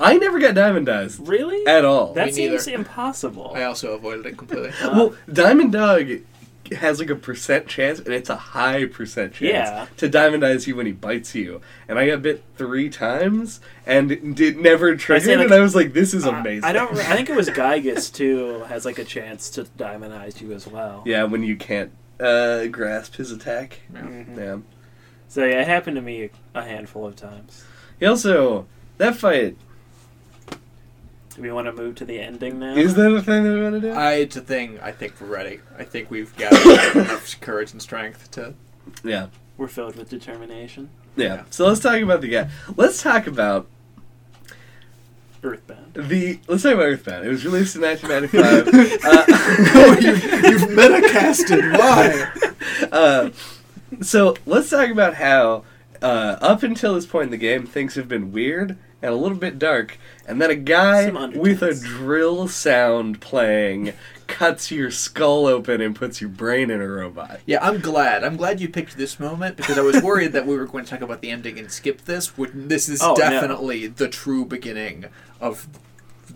I 0.00 0.16
never 0.16 0.38
got 0.38 0.54
diamond 0.54 0.88
eyes 0.88 1.18
Really? 1.20 1.66
at 1.66 1.84
all. 1.84 2.14
that 2.14 2.26
Me 2.28 2.32
seems 2.32 2.66
neither. 2.66 2.78
impossible. 2.78 3.52
I 3.54 3.64
also 3.64 3.92
avoided 3.92 4.24
it 4.26 4.36
completely. 4.38 4.70
Uh, 4.82 4.90
well, 4.94 5.14
Diamond 5.30 5.72
Dog 5.72 6.08
has 6.72 6.98
like 6.98 7.10
a 7.10 7.14
percent 7.16 7.66
chance, 7.66 7.98
and 7.98 8.12
it's 8.14 8.30
a 8.30 8.36
high 8.36 8.86
percent 8.86 9.34
chance 9.34 9.52
Yeah. 9.68 9.86
to 9.98 10.08
diamondize 10.08 10.66
you 10.66 10.76
when 10.76 10.86
he 10.86 10.92
bites 10.92 11.34
you. 11.34 11.60
And 11.88 11.98
I 11.98 12.06
got 12.08 12.22
bit 12.22 12.42
three 12.56 12.88
times, 12.90 13.60
and 13.86 14.34
did 14.36 14.56
never 14.58 14.96
triggered. 14.96 15.38
like- 15.38 15.44
and 15.46 15.54
I 15.54 15.60
was 15.60 15.74
like, 15.74 15.92
"This 15.92 16.14
is 16.14 16.24
I- 16.26 16.40
amazing." 16.40 16.64
I 16.64 16.72
don't. 16.72 16.96
I 16.96 17.16
think 17.16 17.28
it 17.30 17.36
was 17.36 17.48
Giygas 17.50 18.12
too 18.12 18.64
has 18.68 18.84
like 18.84 18.98
a 18.98 19.04
chance 19.04 19.50
to 19.50 19.64
diamondize 19.78 20.40
you 20.40 20.52
as 20.52 20.66
well. 20.66 21.02
Yeah, 21.06 21.24
when 21.24 21.42
you 21.42 21.56
can't 21.56 21.90
uh, 22.20 22.66
grasp 22.66 23.16
his 23.16 23.30
attack. 23.32 23.80
Mhm. 23.92 24.36
Yeah. 24.36 24.56
So 25.28 25.44
yeah, 25.44 25.60
it 25.62 25.66
happened 25.66 25.96
to 25.96 26.02
me 26.02 26.30
a 26.54 26.62
handful 26.62 27.06
of 27.06 27.16
times. 27.16 27.64
He 27.98 28.06
also 28.06 28.66
that 28.98 29.16
fight 29.16 29.56
Do 31.34 31.42
we 31.42 31.50
want 31.50 31.66
to 31.66 31.72
move 31.72 31.96
to 31.96 32.04
the 32.04 32.20
ending 32.20 32.60
now? 32.60 32.74
is 32.76 32.94
that 32.94 33.12
a 33.12 33.20
thing 33.20 33.42
that 33.42 33.52
we 33.52 33.62
want 33.62 33.74
to 33.74 33.80
do? 33.80 33.90
I, 33.90 34.14
it's 34.14 34.36
a 34.36 34.40
thing. 34.40 34.78
I 34.80 34.92
think 34.92 35.20
we're 35.20 35.26
ready. 35.26 35.60
I 35.76 35.82
think 35.82 36.08
we've 36.10 36.34
gathered 36.36 36.96
enough 36.96 37.40
courage 37.40 37.72
and 37.72 37.82
strength 37.82 38.30
to. 38.32 38.54
yeah. 39.02 39.28
We're 39.56 39.68
filled 39.68 39.96
with 39.96 40.08
determination. 40.10 40.90
yeah, 41.16 41.26
Yeah. 41.26 41.44
So 41.50 41.66
let's 41.66 41.80
talk 41.80 42.00
about 42.00 42.20
the 42.20 42.28
guy. 42.28 42.50
Let's 42.76 43.02
talk 43.02 43.26
about 43.26 43.66
Earthbound. 45.42 45.94
the. 45.94 46.38
Let's 46.46 46.62
talk 46.62 46.74
about 46.74 46.84
Earthbound. 46.84 47.26
It 47.26 47.28
was 47.28 47.44
released 47.44 47.76
in 47.76 47.82
1995. 47.82 49.00
oh, 49.74 49.96
you've, 50.00 50.24
you've 50.24 50.70
metacasted. 50.70 51.76
Why? 51.78 52.88
uh, 52.92 53.30
so 54.00 54.36
let's 54.46 54.70
talk 54.70 54.88
about 54.88 55.14
how 55.14 55.64
uh, 56.00 56.36
up 56.40 56.62
until 56.62 56.94
this 56.94 57.06
point 57.06 57.26
in 57.26 57.30
the 57.30 57.36
game, 57.36 57.66
things 57.66 57.94
have 57.96 58.08
been 58.08 58.30
weird 58.32 58.76
and 59.04 59.12
a 59.12 59.16
little 59.16 59.36
bit 59.36 59.58
dark, 59.58 59.98
and 60.26 60.40
then 60.40 60.50
a 60.50 60.54
guy 60.56 61.10
with 61.34 61.62
a 61.62 61.74
drill 61.74 62.48
sound 62.48 63.20
playing 63.20 63.92
cuts 64.26 64.70
your 64.70 64.90
skull 64.90 65.46
open 65.46 65.82
and 65.82 65.94
puts 65.94 66.20
your 66.22 66.30
brain 66.30 66.70
in 66.70 66.80
a 66.80 66.88
robot. 66.88 67.40
Yeah, 67.44 67.58
I'm 67.60 67.80
glad. 67.80 68.24
I'm 68.24 68.36
glad 68.38 68.60
you 68.60 68.68
picked 68.68 68.96
this 68.96 69.20
moment 69.20 69.56
because 69.56 69.76
I 69.76 69.82
was 69.82 70.02
worried 70.02 70.32
that 70.32 70.46
we 70.46 70.56
were 70.56 70.64
going 70.64 70.84
to 70.84 70.90
talk 70.90 71.02
about 71.02 71.20
the 71.20 71.30
ending 71.30 71.58
and 71.58 71.70
skip 71.70 72.06
this. 72.06 72.36
Which 72.38 72.50
this 72.54 72.88
is 72.88 73.02
Oh, 73.02 73.08
no. 73.10 73.14
definitely 73.16 73.86
the 73.88 74.08
true 74.08 74.46
beginning 74.46 75.04
of 75.40 75.68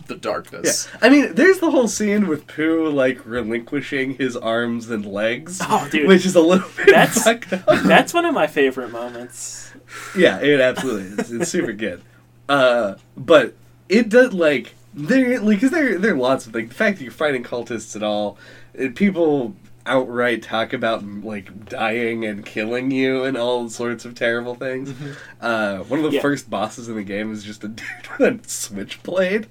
the 0.05 0.15
darkness. 0.15 0.85
Yeah, 0.85 0.91
darkness. 0.91 0.97
I 1.01 1.09
mean, 1.09 1.33
there's 1.33 1.57
the 1.59 1.71
whole 1.71 1.87
scene 1.87 2.27
with 2.27 2.45
Poo 2.45 2.87
like 2.89 3.25
relinquishing 3.25 4.13
his 4.13 4.37
arms 4.37 4.91
and 4.91 5.03
legs, 5.05 5.59
Oh, 5.63 5.87
dude. 5.91 6.07
which 6.07 6.27
is 6.27 6.35
a 6.35 6.41
little 6.41 6.69
bit 6.77 6.87
That's- 6.91 7.23
fucked 7.23 7.51
up. 7.53 7.65
That's 7.83 8.13
one 8.13 8.25
of 8.25 8.35
my 8.35 8.45
favorite 8.45 8.91
moments. 8.91 9.73
Yeah, 10.15 10.39
it 10.39 10.61
absolutely 10.61 11.23
is. 11.23 11.31
It's 11.31 11.49
super 11.49 11.73
good. 11.73 12.03
Uh, 12.49 12.95
but 13.15 13.53
it 13.87 14.09
does 14.09 14.33
like 14.33 14.73
there 14.93 15.39
like 15.39 15.61
cause 15.61 15.69
there 15.71 15.97
there 15.97 16.13
are 16.13 16.17
lots 16.17 16.47
of 16.47 16.53
like 16.55 16.67
the 16.69 16.75
fact 16.75 16.97
that 16.97 17.03
you're 17.03 17.13
fighting 17.13 17.43
cultists 17.43 17.95
at 17.95 18.03
all. 18.03 18.37
It, 18.73 18.95
people 18.95 19.55
outright 19.85 20.43
talk 20.43 20.73
about 20.73 21.03
like 21.23 21.65
dying 21.69 22.25
and 22.25 22.45
killing 22.45 22.91
you 22.91 23.23
and 23.23 23.37
all 23.37 23.69
sorts 23.69 24.03
of 24.05 24.13
terrible 24.15 24.55
things. 24.55 24.93
Uh, 25.41 25.77
one 25.79 25.99
of 25.99 26.05
the 26.11 26.17
Yeah. 26.17 26.21
first 26.21 26.49
bosses 26.49 26.89
in 26.89 26.95
the 26.95 27.03
game 27.03 27.31
is 27.31 27.43
just 27.43 27.63
a 27.63 27.67
dude 27.69 27.85
with 28.19 28.45
a 28.45 28.49
switchblade. 28.49 29.47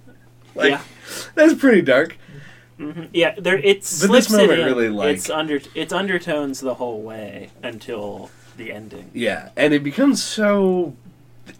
Like 0.54 0.70
Yeah. 0.72 0.82
that's 1.34 1.54
pretty 1.54 1.82
dark. 1.82 2.16
hmm 2.76 3.04
Yeah, 3.12 3.34
there 3.38 3.58
it 3.58 3.80
But 4.02 4.12
this 4.12 4.30
moment 4.30 4.50
it 4.52 4.58
in. 4.60 4.66
really, 4.66 4.88
like- 4.88 5.16
it's 5.16 5.30
under 5.30 5.60
it's 5.74 5.92
undertones 5.92 6.60
the 6.60 6.74
whole 6.74 7.00
way 7.02 7.50
until 7.62 8.30
the 8.56 8.72
ending. 8.72 9.10
Yeah, 9.14 9.50
and 9.56 9.72
it 9.72 9.82
becomes 9.84 10.20
so. 10.22 10.94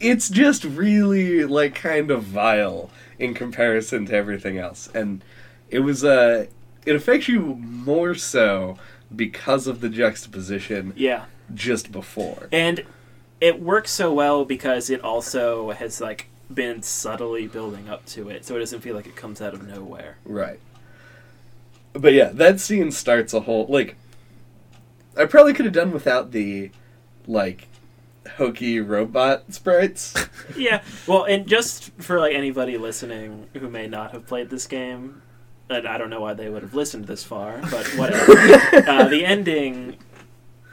It's 0.01 0.28
just 0.28 0.65
really 0.65 1.44
like 1.44 1.74
kind 1.74 2.10
of 2.10 2.23
vile 2.24 2.90
in 3.19 3.35
comparison 3.35 4.06
to 4.06 4.15
everything 4.15 4.59
else, 4.59 4.89
and 4.94 5.23
it 5.70 5.81
was 5.81 6.05
uh, 6.05 6.47
it 6.86 6.94
affects 6.97 7.28
you 7.28 7.40
more 7.56 8.15
so 8.15 8.77
because 9.15 9.66
of 9.66 9.81
the 9.81 9.89
juxtaposition 9.89 10.93
Yeah, 10.97 11.24
just 11.55 11.90
before. 11.93 12.48
and 12.52 12.85
it 13.40 13.60
works 13.62 13.90
so 13.90 14.12
well 14.12 14.44
because 14.44 14.90
it 14.90 15.01
also 15.02 15.70
has 15.70 16.01
like 16.01 16.27
been 16.52 16.82
subtly 16.82 17.47
building 17.47 17.89
up 17.89 18.05
to 18.06 18.28
it, 18.28 18.44
so 18.44 18.56
it 18.56 18.60
doesn't 18.60 18.81
feel 18.81 18.94
like 18.97 19.06
it 19.06 19.16
comes 19.16 19.40
out 19.40 19.55
of 19.55 19.66
nowhere. 19.66 20.16
Right. 20.24 20.59
But 21.93 22.12
yeah, 22.12 22.31
that 22.35 22.60
scene 22.60 22.90
starts 22.93 23.32
a 23.35 23.40
whole 23.40 23.66
like. 23.69 23.97
I 25.16 25.24
probably 25.24 25.52
could 25.52 25.65
have 25.65 25.74
done 25.74 25.90
without 25.93 26.31
the, 26.31 26.70
like, 27.27 27.66
hokey 28.36 28.80
robot 28.80 29.52
sprites. 29.52 30.14
yeah, 30.56 30.82
well, 31.06 31.24
and 31.24 31.46
just 31.46 31.92
for 31.98 32.18
like 32.18 32.34
anybody 32.34 32.78
listening 32.78 33.48
who 33.55 33.68
may 33.68 33.86
not 33.86 34.12
have 34.12 34.26
played 34.26 34.50
this 34.50 34.66
game, 34.66 35.22
and 35.70 35.86
I 35.86 35.98
don't 35.98 36.10
know 36.10 36.20
why 36.20 36.34
they 36.34 36.48
would 36.48 36.62
have 36.62 36.74
listened 36.74 37.06
this 37.06 37.24
far, 37.24 37.59
but 37.70 37.86
whatever. 37.96 38.32
uh, 38.88 39.09
the 39.09 39.24
ending 39.24 39.96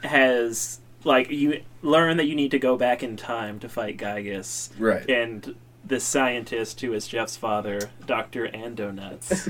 has 0.02 0.80
like 1.04 1.30
you 1.30 1.62
learn 1.82 2.16
that 2.16 2.26
you 2.26 2.34
need 2.34 2.50
to 2.50 2.58
go 2.58 2.76
back 2.76 3.02
in 3.02 3.16
time 3.16 3.58
to 3.60 3.68
fight 3.68 3.96
Giygas, 3.96 4.70
right. 4.78 5.08
and 5.08 5.54
the 5.84 6.00
scientist 6.00 6.80
who 6.80 6.92
is 6.92 7.06
Jeff's 7.06 7.36
father, 7.36 7.90
Doctor 8.06 8.48
Andonuts. 8.48 9.48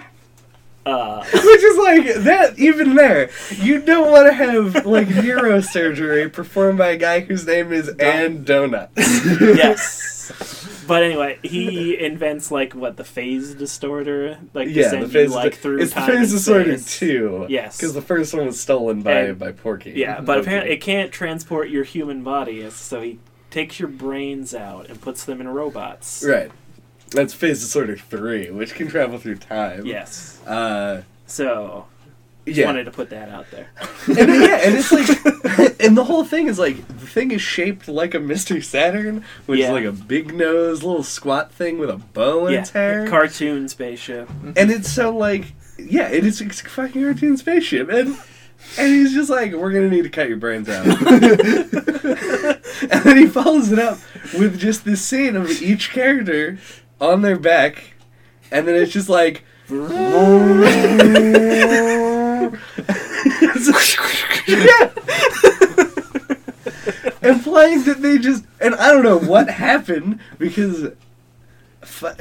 uh, 0.86 1.24
Which 1.32 1.62
is 1.62 1.78
like 1.78 2.14
that. 2.24 2.54
Even 2.58 2.94
there, 2.94 3.30
you 3.56 3.80
don't 3.80 4.10
want 4.10 4.26
to 4.26 4.32
have 4.32 4.84
like 4.86 5.08
neurosurgery 5.08 6.32
performed 6.32 6.78
by 6.78 6.90
a 6.90 6.96
guy 6.96 7.20
whose 7.20 7.46
name 7.46 7.72
is 7.72 7.88
Ann 7.98 8.44
Donut. 8.44 8.90
yes. 8.96 10.10
But 10.86 11.02
anyway, 11.02 11.38
he 11.42 11.98
invents 11.98 12.50
like 12.50 12.74
what 12.74 12.98
the 12.98 13.04
phase 13.04 13.54
distorter, 13.54 14.38
like 14.52 14.68
yeah, 14.68 14.90
the 14.90 15.08
phase. 15.08 15.30
you 15.30 15.34
like 15.34 15.54
through 15.54 15.80
it's 15.80 15.92
time 15.92 16.06
phase 16.10 16.30
and 16.30 16.38
disorder 16.38 16.76
space. 16.76 16.98
too. 16.98 17.46
Yes. 17.48 17.78
because 17.78 17.94
the 17.94 18.02
first 18.02 18.34
one 18.34 18.44
was 18.44 18.60
stolen 18.60 19.00
by 19.00 19.12
And- 19.12 19.38
by 19.38 19.52
Porky. 19.52 19.92
Yeah, 19.92 20.20
but 20.20 20.36
Okay. 20.38 20.46
apparently 20.46 20.72
it 20.74 20.82
can't 20.82 21.10
transport 21.10 21.70
your 21.70 21.84
human 21.84 22.22
body, 22.22 22.68
so 22.68 23.00
he 23.00 23.18
takes 23.50 23.80
your 23.80 23.88
brains 23.88 24.54
out 24.54 24.90
and 24.90 25.00
puts 25.00 25.24
them 25.24 25.40
in 25.40 25.48
robots. 25.48 26.22
right. 26.22 26.50
That's 27.10 27.32
phase 27.34 27.60
distorter 27.60 27.96
three, 27.96 28.50
which 28.50 28.74
can 28.74 28.88
travel 28.88 29.18
through 29.18 29.36
time. 29.36 29.86
Yes. 29.86 30.42
Uh, 30.46 31.02
So 31.26 31.86
just 32.44 32.58
yeah. 32.58 32.66
wanted 32.66 32.84
to 32.84 32.90
put 32.90 33.08
that 33.10 33.28
out 33.30 33.50
there. 33.50 33.68
and 34.06 34.16
then, 34.16 34.42
yeah, 34.42 34.60
and 34.64 34.74
it's 34.74 34.92
like, 34.92 35.80
and 35.80 35.96
the 35.96 36.04
whole 36.04 36.24
thing 36.24 36.46
is 36.48 36.58
like 36.58 36.86
the 36.88 37.06
thing 37.06 37.30
is 37.30 37.40
shaped 37.40 37.88
like 37.88 38.14
a 38.14 38.18
Mr. 38.18 38.62
Saturn, 38.62 39.24
which 39.46 39.60
Yeah. 39.60 39.66
is 39.66 39.72
like 39.72 39.84
a 39.84 39.92
big 39.92 40.34
nose, 40.34 40.82
little 40.82 41.02
squat 41.04 41.52
thing 41.52 41.78
with 41.78 41.88
a 41.90 41.96
bow 41.96 42.46
in 42.48 42.54
yeah, 42.54 42.60
its 42.60 42.70
hair. 42.70 43.06
cartoon 43.08 43.68
spaceship. 43.68 44.28
and 44.56 44.70
it's 44.70 44.90
so 44.92 45.16
like 45.16 45.52
yeah 45.78 46.06
it 46.08 46.24
is 46.24 46.40
a 46.40 46.48
fucking 46.50 47.02
cartoon 47.02 47.36
spaceship 47.36 47.88
and 47.88 48.16
and 48.78 48.88
he's 48.94 49.12
just 49.12 49.28
like 49.28 49.52
we're 49.52 49.72
gonna 49.72 49.90
need 49.90 50.02
to 50.02 50.08
cut 50.08 50.28
your 50.28 50.36
brains 50.36 50.68
out 50.68 50.86
and 52.90 53.02
then 53.04 53.16
he 53.16 53.26
follows 53.26 53.72
it 53.72 53.78
up 53.78 53.98
with 54.38 54.58
just 54.58 54.84
this 54.84 55.02
scene 55.02 55.34
of 55.36 55.50
each 55.62 55.90
character 55.90 56.58
on 57.00 57.22
their 57.22 57.38
back 57.38 57.94
and 58.50 58.68
then 58.68 58.74
it's 58.74 58.92
just 58.92 59.08
like 59.08 59.44
yeah. 59.68 59.78
Implying 67.22 67.84
that 67.84 67.98
they 68.00 68.18
just 68.18 68.44
and 68.60 68.74
I 68.74 68.92
don't 68.92 69.02
know 69.02 69.18
what 69.18 69.48
happened 69.48 70.20
because 70.38 70.92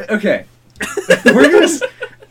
okay. 0.10 0.46
We're 1.26 1.52
gonna 1.52 1.68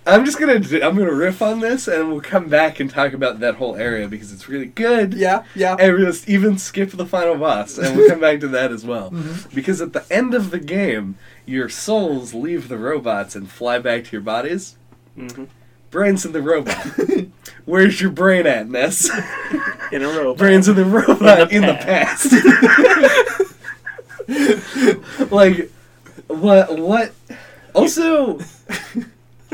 I'm 0.05 0.25
just 0.25 0.39
gonna 0.41 0.55
I'm 0.55 0.97
gonna 0.97 1.13
riff 1.15 1.41
on 1.43 1.61
this 1.61 1.87
and 1.87 2.11
we'll 2.11 2.21
come 2.21 2.49
back 2.49 2.81
and 2.81 2.91
talk 2.91 3.13
about 3.13 3.39
that 3.41 3.55
whole 3.55 3.77
area 3.77 4.09
because 4.09 4.33
it's 4.33 4.49
really 4.49 4.67
good 4.67 5.15
Yeah, 5.15 5.45
yeah. 5.55 5.77
and 5.79 5.93
we'll 5.97 6.07
just 6.07 6.29
even 6.29 6.59
skip 6.59 6.91
the 6.91 7.07
final 7.07 7.37
boss 7.37 7.79
and 7.79 7.97
we'll 7.97 8.09
come 8.11 8.19
back 8.21 8.41
to 8.41 8.49
that 8.49 8.73
as 8.73 8.85
well 8.85 9.11
Mm-hmm. 9.13 9.55
because 9.55 9.81
at 9.81 9.93
the 9.93 10.05
end 10.11 10.35
of 10.35 10.51
the 10.51 10.59
game 10.59 11.17
your 11.47 11.69
souls 11.69 12.35
leave 12.35 12.69
the 12.69 12.79
robots 12.79 13.37
and 13.37 13.49
fly 13.51 13.79
back 13.79 14.05
to 14.05 14.13
your 14.13 14.23
bodies 14.23 14.77
hmm 15.15 15.45
brains 15.93 16.25
in 16.25 16.33
the 16.33 16.41
robot 16.43 16.75
where's 17.67 18.01
your 18.01 18.11
brain 18.11 18.47
at 18.47 18.67
Ness 18.69 19.09
In 19.93 20.03
a 20.03 20.09
robot. 20.09 20.39
brains 20.39 20.67
in 20.69 20.75
the 20.75 20.85
robot 20.87 21.53
in 21.53 21.63
In 21.63 21.67
the, 21.67 21.73
the 21.75 21.79
past. 21.79 22.33
like, 25.31 25.71
what? 26.29 26.79
What? 26.79 27.13
Also, 27.75 28.39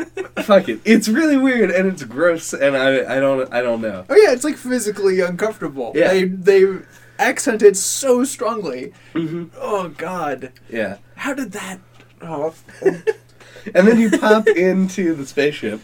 fuck 0.43 0.69
it. 0.69 0.81
It's 0.85 1.09
really 1.09 1.37
weird 1.37 1.70
and 1.70 1.89
it's 1.89 2.05
gross, 2.05 2.53
and 2.53 2.77
I 2.77 3.16
I 3.16 3.20
don't 3.20 3.53
I 3.53 3.62
don't 3.62 3.81
know. 3.81 4.05
Oh 4.09 4.16
yeah, 4.16 4.33
it's 4.33 4.45
like 4.45 4.57
physically 4.57 5.20
uncomfortable. 5.20 5.93
Yeah. 5.95 6.09
They 6.12 6.25
they 6.25 6.79
accented 7.19 7.77
so 7.77 8.25
strongly. 8.25 8.93
Mm-hmm. 9.15 9.47
Oh 9.61 9.89
god. 9.89 10.53
Yeah, 10.70 10.99
How 11.16 11.35
did 11.35 11.53
that 11.53 11.81
Oh 12.20 12.55
and 12.83 13.87
then 13.87 13.99
you 13.99 14.11
pop 14.11 14.49
into 14.49 15.15
the 15.15 15.27
spaceship. 15.27 15.81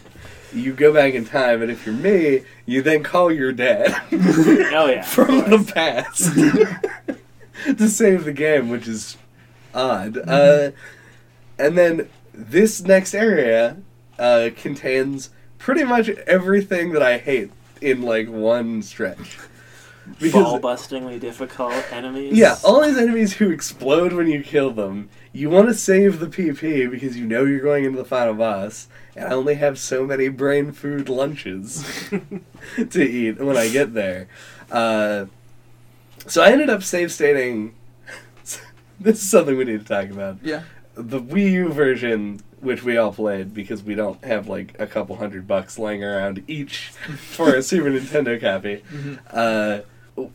You 0.53 0.73
go 0.73 0.93
back 0.93 1.13
in 1.13 1.25
time, 1.25 1.61
and 1.61 1.69
if 1.69 1.85
you're 1.85 1.95
me, 1.95 2.43
you 2.65 2.81
then 2.81 3.03
call 3.03 3.31
your 3.31 3.51
dad 3.51 3.93
Oh 4.11 4.87
yeah. 4.89 5.01
from 5.01 5.49
the 5.49 5.59
past 5.73 6.33
to 7.77 7.87
save 7.89 8.23
the 8.25 8.33
game, 8.33 8.69
which 8.69 8.87
is 8.87 9.17
odd. 9.73 10.17
Uh, 10.17 10.71
and 11.57 11.77
then 11.77 12.09
this 12.33 12.81
next 12.81 13.13
area 13.13 13.77
uh, 14.19 14.49
contains 14.55 15.29
pretty 15.57 15.83
much 15.83 16.09
everything 16.09 16.91
that 16.91 17.01
I 17.01 17.17
hate 17.17 17.51
in 17.81 18.01
like 18.01 18.29
one 18.29 18.81
stretch. 18.81 19.37
Ball 20.31 20.59
bustingly 20.59 21.19
difficult 21.19 21.73
enemies. 21.91 22.37
Yeah, 22.37 22.57
all 22.63 22.81
these 22.81 22.97
enemies 22.97 23.33
who 23.33 23.49
explode 23.49 24.13
when 24.13 24.27
you 24.27 24.43
kill 24.43 24.71
them, 24.71 25.09
you 25.33 25.49
want 25.49 25.67
to 25.67 25.73
save 25.73 26.19
the 26.19 26.27
PP 26.27 26.89
because 26.91 27.17
you 27.17 27.25
know 27.25 27.43
you're 27.43 27.59
going 27.59 27.85
into 27.85 27.97
the 27.97 28.05
final 28.05 28.35
boss, 28.35 28.87
and 29.15 29.25
I 29.25 29.31
only 29.31 29.55
have 29.55 29.79
so 29.79 30.05
many 30.05 30.27
brain 30.27 30.71
food 30.71 31.09
lunches 31.09 32.09
to 32.89 33.03
eat 33.03 33.39
when 33.39 33.57
I 33.57 33.67
get 33.69 33.95
there. 33.95 34.27
Uh, 34.71 35.25
so 36.27 36.43
I 36.43 36.51
ended 36.51 36.69
up 36.69 36.83
save 36.83 37.11
stating. 37.11 37.73
this 38.99 39.23
is 39.23 39.29
something 39.29 39.57
we 39.57 39.65
need 39.65 39.79
to 39.79 39.87
talk 39.87 40.11
about. 40.11 40.37
Yeah. 40.43 40.63
The 40.93 41.19
Wii 41.19 41.51
U 41.51 41.73
version, 41.73 42.41
which 42.65 42.83
we 42.83 42.97
all 42.97 43.13
played 43.13 43.53
because 43.53 43.83
we 43.83 43.95
don't 43.95 44.23
have 44.25 44.47
like 44.47 44.75
a 44.79 44.87
couple 44.87 45.15
hundred 45.15 45.47
bucks 45.47 45.79
laying 45.79 46.03
around 46.03 46.43
each 46.47 46.87
for 47.27 47.55
a 47.55 47.63
Super 47.63 47.89
Nintendo 47.89 48.39
copy. 48.39 48.83
Uh, 49.31 49.81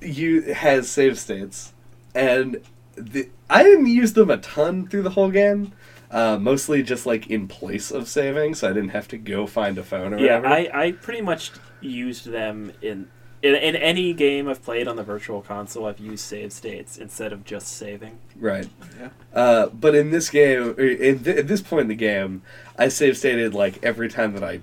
you 0.00 0.42
has 0.52 0.88
save 0.90 1.18
states, 1.18 1.72
and 2.14 2.60
the, 2.94 3.28
I 3.48 3.62
didn't 3.62 3.86
use 3.86 4.12
them 4.14 4.30
a 4.30 4.36
ton 4.38 4.86
through 4.86 5.02
the 5.02 5.10
whole 5.10 5.30
game. 5.30 5.72
Uh, 6.10 6.36
mostly 6.40 6.82
just 6.82 7.06
like 7.06 7.28
in 7.28 7.46
place 7.46 7.92
of 7.92 8.08
saving, 8.08 8.54
so 8.56 8.68
I 8.68 8.72
didn't 8.72 8.88
have 8.90 9.06
to 9.08 9.16
go 9.18 9.46
find 9.46 9.78
a 9.78 9.84
phone 9.84 10.12
or 10.12 10.18
Yeah, 10.18 10.40
whatever. 10.40 10.74
I, 10.74 10.86
I 10.86 10.92
pretty 10.92 11.20
much 11.20 11.52
used 11.80 12.26
them 12.26 12.72
in, 12.82 13.08
in 13.42 13.54
in 13.54 13.76
any 13.76 14.12
game 14.12 14.48
I've 14.48 14.62
played 14.62 14.86
on 14.88 14.96
the 14.96 15.02
virtual 15.02 15.40
console. 15.42 15.86
I've 15.86 15.98
used 16.00 16.24
save 16.24 16.52
states 16.52 16.98
instead 16.98 17.32
of 17.32 17.44
just 17.44 17.68
saving. 17.68 18.18
Right. 18.36 18.68
Yeah. 18.98 19.08
Uh, 19.32 19.66
but 19.68 19.94
in 19.94 20.10
this 20.10 20.28
game, 20.30 20.74
in 20.78 21.24
th- 21.24 21.36
at 21.38 21.48
this 21.48 21.60
point 21.62 21.82
in 21.82 21.88
the 21.88 21.94
game, 21.94 22.42
I 22.78 22.88
save 22.88 23.16
stated 23.16 23.54
like 23.54 23.82
every 23.82 24.08
time 24.08 24.34
that 24.34 24.44
I 24.44 24.60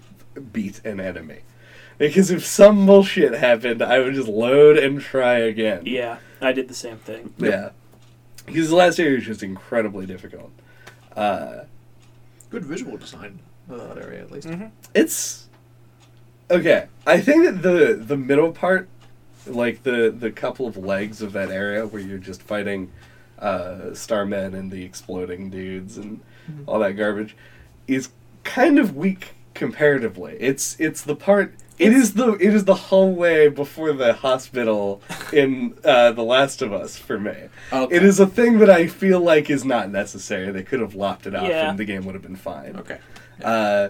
beat 0.53 0.83
an 0.85 0.99
enemy. 0.99 1.39
Because 1.97 2.29
if 2.29 2.45
some 2.45 2.85
bullshit 2.85 3.33
happened, 3.33 3.81
I 3.81 3.97
would 3.99 4.13
just 4.13 4.27
load 4.27 4.77
and 4.77 5.01
try 5.01 5.35
again. 5.39 5.81
Yeah, 5.85 6.19
I 6.39 6.51
did 6.51 6.67
the 6.67 6.75
same 6.75 6.97
thing. 6.97 7.33
Yeah. 7.39 7.71
Because 8.45 8.69
the 8.69 8.75
last 8.75 8.99
area 8.99 9.15
was 9.15 9.25
just 9.25 9.41
incredibly 9.41 10.05
difficult. 10.05 10.51
Uh, 11.15 11.61
Good 12.51 12.63
visual 12.63 12.95
design 12.97 13.39
of 13.67 13.79
that 13.79 13.97
area, 13.97 14.21
at 14.21 14.31
least. 14.31 14.47
Mm-hmm. 14.47 14.67
it's 14.93 15.46
okay. 16.49 16.87
I 17.05 17.19
think 17.21 17.45
that 17.45 17.61
the 17.61 17.93
the 17.95 18.17
middle 18.17 18.51
part, 18.51 18.87
like 19.45 19.83
the 19.83 20.13
the 20.17 20.31
couple 20.31 20.67
of 20.67 20.77
legs 20.77 21.21
of 21.21 21.33
that 21.33 21.49
area 21.49 21.85
where 21.87 22.01
you're 22.01 22.17
just 22.17 22.41
fighting 22.41 22.91
uh, 23.39 23.91
Starmen 23.93 24.53
and 24.53 24.71
the 24.71 24.83
exploding 24.83 25.49
dudes 25.49 25.97
and 25.97 26.21
all 26.65 26.79
that 26.79 26.93
garbage, 26.93 27.35
is 27.87 28.09
kind 28.43 28.79
of 28.79 28.95
weak 28.95 29.29
comparatively. 29.53 30.37
It's 30.39 30.79
it's 30.79 31.01
the 31.01 31.15
part. 31.15 31.53
It 31.79 31.93
is 31.93 32.15
the 32.15 32.33
it 32.33 32.55
is 32.55 32.65
the 32.65 32.73
hallway 32.73 33.49
before 33.49 33.93
the 33.93 34.13
hospital 34.13 34.99
in 35.31 35.77
uh, 35.85 36.11
The 36.11 36.23
Last 36.23 36.63
of 36.63 36.73
Us 36.73 36.97
for 36.97 37.19
me. 37.19 37.35
Okay. 37.71 37.95
It 37.95 38.01
is 38.03 38.19
a 38.19 38.25
thing 38.25 38.57
that 38.59 38.69
I 38.69 38.87
feel 38.87 39.19
like 39.19 39.51
is 39.51 39.63
not 39.63 39.91
necessary. 39.91 40.51
They 40.51 40.63
could 40.63 40.79
have 40.79 40.95
lopped 40.95 41.27
it 41.27 41.35
off 41.35 41.47
Yeah. 41.47 41.69
and 41.69 41.77
the 41.77 41.85
game 41.85 42.03
would 42.05 42.15
have 42.15 42.23
been 42.23 42.35
fine. 42.35 42.77
Okay. 42.77 42.97
Uh, 43.43 43.89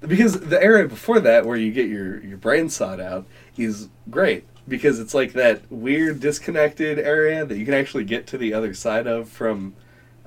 because 0.00 0.40
the 0.40 0.62
area 0.62 0.86
before 0.88 1.20
that, 1.20 1.44
where 1.46 1.56
you 1.56 1.72
get 1.72 1.88
your, 1.88 2.20
your 2.24 2.36
brain 2.38 2.68
sawed 2.68 3.00
out, 3.00 3.26
is 3.56 3.88
great. 4.10 4.44
Because 4.68 5.00
it's 5.00 5.14
like 5.14 5.32
that 5.32 5.62
weird 5.70 6.20
disconnected 6.20 6.98
area 6.98 7.44
that 7.44 7.56
you 7.58 7.64
can 7.64 7.74
actually 7.74 8.04
get 8.04 8.26
to 8.28 8.38
the 8.38 8.54
other 8.54 8.72
side 8.74 9.06
of 9.06 9.28
from 9.28 9.74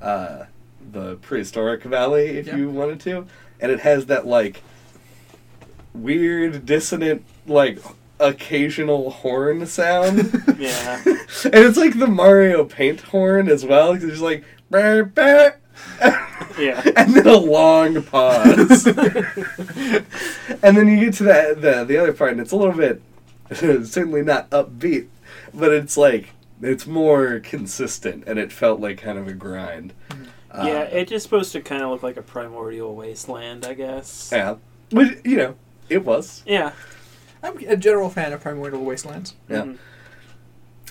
uh, 0.02 0.46
the 0.92 1.16
prehistoric 1.18 1.84
valley 1.84 2.38
if 2.38 2.48
Yeah. 2.48 2.58
you 2.58 2.70
wanted 2.70 3.00
to. 3.02 3.26
And 3.60 3.72
it 3.72 3.80
has 3.82 4.08
that 4.08 4.28
like 4.28 4.62
weird 5.94 6.66
dissonant 6.66 7.24
like 7.48 7.80
occasional 8.20 9.12
horn 9.12 9.66
sound. 9.66 10.42
Yeah, 10.58 11.02
and 11.06 11.20
it's 11.56 11.78
like 11.78 12.00
the 12.00 12.08
Mario 12.08 12.64
Paint 12.64 13.02
horn 13.02 13.50
as 13.50 13.66
well, 13.66 13.94
because 13.94 14.06
it's 14.06 14.14
just 14.14 14.24
like 14.24 14.46
"Brr, 14.70 15.04
brr," 15.04 15.56
yeah. 16.60 16.82
and 16.96 17.14
then 17.14 17.28
a 17.28 17.38
long 17.38 18.02
pause, 18.04 18.86
and 18.88 20.78
then 20.78 20.88
you 20.88 21.00
get 21.00 21.14
to 21.16 21.24
that 21.24 21.62
the 21.62 21.84
the 21.84 21.98
other 21.98 22.14
part, 22.14 22.32
and 22.32 22.42
it's 22.42 22.52
a 22.52 22.56
little 22.56 22.76
bit 22.76 23.02
certainly 23.54 24.22
not 24.24 24.50
upbeat, 24.50 25.08
but 25.54 25.72
it's 25.72 25.98
like 25.98 26.30
it's 26.62 26.88
more 26.88 27.40
consistent, 27.40 28.24
and 28.28 28.40
it 28.40 28.52
felt 28.52 28.80
like 28.80 28.98
kind 29.00 29.18
of 29.18 29.28
a 29.28 29.34
grind. 29.34 29.94
Uh, 30.52 30.66
yeah, 30.68 30.82
it's 30.84 31.10
just 31.10 31.24
supposed 31.24 31.52
to 31.54 31.62
kind 31.62 31.82
of 31.82 31.90
look 31.90 32.04
like 32.04 32.18
a 32.18 32.22
primordial 32.22 32.96
wasteland, 32.96 33.66
I 33.66 33.74
guess. 33.74 34.30
yeah, 34.32 34.56
which 34.92 35.20
you 35.24 35.38
know 35.38 35.56
it 35.90 36.06
was. 36.06 36.44
Yeah. 36.46 36.74
I'm 37.46 37.58
a 37.68 37.76
general 37.76 38.10
fan 38.10 38.32
of 38.32 38.40
Primordial 38.40 38.86
Wastelands. 38.86 39.36
Yeah. 39.50 39.64
Mhm. 39.64 39.78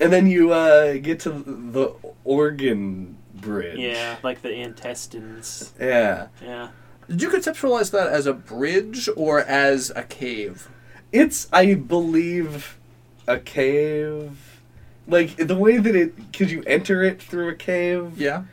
And 0.02 0.12
then 0.12 0.26
you 0.26 0.52
uh, 0.52 0.98
get 0.98 1.20
to 1.20 1.30
the 1.30 1.94
organ 2.24 3.16
bridge. 3.42 3.78
Yeah, 3.78 4.16
like 4.22 4.40
the 4.40 4.52
intestines. 4.52 5.74
Yeah. 5.78 6.28
Yeah. 6.42 6.68
Did 7.08 7.20
you 7.20 7.28
conceptualize 7.28 7.90
that 7.90 8.08
as 8.08 8.26
a 8.26 8.32
bridge 8.32 9.08
or 9.16 9.40
as 9.40 9.90
a 9.94 10.04
cave? 10.04 10.68
It's, 11.12 11.48
I 11.52 11.74
believe, 11.74 12.78
a 13.26 13.38
cave. 13.38 14.60
Like, 15.06 15.36
the 15.36 15.56
way 15.56 15.76
that 15.76 15.94
it. 15.94 16.32
Could 16.32 16.50
you 16.50 16.62
enter 16.66 17.02
it 17.02 17.20
through 17.20 17.48
a 17.50 17.54
cave 17.54 18.18
Yeah. 18.18 18.44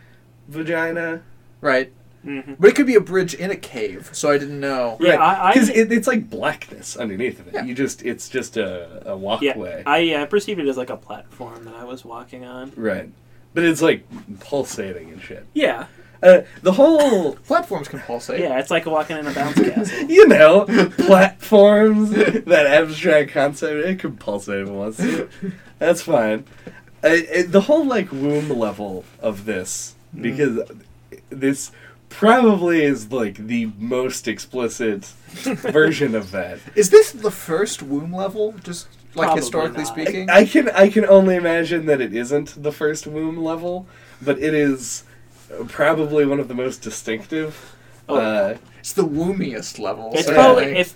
vagina? 0.50 1.22
Right. 1.62 1.94
hmm 2.24 2.56
But 2.60 2.70
it 2.72 2.76
could 2.76 2.88
be 2.88 2.96
a 2.96 3.02
bridge 3.02 3.34
in 3.34 3.50
a 3.52 3.56
cave, 3.56 4.10
so 4.12 4.30
I 4.32 4.38
didn't 4.38 4.60
know. 4.60 4.98
Yeah, 5.00 5.16
I- 5.24 5.50
I- 5.50 5.54
Because 5.54 5.70
it, 5.70 5.92
it's 5.92 6.08
like 6.08 6.30
blackness 6.30 6.98
underneath 6.98 7.40
of 7.40 7.48
it. 7.48 7.54
Yeah. 7.54 7.64
You 7.64 7.74
just. 7.76 8.04
It's 8.04 8.28
just 8.28 8.58
a, 8.58 9.04
a 9.06 9.10
Yeah, 9.10 9.14
walkway. 9.14 9.84
I 9.86 10.00
yeah, 10.00 10.24
I 10.24 10.26
perceived 10.26 10.60
it 10.60 10.68
as 10.68 10.76
like 10.76 10.90
a 10.90 10.98
platform 10.98 11.64
that 11.66 11.76
I 11.76 11.84
was 11.86 12.04
walking 12.04 12.44
on. 12.46 12.74
right. 12.76 13.10
But 13.54 13.64
it's 13.66 13.82
like 13.82 14.06
pulsating 14.40 15.10
and 15.12 15.22
shit. 15.22 15.46
Yeah, 15.54 15.88
Uh, 16.22 16.42
the 16.62 16.74
whole. 16.74 17.34
Platforms 17.48 17.88
can 17.88 18.00
pulsate. 18.02 18.42
yeah, 18.42 18.60
it's 18.60 18.70
like 18.70 18.86
walking 18.86 19.18
in 19.18 19.26
a 19.28 19.32
bounce 19.34 19.56
castle. 19.60 20.00
You 20.10 20.28
know, 20.28 20.66
platforms, 20.98 22.12
that 22.12 22.66
abstract 22.68 23.32
concept, 23.32 23.86
it 23.86 24.00
could 24.00 24.20
pulsate 24.20 24.62
if 24.64 24.68
it 24.68 24.72
wants 24.72 24.98
to. 24.98 25.30
That's 25.80 26.02
fine. 26.02 26.46
Uh, 27.04 27.08
it- 27.10 27.52
the 27.52 27.62
whole, 27.62 27.86
like, 27.86 28.12
womb 28.12 28.50
level 28.50 29.06
of 29.22 29.46
this, 29.46 29.96
because 30.20 30.60
this 31.30 31.72
probably 32.10 32.84
is, 32.84 33.12
like, 33.12 33.38
the 33.48 33.72
most 33.78 34.28
explicit 34.28 35.06
version 35.44 36.14
of 36.16 36.32
that. 36.32 36.60
Is 36.76 36.90
this 36.90 37.12
the 37.12 37.32
first 37.32 37.82
womb 37.82 38.14
level? 38.14 38.54
Just 38.64 38.88
like 39.16 39.26
Probably 39.28 39.42
historically 39.42 39.84
not. 39.84 39.88
speaking? 39.88 40.30
I 40.30 40.46
can 40.46 40.70
I 40.70 40.90
can 40.90 41.06
only 41.06 41.36
imagine 41.36 41.86
that 41.88 42.00
it 42.02 42.14
isn't 42.16 42.62
the 42.62 42.72
first 42.72 43.08
womb 43.08 43.38
level, 43.44 43.88
but 44.22 44.40
it 44.40 44.54
is 44.54 45.04
probably 45.68 46.26
one 46.26 46.40
of 46.40 46.48
the 46.48 46.54
most 46.54 46.82
distinctive. 46.82 47.76
Oh, 48.08 48.16
uh, 48.18 48.58
it's 48.80 48.94
the 48.94 49.06
wombiest 49.06 49.80
level. 49.80 50.12
It's 50.14 50.26
so 50.28 50.34
probably 50.34 50.66
like- 50.68 50.76
if 50.78 50.94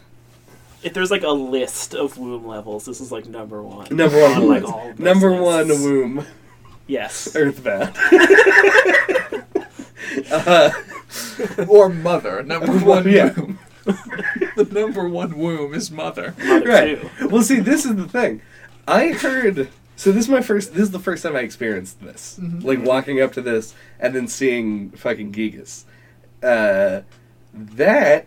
if 0.84 0.94
there's 0.94 1.12
like 1.12 1.24
a 1.24 1.32
list 1.32 1.96
of 1.96 2.18
womb 2.18 2.46
levels, 2.46 2.86
this 2.86 3.02
is 3.02 3.12
like 3.12 3.26
number 3.26 3.62
one. 3.64 3.88
number 3.96 4.22
one, 4.22 4.34
on, 4.34 4.48
like, 4.48 4.64
all 4.64 4.94
number 4.98 5.32
one 5.32 5.68
womb, 5.70 6.26
Yes. 6.88 7.36
Earthbound. 7.36 7.96
uh, 10.32 10.70
or 11.68 11.90
mother. 11.90 12.44
Number 12.44 12.72
one 12.86 13.10
Yeah. 13.10 13.34
womb. 13.34 13.60
the 14.58 14.66
number 14.66 15.08
one 15.08 15.38
womb 15.38 15.74
is 15.74 15.92
mother. 15.92 16.34
Mother 16.44 16.68
right. 16.68 17.18
two. 17.20 17.28
Well, 17.30 17.44
see, 17.44 17.60
this 17.60 17.86
is 17.86 17.96
the 17.96 18.08
thing. 18.08 18.42
I 18.88 19.10
heard. 19.10 19.70
So 19.96 20.12
this 20.12 20.26
is 20.26 20.30
my 20.30 20.42
first. 20.42 20.74
This 20.74 20.84
is 20.84 20.92
the 20.92 21.00
first 21.00 21.24
time 21.24 21.36
I 21.36 21.40
experienced 21.40 22.02
this. 22.02 22.40
Mhm. 22.42 22.64
Like 22.64 22.84
walking 22.84 23.22
up 23.22 23.32
to 23.34 23.42
this 23.42 23.74
and 24.00 24.16
then 24.16 24.28
seeing 24.28 24.90
fucking 24.92 25.32
Giygas. 25.32 25.84
Uh, 26.42 27.02
that 27.54 28.26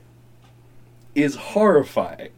is 1.15 1.35
horrifying, 1.36 2.31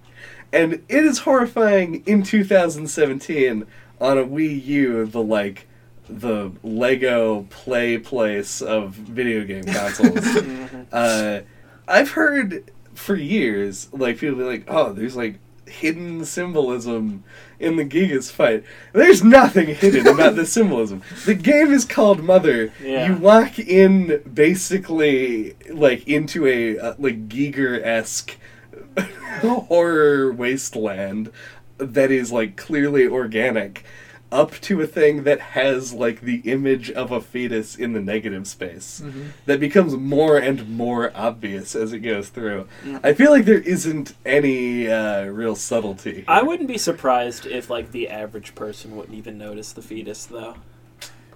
and 0.53 0.75
it 0.75 1.05
is 1.05 1.21
horrifying 1.21 2.03
in 2.07 2.23
2017 2.23 3.67
on 4.01 4.19
a 4.19 4.25
Wii 4.25 4.65
U. 4.65 5.07
The 5.07 5.23
like. 5.23 5.67
The 6.11 6.53
Lego 6.63 7.47
play 7.51 7.99
place 7.99 8.63
of 8.63 8.95
video 8.95 9.45
game 9.45 9.65
consoles. 9.65 10.15
Mhm. 10.25 10.87
uh, 10.91 11.41
I've 11.87 12.13
heard 12.13 12.71
for 12.99 13.15
years, 13.15 13.89
like 13.93 14.19
people 14.19 14.37
be 14.37 14.45
like, 14.45 14.65
"Oh, 14.69 14.93
there's 14.93 15.17
like 15.17 15.39
hidden 15.67 16.25
symbolism 16.25 17.25
in 17.59 17.77
the 17.77 17.85
Giygas 17.85 18.31
fight." 18.31 18.65
There's 18.93 19.23
nothing 19.23 19.75
hidden 19.75 20.07
about 20.07 20.37
the 20.37 20.45
symbolism. 20.45 21.03
The 21.25 21.35
game 21.35 21.73
is 21.73 21.85
called 21.85 22.23
Mother. 22.23 22.73
Yeah. 22.83 23.07
You 23.09 23.17
walk 23.17 23.59
in 23.59 24.23
basically 24.33 25.55
like 25.71 26.07
into 26.07 26.47
a 26.47 26.79
uh, 26.79 26.95
like 26.99 27.29
Giger 27.29 27.83
esque 27.83 28.37
horror 29.41 30.33
wasteland 30.33 31.31
that 31.79 32.11
is 32.11 32.33
like 32.33 32.57
clearly 32.57 33.07
organic. 33.07 33.85
Up 34.31 34.53
to 34.61 34.81
a 34.83 34.87
thing 34.87 35.25
that 35.25 35.41
has 35.41 35.93
like 35.95 36.21
the 36.21 36.37
image 36.45 36.91
of 36.91 37.11
a 37.11 37.21
fetus 37.21 37.75
in 37.77 37.93
the 37.95 38.01
negative 38.01 38.47
space 38.47 39.01
Mm-hmm. 39.05 39.23
that 39.47 39.59
becomes 39.61 39.97
more 39.97 40.37
and 40.37 40.69
more 40.69 41.11
obvious 41.15 41.75
as 41.75 41.93
it 41.93 42.01
goes 42.01 42.29
through. 42.29 42.69
Mm. 42.85 43.01
I 43.03 43.15
feel 43.15 43.31
like 43.31 43.45
there 43.47 43.61
isn't 43.61 44.15
any 44.27 44.89
uh, 44.89 45.25
real 45.25 45.57
subtlety. 45.57 46.25
I 46.29 46.43
wouldn't 46.43 46.69
be 46.69 46.77
surprised 46.79 47.47
if 47.47 47.71
like 47.71 47.91
the 47.93 48.09
average 48.09 48.55
person 48.55 48.97
wouldn't 48.97 49.17
even 49.17 49.39
notice 49.39 49.73
the 49.73 49.83
fetus 49.83 50.27
though. 50.27 50.57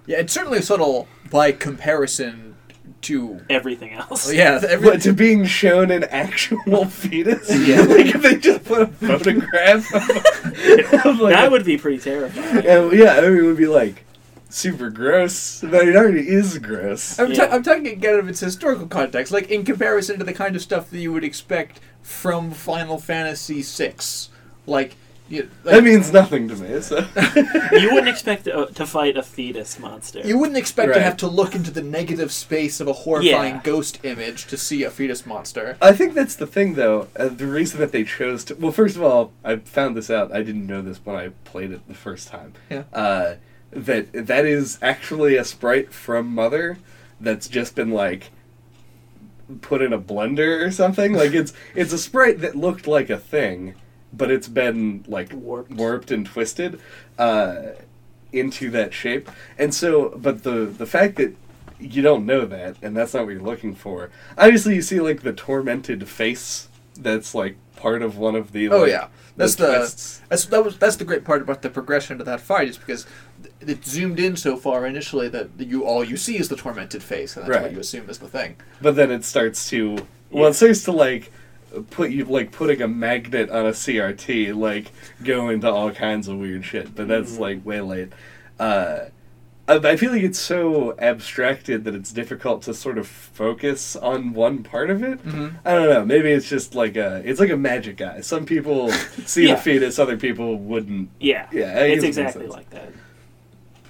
Yeah, 0.05 0.17
it's 0.19 0.33
certainly 0.33 0.61
subtle 0.61 1.07
by 1.31 1.51
comparison 1.53 2.52
to. 3.01 3.41
Everything 3.49 3.91
else. 3.93 4.31
Yeah, 4.31 4.61
every, 4.67 4.89
But 4.91 5.01
to 5.01 5.13
being 5.13 5.45
shown 5.45 5.91
an 5.91 6.03
actual 6.05 6.85
fetus, 6.89 7.49
Yeah. 7.67 7.81
like 7.87 8.07
if 8.15 8.21
they 8.21 8.37
just 8.37 8.63
put 8.65 8.81
a 8.81 8.87
photograph 8.87 9.93
of, 9.93 11.05
of 11.05 11.19
like 11.19 11.33
that 11.33 11.47
a- 11.47 11.51
would 11.51 11.65
be 11.65 11.77
pretty 11.77 11.99
terrifying. 11.99 12.63
Yeah, 12.63 12.89
yeah, 12.91 13.13
I 13.17 13.21
mean, 13.29 13.37
it 13.37 13.41
would 13.47 13.57
be 13.57 13.67
like 13.67 14.05
super 14.49 14.89
gross, 14.89 15.61
but 15.61 15.87
it 15.87 15.95
already 15.95 16.27
is 16.29 16.57
gross. 16.59 17.17
I'm, 17.19 17.31
Yeah. 17.31 17.47
ta- 17.47 17.55
I'm 17.55 17.63
talking 17.63 17.87
again 17.87 18.19
of 18.19 18.29
its 18.29 18.39
historical 18.39 18.87
context, 18.87 19.31
like 19.33 19.49
in 19.49 19.65
comparison 19.65 20.17
to 20.19 20.23
the 20.23 20.33
kind 20.33 20.55
of 20.55 20.61
stuff 20.61 20.89
that 20.91 20.99
you 20.99 21.11
would 21.11 21.23
expect 21.23 21.79
from 22.01 22.51
Final 22.51 22.99
Fantasy 22.99 23.61
VI. 23.63 23.95
Like, 24.65 24.95
you, 25.29 25.49
like 25.63 25.75
That 25.75 25.83
means 25.83 26.11
nothing 26.11 26.47
to 26.49 26.55
me. 26.55 26.81
So 26.81 26.97
You 27.71 27.91
wouldn't 27.93 28.09
expect 28.09 28.43
to, 28.45 28.67
to 28.73 28.85
fight 28.85 29.15
a 29.17 29.23
fetus 29.23 29.79
monster. 29.79 30.19
you 30.19 30.37
wouldn't 30.37 30.57
expect 30.57 30.93
to 30.93 31.01
have 31.01 31.17
to 31.17 31.27
look 31.27 31.55
into 31.55 31.71
the 31.71 31.81
negative 31.81 32.31
space 32.31 32.79
of 32.79 32.87
a 32.87 32.93
horrifying 32.93 33.55
Yeah. 33.55 33.61
ghost 33.63 33.99
image 34.03 34.45
to 34.47 34.57
see 34.57 34.83
a 34.83 34.89
fetus 34.91 35.25
monster. 35.25 35.77
I 35.81 35.93
think 35.93 36.13
that's 36.13 36.35
the 36.35 36.47
thing, 36.47 36.73
though. 36.75 37.07
Uh, 37.15 37.29
the 37.29 37.47
reason 37.47 37.79
that 37.79 37.91
they 37.91 38.03
chose 38.03 38.43
to. 38.45 38.55
Well, 38.55 38.71
first 38.71 38.95
of 38.95 39.03
all, 39.03 39.31
I 39.43 39.55
found 39.57 39.95
this 39.97 40.09
out. 40.09 40.31
I 40.31 40.43
didn't 40.43 40.67
know 40.67 40.81
this 40.81 40.99
when 41.03 41.15
I 41.15 41.29
played 41.45 41.71
it 41.71 41.87
the 41.87 41.93
first 41.95 42.27
time. 42.27 42.53
Yeah. 42.69 42.83
Uh, 42.93 43.35
that 43.71 44.11
that 44.27 44.45
is 44.45 44.77
actually 44.83 45.35
a 45.35 45.43
sprite 45.43 45.91
from 45.93 46.27
Mother 46.27 46.77
that's 47.19 47.47
just 47.47 47.75
been 47.75 47.89
like 47.89 48.29
put 49.61 49.81
in 49.81 49.91
a 49.93 49.99
blender 49.99 50.63
or 50.65 50.69
something. 50.71 51.13
Like 51.13 51.33
it's 51.33 51.53
it's 51.75 51.91
a 51.93 51.97
sprite 51.97 52.39
that 52.41 52.55
looked 52.55 52.85
like 52.87 53.09
a 53.09 53.17
thing, 53.17 53.73
but 54.15 54.29
it's 54.31 54.47
been 54.47 55.03
like 55.07 55.33
Warped. 55.33 55.71
warped 55.71 56.11
and 56.11 56.25
twisted 56.25 56.79
uh, 57.17 57.71
into 58.31 58.69
that 58.71 58.93
shape. 58.93 59.29
And 59.57 59.73
so, 59.73 60.09
but 60.17 60.43
the 60.43 60.65
the 60.65 60.85
fact 60.85 61.15
that 61.17 61.35
you 61.79 62.01
don't 62.01 62.25
know 62.25 62.45
that, 62.45 62.77
and 62.81 62.95
that's 62.95 63.13
not 63.13 63.25
what 63.25 63.33
you're 63.33 63.41
looking 63.41 63.75
for. 63.75 64.09
Obviously, 64.37 64.75
you 64.75 64.81
see 64.81 64.99
like 64.99 65.21
the 65.21 65.33
tormented 65.33 66.07
face. 66.07 66.67
That's 66.97 67.33
like 67.33 67.55
part 67.75 68.01
of 68.01 68.17
one 68.17 68.35
of 68.35 68.51
the. 68.51 68.69
Oh 68.69 68.85
yeah, 68.85 69.07
that's 69.35 69.55
the 69.55 69.77
twists. 69.77 70.21
that's 70.29 70.45
that 70.45 70.63
was 70.63 70.77
that's 70.77 70.95
the 70.97 71.05
great 71.05 71.25
part 71.25 71.41
about 71.41 71.61
the 71.63 71.69
progression 71.69 72.19
to 72.19 72.23
that 72.23 72.39
fight 72.39 72.67
is 72.69 72.77
because 72.77 73.07
th- 73.41 73.77
it 73.77 73.83
zoomed 73.85 74.19
in 74.19 74.35
so 74.37 74.55
far 74.57 74.85
initially 74.85 75.27
that 75.29 75.49
you 75.57 75.83
all 75.83 76.03
you 76.03 76.15
see 76.17 76.37
is 76.37 76.49
the 76.49 76.55
tormented 76.55 77.01
face, 77.01 77.35
and 77.35 77.47
that's 77.47 77.61
what 77.63 77.71
you 77.71 77.79
assume 77.79 78.09
is 78.09 78.19
the 78.19 78.27
thing. 78.27 78.55
But 78.81 78.95
then 78.95 79.09
it 79.11 79.25
starts 79.25 79.67
to. 79.71 80.05
Well, 80.29 80.43
Yeah. 80.43 80.49
it 80.49 80.53
starts 80.53 80.83
to 80.83 80.91
like 80.91 81.31
put 81.89 82.11
you 82.11 82.25
like 82.25 82.51
putting 82.51 82.81
a 82.81 82.87
magnet 82.87 83.49
on 83.49 83.65
a 83.65 83.71
CRT, 83.71 84.53
like 84.55 84.91
go 85.23 85.49
into 85.49 85.69
all 85.69 85.91
kinds 85.91 86.27
of 86.27 86.37
weird 86.37 86.65
shit. 86.65 86.95
But 86.95 87.07
that's 87.07 87.33
Mhm. 87.33 87.39
like 87.39 87.65
way 87.65 87.81
late. 87.81 88.13
Uh, 88.59 89.05
I 89.67 89.75
I 89.75 89.95
feel 89.95 90.11
like 90.11 90.23
it's 90.23 90.39
so 90.39 90.93
abstracted 90.99 91.85
that 91.85 91.95
it's 91.95 92.11
difficult 92.11 92.63
to 92.63 92.73
sort 92.73 92.97
of 92.97 93.07
focus 93.07 93.95
on 93.95 94.33
one 94.33 94.61
part 94.61 94.89
of 94.89 95.01
it. 95.01 95.25
Mm-hmm. 95.25 95.55
I 95.65 95.73
don't 95.73 95.89
know. 95.89 96.05
Maybe 96.05 96.31
it's 96.31 96.49
just 96.49 96.75
like 96.75 96.97
a. 96.97 97.21
It's 97.25 97.39
like 97.39 97.49
a 97.49 97.57
magic 97.57 98.01
eye. 98.01 98.19
Some 98.21 98.45
people 98.45 98.91
see 99.25 99.47
Yeah. 99.47 99.55
the 99.55 99.61
fetus, 99.61 99.99
other 99.99 100.17
people 100.17 100.57
wouldn't. 100.57 101.09
Yeah. 101.19 101.47
Yeah, 101.51 101.79
it's 101.79 102.03
it 102.03 102.07
exactly 102.07 102.47
like 102.47 102.69
that. 102.71 102.91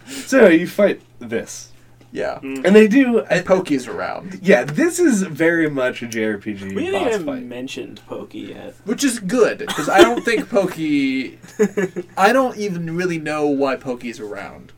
So 0.06 0.48
you 0.48 0.68
fight 0.68 1.02
this, 1.20 1.72
Yeah, 2.14 2.38
Mm. 2.44 2.64
and 2.64 2.76
they 2.76 2.88
do. 2.88 3.22
and 3.22 3.44
Pokey's 3.44 3.88
around, 3.88 4.40
yeah, 4.44 4.64
this 4.64 5.00
is 5.00 5.24
very 5.24 5.68
much 5.68 6.04
a 6.04 6.06
JRPG 6.06 6.76
We 6.76 6.86
haven't 6.86 7.02
boss 7.06 7.14
even 7.16 7.26
fight. 7.26 7.44
mentioned 7.44 8.02
Pokey 8.08 8.40
yet. 8.40 8.76
which 8.86 9.04
is 9.04 9.18
good 9.20 9.58
because 9.58 9.90
I 9.90 10.02
don't 10.02 10.24
think 10.24 10.48
Pokey. 10.48 11.40
I 12.18 12.32
don't 12.32 12.56
even 12.58 12.96
really 12.96 13.18
know 13.18 13.48
why 13.48 13.76
Pokey's 13.78 14.20
around. 14.20 14.72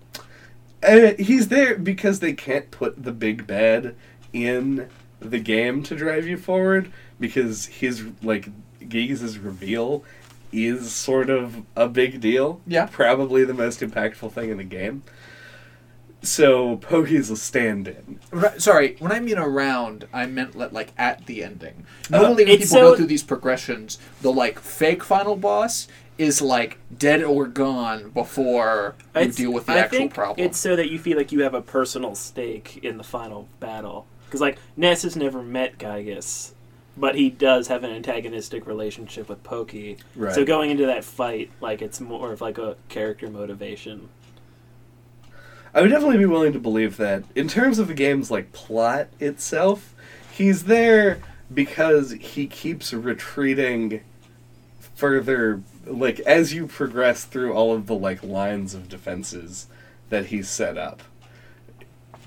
Uh, 0.81 1.11
he's 1.19 1.49
there 1.49 1.77
because 1.77 2.21
they 2.21 2.31
can't 2.33 2.71
put 2.71 3.03
the 3.03 3.11
big 3.11 3.45
bad 3.45 3.95
in 4.31 4.87
the 5.19 5.39
game 5.39 5.83
to 5.83 5.95
drive 5.95 6.25
you 6.27 6.37
forward 6.37 6.89
because 7.19 7.65
his 7.65 8.03
like 8.23 8.47
Giygas' 8.79 9.43
reveal 9.43 10.03
is 10.53 10.91
sort 10.93 11.29
of 11.29 11.63
a 11.75 11.89
big 11.89 12.21
deal. 12.21 12.61
Yeah. 12.65 12.87
Probably 12.89 13.43
the 13.43 13.53
most 13.53 13.81
impactful 13.81 14.31
thing 14.31 14.51
in 14.51 14.57
the 14.57 14.63
game. 14.63 15.03
So 16.25 16.77
Pokey's 16.77 17.29
a 17.29 17.35
stand-in. 17.37 18.19
Right, 18.31 18.61
sorry, 18.61 18.95
when 18.99 19.11
I 19.11 19.19
mean 19.19 19.37
around, 19.37 20.07
I 20.13 20.25
meant 20.25 20.57
li- 20.57 20.67
like 20.71 20.91
at 20.97 21.25
the 21.25 21.43
ending. 21.43 21.85
Uh, 22.11 22.17
Normally, 22.21 22.45
when 22.45 22.53
it's 22.53 22.71
people 22.71 22.89
go 22.91 22.95
through 22.95 23.05
these 23.07 23.23
progressions, 23.23 23.97
the 24.21 24.31
like 24.31 24.59
fake 24.59 25.03
final 25.03 25.35
boss 25.35 25.87
is 26.17 26.41
like 26.41 26.77
dead 26.97 27.21
or 27.23 27.45
gone 27.45 28.09
before 28.11 28.95
you 29.15 29.21
It's- 29.21 29.35
deal 29.35 29.51
with 29.51 29.65
the 29.65 29.73
I 29.73 29.77
actual 29.79 29.97
think 29.99 30.13
problem. 30.13 30.45
It's 30.47 30.57
so 30.57 30.75
that 30.75 30.89
you 30.89 30.97
feel 30.97 31.17
like 31.17 31.31
you 31.31 31.41
have 31.43 31.53
a 31.53 31.61
personal 31.61 32.15
stake 32.15 32.79
in 32.83 32.97
the 32.97 33.03
final 33.03 33.47
battle. 33.59 34.07
Because 34.25 34.41
like 34.41 34.57
Ness 34.77 35.03
has 35.03 35.15
never 35.15 35.43
met 35.43 35.77
Giygas, 35.77 36.51
but 36.97 37.15
he 37.15 37.29
does 37.29 37.67
have 37.67 37.83
an 37.83 37.91
antagonistic 37.91 38.65
relationship 38.65 39.27
with 39.29 39.43
Pokey. 39.43 39.97
Right. 40.15 40.33
So 40.33 40.43
going 40.45 40.71
into 40.71 40.85
that 40.87 41.03
fight, 41.03 41.51
like 41.61 41.81
it's 41.81 41.99
more 42.01 42.31
of 42.31 42.41
like 42.41 42.57
a 42.57 42.77
character 42.89 43.29
motivation. 43.29 44.09
I 45.75 45.81
would 45.81 45.89
definitely 45.89 46.19
be 46.19 46.25
willing 46.25 46.53
to 46.53 46.59
believe 46.59 46.95
that. 46.97 47.25
In 47.35 47.49
terms 47.49 47.79
of 47.79 47.89
the 47.89 47.93
game's 47.93 48.31
like 48.31 48.53
plot 48.53 49.09
itself, 49.19 49.93
he's 50.31 50.63
there 50.63 51.19
because 51.53 52.11
he 52.11 52.47
keeps 52.47 52.93
retreating 52.93 54.01
further 54.95 55.61
like 55.85 56.21
as 56.21 56.53
you 56.53 56.65
progress 56.65 57.25
through 57.25 57.53
all 57.53 57.73
of 57.73 57.87
the 57.87 57.93
like 57.93 58.23
lines 58.23 58.73
of 58.73 58.87
defenses 58.87 59.67
that 60.09 60.27
he's 60.27 60.49
set 60.49 60.77
up. 60.77 61.03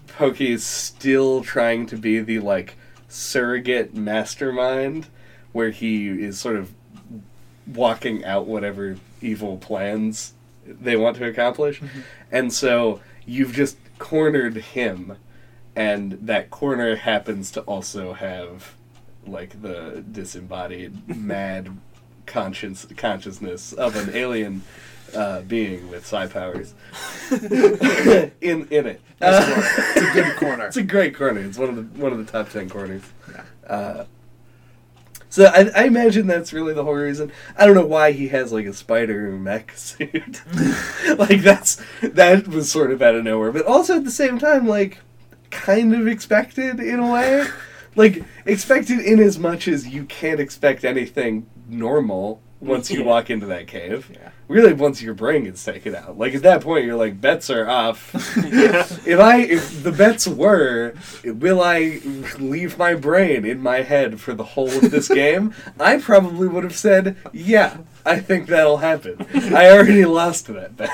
Pokey 0.08 0.52
is 0.52 0.64
still 0.64 1.42
trying 1.42 1.86
to 1.86 1.96
be 1.96 2.20
the 2.20 2.40
like 2.40 2.76
surrogate 3.08 3.94
mastermind 3.94 5.06
where 5.52 5.70
he 5.70 6.08
is 6.08 6.38
sort 6.38 6.56
of 6.56 6.70
walking 7.66 8.26
out 8.26 8.46
whatever 8.46 8.96
evil 9.22 9.56
plans 9.56 10.34
they 10.66 10.96
want 10.96 11.16
to 11.16 11.24
accomplish. 11.24 11.80
Mm-hmm. 11.80 12.00
And 12.30 12.52
so 12.52 13.00
you've 13.28 13.52
just 13.52 13.76
cornered 13.98 14.56
him, 14.56 15.16
and 15.76 16.12
that 16.12 16.50
corner 16.50 16.96
happens 16.96 17.50
to 17.52 17.60
also 17.62 18.14
have 18.14 18.74
like 19.26 19.60
the 19.60 20.02
disembodied 20.10 21.08
mad 21.16 21.76
conscience 22.26 22.86
consciousness 22.96 23.72
of 23.72 23.96
an 23.96 24.14
alien 24.14 24.62
uh, 25.14 25.40
being 25.42 25.88
with 25.88 26.06
psi 26.06 26.26
powers 26.26 26.74
in 27.30 28.66
in 28.70 28.86
it. 28.86 29.00
Uh. 29.20 29.62
It's 29.96 29.96
a 30.10 30.12
good 30.12 30.36
corner. 30.36 30.66
it's 30.66 30.76
a 30.76 30.82
great 30.82 31.14
corner. 31.14 31.40
It's 31.40 31.58
one 31.58 31.68
of 31.70 31.76
the 31.76 32.00
one 32.00 32.12
of 32.12 32.18
the 32.18 32.30
top 32.30 32.50
ten 32.50 32.68
corners. 32.68 33.02
Yeah. 33.30 33.44
Uh, 33.66 34.04
so 35.28 35.44
I, 35.46 35.68
I 35.74 35.84
imagine 35.84 36.26
that's 36.26 36.52
really 36.52 36.72
the 36.74 36.84
whole 36.84 36.94
reason. 36.94 37.30
I 37.56 37.66
don't 37.66 37.74
know 37.74 37.86
why 37.86 38.12
he 38.12 38.28
has 38.28 38.52
like 38.52 38.66
a 38.66 38.72
spider 38.72 39.30
mech 39.32 39.72
suit. 39.76 40.42
like 41.18 41.42
that's 41.42 41.80
that 42.02 42.48
was 42.48 42.70
sort 42.70 42.90
of 42.92 43.02
out 43.02 43.14
of 43.14 43.24
nowhere, 43.24 43.52
but 43.52 43.66
also 43.66 43.96
at 43.96 44.04
the 44.04 44.10
same 44.10 44.38
time, 44.38 44.66
like 44.66 44.98
kind 45.50 45.94
of 45.94 46.06
expected 46.06 46.80
in 46.80 46.98
a 47.00 47.12
way. 47.12 47.46
like 47.96 48.22
expected 48.46 49.00
in 49.00 49.18
as 49.18 49.38
much 49.38 49.66
as 49.66 49.88
you 49.88 50.04
can't 50.04 50.40
expect 50.40 50.84
anything 50.84 51.46
normal 51.68 52.40
once 52.60 52.90
you 52.90 53.00
Yeah. 53.00 53.06
walk 53.06 53.30
into 53.30 53.46
that 53.46 53.66
cave. 53.66 54.10
Yeah. 54.12 54.30
Really, 54.48 54.72
once 54.72 55.02
your 55.02 55.12
brain 55.12 55.44
gets 55.44 55.62
taken 55.62 55.94
out. 55.94 56.16
Like 56.16 56.34
at 56.34 56.42
that 56.42 56.62
point, 56.62 56.86
you're 56.86 56.96
like, 56.96 57.20
bets 57.20 57.50
are 57.50 57.68
off. 57.68 58.10
yeah. 58.36 58.86
if 59.06 59.20
I 59.20 59.40
if 59.40 59.82
the 59.82 59.92
bets 59.92 60.26
were, 60.26 60.94
will 61.22 61.60
I 61.60 62.00
leave 62.38 62.78
my 62.78 62.94
brain 62.94 63.44
in 63.44 63.62
my 63.62 63.82
head 63.82 64.20
for 64.20 64.32
the 64.32 64.44
whole 64.44 64.70
of 64.70 64.90
this 64.90 65.08
game? 65.08 65.54
I 65.80 65.98
probably 65.98 66.48
would 66.48 66.64
have 66.64 66.76
said, 66.76 67.16
yeah, 67.30 67.76
I 68.06 68.20
think 68.20 68.48
that'll 68.48 68.78
happen. 68.78 69.26
I 69.34 69.70
already 69.70 70.06
lost 70.06 70.46
that 70.46 70.76
bet. 70.78 70.88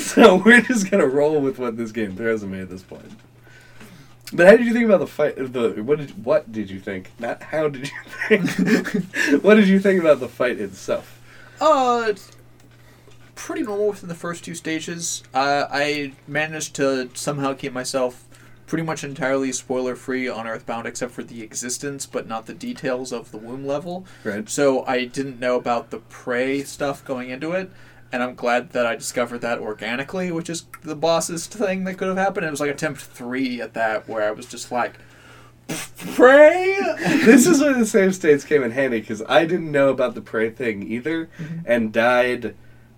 so 0.00 0.42
we're 0.44 0.62
just 0.62 0.90
gonna 0.90 1.06
roll 1.06 1.40
with 1.40 1.60
what 1.60 1.76
this 1.76 1.92
game 1.92 2.16
throws 2.16 2.42
at 2.42 2.48
me 2.48 2.58
at 2.60 2.70
this 2.70 2.82
point. 2.82 3.12
But 4.32 4.46
how 4.46 4.56
did 4.56 4.66
you 4.66 4.72
think 4.72 4.86
about 4.86 4.98
the 4.98 5.06
fight? 5.06 5.36
The 5.36 5.80
what 5.84 5.98
did 5.98 6.24
what 6.24 6.50
did 6.50 6.70
you 6.70 6.80
think? 6.80 7.12
Not 7.20 7.40
how 7.40 7.68
did 7.68 7.88
you 7.88 8.38
think? 8.40 9.42
what 9.44 9.54
did 9.54 9.68
you 9.68 9.78
think 9.78 10.00
about 10.00 10.18
the 10.18 10.28
fight 10.28 10.58
itself? 10.58 11.20
Uh, 11.62 12.12
pretty 13.36 13.62
normal 13.62 13.88
within 13.90 14.08
the 14.08 14.16
first 14.16 14.44
two 14.44 14.54
stages. 14.54 15.22
Uh, 15.32 15.66
I 15.70 16.12
managed 16.26 16.74
to 16.76 17.08
somehow 17.14 17.54
keep 17.54 17.72
myself 17.72 18.24
pretty 18.66 18.82
much 18.82 19.04
entirely 19.04 19.52
spoiler 19.52 19.94
free 19.94 20.28
on 20.28 20.48
Earthbound, 20.48 20.86
except 20.88 21.12
for 21.12 21.22
the 21.22 21.42
existence, 21.42 22.04
but 22.04 22.26
not 22.26 22.46
the 22.46 22.54
details 22.54 23.12
of 23.12 23.30
the 23.30 23.36
womb 23.38 23.64
level. 23.64 24.04
Right. 24.24 24.48
So 24.48 24.84
I 24.86 25.04
didn't 25.04 25.38
know 25.38 25.54
about 25.56 25.90
the 25.90 25.98
prey 25.98 26.64
stuff 26.64 27.04
going 27.04 27.30
into 27.30 27.52
it. 27.52 27.70
and 28.12 28.22
I'm 28.22 28.34
glad 28.34 28.70
that 28.70 28.84
I 28.84 28.94
discovered 28.94 29.40
that 29.40 29.58
organically, 29.58 30.30
which 30.30 30.50
is 30.50 30.66
the 30.82 30.94
boss's 30.94 31.46
thing 31.46 31.84
that 31.84 31.94
could 31.94 32.08
have 32.08 32.18
happened. 32.18 32.46
It 32.46 32.50
was 32.50 32.60
like 32.60 32.70
attempt 32.70 33.00
three 33.00 33.60
at 33.60 33.72
that, 33.74 34.08
where 34.08 34.28
I 34.28 34.32
was 34.32 34.46
just 34.46 34.70
like, 34.70 34.94
pray. 36.14 36.78
this 37.24 37.46
is 37.46 37.60
where 37.60 37.74
the 37.74 37.86
save 37.86 38.14
states 38.14 38.44
came 38.44 38.62
in 38.62 38.70
handy 38.70 39.00
because 39.00 39.22
I 39.28 39.44
didn't 39.44 39.70
know 39.70 39.88
about 39.88 40.14
the 40.14 40.20
prey 40.20 40.50
thing 40.50 40.82
either, 40.90 41.26
mm-hmm. 41.38 41.60
and 41.66 41.92
died 41.92 42.54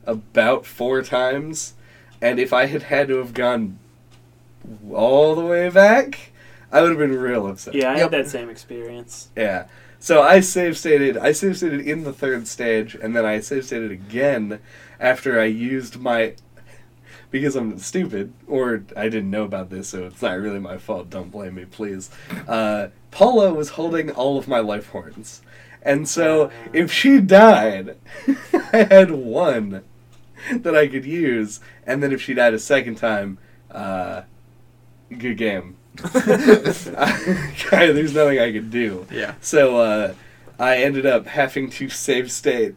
about 0.07 0.67
four 0.67 1.03
times. 1.03 1.75
And 2.21 2.39
if 2.39 2.53
I 2.53 2.67
had 2.67 2.85
had 2.85 3.09
to 3.09 3.17
have 3.19 3.35
gone 3.35 3.79
all 4.93 5.35
the 5.35 5.45
way 5.45 5.69
back, 5.69 6.33
I 6.73 6.81
would 6.81 6.91
have 6.91 6.99
been 6.99 7.17
real 7.17 7.47
upset. 7.47 7.75
Yeah, 7.75 7.91
I 7.91 7.97
Yep. 7.97 8.01
had 8.01 8.11
that 8.13 8.29
same 8.29 8.49
experience. 8.49 9.29
Yeah. 9.37 9.67
So 9.99 10.23
I 10.23 10.41
save 10.41 10.77
stated. 10.77 11.17
I 11.17 11.33
save 11.33 11.57
stated 11.57 11.81
in 11.81 12.05
the 12.05 12.13
third 12.13 12.47
stage, 12.47 12.95
and 12.95 13.17
then 13.17 13.25
I 13.25 13.41
save 13.41 13.65
stated 13.65 13.91
again 13.91 14.59
after 15.01 15.41
I 15.41 15.45
used 15.45 15.99
my. 15.99 16.35
Because 17.35 17.57
I'm 17.57 17.77
stupid, 17.79 18.33
or 18.47 18.85
I 18.97 19.09
didn't 19.09 19.29
know 19.29 19.43
about 19.43 19.69
this, 19.69 19.89
so 19.89 20.05
it's 20.05 20.23
not 20.23 20.39
really 20.39 20.61
my 20.61 20.79
fault. 20.79 21.11
Don't 21.11 21.33
blame 21.33 21.57
me, 21.57 21.65
please. 21.65 22.09
Uh, 22.47 22.91
Paula 23.11 23.53
was 23.53 23.71
holding 23.71 24.13
all 24.13 24.39
of 24.39 24.47
my 24.47 24.61
life 24.61 24.91
horns, 24.91 25.43
and 25.83 26.09
so 26.09 26.53
if 26.73 26.93
she 26.93 27.19
died, 27.19 27.97
I 28.73 28.85
had 28.85 29.11
one 29.11 29.83
that 30.49 30.77
I 30.77 30.87
could 30.87 31.05
use, 31.05 31.59
and 31.85 32.05
then 32.05 32.13
if 32.13 32.23
she 32.23 32.35
died 32.35 32.55
a 32.55 32.59
second 32.61 32.99
time, 32.99 33.39
uh, 33.69 34.23
good 35.19 35.37
game. 35.37 35.75
There's 36.13 36.87
nothing 38.15 38.39
I 38.39 38.53
could 38.53 38.71
do. 38.71 39.09
Yeah. 39.11 39.35
So 39.41 39.79
uh, 39.79 40.15
I 40.61 40.77
ended 40.77 41.05
up 41.05 41.27
having 41.27 41.69
to 41.71 41.89
save 41.89 42.31
state 42.31 42.77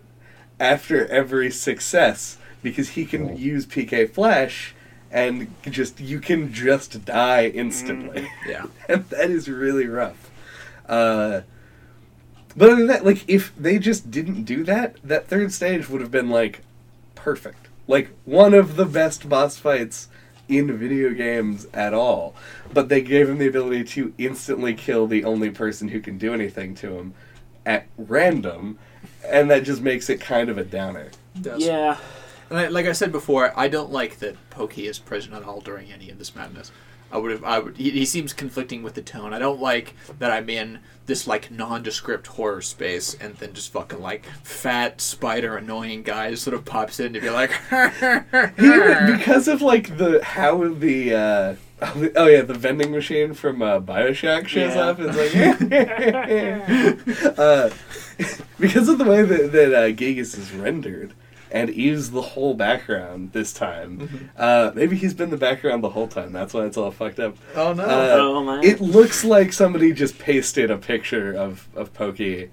after 0.59 1.05
every 1.09 1.51
success 1.51 2.39
because 2.61 2.89
he 2.89 3.05
can 3.05 3.37
use 3.37 3.65
PK 3.65 4.09
Flash 4.09 4.73
and 5.11 5.47
just 5.63 5.99
you 6.01 6.19
can 6.19 6.51
just 6.51 7.05
die 7.05 7.47
instantly, 7.47 8.27
Yeah. 8.47 8.65
and 8.89 9.05
that 9.09 9.29
is 9.29 9.47
really 9.49 9.87
rough. 9.87 10.29
Uh, 10.87 11.41
but 12.55 12.69
other 12.69 12.77
than 12.77 12.87
that, 12.87 13.05
like 13.05 13.23
if 13.29 13.55
they 13.55 13.79
just 13.79 14.09
didn't 14.11 14.43
do 14.43 14.63
that, 14.65 14.95
that 15.03 15.27
third 15.27 15.53
stage 15.53 15.89
would 15.89 16.01
have 16.01 16.11
been 16.11 16.29
like 16.29 16.61
perfect, 17.15 17.67
like 17.87 18.09
one 18.25 18.53
of 18.53 18.75
the 18.75 18.85
best 18.85 19.29
boss 19.29 19.57
fights 19.57 20.09
in 20.49 20.77
video 20.77 21.13
games 21.13 21.67
at 21.73 21.93
all. 21.93 22.35
But 22.73 22.89
they 22.89 23.01
gave 23.01 23.29
him 23.29 23.37
the 23.37 23.47
ability 23.47 23.83
to 23.85 24.13
instantly 24.17 24.73
kill 24.73 25.07
the 25.07 25.23
only 25.23 25.49
person 25.51 25.89
who 25.89 25.99
can 25.99 26.17
do 26.17 26.33
anything 26.33 26.73
to 26.75 26.97
him 26.97 27.13
at 27.65 27.85
random, 27.97 28.77
and 29.25 29.49
that 29.51 29.63
just 29.63 29.81
makes 29.81 30.09
it 30.09 30.19
kind 30.19 30.49
of 30.49 30.57
a 30.57 30.63
downer. 30.63 31.11
Does. 31.39 31.65
Yeah. 31.65 31.97
And 32.49 32.59
I, 32.59 32.67
like 32.67 32.85
I 32.85 32.91
said 32.93 33.11
before, 33.11 33.51
I 33.57 33.67
don't 33.67 33.91
like 33.91 34.19
that 34.19 34.35
Pokey 34.49 34.87
is 34.87 34.99
present 34.99 35.33
at 35.33 35.43
all 35.43 35.59
during 35.61 35.91
any 35.91 36.09
of 36.09 36.17
this 36.17 36.35
madness. 36.35 36.71
I 37.11 37.17
would 37.17 37.31
have. 37.31 37.43
I 37.45 37.59
would. 37.59 37.77
He, 37.77 37.89
he 37.91 38.05
seems 38.05 38.33
conflicting 38.33 38.83
with 38.83 38.93
the 38.93 39.01
tone. 39.01 39.33
I 39.33 39.39
don't 39.39 39.61
like 39.61 39.95
that 40.19 40.29
I'm 40.29 40.49
in 40.49 40.79
this 41.05 41.25
like 41.25 41.49
nondescript 41.49 42.27
horror 42.27 42.61
space, 42.61 43.13
and 43.13 43.33
then 43.35 43.53
just 43.53 43.71
fucking 43.71 44.01
like 44.01 44.25
fat 44.43 44.99
spider 44.99 45.55
annoying 45.55 46.03
guy 46.03 46.31
just 46.31 46.43
sort 46.43 46.53
of 46.53 46.65
pops 46.65 46.99
in 46.99 47.13
to 47.13 47.21
be 47.21 47.29
like, 47.29 47.51
Even 48.57 49.17
because 49.17 49.47
of 49.47 49.61
like 49.61 49.97
the 49.97 50.21
how 50.21 50.67
the 50.67 51.13
uh, 51.15 51.55
oh 52.17 52.27
yeah 52.27 52.41
the 52.41 52.53
vending 52.53 52.91
machine 52.91 53.33
from 53.33 53.61
uh, 53.61 53.79
Bioshock 53.79 54.49
shows 54.49 54.75
Yeah. 54.75 54.87
up. 54.87 54.97
It's 54.99 55.15
like 55.15 55.33
uh, 57.39 57.69
because 58.59 58.89
of 58.89 58.97
the 58.97 59.05
way 59.05 59.21
that 59.23 59.53
that 59.53 59.73
uh, 59.73 59.87
Giygas 59.91 60.37
is 60.37 60.51
rendered. 60.51 61.13
And 61.51 61.69
Eve's 61.69 62.11
the 62.11 62.21
whole 62.21 62.53
background 62.53 63.31
this 63.31 63.53
time. 63.53 64.31
Uh, 64.37 64.71
maybe 64.75 64.95
he's 64.97 65.13
been 65.13 65.29
the 65.29 65.37
background 65.37 65.83
the 65.83 65.89
whole 65.89 66.07
time. 66.07 66.31
That's 66.33 66.53
why 66.53 66.65
it's 66.65 66.77
all 66.77 66.91
fucked 66.91 67.19
up. 67.19 67.37
oh 67.55 67.73
no. 67.73 67.83
Uh, 67.83 68.15
oh 68.19 68.43
man. 68.43 68.63
It 68.63 68.81
looks 68.81 69.23
like 69.23 69.53
somebody 69.53 69.93
just 69.93 70.19
pasted 70.19 70.69
a 70.71 70.77
picture 70.77 71.33
of, 71.33 71.67
of 71.75 71.93
Pokey 71.93 72.49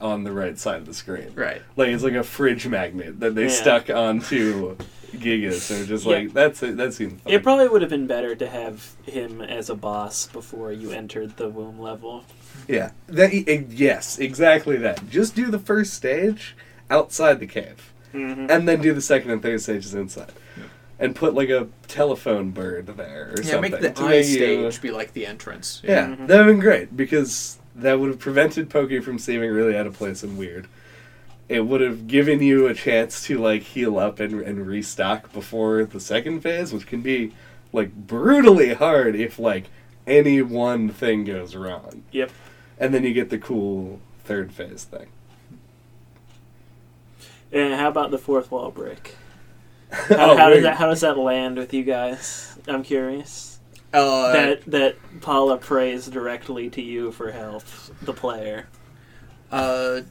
on 0.00 0.24
the 0.24 0.32
right 0.32 0.58
side 0.58 0.76
of 0.76 0.86
the 0.86 0.94
screen. 0.94 1.30
right. 1.34 1.60
Like 1.76 1.88
it's 1.88 2.02
like 2.02 2.14
a 2.14 2.22
fridge 2.24 2.66
magnet 2.66 3.20
that 3.20 3.34
they 3.34 3.44
Yeah. 3.44 3.48
stuck 3.50 3.90
onto 3.90 4.76
Giygas. 5.12 5.68
They're 5.68 5.84
just 5.84 6.06
Yeah. 6.06 6.12
like 6.12 6.32
that's 6.32 6.62
it. 6.62 6.78
That 6.78 6.94
seems. 6.94 7.20
Fun. 7.20 7.32
It 7.32 7.42
probably 7.42 7.68
would 7.68 7.82
have 7.82 7.90
been 7.90 8.06
better 8.06 8.34
to 8.34 8.48
have 8.48 8.94
him 9.04 9.42
as 9.42 9.68
a 9.68 9.74
boss 9.74 10.26
before 10.28 10.72
you 10.72 10.90
entered 10.92 11.36
the 11.36 11.48
womb 11.50 11.78
level. 11.78 12.24
yeah. 12.66 12.92
That 13.08 13.34
yes, 13.70 14.18
exactly 14.18 14.78
that. 14.78 15.10
Just 15.10 15.34
do 15.36 15.50
the 15.50 15.58
first 15.58 15.92
stage 15.92 16.56
outside 16.88 17.38
the 17.38 17.46
cave, 17.46 17.89
Mm-hmm. 18.14 18.46
and 18.50 18.68
then 18.68 18.80
do 18.80 18.92
the 18.92 19.00
second 19.00 19.30
and 19.30 19.40
third 19.42 19.60
stages 19.60 19.94
inside, 19.94 20.32
and 20.98 21.14
put 21.14 21.34
like 21.34 21.48
a 21.48 21.68
telephone 21.88 22.50
bird 22.50 22.86
there 22.96 23.32
or 23.36 23.42
Yeah, 23.42 23.50
something. 23.52 23.72
make 23.72 23.80
the 23.80 23.90
to 23.90 24.02
eye 24.02 24.08
make 24.08 24.26
you- 24.28 24.34
stage 24.70 24.82
be 24.82 24.90
like 24.90 25.12
the 25.12 25.26
entrance. 25.26 25.80
Yeah, 25.84 26.06
Mhm. 26.08 26.26
that 26.26 26.28
would 26.28 26.30
have 26.38 26.46
been 26.46 26.60
great 26.60 26.96
because 26.96 27.58
that 27.76 27.98
would 28.00 28.08
have 28.08 28.18
prevented 28.18 28.68
Pokey 28.68 29.00
from 29.00 29.18
seeming 29.18 29.50
really 29.50 29.76
out 29.76 29.86
of 29.86 29.94
place 29.94 30.22
and 30.22 30.36
weird. 30.36 30.66
It 31.48 31.66
would 31.66 31.80
have 31.80 32.06
given 32.06 32.40
you 32.42 32.66
a 32.66 32.74
chance 32.74 33.24
to 33.26 33.38
like 33.38 33.62
heal 33.62 33.98
up 33.98 34.20
and, 34.20 34.40
and 34.42 34.66
restock 34.66 35.32
before 35.32 35.84
the 35.84 35.98
second 36.00 36.40
phase, 36.40 36.72
which 36.72 36.86
can 36.86 37.00
be 37.00 37.32
like 37.72 37.92
brutally 37.94 38.74
hard 38.74 39.14
if 39.16 39.38
like 39.38 39.64
any 40.06 40.42
one 40.42 40.88
thing 40.88 41.24
goes 41.24 41.54
wrong. 41.56 42.02
Yep. 42.12 42.30
And 42.78 42.92
then 42.94 43.04
you 43.04 43.12
get 43.12 43.30
the 43.30 43.38
cool 43.38 44.00
third 44.24 44.52
phase 44.52 44.84
thing. 44.84 45.06
And 47.52 47.74
how 47.74 47.88
about 47.88 48.10
the 48.10 48.18
fourth 48.18 48.50
wall 48.50 48.70
break? 48.70 49.16
How, 49.90 50.32
Oh, 50.32 50.36
how 50.36 50.50
does 50.50 50.62
that 50.62 50.76
how 50.76 50.86
does 50.86 51.00
that 51.00 51.18
land 51.18 51.56
with 51.58 51.74
you 51.74 51.82
guys? 51.82 52.56
I'm 52.68 52.84
curious. 52.84 53.58
Uh, 53.92 54.32
that 54.32 54.64
that 54.66 54.96
Paula 55.20 55.56
prays 55.58 56.06
directly 56.06 56.70
to 56.70 56.80
you 56.80 57.10
for 57.10 57.32
help, 57.32 57.64
the 58.02 58.12
player. 58.12 58.68
uh, 59.50 60.02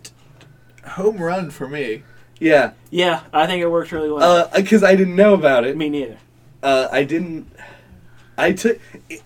home 0.86 1.18
run 1.18 1.50
for 1.50 1.68
me. 1.70 2.04
Yeah, 2.42 2.72
Yeah, 2.90 3.24
I 3.34 3.48
think 3.48 3.62
it 3.62 3.68
worked 3.68 3.92
really 3.94 4.10
well. 4.12 4.50
because 4.56 4.84
I 4.84 4.96
didn't 4.96 5.16
know 5.16 5.34
about 5.34 5.66
it. 5.66 5.76
Me 5.78 5.90
neither. 5.90 6.18
Uh, 6.64 6.88
I 6.92 7.04
didn't. 7.06 7.48
I 8.38 8.52
took. 8.54 8.80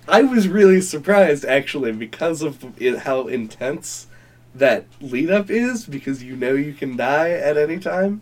I 0.07 0.21
was 0.23 0.47
really 0.47 0.81
surprised 0.81 1.45
actually 1.45 1.91
because 1.93 2.41
of 2.43 2.79
it, 2.81 2.99
how 2.99 3.27
intense 3.27 4.05
that 4.55 4.85
lead 5.01 5.29
up 5.31 5.49
is. 5.49 5.85
Because 5.85 6.23
you 6.23 6.35
know 6.35 6.53
you 6.53 6.73
can 6.73 6.95
die 6.97 7.31
at 7.31 7.57
any 7.57 7.79
time. 7.79 8.21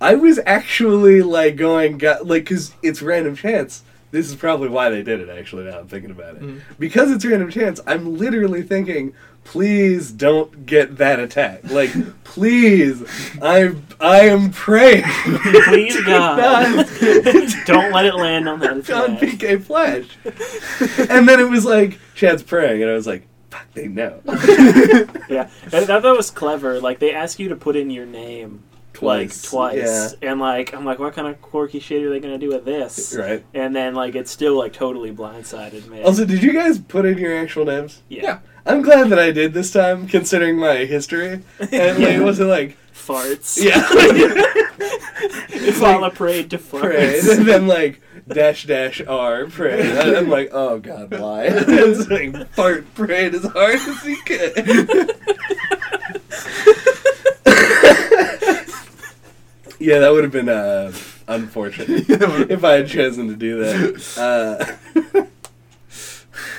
I 0.00 0.14
was 0.16 0.40
actually 0.46 1.22
like 1.22 1.56
going 1.56 1.98
got 1.98 2.26
like 2.26 2.44
because 2.44 2.74
it's 2.82 3.02
random 3.02 3.36
chance. 3.36 3.82
This 4.10 4.28
is 4.28 4.34
probably 4.34 4.68
why 4.68 4.90
they 4.90 5.02
did 5.02 5.20
it. 5.20 5.28
Actually, 5.30 5.64
now 5.64 5.78
I'm 5.78 5.88
thinking 5.88 6.10
about 6.10 6.34
it, 6.36 6.42
Mhm. 6.42 6.60
because 6.78 7.10
it's 7.10 7.24
random 7.24 7.50
chance. 7.50 7.80
I'm 7.86 8.18
literally 8.18 8.60
thinking, 8.62 9.14
please 9.44 10.10
don't 10.12 10.66
get 10.66 10.98
that 10.98 11.18
attack. 11.18 11.70
Like, 11.70 11.92
please, 12.24 13.02
I 13.40 13.74
I 14.00 14.22
am 14.28 14.50
praying. 14.50 15.04
Please 15.04 15.94
Do 15.96 16.04
God, 16.04 16.36
not- 16.76 16.86
don't 17.66 17.92
let 17.92 18.04
it 18.04 18.14
land 18.16 18.48
on 18.50 18.60
that 18.60 18.72
on 18.72 18.78
attack. 19.16 19.20
PK 19.20 19.62
Flash. 19.64 20.04
and 21.08 21.26
then 21.26 21.40
it 21.40 21.48
was 21.48 21.64
like 21.64 21.98
Chad's 22.14 22.42
praying, 22.42 22.82
and 22.82 22.90
I 22.90 22.94
was 22.94 23.06
like, 23.06 23.26
"Fuck, 23.52 23.66
they 23.74 23.88
know." 23.88 24.20
Yeah, 25.28 25.48
and 25.64 25.74
I 25.74 25.84
thought 25.84 26.04
it 26.04 26.16
was 26.16 26.30
clever. 26.30 26.80
Like 26.80 26.98
they 26.98 27.12
ask 27.14 27.38
you 27.38 27.48
to 27.50 27.56
put 27.56 27.76
in 27.76 27.90
your 27.90 28.06
name 28.06 28.62
Twice, 28.92 29.52
like 29.52 29.72
twice, 29.74 30.14
and 30.20 30.38
like 30.40 30.74
I'm 30.74 30.84
like, 30.84 30.98
what 30.98 31.14
kind 31.14 31.26
of 31.28 31.40
quirky 31.40 31.80
shit 31.80 32.02
are 32.02 32.10
they 32.10 32.20
gonna 32.20 32.38
do 32.38 32.48
with 32.48 32.64
this? 32.64 33.14
right. 33.18 33.42
And 33.54 33.74
then 33.74 33.94
like 33.94 34.14
it's 34.14 34.30
still 34.30 34.56
like 34.58 34.72
totally 34.72 35.10
blindsided 35.12 35.86
me. 35.88 36.02
Also, 36.02 36.24
did 36.24 36.42
you 36.42 36.52
guys 36.52 36.78
put 36.78 37.06
in 37.06 37.16
your 37.18 37.36
actual 37.36 37.64
names? 37.64 38.02
yeah. 38.08 38.40
I'm 38.64 38.82
glad 38.82 39.08
that 39.10 39.18
I 39.18 39.32
did 39.32 39.54
this 39.54 39.72
time, 39.72 40.06
considering 40.06 40.56
my 40.56 40.84
history, 40.84 41.42
and 41.58 41.98
like, 41.98 42.14
it 42.14 42.22
wasn't 42.22 42.48
like 42.50 42.76
farts. 42.94 43.60
yeah, 43.60 43.82
It's 45.54 45.80
all 45.82 46.04
a 46.04 46.10
parade 46.10 46.50
to 46.50 46.58
prayed, 46.58 47.22
farts. 47.24 47.38
and 47.38 47.46
then 47.48 47.66
like 47.66 48.00
dash 48.28 48.64
dash 48.66 49.00
r 49.06 49.46
prayed. 49.46 49.86
And 49.86 50.16
I'm 50.16 50.28
like, 50.28 50.50
oh 50.52 50.78
god, 50.78 51.10
why? 51.10 51.44
it's 51.48 52.08
like 52.08 52.48
fart 52.50 52.92
prayed 52.94 53.34
as 53.34 53.44
hard 53.44 53.74
as 53.74 54.02
he 54.02 54.16
could. 54.22 54.56
yeah, 59.78 59.98
that 59.98 60.10
would 60.12 60.24
have 60.24 60.32
been 60.32 60.48
uh, 60.48 60.92
unfortunate 61.28 62.08
if 62.50 62.64
I 62.64 62.72
had 62.74 62.88
chosen 62.88 63.28
to 63.28 63.36
do 63.36 63.58
that. 63.60 64.18
Uh, 64.18 65.24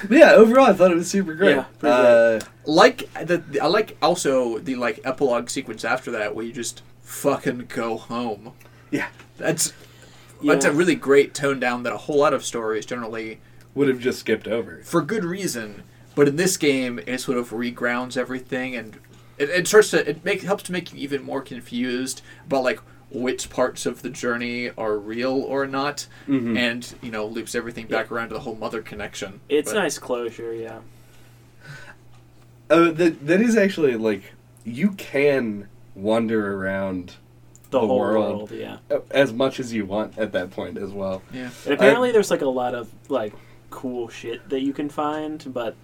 but 0.08 0.18
yeah, 0.18 0.32
overall, 0.34 0.66
I 0.66 0.74
thought 0.74 0.92
it 0.92 0.96
was 0.96 1.10
super 1.10 1.34
great. 1.34 1.56
Yeah, 1.56 1.90
uh, 1.90 2.40
like 2.66 3.12
the, 3.14 3.42
I 3.62 3.68
like 3.68 3.98
also 4.02 4.60
the 4.60 4.76
like 4.76 5.00
epilogue 5.06 5.50
sequence 5.50 5.86
after 5.86 6.12
that 6.12 6.36
where 6.36 6.46
you 6.46 6.52
just 6.52 6.82
fucking 7.02 7.66
go 7.70 7.98
home. 7.98 8.54
Yeah. 8.92 9.08
That's 9.38 9.74
Yeah. 10.44 10.54
that's 10.54 10.66
a 10.66 10.72
really 10.72 10.96
great 10.96 11.34
tone 11.34 11.60
down 11.60 11.84
that 11.84 11.94
a 11.94 11.98
whole 11.98 12.18
lot 12.20 12.34
of 12.34 12.44
stories 12.46 12.86
generally 12.86 13.40
would 13.76 13.88
have 13.88 14.00
just 14.00 14.20
skipped 14.20 14.48
over. 14.48 14.82
for 14.84 15.02
good 15.02 15.24
reason. 15.24 15.84
But 16.16 16.28
in 16.28 16.36
this 16.36 16.58
game, 16.58 17.00
it 17.08 17.20
sort 17.22 17.38
of 17.40 17.50
regrounds 17.50 18.18
everything 18.18 18.76
and 18.76 18.98
it, 19.40 19.50
it 19.50 19.68
starts 19.68 19.90
to 19.92 20.08
it 20.08 20.24
make 20.24 20.44
helps 20.44 20.62
to 20.64 20.72
make 20.72 20.94
you 20.94 21.00
even 21.00 21.24
more 21.24 21.42
confused 21.42 22.22
about 22.46 22.64
like 22.64 22.80
which 23.10 23.50
parts 23.50 23.86
of 23.88 24.02
the 24.04 24.10
journey 24.10 24.70
are 24.78 24.98
real 24.98 25.34
or 25.34 25.66
not, 25.68 26.08
Mhm. 26.28 26.58
and 26.58 26.94
you 27.02 27.10
know 27.12 27.26
loops 27.26 27.54
everything 27.56 27.88
back 27.88 28.12
around 28.12 28.28
to 28.30 28.34
the 28.36 28.40
whole 28.42 28.56
mother 28.56 28.82
connection. 28.82 29.40
It's 29.50 29.72
But- 29.72 29.80
nice 29.80 29.98
closure, 30.00 30.54
yeah. 30.54 30.80
Oh, 32.70 32.92
that 32.92 33.26
that 33.28 33.42
is 33.42 33.56
actually 33.56 33.96
like 33.98 34.34
you 34.64 34.92
can 34.92 35.68
wander 35.96 36.56
around 36.56 37.16
The, 37.74 37.82
The 37.82 37.88
whole 37.88 38.00
world. 38.00 38.38
world. 38.38 38.52
yeah. 38.52 38.78
as 39.12 39.34
much 39.34 39.60
as 39.60 39.74
you 39.74 39.86
want 39.86 40.18
at 40.18 40.32
that 40.32 40.52
point 40.52 40.78
as 40.78 40.92
well. 40.92 41.22
Yeah. 41.34 41.50
And 41.66 41.74
apparently, 41.74 42.12
there's 42.12 42.32
like 42.32 42.42
a 42.42 42.48
lot 42.48 42.74
of 42.76 42.90
like 43.10 43.34
cool 43.70 44.08
shit 44.10 44.48
that 44.50 44.62
you 44.62 44.72
can 44.74 44.90
find, 44.90 45.44
but 45.54 45.76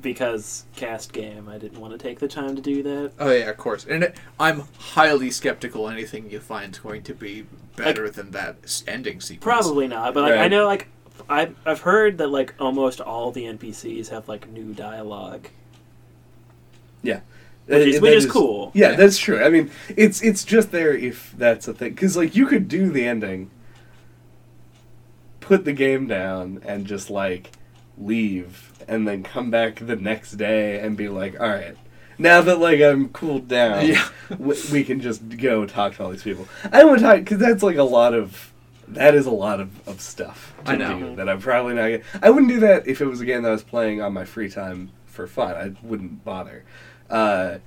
because 0.00 0.64
cast 0.76 1.12
game, 1.12 1.48
I 1.48 1.58
didn't 1.58 1.80
want 1.80 1.92
to 1.92 1.98
take 1.98 2.18
the 2.18 2.28
time 2.28 2.54
to 2.56 2.62
do 2.62 2.82
that. 2.82 3.12
Oh 3.18 3.30
yeah, 3.30 3.50
of 3.50 3.56
course. 3.56 3.84
And 3.86 4.04
it, 4.04 4.16
I'm 4.38 4.64
highly 4.78 5.30
skeptical 5.30 5.88
anything 5.88 6.30
you 6.30 6.40
find 6.40 6.72
is 6.74 6.78
going 6.78 7.02
to 7.04 7.14
be 7.14 7.46
better 7.76 8.08
than 8.10 8.30
that 8.32 8.82
ending 8.86 9.20
sequence. 9.20 9.42
Probably 9.42 9.88
not, 9.88 10.14
but 10.14 10.22
like, 10.22 10.34
I 10.38 10.48
know 10.48 10.66
like 10.66 10.88
I've 11.28 11.56
I've 11.64 11.80
heard 11.80 12.18
that 12.18 12.28
like 12.28 12.54
almost 12.60 13.00
all 13.00 13.32
the 13.32 13.44
NPCs 13.44 14.08
have 14.10 14.28
like 14.28 14.48
new 14.50 14.72
dialogue, 14.74 15.48
Yeah, 17.02 17.20
which 17.66 17.86
is, 17.88 18.00
which 18.00 18.10
that 18.10 18.16
is 18.16 18.26
cool. 18.26 18.70
Yeah, 18.74 18.90
Yeah. 18.90 18.96
that's 18.96 19.18
true. 19.18 19.42
I 19.42 19.48
mean, 19.50 19.70
it's 19.96 20.22
it's 20.22 20.44
just 20.44 20.70
there 20.70 20.92
if 20.94 21.32
that's 21.36 21.66
a 21.68 21.74
thing. 21.74 21.90
Because 21.90 22.16
like 22.16 22.34
you 22.36 22.46
could 22.46 22.68
do 22.68 22.90
the 22.90 23.06
ending, 23.06 23.50
put 25.40 25.64
the 25.64 25.72
game 25.72 26.06
down, 26.06 26.60
and 26.64 26.86
just 26.86 27.10
like 27.10 27.50
leave, 27.98 28.72
and 28.88 29.06
then 29.06 29.22
come 29.22 29.50
back 29.50 29.76
the 29.76 29.96
next 29.96 30.32
day 30.32 30.80
and 30.80 30.96
be 30.96 31.08
like, 31.08 31.38
all 31.40 31.48
right. 31.48 31.76
Now 32.16 32.40
that 32.42 32.60
like 32.60 32.80
I'm 32.80 33.08
cooled 33.08 33.48
down, 33.48 33.86
Yeah. 33.86 34.08
we, 34.38 34.54
we 34.72 34.84
can 34.84 35.00
just 35.00 35.28
go 35.36 35.66
talk 35.66 35.96
to 35.96 36.04
all 36.04 36.10
these 36.10 36.22
people. 36.22 36.46
I 36.72 36.78
don't 36.80 36.88
want 36.88 37.00
to 37.00 37.06
talk 37.06 37.18
because 37.18 37.38
that's 37.38 37.62
like 37.62 37.76
a 37.76 37.82
lot 37.82 38.14
of 38.14 38.52
that 38.88 39.14
is 39.14 39.24
a 39.26 39.30
lot 39.30 39.60
of, 39.60 39.88
of 39.88 40.00
stuff 40.00 40.54
to 40.66 40.72
I 40.72 40.76
know. 40.76 40.98
do 40.98 41.16
that 41.16 41.28
I'm 41.28 41.40
probably 41.40 41.74
not. 41.74 41.88
Gonna, 41.88 42.00
I 42.22 42.30
wouldn't 42.30 42.52
do 42.52 42.60
that 42.60 42.86
if 42.86 43.00
it 43.00 43.06
was 43.06 43.20
a 43.20 43.24
game 43.24 43.42
that 43.42 43.48
I 43.48 43.52
was 43.52 43.62
playing 43.64 44.00
on 44.02 44.12
my 44.12 44.24
free 44.24 44.48
time 44.50 44.90
for 45.06 45.26
fun. 45.26 45.54
I 45.56 45.72
wouldn't 45.86 46.24
bother. 46.24 46.64
Uh, 47.14 47.58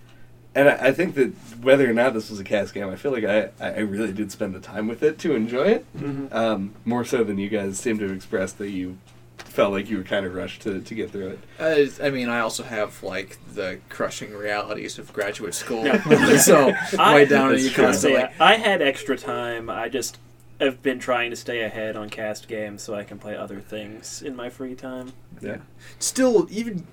and 0.56 0.70
I, 0.70 0.88
I 0.88 0.92
think 0.92 1.16
that 1.16 1.32
whether 1.62 1.90
or 1.90 1.94
not 1.94 2.14
this 2.14 2.30
was 2.30 2.40
a 2.40 2.44
cast 2.44 2.74
game, 2.74 2.90
I 2.90 2.96
feel 2.96 3.12
like 3.12 3.24
I, 3.24 3.50
I 3.60 3.80
really 3.80 4.12
did 4.12 4.32
spend 4.32 4.56
the 4.56 4.60
time 4.60 4.88
with 4.88 5.04
it 5.04 5.20
to 5.20 5.36
enjoy 5.36 5.66
it. 5.68 5.86
Mhm. 5.98 6.34
Um, 6.34 6.74
more 6.86 7.06
so 7.06 7.24
than 7.24 7.38
you 7.38 7.48
guys 7.50 7.80
seem 7.80 7.98
to 8.00 8.08
have 8.08 8.16
expressed 8.16 8.58
that 8.58 8.70
you 8.72 8.98
felt 9.38 9.72
like 9.72 9.90
you 9.90 9.98
were 9.98 10.04
kind 10.04 10.26
of 10.26 10.34
rushed 10.34 10.64
to, 10.64 10.82
to 10.82 10.96
get 10.96 11.12
through 11.12 11.28
it. 11.30 11.40
Uh, 11.60 12.04
I 12.04 12.10
mean, 12.10 12.28
I 12.30 12.40
also 12.40 12.64
have 12.64 13.02
like 13.04 13.38
the 13.54 13.80
crushing 13.90 14.34
realities 14.34 14.98
of 15.00 15.14
graduate 15.14 15.54
school, 15.54 15.86
Yeah. 15.86 16.38
so 16.38 16.74
I- 17.00 17.16
way 17.16 17.26
down 17.26 17.50
and 17.50 17.54
That's 17.60 18.04
you 18.04 18.10
true. 18.10 18.18
I. 18.18 18.54
I 18.54 18.56
had 18.56 18.82
extra 18.82 19.16
time. 19.18 19.70
I 19.70 19.90
just 19.90 20.18
have 20.60 20.82
been 20.82 20.98
trying 20.98 21.30
to 21.30 21.36
stay 21.36 21.62
ahead 21.62 21.96
on 21.96 22.10
cast 22.10 22.48
games 22.48 22.82
so 22.82 22.96
I 22.96 23.04
can 23.04 23.20
play 23.20 23.36
other 23.38 23.60
things 23.60 24.24
in 24.24 24.36
my 24.36 24.50
free 24.50 24.74
time. 24.74 25.14
Yeah. 25.40 25.58
Still, 26.00 26.48
even 26.50 26.88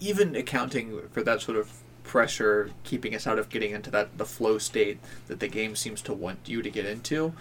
even 0.00 0.36
accounting 0.36 1.00
for 1.10 1.24
that 1.24 1.40
sort 1.40 1.58
of 1.58 1.68
pressure, 2.08 2.70
keeping 2.82 3.14
us 3.14 3.26
out 3.28 3.38
of 3.38 3.48
getting 3.48 3.70
into 3.70 3.90
that 3.92 4.18
the 4.18 4.24
flow 4.24 4.58
state 4.58 4.98
that 5.28 5.38
the 5.38 5.46
game 5.46 5.76
seems 5.76 6.02
to 6.02 6.12
want 6.12 6.40
you 6.46 6.62
to 6.62 6.70
get 6.70 6.84
into, 6.84 7.32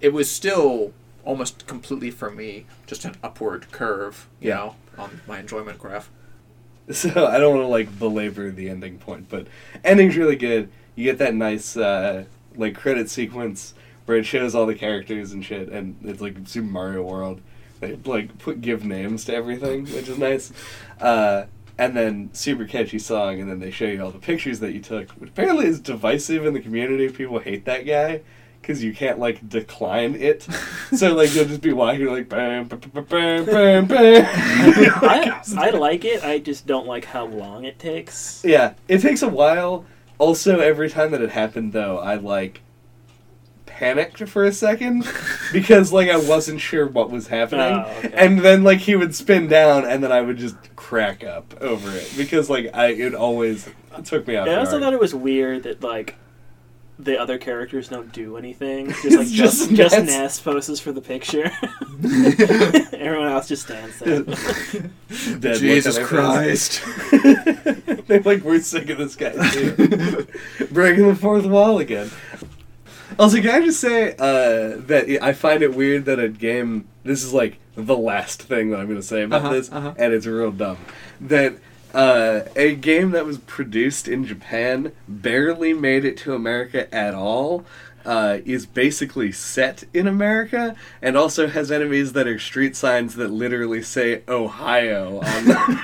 it 0.00 0.12
was 0.12 0.28
still 0.28 0.92
almost 1.24 1.66
completely 1.68 2.10
for 2.10 2.30
me 2.30 2.64
just 2.86 3.04
an 3.04 3.14
upward 3.22 3.70
curve. 3.70 4.26
You 4.40 4.48
Yeah. 4.48 4.54
know, 4.56 4.74
on 4.98 5.20
my 5.28 5.38
enjoyment 5.38 5.78
graph. 5.78 6.10
So 6.90 7.26
I 7.26 7.38
don't 7.38 7.54
want 7.54 7.64
to 7.64 7.68
like 7.68 7.98
belabor 7.98 8.50
the 8.50 8.70
ending 8.70 8.96
point, 8.98 9.28
but 9.28 9.46
ending's 9.84 10.16
really 10.16 10.36
good. 10.36 10.70
You 10.96 11.04
get 11.04 11.18
that 11.18 11.34
nice 11.34 11.76
uh, 11.76 12.24
like 12.56 12.74
credit 12.74 13.10
sequence 13.10 13.74
where 14.06 14.16
it 14.16 14.24
shows 14.24 14.54
all 14.54 14.64
the 14.64 14.74
characters 14.74 15.32
and 15.32 15.44
shit, 15.44 15.68
and 15.68 15.96
it's 16.02 16.22
like 16.22 16.34
Super 16.46 16.66
Mario 16.66 17.02
World. 17.02 17.42
They 17.80 17.96
like 18.06 18.38
put 18.38 18.62
give 18.62 18.86
names 18.86 19.26
to 19.26 19.34
everything, 19.34 19.84
which 19.84 20.08
is 20.08 20.16
nice. 20.16 20.50
Uh, 20.98 21.44
and 21.78 21.96
then 21.96 22.30
super 22.32 22.64
catchy 22.64 22.98
song, 22.98 23.40
and 23.40 23.48
then 23.48 23.60
they 23.60 23.70
show 23.70 23.84
you 23.86 24.02
all 24.04 24.10
the 24.10 24.18
pictures 24.18 24.58
that 24.60 24.72
you 24.72 24.80
took, 24.80 25.10
which 25.12 25.30
apparently 25.30 25.66
is 25.66 25.78
divisive 25.80 26.44
in 26.44 26.52
the 26.54 26.60
community. 26.60 27.08
People 27.08 27.38
hate 27.38 27.64
that 27.66 27.86
guy 27.86 28.20
because 28.60 28.82
you 28.82 28.92
can't 28.92 29.18
like 29.20 29.48
decline 29.48 30.14
it. 30.16 30.42
so 30.92 31.14
like 31.16 31.34
you'll 31.34 31.44
just 31.46 31.60
be 31.62 31.72
walking 31.72 32.06
like 32.06 32.28
bam 32.28 32.66
bam 32.66 32.80
bam 33.04 33.44
bam 33.46 33.86
bam. 33.86 34.24
I, 34.26 35.40
I 35.56 35.70
like 35.70 36.04
it. 36.04 36.24
I 36.24 36.38
just 36.40 36.66
don't 36.66 36.86
like 36.86 37.04
how 37.06 37.26
long 37.26 37.64
it 37.64 37.78
takes. 37.78 38.42
Yeah, 38.44 38.74
it 38.88 38.98
takes 39.00 39.22
a 39.22 39.28
while. 39.28 39.84
Also, 40.18 40.58
every 40.58 40.90
time 40.90 41.12
that 41.12 41.22
it 41.22 41.30
happened, 41.30 41.72
though, 41.72 41.98
I 41.98 42.16
like 42.16 42.60
panicked 43.66 44.28
for 44.28 44.42
a 44.44 44.52
second 44.52 45.04
because 45.52 45.92
like 45.92 46.10
I 46.10 46.16
wasn't 46.16 46.60
sure 46.60 46.86
what 46.88 47.10
was 47.10 47.28
happening, 47.28 47.84
Oh, 47.86 47.92
okay. 47.98 48.10
and 48.14 48.40
then 48.40 48.64
like 48.64 48.78
he 48.80 48.96
would 48.96 49.14
spin 49.14 49.46
down, 49.46 49.84
and 49.84 50.02
then 50.02 50.10
I 50.10 50.20
would 50.22 50.36
just 50.38 50.56
crack 50.88 51.22
up 51.22 51.54
over 51.60 51.90
it 51.90 52.10
because 52.16 52.48
like 52.48 52.70
I 52.72 52.86
it 52.86 53.14
always 53.14 53.68
took 54.04 54.26
me 54.26 54.36
out. 54.36 54.48
I 54.48 54.54
also 54.54 54.80
thought 54.80 54.94
it 54.94 54.98
was 54.98 55.14
weird 55.14 55.64
that 55.64 55.82
like 55.82 56.14
the 56.98 57.20
other 57.20 57.36
characters 57.36 57.88
don't 57.88 58.10
do 58.10 58.38
anything. 58.38 58.86
Just 59.02 59.04
like 59.04 59.28
just 59.28 59.68
just 59.68 59.70
just 59.74 59.96
Ness. 59.96 60.06
Ness 60.06 60.40
poses 60.40 60.80
for 60.80 60.92
the 60.92 61.02
picture. 61.02 61.44
Everyone 62.98 63.28
else 63.28 63.48
just 63.48 63.64
stands 63.64 63.98
there. 63.98 64.22
Jesus 65.56 65.98
Christ. 65.98 66.82
They're 68.06 68.22
like, 68.22 68.42
we're 68.42 68.60
sick 68.60 68.88
of 68.88 68.96
this 68.96 69.14
guy 69.14 69.32
too. 69.50 70.26
Breaking 70.70 71.08
the 71.08 71.16
fourth 71.20 71.44
wall 71.44 71.80
again. 71.80 72.10
Also, 73.18 73.40
can 73.40 73.50
I 73.50 73.64
just 73.64 73.80
say 73.80 74.12
uh, 74.12 74.76
that 74.86 75.18
I 75.22 75.32
find 75.32 75.62
it 75.62 75.74
weird 75.74 76.04
that 76.04 76.18
a 76.20 76.28
game. 76.28 76.86
This 77.04 77.24
is 77.24 77.32
like 77.32 77.58
the 77.74 77.96
last 77.96 78.42
thing 78.42 78.70
that 78.70 78.78
I'm 78.80 78.86
going 78.86 78.98
to 79.00 79.06
say 79.06 79.22
about 79.22 79.44
Uh-huh, 79.44 79.52
this, 79.54 79.72
uh-huh. 79.72 79.94
and 79.96 80.12
it's 80.12 80.26
real 80.26 80.52
dumb. 80.52 80.78
That 81.20 81.54
uh, 81.94 82.42
a 82.54 82.74
game 82.74 83.10
that 83.12 83.24
was 83.24 83.38
produced 83.38 84.06
in 84.08 84.24
Japan 84.24 84.92
barely 85.08 85.72
made 85.72 86.04
it 86.04 86.16
to 86.18 86.34
America 86.34 86.92
at 86.94 87.14
all. 87.14 87.64
Uh, 88.06 88.38
is 88.46 88.64
basically 88.64 89.30
set 89.30 89.84
in 89.92 90.06
America 90.06 90.74
and 91.02 91.14
also 91.14 91.46
has 91.46 91.70
enemies 91.70 92.14
that 92.14 92.26
are 92.26 92.38
street 92.38 92.74
signs 92.74 93.16
that 93.16 93.28
literally 93.30 93.82
say 93.82 94.22
Ohio 94.28 95.20
on 95.20 95.44
them. 95.44 95.82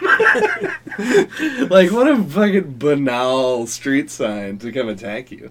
like, 1.69 1.91
what 1.91 2.09
a 2.09 2.23
fucking 2.25 2.79
banal 2.79 3.67
street 3.67 4.11
sign 4.11 4.57
to 4.59 4.73
come 4.73 4.89
attack 4.89 5.31
you. 5.31 5.51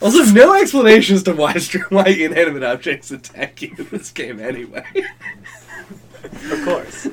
Also, 0.00 0.32
no 0.32 0.54
explanation 0.54 1.16
as 1.16 1.22
to 1.24 1.34
why 1.34 1.58
why 1.88 2.06
inanimate 2.06 2.62
objects 2.62 3.10
attack 3.10 3.62
you 3.62 3.74
in 3.78 3.88
this 3.90 4.10
game 4.10 4.38
anyway. 4.40 4.84
of 6.24 6.64
course. 6.64 7.08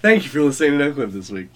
Thank 0.00 0.24
you 0.24 0.28
for 0.28 0.42
listening 0.42 0.72
to 0.72 0.78
No 0.78 0.92
Clip 0.92 1.10
this 1.10 1.30
week. 1.30 1.48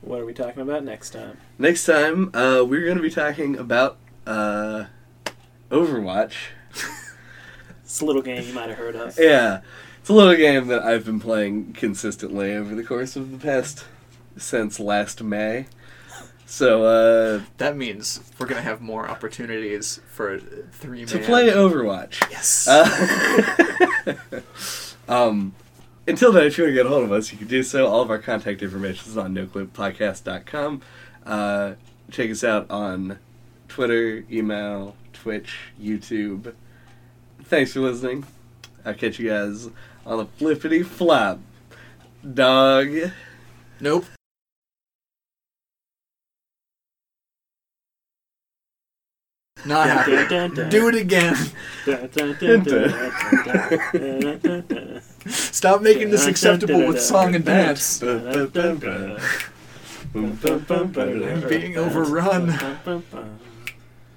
What 0.00 0.20
are 0.20 0.24
we 0.24 0.32
talking 0.32 0.62
about 0.62 0.84
next 0.84 1.10
time? 1.10 1.38
Next 1.58 1.84
time, 1.84 2.30
uh, 2.34 2.64
we're 2.64 2.84
going 2.84 2.96
to 2.96 3.02
be 3.02 3.10
talking 3.10 3.56
about 3.56 3.98
uh, 4.26 4.84
Overwatch. 5.70 6.34
It's 7.82 8.00
a 8.00 8.04
little 8.04 8.22
game 8.22 8.46
you 8.46 8.52
might 8.52 8.68
have 8.68 8.78
heard 8.78 8.94
of. 8.94 9.18
Yeah, 9.18 9.62
it's 9.98 10.08
a 10.08 10.12
little 10.12 10.36
game 10.36 10.68
that 10.68 10.82
I've 10.82 11.04
been 11.04 11.18
playing 11.18 11.72
consistently 11.72 12.54
over 12.54 12.76
the 12.76 12.84
course 12.84 13.16
of 13.16 13.32
the 13.32 13.38
past 13.38 13.84
since 14.36 14.78
last 14.78 15.24
May. 15.24 15.66
So 16.50 16.82
uh, 16.84 17.42
That 17.58 17.76
means 17.76 18.20
we're 18.36 18.46
gonna 18.48 18.60
have 18.60 18.80
more 18.80 19.08
opportunities 19.08 20.00
for 20.10 20.40
three 20.72 21.06
to 21.06 21.16
man. 21.18 21.24
play 21.24 21.46
Overwatch. 21.50 22.28
Yes. 22.28 22.66
Uh, 22.66 24.42
um, 25.08 25.54
until 26.08 26.32
then, 26.32 26.46
if 26.46 26.58
you 26.58 26.64
want 26.64 26.72
to 26.72 26.74
get 26.74 26.86
a 26.86 26.88
hold 26.88 27.04
of 27.04 27.12
us, 27.12 27.30
you 27.30 27.38
can 27.38 27.46
do 27.46 27.62
so. 27.62 27.86
All 27.86 28.02
of 28.02 28.10
our 28.10 28.18
contact 28.18 28.62
information 28.62 29.08
is 29.12 29.16
on 29.16 29.32
noclippodcast.com. 29.32 30.82
Uh, 31.24 31.74
check 32.10 32.30
us 32.30 32.42
out 32.42 32.68
on 32.68 33.20
Twitter, 33.68 34.24
email, 34.28 34.96
Twitch, 35.12 35.56
YouTube. 35.80 36.52
Thanks 37.44 37.74
for 37.74 37.80
listening. 37.80 38.26
I'll 38.84 38.94
catch 38.94 39.20
you 39.20 39.28
guys 39.30 39.68
on 40.04 40.18
the 40.18 40.26
flippity 40.26 40.82
flop. 40.84 41.38
Dog. 42.34 42.88
nope. 43.78 44.04
Not 49.64 49.88
happy. 49.88 50.68
Do 50.70 50.88
it 50.88 50.94
again. 50.94 51.36
Stop 55.26 55.82
making 55.82 56.10
this 56.10 56.26
acceptable 56.26 56.86
with 56.86 57.00
song 57.00 57.34
and 57.34 57.44
dance. 57.44 57.98
Being 61.48 61.76
overrun. 61.76 62.58